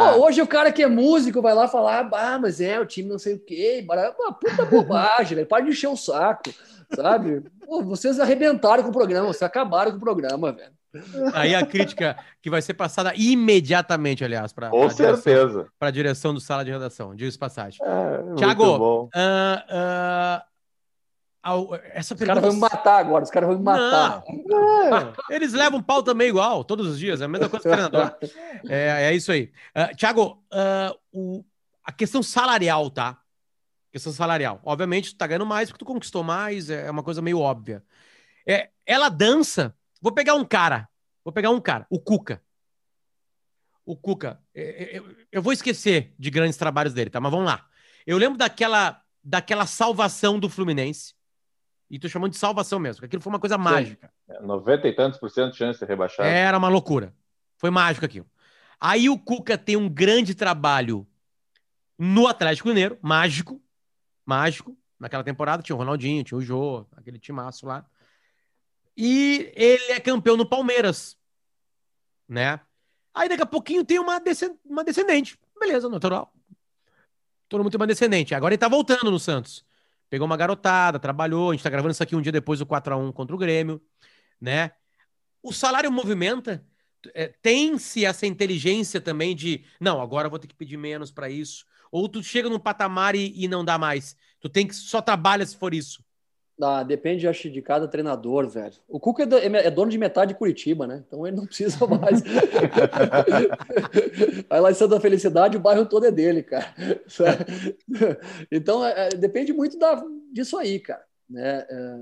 Pô, 0.14 0.24
hoje 0.24 0.40
o 0.40 0.46
cara 0.46 0.72
que 0.72 0.82
é 0.82 0.86
músico 0.86 1.42
vai 1.42 1.52
lá 1.52 1.68
falar, 1.68 2.08
ah, 2.10 2.38
mas 2.38 2.62
é, 2.62 2.80
o 2.80 2.86
time 2.86 3.10
não 3.10 3.18
sei 3.18 3.34
o 3.34 3.38
quê, 3.38 3.86
uma 3.86 4.32
puta 4.32 4.64
bobagem, 4.64 5.36
velho, 5.36 5.46
para 5.46 5.62
de 5.62 5.70
encher 5.70 5.88
o 5.88 5.96
saco, 5.96 6.50
sabe? 6.96 7.44
Pô, 7.66 7.82
vocês 7.82 8.18
arrebentaram 8.18 8.82
com 8.82 8.88
o 8.88 8.92
programa, 8.92 9.26
vocês 9.26 9.42
acabaram 9.42 9.90
com 9.90 9.98
o 9.98 10.00
programa, 10.00 10.50
velho. 10.50 10.72
Aí 11.34 11.54
a 11.54 11.66
crítica 11.66 12.16
que 12.40 12.48
vai 12.48 12.62
ser 12.62 12.72
passada 12.72 13.12
imediatamente, 13.14 14.24
aliás, 14.24 14.50
para 14.50 14.70
com 14.70 14.88
certeza 14.88 15.66
para 15.78 15.88
a 15.88 15.92
direção 15.92 16.32
do 16.32 16.40
sala 16.40 16.64
de 16.64 16.70
redação. 16.70 17.14
Diz 17.14 17.36
passagem. 17.36 17.78
É, 17.84 18.34
Tiago, 18.36 19.04
uh, 19.04 19.08
uh, 19.08 20.42
essa 21.92 22.14
os 22.14 22.20
caras 22.20 22.42
vão 22.42 22.53
me 22.53 22.59
matar 22.59 22.99
agora, 22.99 23.24
os 23.24 23.30
caras 23.30 23.49
vão 23.49 23.59
me 23.59 23.64
matar. 23.64 24.22
Não, 24.46 25.12
eles 25.30 25.53
levam 25.53 25.82
pau 25.82 26.03
também 26.03 26.28
igual, 26.28 26.64
todos 26.64 26.86
os 26.86 26.99
dias, 26.99 27.20
é 27.20 27.24
a 27.24 27.28
mesma 27.28 27.49
coisa 27.49 27.62
que 27.62 27.68
o 27.68 27.72
treinador. 27.72 28.16
É, 28.68 29.11
é 29.11 29.14
isso 29.14 29.30
aí. 29.30 29.53
Uh, 29.76 29.96
Thiago, 29.96 30.42
uh, 30.53 30.99
o, 31.12 31.44
a 31.84 31.92
questão 31.92 32.22
salarial, 32.22 32.90
tá? 32.90 33.18
Questão 33.92 34.12
salarial. 34.12 34.61
Obviamente, 34.64 35.14
tu 35.14 35.18
tá 35.18 35.26
ganhando 35.26 35.46
mais 35.46 35.70
porque 35.70 35.84
tu 35.84 35.86
conquistou 35.86 36.24
mais, 36.24 36.68
é 36.70 36.90
uma 36.90 37.03
coisa 37.03 37.22
meio 37.22 37.38
óbvia. 37.38 37.84
É, 38.46 38.70
ela 38.84 39.09
dança. 39.09 39.74
Vou 40.01 40.12
pegar 40.12 40.34
um 40.34 40.44
cara, 40.44 40.88
vou 41.24 41.32
pegar 41.32 41.51
um 41.51 41.61
cara, 41.61 41.86
o 41.88 42.01
Cuca. 42.01 42.42
O 43.84 43.96
Cuca, 43.96 44.40
é, 44.55 44.96
é, 44.96 45.03
eu 45.30 45.40
vou 45.40 45.53
esquecer 45.53 46.14
de 46.18 46.30
grandes 46.30 46.57
trabalhos 46.57 46.92
dele, 46.92 47.11
tá? 47.11 47.20
Mas 47.20 47.30
vamos 47.30 47.46
lá. 47.46 47.66
Eu 48.07 48.18
lembro 48.18 48.38
daquela, 48.38 49.01
daquela 49.22 49.66
salvação 49.66 50.38
do 50.38 50.49
Fluminense 50.49 51.17
e 51.91 51.99
tô 51.99 52.09
chamando 52.09 52.32
de 52.32 52.39
salvação 52.39 52.78
mesmo, 52.78 53.05
aquilo 53.05 53.22
foi 53.22 53.30
uma 53.30 53.39
coisa 53.39 53.57
Sim. 53.57 53.62
mágica. 53.62 54.12
É, 54.28 54.41
90 54.41 54.89
e 54.89 54.93
tantos 54.95 55.18
por 55.18 55.30
cento 55.30 55.53
de 55.53 55.59
chance 55.59 55.78
de 55.78 55.86
rebaixar. 55.86 56.26
Era 56.26 56.59
uma 56.59 56.68
loucura. 56.68 57.14
Foi 57.57 57.70
mágico 57.70 58.05
aquilo. 58.05 58.26
Aí 58.80 59.09
o 59.09 59.18
Cuca 59.18 59.57
tem 59.57 59.76
um 59.76 59.89
grande 59.89 60.34
trabalho 60.34 61.07
no 61.99 62.26
Atlético 62.26 62.68
Mineiro, 62.68 62.99
mágico, 63.01 63.61
mágico. 64.24 64.76
Naquela 64.99 65.24
temporada 65.24 65.62
tinha 65.62 65.74
o 65.74 65.78
Ronaldinho, 65.78 66.22
tinha 66.22 66.39
o 66.39 66.43
Jô, 66.43 66.86
aquele 66.97 67.18
timaço 67.18 67.66
lá. 67.66 67.84
E 68.97 69.53
ele 69.55 69.93
é 69.93 70.01
campeão 70.01 70.36
no 70.36 70.49
Palmeiras, 70.49 71.16
né? 72.28 72.61
Aí 73.14 73.28
daqui 73.28 73.43
a 73.43 73.47
pouquinho 73.47 73.84
tem 73.84 73.99
uma, 73.99 74.20
uma 74.64 74.84
descendente. 74.84 75.39
Beleza, 75.59 75.89
natural. 75.89 76.32
Todo 77.49 77.62
mundo 77.62 77.72
tem 77.72 77.80
uma 77.80 77.86
descendente. 77.86 78.34
Agora 78.34 78.53
ele 78.53 78.59
tá 78.59 78.68
voltando 78.68 79.11
no 79.11 79.18
Santos 79.18 79.64
pegou 80.11 80.26
uma 80.26 80.36
garotada, 80.36 80.98
trabalhou. 80.98 81.50
A 81.50 81.54
gente 81.54 81.62
tá 81.62 81.70
gravando 81.70 81.92
isso 81.92 82.02
aqui 82.02 82.16
um 82.16 82.22
dia 82.22 82.32
depois 82.32 82.59
do 82.59 82.66
4 82.66 82.94
a 82.94 82.96
1 82.96 83.12
contra 83.12 83.34
o 83.34 83.38
Grêmio, 83.38 83.80
né? 84.40 84.72
O 85.42 85.52
salário 85.52 85.90
movimenta. 85.92 86.64
É, 87.14 87.28
Tem-se 87.28 88.04
essa 88.04 88.26
inteligência 88.26 89.00
também 89.00 89.34
de, 89.34 89.64
não, 89.80 90.00
agora 90.00 90.28
vou 90.28 90.38
ter 90.38 90.48
que 90.48 90.54
pedir 90.54 90.76
menos 90.76 91.11
para 91.11 91.30
isso. 91.30 91.64
Ou 91.92 92.09
tu 92.09 92.22
chega 92.22 92.48
num 92.48 92.59
patamar 92.59 93.14
e, 93.14 93.32
e 93.36 93.48
não 93.48 93.64
dá 93.64 93.78
mais. 93.78 94.16
Tu 94.40 94.48
tem 94.48 94.66
que 94.66 94.74
só 94.74 95.00
trabalha 95.00 95.46
se 95.46 95.56
for 95.56 95.72
isso. 95.72 96.04
Ah, 96.61 96.82
depende, 96.82 97.28
acho, 97.28 97.48
de 97.48 97.62
cada 97.62 97.86
treinador, 97.86 98.48
velho. 98.48 98.74
O 98.88 98.98
Cuca 98.98 99.22
é, 99.22 99.46
é, 99.46 99.66
é, 99.66 99.70
dono 99.70 99.90
de 99.90 99.98
metade 99.98 100.32
de 100.32 100.38
Curitiba, 100.38 100.88
né? 100.88 101.04
Então 101.06 101.24
ele 101.24 101.36
não 101.36 101.46
precisa 101.46 101.78
mais. 101.86 102.20
Vai 104.48 104.61
lá 104.61 104.70
em 104.70 104.74
Santa 104.74 105.00
Felicidade, 105.00 105.56
o 105.56 105.61
bairro 105.61 105.86
todo 105.86 106.06
é 106.06 106.11
dele, 106.11 106.42
cara. 106.42 106.74
Então 108.50 108.84
é, 108.84 109.06
é, 109.06 109.09
depende 109.11 109.52
muito 109.52 109.78
da, 109.78 110.02
disso 110.32 110.59
aí, 110.59 110.80
cara. 110.80 111.04
Né? 111.30 111.66
É, 111.68 111.96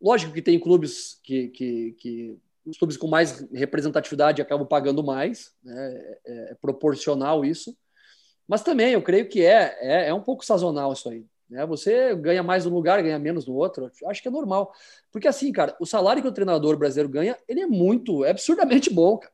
lógico 0.00 0.32
que 0.32 0.42
tem 0.42 0.58
clubes 0.58 1.20
que, 1.22 1.48
que, 1.48 1.92
que, 1.98 2.38
os 2.64 2.78
clubes 2.78 2.96
com 2.96 3.06
mais 3.06 3.40
representatividade 3.52 4.40
acabam 4.40 4.66
pagando 4.66 5.04
mais, 5.04 5.52
né? 5.62 6.16
É, 6.26 6.50
é 6.50 6.54
proporcional 6.54 7.44
isso. 7.44 7.76
Mas 8.48 8.62
também 8.62 8.92
eu 8.92 9.02
creio 9.02 9.28
que 9.28 9.44
é, 9.44 9.76
é, 9.80 10.08
é 10.08 10.14
um 10.14 10.22
pouco 10.22 10.44
sazonal 10.44 10.92
isso 10.92 11.08
aí. 11.10 11.26
Né? 11.48 11.64
Você 11.66 12.14
ganha 12.14 12.42
mais 12.42 12.64
num 12.64 12.74
lugar, 12.74 13.02
ganha 13.02 13.18
menos 13.18 13.46
no 13.46 13.54
outro. 13.54 13.90
Acho 14.06 14.22
que 14.22 14.28
é 14.28 14.30
normal. 14.30 14.72
Porque 15.12 15.28
assim, 15.28 15.52
cara, 15.52 15.76
o 15.80 15.86
salário 15.86 16.22
que 16.22 16.28
o 16.28 16.32
treinador 16.32 16.76
brasileiro 16.76 17.08
ganha, 17.08 17.36
ele 17.48 17.60
é 17.60 17.66
muito, 17.66 18.24
é 18.24 18.30
absurdamente 18.30 18.90
bom, 18.90 19.18
cara. 19.18 19.32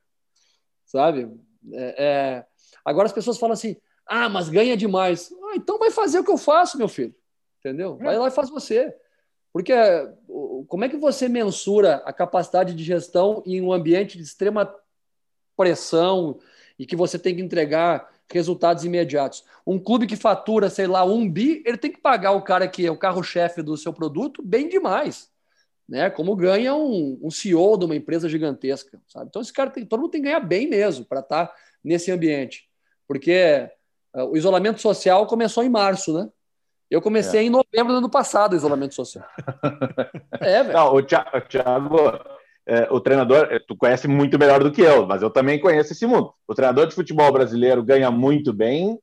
Sabe? 0.85 1.31
É, 1.73 2.05
é... 2.05 2.47
Agora 2.85 3.07
as 3.07 3.13
pessoas 3.13 3.39
falam 3.39 3.55
assim, 3.55 3.77
ah, 4.07 4.29
mas 4.29 4.49
ganha 4.49 4.77
demais. 4.77 5.33
Ah, 5.45 5.57
então 5.57 5.79
vai 5.79 5.91
fazer 5.91 6.19
o 6.19 6.25
que 6.25 6.31
eu 6.31 6.39
faço, 6.39 6.77
meu 6.77 6.89
filho. 6.89 7.15
Entendeu? 7.61 7.97
Vai 7.97 8.19
lá 8.19 8.29
e 8.29 8.33
faz 8.33 8.51
você. 8.51 8.95
Porque 9.53 9.73
como 10.69 10.85
é 10.85 10.89
que 10.89 10.97
você 10.97 11.29
mensura 11.29 11.97
a 12.05 12.13
capacidade 12.13 12.75
de 12.75 12.83
gestão 12.85 13.43
em 13.45 13.61
um 13.61 13.73
ambiente 13.73 14.17
de 14.17 14.25
extrema 14.25 14.75
pressão 15.57 16.39
e 16.79 16.87
que 16.87 16.97
você 16.97 17.19
tem 17.19 17.37
que 17.37 17.43
entregar 17.43 18.10
resultados 18.35 18.85
imediatos. 18.85 19.45
Um 19.67 19.79
clube 19.79 20.07
que 20.07 20.17
fatura, 20.17 20.71
sei 20.71 20.87
lá, 20.87 21.05
um 21.05 21.29
bi, 21.29 21.63
ele 21.67 21.77
tem 21.77 21.91
que 21.91 22.01
pagar 22.01 22.33
o 22.33 22.43
cara 22.43 22.67
que 22.69 22.87
é 22.87 22.91
o 22.91 22.97
carro-chefe 22.97 23.63
do 23.63 23.77
seu 23.77 23.93
produto 23.93 24.43
bem 24.43 24.69
demais. 24.69 25.31
Né? 25.89 26.09
Como 26.09 26.37
ganha 26.37 26.75
um, 26.75 27.19
um 27.23 27.31
CEO 27.31 27.77
de 27.77 27.85
uma 27.85 27.97
empresa 27.97 28.29
gigantesca. 28.29 29.01
Sabe? 29.09 29.27
Então, 29.29 29.43
esse 29.43 29.53
cara 29.53 29.71
tem, 29.71 29.85
todo 29.85 30.01
mundo 30.01 30.11
tem 30.11 30.21
que 30.21 30.29
ganhar 30.29 30.41
bem 30.41 30.69
mesmo 30.69 31.05
para 31.05 31.21
estar 31.21 31.47
tá 31.47 31.55
nesse 31.83 32.11
ambiente. 32.11 32.69
Porque 33.09 33.69
uh, 34.15 34.25
o 34.25 34.37
isolamento 34.37 34.81
social 34.81 35.27
começou 35.27 35.65
em 35.65 35.69
março, 35.69 36.17
né? 36.17 36.29
Eu 36.91 37.01
comecei 37.01 37.41
é. 37.41 37.45
em 37.45 37.51
novembro 37.51 37.93
do 37.93 37.99
ano 37.99 38.11
passado 38.11 38.57
isolamento 38.57 38.95
social. 38.95 39.25
é, 40.41 40.63
velho. 40.63 40.73
Não, 40.73 40.95
o 40.95 41.03
Thiago, 41.03 41.31
é, 42.71 42.89
o 42.91 43.01
treinador, 43.01 43.49
é, 43.51 43.59
tu 43.59 43.77
conhece 43.77 44.07
muito 44.07 44.39
melhor 44.39 44.63
do 44.63 44.71
que 44.71 44.81
eu, 44.81 45.05
mas 45.07 45.23
eu 45.23 45.29
também 45.31 45.59
conheço 45.61 45.93
esse 45.93 46.07
mundo. 46.07 46.33
O 46.47 46.55
treinador 46.55 46.87
de 46.87 46.95
futebol 46.95 47.33
brasileiro 47.33 47.83
ganha 47.83 48.11
muito 48.11 48.53
bem 48.53 48.99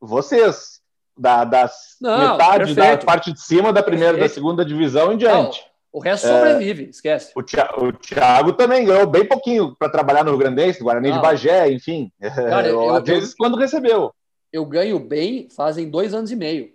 vocês. 0.00 0.80
da 1.16 1.44
das 1.44 1.96
Não, 2.00 2.32
metade 2.32 2.74
perfeito. 2.74 3.00
da 3.00 3.06
parte 3.06 3.32
de 3.32 3.40
cima 3.40 3.72
da 3.72 3.82
primeira, 3.82 4.16
da 4.18 4.28
segunda 4.28 4.64
divisão 4.64 5.12
em 5.12 5.16
diante. 5.18 5.60
Não, 5.60 5.72
o 5.92 6.00
resto 6.00 6.26
sobrevive, 6.26 6.84
esquece. 6.88 7.32
O, 7.36 7.42
Thi- 7.42 7.58
o 7.76 7.92
Thiago 7.92 8.54
também 8.54 8.84
ganhou 8.84 9.06
bem 9.06 9.24
pouquinho 9.24 9.76
para 9.78 9.90
trabalhar 9.90 10.24
no 10.24 10.30
Rio 10.30 10.38
Grandense, 10.40 10.80
no 10.80 10.86
Guarani 10.86 11.10
Não. 11.10 11.16
de 11.16 11.22
Bagé, 11.22 11.70
enfim. 11.70 12.10
Cara, 12.20 12.66
eu- 12.68 12.94
Às 12.96 13.04
vezes 13.04 13.34
quando 13.34 13.56
recebeu. 13.58 14.10
Eu 14.52 14.64
ganho 14.66 14.98
bem 14.98 15.48
fazem 15.54 15.88
dois 15.88 16.12
anos 16.14 16.30
e 16.32 16.36
meio. 16.36 16.70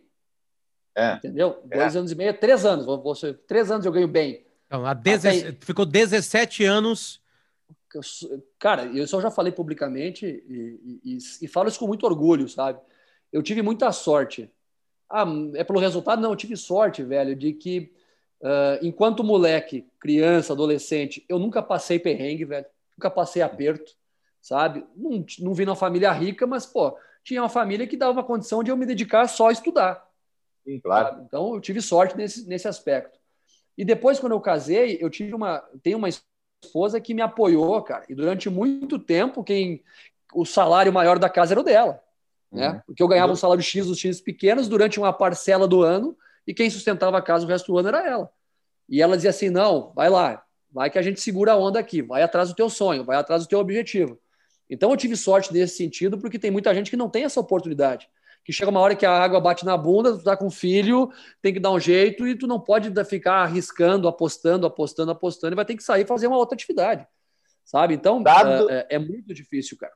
É. 0.95 1.13
Entendeu? 1.15 1.57
É. 1.69 1.77
Dois 1.79 1.95
anos 1.95 2.11
e 2.11 2.15
meio, 2.15 2.33
três 2.39 2.65
anos. 2.65 2.85
Vou- 2.85 3.01
vou 3.01 3.13
três 3.47 3.69
anos 3.71 3.85
eu 3.85 3.91
ganho 3.91 4.07
bem. 4.07 4.45
Então, 4.67 4.85
há 4.85 4.93
17 4.93 5.65
ficou 5.65 5.85
17 5.85 6.63
anos. 6.63 7.21
Cara, 8.59 8.85
eu 8.85 9.07
já 9.07 9.31
falei 9.31 9.51
publicamente 9.51 10.25
e, 10.25 10.99
e- 11.03 11.15
e- 11.15 11.45
e 11.45 11.47
falo 11.47 11.69
isso 11.69 11.79
com 11.79 11.87
muito 11.87 12.05
orgulho, 12.05 12.47
sabe? 12.47 12.79
Eu 13.31 13.41
tive 13.41 13.61
muita 13.61 13.91
sorte. 13.91 14.51
Ah, 15.09 15.25
é 15.55 15.63
pelo 15.63 15.79
resultado? 15.79 16.21
Não, 16.21 16.31
eu 16.31 16.35
tive 16.35 16.55
sorte, 16.57 17.03
velho, 17.03 17.35
de 17.35 17.53
que 17.53 17.93
ah, 18.43 18.79
enquanto 18.81 19.23
moleque, 19.23 19.85
criança, 19.99 20.53
adolescente, 20.53 21.25
eu 21.29 21.39
nunca 21.39 21.61
passei 21.61 21.97
perrengue, 21.99 22.45
velho. 22.45 22.65
Nunca 22.97 23.09
passei 23.09 23.41
aperto, 23.41 23.93
sabe? 24.41 24.85
Não, 24.95 25.25
não 25.39 25.53
vim 25.53 25.65
numa 25.65 25.75
família 25.75 26.11
rica, 26.11 26.45
mas, 26.47 26.65
pô, 26.65 26.97
tinha 27.23 27.41
uma 27.41 27.49
família 27.49 27.87
que 27.87 27.97
dava 27.97 28.11
uma 28.13 28.23
condição 28.23 28.63
de 28.63 28.71
eu 28.71 28.77
me 28.77 28.85
dedicar 28.85 29.27
só 29.27 29.49
a 29.49 29.51
estudar. 29.51 30.07
Sim, 30.65 30.79
claro. 30.79 31.09
sabe? 31.09 31.23
Então 31.25 31.53
eu 31.53 31.61
tive 31.61 31.81
sorte 31.81 32.17
nesse, 32.17 32.47
nesse 32.47 32.67
aspecto. 32.67 33.17
E 33.77 33.85
depois, 33.85 34.19
quando 34.19 34.31
eu 34.31 34.41
casei, 34.41 34.97
eu 34.99 35.09
tive 35.09 35.33
uma. 35.33 35.63
Tenho 35.83 35.97
uma 35.97 36.09
esposa 36.09 36.99
que 36.99 37.13
me 37.13 37.21
apoiou, 37.21 37.81
cara. 37.83 38.05
E 38.09 38.15
durante 38.15 38.49
muito 38.49 38.97
tempo, 38.97 39.43
quem 39.43 39.83
o 40.33 40.45
salário 40.45 40.91
maior 40.91 41.19
da 41.19 41.29
casa 41.29 41.53
era 41.53 41.59
o 41.59 41.63
dela. 41.63 42.01
Né? 42.51 42.69
Uhum. 42.69 42.81
Porque 42.87 43.03
eu 43.03 43.07
ganhava 43.07 43.31
um 43.31 43.35
salário 43.35 43.63
X 43.63 43.85
dos 43.85 43.99
X 43.99 44.19
pequenos 44.19 44.67
durante 44.67 44.99
uma 44.99 45.13
parcela 45.13 45.67
do 45.67 45.83
ano, 45.83 46.17
e 46.45 46.53
quem 46.53 46.69
sustentava 46.69 47.17
a 47.17 47.21
casa 47.21 47.45
o 47.45 47.47
resto 47.47 47.71
do 47.71 47.77
ano 47.77 47.89
era 47.89 48.07
ela. 48.07 48.29
E 48.89 49.01
ela 49.01 49.15
dizia 49.15 49.29
assim: 49.29 49.49
não, 49.49 49.91
vai 49.93 50.09
lá, 50.09 50.43
vai 50.71 50.89
que 50.89 50.97
a 50.97 51.01
gente 51.01 51.21
segura 51.21 51.53
a 51.53 51.57
onda 51.57 51.79
aqui, 51.79 52.01
vai 52.01 52.23
atrás 52.23 52.49
do 52.49 52.55
teu 52.55 52.69
sonho, 52.69 53.03
vai 53.03 53.17
atrás 53.17 53.43
do 53.43 53.49
teu 53.49 53.59
objetivo. 53.59 54.19
Então 54.69 54.89
eu 54.91 54.97
tive 54.97 55.15
sorte 55.15 55.53
nesse 55.53 55.77
sentido, 55.77 56.17
porque 56.17 56.39
tem 56.39 56.51
muita 56.51 56.73
gente 56.73 56.89
que 56.89 56.97
não 56.97 57.09
tem 57.09 57.23
essa 57.23 57.39
oportunidade. 57.39 58.09
Que 58.47 58.53
chega 58.53 58.71
uma 58.71 58.79
hora 58.79 58.95
que 58.95 59.05
a 59.05 59.11
água 59.11 59.41
bate 59.41 59.65
na 59.65 59.75
bunda, 59.75 60.17
tu 60.17 60.23
tá 60.23 60.37
com 60.37 60.49
filho, 60.49 61.11
tem 61.41 61.53
que 61.53 61.59
dar 61.59 61.69
um 61.73 61.79
jeito 61.81 62.25
e 62.25 62.33
tu 62.33 62.47
não 62.47 62.57
pode 62.57 62.89
ficar 63.03 63.43
arriscando, 63.43 64.07
apostando, 64.07 64.65
apostando, 64.65 65.11
apostando, 65.11 65.53
e 65.53 65.57
vai 65.57 65.65
ter 65.65 65.75
que 65.75 65.83
sair 65.83 66.03
e 66.03 66.07
fazer 66.07 66.27
uma 66.27 66.37
outra 66.37 66.55
atividade. 66.55 67.05
Sabe? 67.65 67.93
Então, 67.95 68.23
Dado- 68.23 68.69
é, 68.69 68.87
é- 68.89 68.95
é 68.95 68.99
muito 68.99 69.33
difícil, 69.33 69.77
cara. 69.77 69.91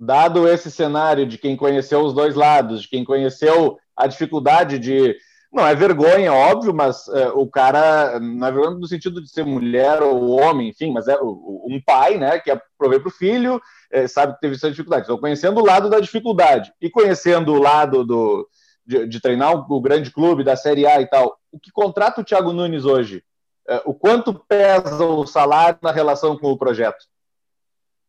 Dado 0.00 0.48
esse 0.48 0.70
cenário 0.70 1.26
de 1.26 1.36
quem 1.36 1.54
conheceu 1.54 2.00
os 2.00 2.14
dois 2.14 2.34
lados, 2.34 2.80
de 2.80 2.88
quem 2.88 3.04
conheceu 3.04 3.76
a 3.94 4.06
dificuldade 4.06 4.78
de. 4.78 5.14
Não 5.52 5.66
é 5.66 5.74
vergonha, 5.74 6.32
óbvio, 6.32 6.72
mas 6.72 7.06
é, 7.08 7.28
o 7.28 7.46
cara, 7.46 8.18
não 8.18 8.46
é 8.46 8.50
vergonha 8.50 8.78
no 8.78 8.86
sentido 8.86 9.20
de 9.20 9.28
ser 9.28 9.44
mulher 9.44 10.02
ou 10.02 10.30
homem, 10.30 10.70
enfim, 10.70 10.90
mas 10.90 11.08
é 11.08 11.20
um 11.20 11.78
pai, 11.84 12.16
né, 12.16 12.38
que 12.40 12.50
provê 12.78 12.98
para 12.98 13.08
o 13.08 13.12
filho, 13.12 13.60
é, 13.90 14.08
sabe 14.08 14.32
que 14.32 14.40
teve 14.40 14.54
essa 14.54 14.70
dificuldade. 14.70 15.04
Então, 15.04 15.18
conhecendo 15.18 15.60
o 15.60 15.64
lado 15.64 15.90
da 15.90 16.00
dificuldade 16.00 16.72
e 16.80 16.88
conhecendo 16.88 17.52
o 17.52 17.60
lado 17.60 18.02
do, 18.02 18.48
de, 18.86 19.06
de 19.06 19.20
treinar 19.20 19.54
o, 19.54 19.76
o 19.76 19.80
grande 19.80 20.10
clube 20.10 20.42
da 20.42 20.56
Série 20.56 20.86
A 20.86 21.02
e 21.02 21.06
tal, 21.06 21.38
o 21.52 21.60
que 21.60 21.70
contrata 21.70 22.22
o 22.22 22.24
Thiago 22.24 22.54
Nunes 22.54 22.86
hoje? 22.86 23.22
É, 23.68 23.82
o 23.84 23.92
quanto 23.92 24.32
pesa 24.32 25.04
o 25.04 25.26
salário 25.26 25.78
na 25.82 25.92
relação 25.92 26.36
com 26.38 26.50
o 26.50 26.56
projeto? 26.56 27.04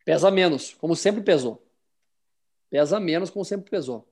Pesa 0.06 0.32
menos, 0.32 0.74
como 0.80 0.96
sempre 0.96 1.22
pesou. 1.22 1.62
Pesa 2.70 3.02
menos, 3.02 3.30
como 3.30 3.44
sempre 3.44 3.70
pesou. 3.70 4.08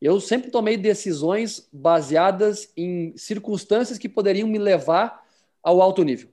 Eu 0.00 0.20
sempre 0.20 0.50
tomei 0.50 0.76
decisões 0.76 1.68
baseadas 1.72 2.70
em 2.76 3.16
circunstâncias 3.16 3.98
que 3.98 4.08
poderiam 4.08 4.48
me 4.48 4.58
levar 4.58 5.24
ao 5.62 5.80
alto 5.80 6.02
nível. 6.02 6.28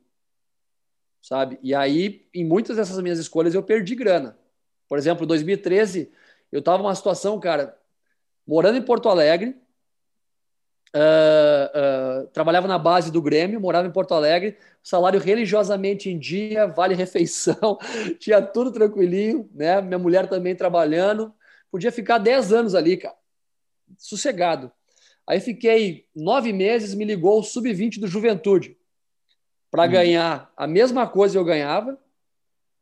Sabe? 1.21 1.59
E 1.61 1.73
aí, 1.73 2.27
em 2.33 2.43
muitas 2.43 2.77
dessas 2.77 2.99
minhas 3.01 3.19
escolhas, 3.19 3.53
eu 3.53 3.63
perdi 3.63 3.95
grana. 3.95 4.37
Por 4.87 4.97
exemplo, 4.97 5.23
em 5.23 5.27
2013, 5.27 6.11
eu 6.51 6.59
estava 6.59 6.79
numa 6.79 6.95
situação, 6.95 7.39
cara, 7.39 7.77
morando 8.45 8.77
em 8.77 8.81
Porto 8.81 9.07
Alegre, 9.07 9.55
ah, 10.93 11.71
ah, 11.73 12.27
trabalhava 12.33 12.67
na 12.67 12.77
base 12.77 13.11
do 13.11 13.21
Grêmio, 13.21 13.61
morava 13.61 13.87
em 13.87 13.91
Porto 13.91 14.13
Alegre, 14.13 14.57
salário 14.83 15.19
religiosamente 15.19 16.09
em 16.09 16.19
dia, 16.19 16.67
vale 16.67 16.93
refeição, 16.95 17.77
tinha 18.19 18.41
tudo 18.41 18.71
tranquilinho, 18.71 19.49
né? 19.53 19.81
Minha 19.81 19.99
mulher 19.99 20.27
também 20.27 20.55
trabalhando, 20.55 21.33
podia 21.71 21.91
ficar 21.91 22.17
10 22.17 22.51
anos 22.51 22.75
ali, 22.75 22.97
cara, 22.97 23.15
sossegado. 23.97 24.71
Aí 25.27 25.39
fiquei 25.39 26.05
nove 26.15 26.51
meses, 26.51 26.93
me 26.93 27.05
ligou 27.05 27.39
o 27.39 27.43
sub-20 27.43 27.99
do 27.99 28.07
Juventude 28.07 28.77
para 29.69 29.87
ganhar 29.87 30.51
a 30.57 30.67
mesma 30.67 31.07
coisa 31.07 31.33
que 31.33 31.37
eu 31.37 31.45
ganhava 31.45 31.97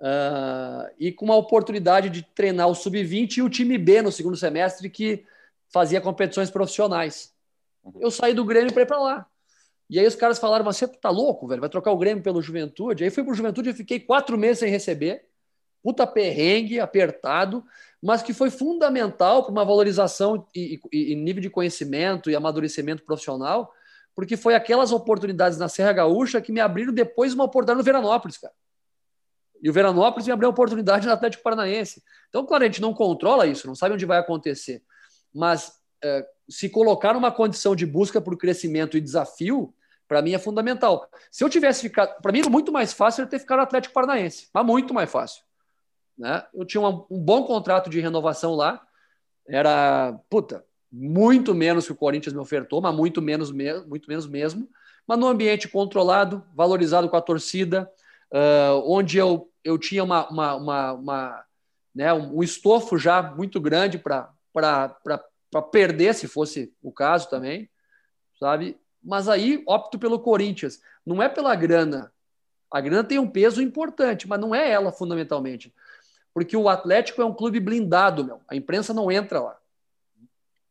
ah, 0.01 0.89
e 0.97 1.11
com 1.11 1.25
uma 1.25 1.35
oportunidade 1.35 2.09
de 2.09 2.23
treinar 2.23 2.67
o 2.67 2.75
sub-20 2.75 3.37
e 3.37 3.41
o 3.41 3.49
time 3.49 3.77
B 3.77 4.01
no 4.01 4.11
segundo 4.11 4.37
semestre 4.37 4.89
que 4.89 5.25
fazia 5.71 6.01
competições 6.01 6.49
profissionais. 6.49 7.33
Eu 7.99 8.09
saí 8.09 8.33
do 8.33 8.45
Grêmio 8.45 8.73
para 8.73 8.83
ir 8.83 8.87
para 8.87 8.99
lá. 8.99 9.27
E 9.89 9.99
aí 9.99 10.05
os 10.05 10.15
caras 10.15 10.39
falaram: 10.39 10.65
Você 10.65 10.87
tá 10.87 11.09
louco, 11.09 11.47
velho? 11.47 11.61
Vai 11.61 11.69
trocar 11.69 11.91
o 11.91 11.97
Grêmio 11.97 12.23
pelo 12.23 12.41
Juventude? 12.41 13.03
Aí 13.03 13.09
fui 13.09 13.23
pro 13.23 13.33
Juventude 13.33 13.69
e 13.69 13.73
fiquei 13.73 13.99
quatro 13.99 14.37
meses 14.37 14.59
sem 14.59 14.69
receber. 14.69 15.25
Puta 15.81 16.05
perrengue, 16.05 16.79
apertado, 16.79 17.63
mas 18.01 18.21
que 18.21 18.33
foi 18.33 18.49
fundamental 18.49 19.43
para 19.43 19.51
uma 19.51 19.65
valorização 19.65 20.47
e, 20.55 20.79
e- 20.91 21.11
e 21.11 21.15
nível 21.15 21.41
de 21.41 21.49
conhecimento 21.49 22.29
e 22.29 22.35
amadurecimento 22.35 23.03
profissional, 23.03 23.73
porque 24.15 24.37
foi 24.37 24.55
aquelas 24.55 24.91
oportunidades 24.91 25.57
na 25.57 25.69
Serra 25.69 25.93
Gaúcha 25.93 26.41
que 26.41 26.51
me 26.51 26.59
abriram 26.59 26.93
depois 26.93 27.33
uma 27.33 27.43
oportunidade 27.45 27.77
no 27.77 27.83
Veranópolis, 27.83 28.37
cara. 28.37 28.53
E 29.61 29.69
o 29.69 29.73
Veranópolis 29.73 30.25
me 30.25 30.33
abriu 30.33 30.47
uma 30.47 30.53
oportunidade 30.53 31.05
no 31.05 31.11
Atlético 31.11 31.43
Paranaense. 31.43 32.01
Então, 32.29 32.45
claro, 32.45 32.63
a 32.63 32.67
gente 32.67 32.81
não 32.81 32.93
controla 32.93 33.45
isso, 33.45 33.67
não 33.67 33.75
sabe 33.75 33.93
onde 33.93 34.05
vai 34.05 34.17
acontecer. 34.17 34.81
Mas 35.33 35.73
é, 36.01 36.25
se 36.49 36.69
colocar 36.69 37.13
numa 37.13 37.31
condição 37.31 37.75
de 37.75 37.85
busca 37.85 38.21
por 38.21 38.37
crescimento 38.37 38.97
e 38.97 39.01
desafio, 39.01 39.73
para 40.07 40.21
mim 40.21 40.33
é 40.33 40.39
fundamental. 40.39 41.07
Se 41.29 41.43
eu 41.43 41.49
tivesse 41.49 41.81
ficado. 41.81 42.19
Para 42.21 42.31
mim 42.31 42.39
era 42.39 42.49
muito 42.49 42.71
mais 42.71 42.93
fácil 42.93 43.23
eu 43.23 43.27
ter 43.27 43.39
ficado 43.39 43.57
no 43.57 43.63
Atlético 43.63 43.93
Paranaense, 43.93 44.49
mas 44.53 44.65
muito 44.65 44.93
mais 44.93 45.11
fácil. 45.11 45.43
Né? 46.19 46.45
Eu 46.53 46.65
tinha 46.65 46.81
uma- 46.81 47.05
um 47.09 47.17
bom 47.17 47.45
contrato 47.45 47.89
de 47.89 48.01
renovação 48.01 48.53
lá, 48.53 48.85
era, 49.47 50.19
puta, 50.29 50.65
muito 50.91 51.55
menos 51.55 51.85
que 51.85 51.93
o 51.93 51.95
Corinthians 51.95 52.33
me 52.33 52.41
ofertou, 52.41 52.81
mas 52.81 52.93
muito 52.93 53.21
menos, 53.21 53.51
me- 53.51 53.79
muito 53.85 54.09
menos 54.09 54.27
mesmo. 54.27 54.69
Mas 55.07 55.17
num 55.17 55.27
ambiente 55.27 55.69
controlado, 55.69 56.43
valorizado 56.53 57.07
com 57.07 57.15
a 57.15 57.21
torcida, 57.21 57.89
ah, 58.33 58.73
onde 58.85 59.17
eu, 59.17 59.49
eu 59.63 59.77
tinha 59.77 60.03
uma, 60.03 60.27
uma, 60.29 60.55
uma, 60.55 60.93
uma, 60.93 61.45
né, 61.95 62.13
um 62.13 62.43
estofo 62.43 62.97
já 62.97 63.21
muito 63.23 63.61
grande 63.61 63.97
para 63.97 64.29
perder, 65.71 66.13
se 66.13 66.27
fosse 66.27 66.73
o 66.81 66.91
caso 66.91 67.29
também, 67.29 67.69
sabe? 68.37 68.77
Mas 69.01 69.29
aí 69.29 69.63
opto 69.65 69.97
pelo 69.97 70.19
Corinthians. 70.19 70.81
Não 71.05 71.23
é 71.23 71.29
pela 71.29 71.55
grana. 71.55 72.11
A 72.71 72.81
grana 72.81 73.03
tem 73.03 73.17
um 73.17 73.29
peso 73.29 73.61
importante, 73.61 74.27
mas 74.27 74.39
não 74.39 74.53
é 74.53 74.69
ela 74.69 74.91
fundamentalmente. 74.91 75.73
Porque 76.33 76.55
o 76.55 76.69
Atlético 76.69 77.21
é 77.21 77.25
um 77.25 77.33
clube 77.33 77.59
blindado, 77.59 78.23
meu. 78.23 78.41
A 78.47 78.55
imprensa 78.55 78.93
não 78.93 79.11
entra 79.11 79.39
lá. 79.39 79.57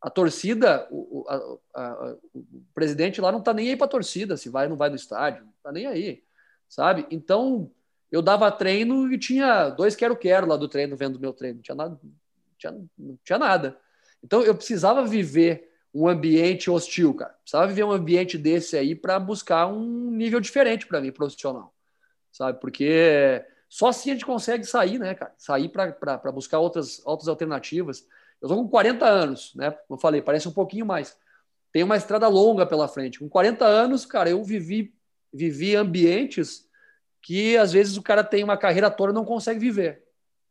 A 0.01 0.09
torcida, 0.09 0.87
o, 0.91 1.25
a- 1.29 1.57
a- 1.75 2.17
o 2.33 2.63
presidente 2.73 3.21
lá 3.21 3.33
não 3.33 3.41
tá 3.43 3.53
nem 3.53 3.71
aí 3.71 3.77
para 3.77 3.87
a 3.87 3.91
torcida, 3.91 4.37
se 4.37 4.49
vai 4.49 4.65
ou 4.67 4.71
não 4.71 4.77
vai 4.77 4.89
no 4.89 4.95
estádio, 4.97 5.45
não 5.45 5.53
tá 5.63 5.73
nem 5.73 5.87
aí, 5.87 6.23
sabe? 6.69 7.05
Então, 7.11 7.71
eu 8.11 8.23
dava 8.23 8.51
treino 8.53 9.13
e 9.13 9.19
tinha 9.19 9.69
dois 9.71 9.97
quero-quero 9.97 10.47
lá 10.47 10.57
do 10.57 10.69
treino, 10.69 10.97
vendo 10.97 11.19
meu 11.19 11.33
treino. 11.33 11.57
Não 11.57 11.63
tinha 11.63 11.75
nada. 11.75 12.01
Tinha, 12.57 12.73
não 12.97 13.19
tinha 13.25 13.39
nada. 13.39 13.77
Então, 14.23 14.43
eu 14.43 14.55
precisava 14.55 15.05
viver 15.05 15.69
um 15.93 16.07
ambiente 16.07 16.71
hostil, 16.71 17.13
cara. 17.15 17.33
Precisava 17.43 17.67
viver 17.67 17.83
um 17.85 17.91
ambiente 17.93 18.39
desse 18.39 18.77
aí 18.77 18.95
para 18.95 19.19
buscar 19.19 19.67
um 19.67 20.11
nível 20.13 20.39
diferente 20.39 20.87
para 20.87 21.01
mim, 21.01 21.11
profissional, 21.11 21.75
sabe? 22.31 22.61
Porque 22.61 23.45
só 23.69 23.89
assim 23.89 24.11
a 24.11 24.15
gente 24.15 24.25
consegue 24.25 24.65
sair, 24.65 24.99
né, 24.99 25.15
cara? 25.15 25.33
Sair 25.37 25.69
para 25.69 26.33
buscar 26.33 26.59
outras, 26.59 27.05
outras 27.05 27.29
alternativas. 27.29 28.07
Eu 28.41 28.49
tô 28.49 28.57
com 28.57 28.69
40 28.69 29.05
anos, 29.05 29.55
né? 29.55 29.71
Como 29.71 29.97
eu 29.97 30.01
falei, 30.01 30.23
parece 30.23 30.49
um 30.49 30.53
pouquinho 30.53 30.87
mais. 30.87 31.17
Tem 31.71 31.83
uma 31.83 31.97
estrada 31.97 32.29
longa 32.29 32.65
pela 32.65 32.89
frente. 32.89 33.19
Com 33.19 33.29
40 33.29 33.65
anos, 33.67 34.07
cara, 34.07 34.31
eu 34.31 34.43
vivi, 34.43 34.95
vivi 35.33 35.77
ambientes 35.77 36.67
que 37.21 37.57
às 37.59 37.73
vezes 37.73 37.97
o 37.97 38.03
cara 38.03 38.25
tem 38.25 38.43
uma 38.43 38.57
carreira 38.57 38.91
toda 38.91 39.13
e 39.13 39.15
não 39.15 39.25
consegue 39.25 39.61
viver, 39.61 40.03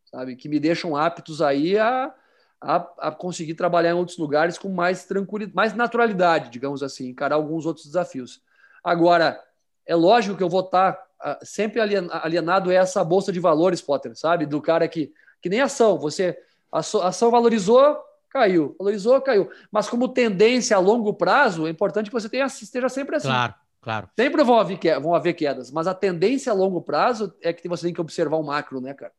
sabe? 0.04 0.36
Que 0.36 0.48
me 0.48 0.60
deixam 0.60 0.94
aptos 0.94 1.42
aí 1.42 1.76
a, 1.76 2.14
a, 2.60 2.76
a 2.98 3.10
conseguir 3.10 3.54
trabalhar 3.54 3.90
em 3.90 3.94
outros 3.94 4.18
lugares 4.18 4.58
com 4.58 4.68
mais 4.68 5.04
tranquilidade, 5.04 5.56
mais 5.56 5.74
naturalidade, 5.74 6.50
digamos 6.50 6.82
assim, 6.82 7.08
encarar 7.08 7.34
alguns 7.34 7.66
outros 7.66 7.86
desafios. 7.86 8.42
Agora, 8.84 9.42
é 9.84 9.94
lógico 9.94 10.36
que 10.36 10.42
eu 10.42 10.48
vou 10.48 10.60
estar 10.60 10.90
ah, 10.90 11.07
sempre 11.42 11.80
alien- 11.80 12.08
alienado 12.10 12.70
a 12.70 12.74
essa 12.74 13.02
bolsa 13.02 13.32
de 13.32 13.40
valores, 13.40 13.80
Potter, 13.80 14.16
sabe? 14.16 14.46
Do 14.46 14.60
cara 14.60 14.86
que, 14.88 15.12
que 15.40 15.48
nem 15.48 15.60
ação, 15.60 15.98
você 15.98 16.38
ação 16.70 17.30
valorizou, 17.30 17.98
caiu. 18.30 18.76
Valorizou, 18.78 19.20
caiu. 19.20 19.50
Mas 19.70 19.88
como 19.88 20.08
tendência 20.08 20.76
a 20.76 20.80
longo 20.80 21.12
prazo, 21.14 21.66
é 21.66 21.70
importante 21.70 22.06
que 22.10 22.12
você 22.12 22.28
tenha, 22.28 22.46
esteja 22.46 22.88
sempre 22.88 23.16
assim. 23.16 23.28
Claro, 23.28 23.54
claro. 23.80 24.08
Sempre 24.16 24.44
vão 24.44 24.58
haver, 24.58 25.00
vão 25.00 25.14
haver 25.14 25.34
quedas, 25.34 25.70
mas 25.70 25.86
a 25.86 25.94
tendência 25.94 26.52
a 26.52 26.54
longo 26.54 26.80
prazo 26.80 27.34
é 27.42 27.52
que 27.52 27.68
você 27.68 27.86
tem 27.86 27.94
que 27.94 28.00
observar 28.00 28.36
o 28.36 28.42
macro, 28.42 28.80
né, 28.80 28.94
cara? 28.94 29.12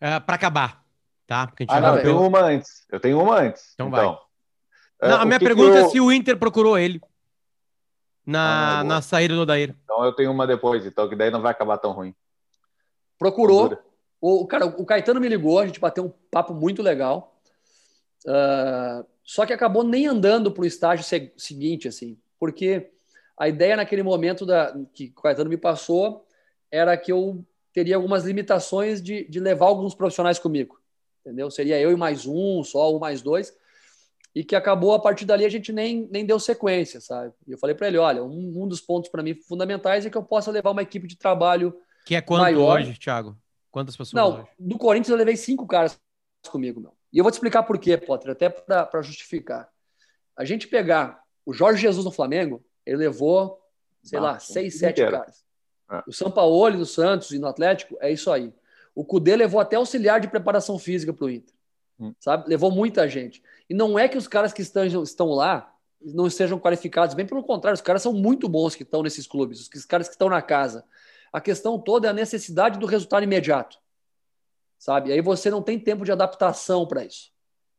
É, 0.00 0.20
Para 0.20 0.34
acabar, 0.34 0.82
tá? 1.26 1.46
Porque 1.46 1.62
a 1.62 1.66
gente 1.66 1.76
ah, 1.76 1.80
não, 1.80 1.96
eu 1.96 2.02
tenho 2.02 2.26
uma 2.26 2.40
antes. 2.40 2.86
Eu 2.90 3.00
tenho 3.00 3.20
uma 3.20 3.40
antes. 3.40 3.70
Então, 3.74 3.88
então 3.88 3.98
vai. 3.98 4.18
É, 5.00 5.08
não, 5.08 5.20
a 5.20 5.24
minha 5.24 5.38
pergunta 5.40 5.78
eu... 5.78 5.86
é 5.86 5.88
se 5.88 6.00
o 6.00 6.12
Inter 6.12 6.36
procurou 6.36 6.78
ele 6.78 7.00
na, 8.26 8.80
ah, 8.80 8.84
na 8.84 9.02
saída 9.02 9.34
do 9.34 9.42
Odair. 9.42 9.74
Então 9.84 10.04
eu 10.04 10.12
tenho 10.12 10.30
uma 10.30 10.46
depois, 10.46 10.86
então, 10.86 11.08
que 11.08 11.16
daí 11.16 11.30
não 11.30 11.42
vai 11.42 11.52
acabar 11.52 11.78
tão 11.78 11.92
ruim. 11.92 12.14
Procurou. 13.18 13.76
O, 14.20 14.46
cara, 14.46 14.66
o 14.66 14.84
Caetano 14.86 15.20
me 15.20 15.28
ligou, 15.28 15.58
a 15.58 15.66
gente 15.66 15.80
bateu 15.80 16.04
um 16.04 16.12
papo 16.30 16.54
muito 16.54 16.80
legal. 16.82 17.36
Uh, 18.24 19.04
só 19.24 19.44
que 19.44 19.52
acabou 19.52 19.82
nem 19.82 20.06
andando 20.06 20.50
para 20.52 20.62
o 20.62 20.66
estágio 20.66 21.04
seguinte, 21.36 21.88
assim, 21.88 22.16
porque 22.38 22.90
a 23.36 23.48
ideia 23.48 23.76
naquele 23.76 24.02
momento 24.02 24.46
da, 24.46 24.72
que 24.94 25.12
o 25.16 25.20
Caetano 25.20 25.50
me 25.50 25.56
passou 25.56 26.24
era 26.70 26.96
que 26.96 27.10
eu 27.10 27.44
teria 27.72 27.96
algumas 27.96 28.24
limitações 28.24 29.02
de, 29.02 29.28
de 29.28 29.40
levar 29.40 29.66
alguns 29.66 29.94
profissionais 29.94 30.38
comigo, 30.38 30.80
entendeu? 31.20 31.50
Seria 31.50 31.80
eu 31.80 31.90
e 31.90 31.96
mais 31.96 32.26
um, 32.26 32.62
só 32.62 32.94
um 32.94 33.00
mais 33.00 33.22
dois 33.22 33.56
e 34.34 34.42
que 34.42 34.56
acabou 34.56 34.94
a 34.94 35.00
partir 35.00 35.24
dali 35.24 35.44
a 35.44 35.48
gente 35.48 35.72
nem, 35.72 36.08
nem 36.10 36.24
deu 36.24 36.40
sequência, 36.40 37.00
sabe? 37.00 37.32
E 37.46 37.52
eu 37.52 37.58
falei 37.58 37.76
para 37.76 37.88
ele, 37.88 37.98
olha, 37.98 38.24
um, 38.24 38.62
um 38.62 38.66
dos 38.66 38.80
pontos 38.80 39.10
para 39.10 39.22
mim 39.22 39.34
fundamentais 39.34 40.06
é 40.06 40.10
que 40.10 40.16
eu 40.16 40.22
possa 40.22 40.50
levar 40.50 40.70
uma 40.70 40.82
equipe 40.82 41.06
de 41.06 41.16
trabalho 41.16 41.74
que 42.04 42.14
é 42.14 42.20
quanto 42.20 42.42
maior. 42.42 42.80
hoje, 42.80 42.98
Thiago? 42.98 43.36
Quantas 43.70 43.96
pessoas 43.96 44.14
Não, 44.14 44.40
hoje? 44.40 44.48
do 44.58 44.78
Corinthians 44.78 45.10
eu 45.10 45.16
levei 45.16 45.36
cinco 45.36 45.66
caras 45.66 45.98
comigo, 46.48 46.80
meu. 46.80 46.94
E 47.12 47.18
eu 47.18 47.24
vou 47.24 47.30
te 47.30 47.34
explicar 47.34 47.62
por 47.62 47.78
quê, 47.78 47.96
Potter, 47.96 48.30
até 48.30 48.48
para 48.48 49.02
justificar. 49.02 49.68
A 50.36 50.44
gente 50.44 50.66
pegar 50.66 51.22
o 51.44 51.52
Jorge 51.52 51.82
Jesus 51.82 52.04
no 52.04 52.10
Flamengo, 52.10 52.64
ele 52.86 52.96
levou, 52.96 53.60
sei 54.02 54.18
lá, 54.18 54.38
seis, 54.38 54.78
sete 54.78 55.00
inteiro. 55.00 55.12
caras. 55.12 55.44
É. 55.90 56.02
O 56.06 56.12
São 56.12 56.30
Paulo 56.30 56.70
no 56.70 56.86
Santos 56.86 57.32
e 57.32 57.38
no 57.38 57.46
Atlético, 57.46 57.98
é 58.00 58.10
isso 58.10 58.30
aí. 58.30 58.52
O 58.94 59.04
Cudê 59.04 59.36
levou 59.36 59.60
até 59.60 59.76
auxiliar 59.76 60.20
de 60.20 60.28
preparação 60.28 60.78
física 60.78 61.12
para 61.12 61.26
o 61.26 61.30
Inter. 61.30 61.54
Hum. 62.00 62.14
Sabe? 62.18 62.48
Levou 62.48 62.70
muita 62.70 63.06
gente. 63.08 63.42
E 63.72 63.74
não 63.74 63.98
é 63.98 64.06
que 64.06 64.18
os 64.18 64.28
caras 64.28 64.52
que 64.52 64.60
estão, 64.60 64.84
estão 64.84 65.30
lá 65.30 65.74
não 65.98 66.26
estejam 66.26 66.58
qualificados, 66.58 67.14
bem 67.14 67.24
pelo 67.24 67.42
contrário, 67.42 67.74
os 67.74 67.80
caras 67.80 68.02
são 68.02 68.12
muito 68.12 68.46
bons 68.46 68.74
que 68.74 68.82
estão 68.82 69.02
nesses 69.02 69.26
clubes, 69.26 69.66
os 69.66 69.84
caras 69.86 70.08
que 70.08 70.12
estão 70.12 70.28
na 70.28 70.42
casa. 70.42 70.84
A 71.32 71.40
questão 71.40 71.78
toda 71.78 72.06
é 72.06 72.10
a 72.10 72.12
necessidade 72.12 72.78
do 72.78 72.84
resultado 72.84 73.22
imediato. 73.22 73.78
Sabe? 74.78 75.10
Aí 75.10 75.22
você 75.22 75.48
não 75.48 75.62
tem 75.62 75.78
tempo 75.78 76.04
de 76.04 76.12
adaptação 76.12 76.86
para 76.86 77.02
isso. 77.02 77.30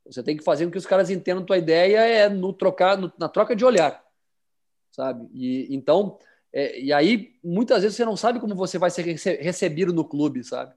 Você 0.08 0.24
tem 0.24 0.36
que 0.36 0.44
fazer 0.44 0.66
com 0.66 0.72
que 0.72 0.80
os 0.80 0.86
caras 0.88 1.12
entendam 1.12 1.46
tua 1.46 1.60
ideia 1.60 2.00
é 2.00 2.28
no 2.28 2.52
trocar, 2.54 2.98
no, 2.98 3.14
na 3.16 3.30
troca 3.30 3.56
de 3.56 3.64
olhar. 3.64 4.04
Sabe? 4.90 5.30
E 5.32 5.68
então, 5.76 6.18
é, 6.52 6.80
e 6.82 6.92
aí 6.92 7.36
muitas 7.44 7.84
vezes 7.84 7.96
você 7.96 8.04
não 8.04 8.18
sabe 8.18 8.40
como 8.40 8.56
você 8.56 8.80
vai 8.80 8.90
ser 8.90 9.04
recebido 9.44 9.94
no 9.94 10.04
clube, 10.04 10.44
sabe? 10.44 10.74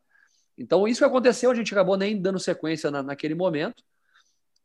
Então, 0.58 0.86
isso 0.86 0.98
que 1.00 1.06
aconteceu, 1.06 1.50
a 1.50 1.54
gente 1.54 1.72
acabou 1.72 1.96
nem 1.96 2.20
dando 2.20 2.38
sequência 2.38 2.90
na, 2.90 3.02
naquele 3.02 3.34
momento. 3.34 3.82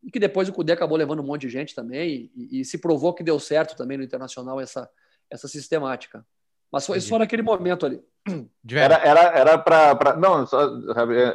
E 0.02 0.10
que 0.10 0.18
depois 0.18 0.48
o 0.48 0.52
Cudê 0.52 0.72
acabou 0.72 0.98
levando 0.98 1.20
um 1.20 1.26
monte 1.26 1.42
de 1.42 1.48
gente 1.48 1.74
também. 1.74 2.30
E, 2.34 2.60
e, 2.60 2.64
se 2.64 2.78
provou 2.78 3.14
que 3.14 3.22
deu 3.22 3.38
certo 3.38 3.76
também 3.76 3.96
no 3.96 4.04
Internacional 4.04 4.60
essa, 4.60 4.88
essa 5.30 5.46
sistemática. 5.46 6.24
Mas 6.70 6.86
foi 6.86 7.00
só 7.00 7.18
naquele 7.18 7.42
momento 7.42 7.86
ali. 7.86 8.02
Era 8.70 8.94
era 8.94 9.20
era 9.20 9.58
para 9.58 10.16
não 10.16 10.46
só, 10.46 10.70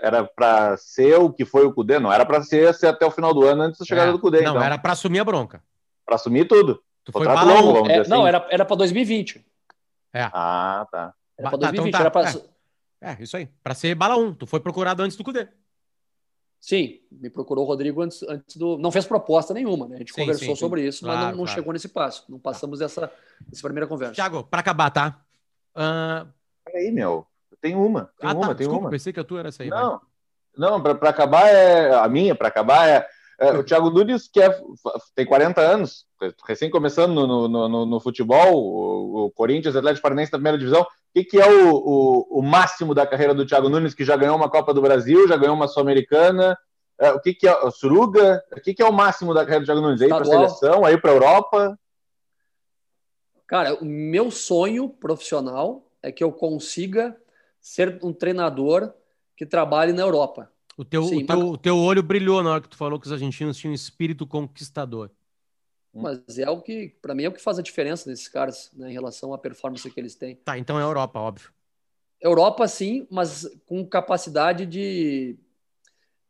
era 0.01 0.24
para 0.24 0.78
ser 0.78 1.20
o 1.20 1.32
que 1.32 1.43
foi 1.43 1.65
o 1.65 1.74
Cudê, 1.74 1.99
não 1.99 2.11
era 2.11 2.26
para 2.26 2.41
ser, 2.41 2.74
ser 2.74 2.88
até 2.88 3.05
o 3.05 3.11
final 3.11 3.34
do 3.34 3.45
ano 3.45 3.63
antes 3.63 3.80
da 3.80 3.86
chegada 3.86 4.09
é, 4.09 4.11
do 4.13 4.20
Cudê. 4.20 4.41
Não, 4.41 4.51
então. 4.51 4.63
era 4.63 4.78
para 4.78 4.93
assumir 4.93 5.20
a 5.20 5.26
bronca. 5.26 5.61
Para 6.05 6.15
assumir 6.15 6.47
tudo. 6.47 6.82
Tu 7.03 7.11
foi 7.11 7.28
longo, 7.28 7.89
é, 7.89 7.99
assim. 7.99 8.09
Não, 8.09 8.26
era 8.26 8.47
era 8.49 8.65
para 8.65 8.78
2020. 8.78 9.45
É. 10.13 10.30
Ah, 10.34 10.88
tá. 10.89 11.13
Era 11.38 11.49
para 11.49 11.57
2020, 11.59 11.59
tá, 11.59 11.88
então 11.88 11.91
tá. 11.91 11.99
era 11.99 12.11
para 12.11 12.39
é. 12.39 12.57
É, 13.01 13.18
isso 13.22 13.38
aí. 13.38 13.47
Para 13.63 13.76
ser 13.76 13.93
bala 13.93 14.18
1. 14.18 14.34
Tu 14.34 14.47
foi 14.47 14.59
procurado 14.59 15.03
antes 15.03 15.15
do 15.15 15.24
Cudê. 15.24 15.47
Sim, 16.68 16.99
me 17.09 17.30
procurou 17.30 17.63
o 17.63 17.68
Rodrigo 17.68 18.01
antes, 18.01 18.22
antes 18.24 18.57
do. 18.57 18.78
Não 18.78 18.91
fez 18.91 19.05
proposta 19.05 19.53
nenhuma, 19.53 19.88
né? 19.88 19.95
A 19.95 19.99
gente 19.99 20.13
sim, 20.13 20.20
conversou 20.20 20.53
sim, 20.53 20.55
sobre 20.59 20.82
sim. 20.82 20.88
isso, 20.89 21.05
claro, 21.05 21.18
mas 21.18 21.30
não, 21.30 21.38
não 21.38 21.43
claro. 21.45 21.55
chegou 21.57 21.72
nesse 21.72 21.88
passo. 21.88 22.26
Não 22.28 22.38
passamos 22.38 22.82
essa, 22.82 23.09
essa 23.49 23.61
primeira 23.63 23.88
conversa. 23.88 24.15
Tiago, 24.15 24.43
para 24.43 24.59
acabar, 24.59 24.91
tá? 24.91 25.22
Uh... 25.74 26.28
Peraí, 26.65 26.91
meu. 26.91 27.26
Eu 27.49 27.57
tenho 27.61 27.82
uma. 27.82 28.11
Tenho 28.20 28.32
ah, 28.32 28.36
tá. 28.36 28.39
uma, 28.39 28.47
tenho 28.47 28.57
Desculpa, 28.57 28.84
uma. 28.84 28.89
pensei 28.89 29.13
que 29.13 29.20
a 29.22 29.24
tua 29.24 29.39
era 29.39 29.47
essa 29.47 29.63
aí. 29.63 29.70
Não, 29.70 29.91
vai. 29.91 29.99
não 30.57 30.84
para 30.84 31.09
acabar 31.09 31.47
é. 31.47 31.95
A 31.95 32.09
minha, 32.09 32.36
para 32.36 32.49
acabar 32.49 32.86
é. 32.86 33.07
É, 33.40 33.52
o 33.52 33.64
Thiago 33.64 33.92
Nunes 33.92 34.28
que 34.28 34.42
é, 34.42 34.50
tem 35.14 35.26
40 35.26 35.62
anos, 35.62 36.08
recém 36.48 36.72
começando 36.72 37.14
no, 37.14 37.48
no, 37.48 37.70
no, 37.70 37.86
no 37.86 38.00
futebol, 38.00 38.56
o, 38.56 39.26
o 39.26 39.32
Corinthians, 39.32 39.76
Atlético 39.76 40.02
Paranaense 40.02 40.32
da 40.32 40.40
primeira 40.40 40.58
divisão. 40.58 40.82
O 40.82 40.88
que, 41.14 41.24
que 41.24 41.40
é 41.40 41.48
o, 41.48 41.76
o, 41.76 42.40
o, 42.40 42.42
máximo 42.42 42.96
da 42.96 43.06
carreira 43.06 43.36
do 43.36 43.46
Thiago 43.46 43.70
Nunes, 43.70 43.94
que 43.94 44.04
já 44.04 44.18
ganhou 44.18 44.36
uma 44.36 44.50
Copa 44.50 44.74
do 44.74 44.82
Brasil, 44.82 45.28
já 45.28 45.38
ganhou 45.38 45.56
uma 45.56 45.68
Sul-Americana? 45.68 46.58
É, 47.00 47.12
o 47.12 47.20
que, 47.20 47.34
que 47.34 47.48
é 47.48 47.56
o 47.56 47.70
Suruga? 47.70 48.44
O 48.52 48.60
que, 48.60 48.74
que 48.74 48.82
é 48.82 48.86
o 48.86 48.94
máximo 48.94 49.34
da 49.34 49.42
carreira 49.42 49.62
do 49.62 49.66
Thiago 49.66 49.82
Nunes? 49.82 50.02
Aí 50.02 50.10
para 50.10 50.22
a 50.22 50.26
seleção, 50.26 50.84
aí 50.84 51.00
para 51.00 51.12
a 51.12 51.14
Europa? 51.14 51.80
Cara, 53.46 53.76
o 53.76 53.86
meu 53.86 54.32
sonho 54.32 54.90
profissional 54.90 55.88
é 56.02 56.12
que 56.12 56.24
eu 56.24 56.32
consiga 56.32 57.16
ser 57.62 58.00
um 58.02 58.12
treinador 58.12 58.94
que 59.36 59.46
trabalhe 59.46 59.94
na 59.94 60.02
Europa. 60.02 60.52
O 60.78 60.86
teu, 60.86 61.04
Sim, 61.04 61.24
o, 61.24 61.26
teu, 61.26 61.40
mas... 61.40 61.50
o 61.50 61.58
teu 61.58 61.78
olho 61.78 62.04
brilhou 62.04 62.44
na 62.44 62.52
hora 62.52 62.62
que 62.62 62.70
tu 62.70 62.78
falou 62.78 63.00
que 63.00 63.08
os 63.08 63.12
argentinos 63.12 63.58
tinham 63.58 63.72
um 63.72 63.76
espírito 63.76 64.28
conquistador. 64.28 65.10
Mas 65.92 66.38
é 66.38 66.48
o 66.48 66.62
que, 66.62 66.96
para 67.02 67.16
mim, 67.16 67.24
é 67.24 67.30
o 67.30 67.32
que 67.32 67.42
faz 67.42 67.58
a 67.58 67.64
diferença 67.64 68.08
nesses 68.08 68.28
caras, 68.28 68.70
né, 68.74 68.92
em 68.92 68.94
relação 68.94 69.34
à 69.34 69.38
performance 69.40 69.90
que 69.90 70.00
eles 70.00 70.14
têm. 70.14 70.36
Tá, 70.36 70.56
então 70.56 70.80
é 70.80 70.84
Europa, 70.84 71.20
óbvio. 71.20 71.52
Europa, 72.22 72.68
sim, 72.68 73.08
mas 73.10 73.50
com 73.66 73.84
capacidade 73.84 74.68
de, 74.68 75.36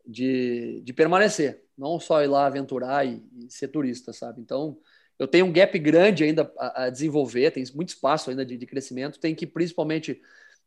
de, 0.06 0.82
de 0.82 0.94
permanecer, 0.94 1.66
não 1.78 2.00
só 2.00 2.24
ir 2.24 2.28
lá 2.28 2.46
aventurar 2.46 3.06
e, 3.06 3.22
e, 3.36 3.52
ser 3.52 3.68
turista, 3.68 4.14
sabe? 4.14 4.40
Então, 4.42 4.78
eu 5.20 5.28
tenho 5.28 5.46
um 5.46 5.52
gap 5.52 5.78
grande 5.80 6.24
ainda 6.24 6.50
a, 6.58 6.86
a 6.86 6.90
desenvolver, 6.90 7.52
tem 7.52 7.66
muito 7.76 7.90
espaço 7.90 8.30
ainda 8.30 8.46
de, 8.46 8.58
de 8.58 8.66
crescimento, 8.66 9.20
tem 9.20 9.36
que 9.36 9.46
principalmente 9.46 10.22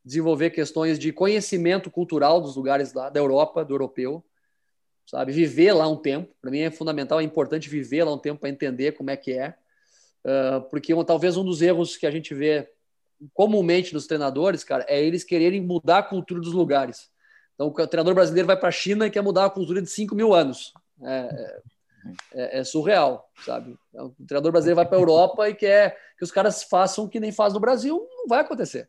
desenvolver 0.05 0.51
questões 0.51 0.99
de 0.99 1.13
conhecimento 1.13 1.91
cultural 1.91 2.41
dos 2.41 2.57
lugares 2.57 2.93
lá, 2.93 3.11
da 3.11 3.21
Europa, 3.21 3.65
do 3.65 3.75
europeu, 3.75 4.25
sabe? 5.07 5.33
Viver 5.33 5.73
lá 5.73 5.89
um 5.89 5.97
tempo. 5.97 6.35
Para 6.41 6.51
mim 6.51 6.61
é 6.61 6.71
fundamental, 6.71 7.21
é 7.21 7.23
importante 7.23 7.69
viver 7.69 8.05
lá 8.05 8.13
um 8.13 8.19
tempo 8.19 8.41
para 8.41 8.49
entender 8.49 8.93
como 8.93 9.11
é 9.11 9.17
que 9.17 9.33
é. 9.33 9.55
Uh, 10.25 10.61
porque 10.71 10.93
talvez 11.05 11.37
um 11.37 11.45
dos 11.45 11.63
erros 11.63 11.97
que 11.97 12.07
a 12.07 12.11
gente 12.11 12.35
vê 12.35 12.71
comumente 13.35 13.93
dos 13.93 14.07
treinadores, 14.07 14.65
cara, 14.65 14.85
é 14.89 15.03
eles 15.03 15.25
quererem 15.25 15.61
mudar 15.61 15.99
a 15.99 16.03
cultura 16.03 16.41
dos 16.41 16.53
lugares. 16.53 17.11
Então, 17.55 17.69
o 17.69 17.87
treinador 17.87 18.15
brasileiro 18.15 18.47
vai 18.47 18.57
para 18.57 18.69
a 18.69 18.73
China 18.73 19.07
e 19.07 19.11
quer 19.11 19.23
mudar 19.23 19.47
a 19.47 19.51
cultura 19.51 19.83
de 19.83 19.91
5 19.91 20.15
mil 20.15 20.33
anos. 20.33 20.73
É, 21.03 21.61
é, 22.33 22.61
é, 22.61 22.65
surreal, 22.65 23.31
sabe? 23.45 23.77
Então, 23.91 24.15
o 24.19 24.27
treinador 24.27 24.53
brasileiro 24.53 24.77
vai 24.77 24.87
para 24.87 24.97
a 24.97 25.01
Europa 25.01 25.49
e 25.49 25.55
quer 25.55 25.99
que 26.17 26.25
os 26.25 26.31
caras 26.31 26.63
façam 26.63 27.05
o 27.05 27.09
que 27.09 27.21
nem 27.21 27.33
faz 27.33 27.53
no 27.53 27.61
Brasil, 27.61 28.07
não 28.11 28.27
vai 28.27 28.41
acontecer. 28.41 28.89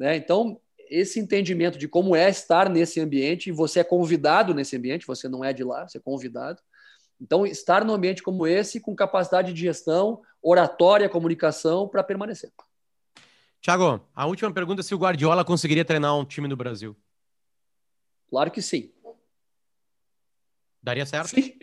Né? 0.00 0.16
Então, 0.16 0.58
esse 0.88 1.20
entendimento 1.20 1.78
de 1.78 1.86
como 1.86 2.16
é 2.16 2.30
estar 2.30 2.70
nesse 2.70 2.98
ambiente, 2.98 3.50
e 3.50 3.52
você 3.52 3.80
é 3.80 3.84
convidado 3.84 4.54
nesse 4.54 4.74
ambiente, 4.74 5.06
você 5.06 5.28
não 5.28 5.44
é 5.44 5.52
de 5.52 5.62
lá, 5.62 5.86
você 5.86 5.98
é 5.98 6.00
convidado. 6.00 6.58
Então, 7.20 7.46
estar 7.46 7.84
num 7.84 7.92
ambiente 7.92 8.22
como 8.22 8.46
esse, 8.46 8.80
com 8.80 8.96
capacidade 8.96 9.52
de 9.52 9.60
gestão, 9.60 10.22
oratória, 10.42 11.06
comunicação, 11.06 11.86
para 11.86 12.02
permanecer. 12.02 12.50
Tiago, 13.60 14.00
a 14.14 14.26
última 14.26 14.50
pergunta 14.50 14.80
é 14.80 14.82
se 14.82 14.94
o 14.94 14.98
Guardiola 14.98 15.44
conseguiria 15.44 15.84
treinar 15.84 16.16
um 16.16 16.24
time 16.24 16.48
no 16.48 16.56
Brasil. 16.56 16.96
Claro 18.30 18.50
que 18.50 18.62
sim. 18.62 18.90
Daria 20.82 21.04
certo? 21.04 21.28
Sim. 21.28 21.58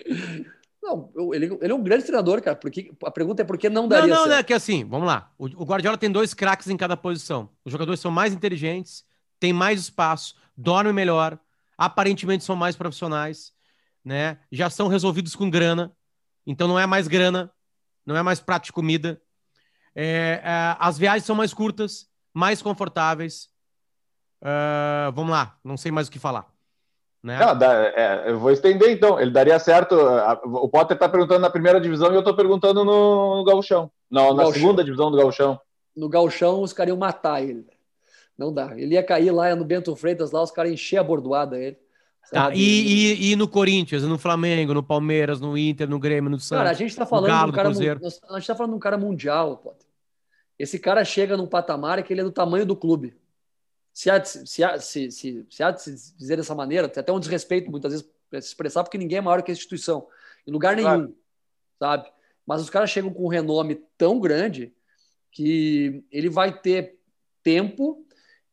Não, 0.87 1.11
ele, 1.33 1.57
ele 1.61 1.71
é 1.71 1.75
um 1.75 1.83
grande 1.83 2.05
treinador, 2.05 2.41
cara. 2.41 2.55
Porque, 2.55 2.93
a 3.03 3.11
pergunta 3.11 3.41
é 3.41 3.45
por 3.45 3.57
que 3.57 3.69
não 3.69 3.89
daria 3.89 4.07
Não, 4.07 4.09
não, 4.09 4.23
certo? 4.23 4.29
não, 4.29 4.37
é 4.37 4.43
que 4.43 4.53
assim, 4.53 4.85
vamos 4.85 5.05
lá. 5.05 5.29
O, 5.37 5.45
o 5.45 5.65
Guardiola 5.65 5.97
tem 5.97 6.09
dois 6.09 6.33
craques 6.33 6.69
em 6.69 6.77
cada 6.77 6.95
posição. 6.95 7.49
Os 7.65 7.71
jogadores 7.73 7.99
são 7.99 8.09
mais 8.09 8.33
inteligentes, 8.33 9.03
têm 9.37 9.51
mais 9.51 9.81
espaço, 9.81 10.35
dormem 10.55 10.93
melhor, 10.93 11.37
aparentemente 11.77 12.45
são 12.45 12.55
mais 12.55 12.77
profissionais, 12.77 13.51
né? 14.03 14.39
Já 14.49 14.69
são 14.69 14.87
resolvidos 14.87 15.35
com 15.35 15.49
grana. 15.49 15.91
Então 16.45 16.69
não 16.69 16.79
é 16.79 16.85
mais 16.85 17.09
grana, 17.09 17.51
não 18.05 18.15
é 18.15 18.23
mais 18.23 18.39
prato 18.39 18.65
de 18.65 18.71
comida. 18.71 19.21
É, 19.93 20.41
é, 20.41 20.77
as 20.79 20.97
viagens 20.97 21.25
são 21.25 21.35
mais 21.35 21.53
curtas, 21.53 22.07
mais 22.33 22.61
confortáveis. 22.61 23.49
Uh, 24.41 25.11
vamos 25.13 25.31
lá, 25.31 25.57
não 25.63 25.75
sei 25.75 25.91
mais 25.91 26.07
o 26.07 26.11
que 26.11 26.19
falar. 26.19 26.47
Né? 27.27 27.37
Não, 27.45 27.57
dá, 27.57 27.73
é, 27.93 28.31
eu 28.31 28.39
vou 28.39 28.51
estender 28.51 28.89
então. 28.89 29.19
Ele 29.19 29.31
daria 29.31 29.59
certo. 29.59 29.95
O 30.45 30.69
Potter 30.69 30.95
está 30.95 31.09
perguntando 31.09 31.41
na 31.41 31.49
primeira 31.49 31.77
divisão 31.77 32.09
e 32.09 32.15
eu 32.15 32.19
estou 32.19 32.33
perguntando 32.33 32.85
no, 32.85 33.35
no 33.35 33.43
Gauchão. 33.43 33.91
Não, 34.09 34.33
na 34.33 34.43
Gauchão. 34.43 34.53
segunda 34.53 34.81
divisão 34.81 35.11
do 35.11 35.17
Gauchão. 35.17 35.59
No 35.93 36.07
Gauchão, 36.07 36.61
os 36.61 36.71
caras 36.71 36.91
iam 36.91 36.97
matar 36.97 37.43
ele. 37.43 37.65
Não 38.37 38.53
dá. 38.53 38.71
Ele 38.79 38.93
ia 38.93 39.03
cair 39.03 39.31
lá 39.31 39.53
no 39.57 39.65
Bento 39.65 39.93
Freitas, 39.93 40.31
lá 40.31 40.41
os 40.41 40.51
caras 40.51 40.71
encher 40.71 40.99
a 40.99 41.03
bordoada 41.03 41.59
ele. 41.59 41.77
Tá, 42.31 42.51
e, 42.53 42.59
e, 42.61 43.31
e, 43.31 43.35
no 43.35 43.47
Corinthians, 43.47 44.03
no 44.03 44.17
Flamengo, 44.17 44.73
no 44.73 44.83
Palmeiras, 44.83 45.41
no 45.41 45.57
Inter, 45.57 45.89
no 45.89 45.99
Grêmio, 45.99 46.29
no 46.29 46.39
Santos. 46.39 46.59
Cara, 46.59 46.69
a 46.69 46.73
gente 46.73 46.95
tá 46.95 47.05
falando 47.05 47.27
Galo, 47.27 47.51
um 47.51 47.55
cara, 47.55 47.69
a 47.69 47.73
gente 47.73 48.47
tá 48.47 48.55
falando 48.55 48.71
de 48.71 48.77
um 48.77 48.79
cara 48.79 48.97
mundial, 48.97 49.57
Potter. 49.57 49.87
Esse 50.57 50.79
cara 50.79 51.03
chega 51.03 51.35
num 51.35 51.47
patamar 51.47 52.01
que 52.03 52.13
ele 52.13 52.21
é 52.21 52.23
do 52.23 52.31
tamanho 52.31 52.65
do 52.65 52.75
clube. 52.75 53.15
Se 53.97 54.11
há, 54.11 54.23
se, 54.23 54.63
há, 54.63 54.79
se, 54.79 55.09
se, 55.09 55.43
se 55.49 55.63
há 55.63 55.71
de 55.71 55.81
se 55.81 56.15
dizer 56.15 56.35
dessa 56.35 56.53
maneira, 56.53 56.87
tem 56.87 57.01
até 57.01 57.11
um 57.11 57.19
desrespeito 57.19 57.71
muitas 57.71 57.93
vezes 57.93 58.07
para 58.29 58.39
se 58.39 58.49
expressar, 58.49 58.83
porque 58.83 58.95
ninguém 58.95 59.17
é 59.17 59.21
maior 59.21 59.41
que 59.41 59.49
a 59.49 59.53
instituição, 59.55 60.05
em 60.45 60.51
lugar 60.51 60.77
claro. 60.77 61.01
nenhum, 61.01 61.15
sabe? 61.79 62.07
Mas 62.45 62.61
os 62.61 62.69
caras 62.69 62.91
chegam 62.91 63.11
com 63.11 63.25
um 63.25 63.27
renome 63.27 63.81
tão 63.97 64.19
grande 64.19 64.71
que 65.31 66.03
ele 66.11 66.29
vai 66.29 66.55
ter 66.55 66.99
tempo 67.41 68.05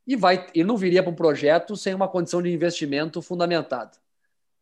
e 0.07 0.17
vai, 0.17 0.47
ele 0.55 0.65
não 0.65 0.79
viria 0.79 1.03
para 1.03 1.13
um 1.13 1.15
projeto 1.15 1.77
sem 1.77 1.93
uma 1.93 2.09
condição 2.09 2.41
de 2.41 2.51
investimento 2.51 3.21
fundamentada. 3.21 3.99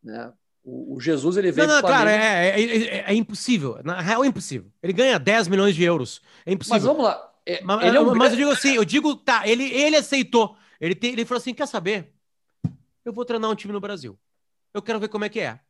Né? 0.03 0.33
O, 0.65 0.97
o 0.97 1.01
Jesus 1.01 1.37
ele 1.37 1.53
veio. 1.53 1.69
Não, 1.69 1.77
não, 1.77 1.81
claro, 1.81 2.11
é, 2.11 2.61
é, 2.61 2.61
é, 2.61 3.05
é, 3.07 3.15
impossível. 3.15 3.79
Na 3.85 4.01
real, 4.01 4.25
é 4.25 4.27
impossível. 4.27 4.69
Ele 4.83 4.93
ganha 4.93 5.17
10 5.17 5.47
milhões 5.47 5.77
de 5.77 5.85
euros. 5.85 6.21
É 6.45 6.53
impossível. 6.53 6.75
Mas 6.75 6.85
vamos 6.85 7.05
lá. 7.05 7.33
É, 7.47 7.63
mas, 7.63 7.95
é 7.95 8.01
um... 8.01 8.15
mas, 8.17 8.33
eu 8.33 8.39
digo 8.39 8.51
assim, 8.51 8.75
eu 8.75 8.85
digo, 8.85 9.15
tá, 9.15 9.47
ele, 9.47 9.63
ele 9.73 9.95
aceitou. 9.95 10.57
Ele, 10.83 10.97
te, 10.97 11.07
ele 11.07 11.25
falou 11.25 11.41
assim: 11.41 11.55
quer 11.55 11.69
saber? 11.69 12.13
Eu 13.05 13.13
vou 13.13 13.25
treinar 13.25 13.49
um 13.49 13.55
time 13.55 13.73
no 13.73 13.81
Brasil. 13.81 14.19
Eu 14.75 14.83
quero 14.83 14.99
ver 14.99 15.09
como 15.09 15.25
é 15.25 15.29
que 15.29 15.39
é. 15.39 15.61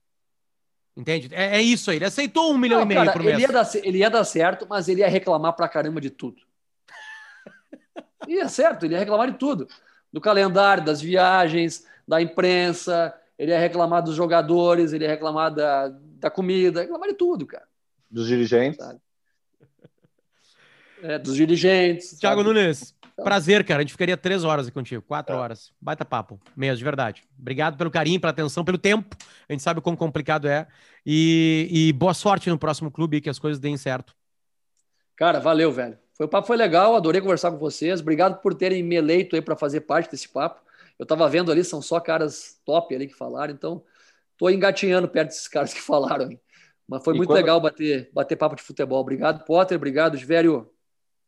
Entende? 0.96 1.28
É, 1.32 1.58
é 1.58 1.62
isso 1.62 1.90
aí. 1.90 1.98
Ele 1.98 2.06
aceitou 2.06 2.50
um 2.50 2.56
milhão 2.56 2.78
não, 2.78 2.86
e 2.86 2.88
meio 2.88 3.00
cara, 3.00 3.12
por 3.12 3.22
mês. 3.22 3.34
Ele 3.34 3.42
ia, 3.42 3.52
dar, 3.52 3.70
ele 3.74 3.98
ia 3.98 4.10
dar 4.10 4.24
certo, 4.24 4.66
mas 4.68 4.88
ele 4.88 5.00
ia 5.00 5.08
reclamar 5.08 5.52
pra 5.54 5.68
caramba 5.68 6.00
de 6.00 6.08
tudo. 6.08 6.42
ia 8.26 8.48
certo, 8.48 8.86
ele 8.86 8.94
ia 8.94 9.00
reclamar 9.00 9.30
de 9.30 9.38
tudo. 9.38 9.68
Do 10.10 10.20
calendário, 10.20 10.84
das 10.84 11.00
viagens, 11.00 11.86
da 12.08 12.20
imprensa, 12.20 13.14
ele 13.38 13.50
ia 13.52 13.58
reclamar 13.58 14.02
dos 14.02 14.14
jogadores, 14.14 14.92
ele 14.92 15.04
ia 15.04 15.10
reclamar 15.10 15.54
da, 15.54 15.88
da 15.88 16.30
comida, 16.30 16.80
ia 16.80 16.84
reclamar 16.84 17.08
de 17.08 17.14
tudo, 17.14 17.46
cara. 17.46 17.66
Dos 18.10 18.28
dirigentes. 18.28 18.82
Sabe? 18.82 19.00
É, 21.02 21.18
dos 21.18 21.34
dirigentes. 21.34 22.18
Tiago 22.18 22.42
Nunes, 22.42 22.94
então... 23.22 23.30
prazer, 23.30 23.64
cara. 23.64 23.80
A 23.80 23.82
gente 23.82 23.92
ficaria 23.92 24.16
três 24.16 24.44
horas 24.44 24.66
aqui 24.66 24.74
contigo, 24.74 25.02
quatro 25.02 25.34
é. 25.34 25.38
horas. 25.38 25.72
Baita 25.80 26.04
papo, 26.04 26.40
mesmo, 26.56 26.76
de 26.76 26.84
verdade. 26.84 27.22
Obrigado 27.38 27.76
pelo 27.76 27.90
carinho, 27.90 28.20
pela 28.20 28.30
atenção, 28.30 28.64
pelo 28.64 28.78
tempo. 28.78 29.16
A 29.48 29.52
gente 29.52 29.62
sabe 29.62 29.78
o 29.78 29.82
quão 29.82 29.96
complicado 29.96 30.46
é. 30.46 30.66
E, 31.04 31.68
e 31.70 31.92
boa 31.92 32.14
sorte 32.14 32.50
no 32.50 32.58
próximo 32.58 32.90
clube, 32.90 33.20
que 33.20 33.30
as 33.30 33.38
coisas 33.38 33.58
deem 33.58 33.76
certo. 33.76 34.14
Cara, 35.16 35.38
valeu, 35.40 35.72
velho. 35.72 35.98
Foi, 36.14 36.26
o 36.26 36.28
papo 36.28 36.46
foi 36.46 36.56
legal, 36.56 36.94
adorei 36.94 37.20
conversar 37.20 37.50
com 37.50 37.58
vocês. 37.58 38.00
Obrigado 38.00 38.40
por 38.40 38.54
terem 38.54 38.82
me 38.82 38.96
eleito 38.96 39.34
aí 39.36 39.42
para 39.42 39.56
fazer 39.56 39.82
parte 39.82 40.10
desse 40.10 40.28
papo. 40.28 40.60
Eu 40.98 41.06
tava 41.06 41.28
vendo 41.28 41.50
ali, 41.50 41.64
são 41.64 41.80
só 41.82 41.98
caras 42.00 42.60
top 42.64 42.94
ali 42.94 43.08
que 43.08 43.14
falaram, 43.14 43.52
então 43.52 43.82
tô 44.36 44.48
engatinhando 44.48 45.08
perto 45.08 45.28
desses 45.28 45.48
caras 45.48 45.72
que 45.72 45.80
falaram. 45.80 46.38
Mas 46.88 47.02
foi 47.02 47.14
e 47.14 47.16
muito 47.16 47.28
quando... 47.28 47.36
legal 47.36 47.60
bater, 47.60 48.10
bater 48.12 48.36
papo 48.36 48.56
de 48.56 48.62
futebol. 48.62 49.00
Obrigado, 49.00 49.44
Potter. 49.44 49.76
Obrigado, 49.76 50.18
Vério. 50.18 50.71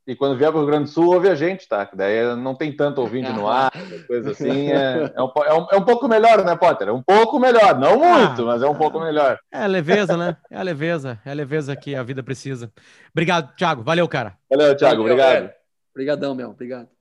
E 0.07 0.15
quando 0.15 0.37
vier 0.37 0.51
para 0.51 0.59
o 0.59 0.61
Rio 0.63 0.71
Grande 0.71 0.85
do 0.85 0.91
Sul, 0.91 1.15
ouve 1.15 1.31
a 1.31 1.35
gente, 1.35 1.67
tá? 1.67 1.89
Daí 1.95 2.37
não 2.37 2.55
tem 2.55 2.75
tanto 2.77 3.01
ouvindo 3.01 3.33
no 3.33 3.49
ar, 3.49 3.73
coisa 4.07 4.33
assim. 4.33 4.71
É, 4.71 5.13
é, 5.17 5.23
um, 5.23 5.31
é, 5.37 5.55
um, 5.55 5.67
é, 5.73 5.77
um, 5.77 5.85
pouco 5.85 6.07
melhor, 6.07 6.45
né, 6.45 6.55
Potter? 6.55 6.89
É 6.89 6.93
um 6.93 7.03
pouco 7.03 7.39
melhor. 7.39 7.79
Não 7.79 7.99
muito, 7.99 8.43
ah, 8.43 8.47
mas 8.47 8.63
é 8.63 8.69
um 8.69 8.75
pouco 8.75 9.01
melhor. 9.01 9.39
É 9.51 9.63
a 9.63 9.67
leveza, 9.67 10.17
né? 10.17 10.37
É 10.51 10.59
a 10.59 10.63
leveza. 10.63 11.19
É 11.25 11.31
a 11.31 11.35
leveza 11.35 11.75
que 11.75 11.95
a 11.95 12.03
vida 12.03 12.23
precisa. 12.23 12.71
Obrigado, 13.13 13.55
Thiago. 13.57 13.83
Valeu, 13.83 14.07
cara. 14.07 14.37
Valeu, 14.51 14.77
Thiago. 14.77 15.03
Valeu, 15.03 15.15
obrigado. 15.15 15.51
Obrigadão, 15.95 16.35
meu. 16.35 16.51
Obrigado. 16.51 16.94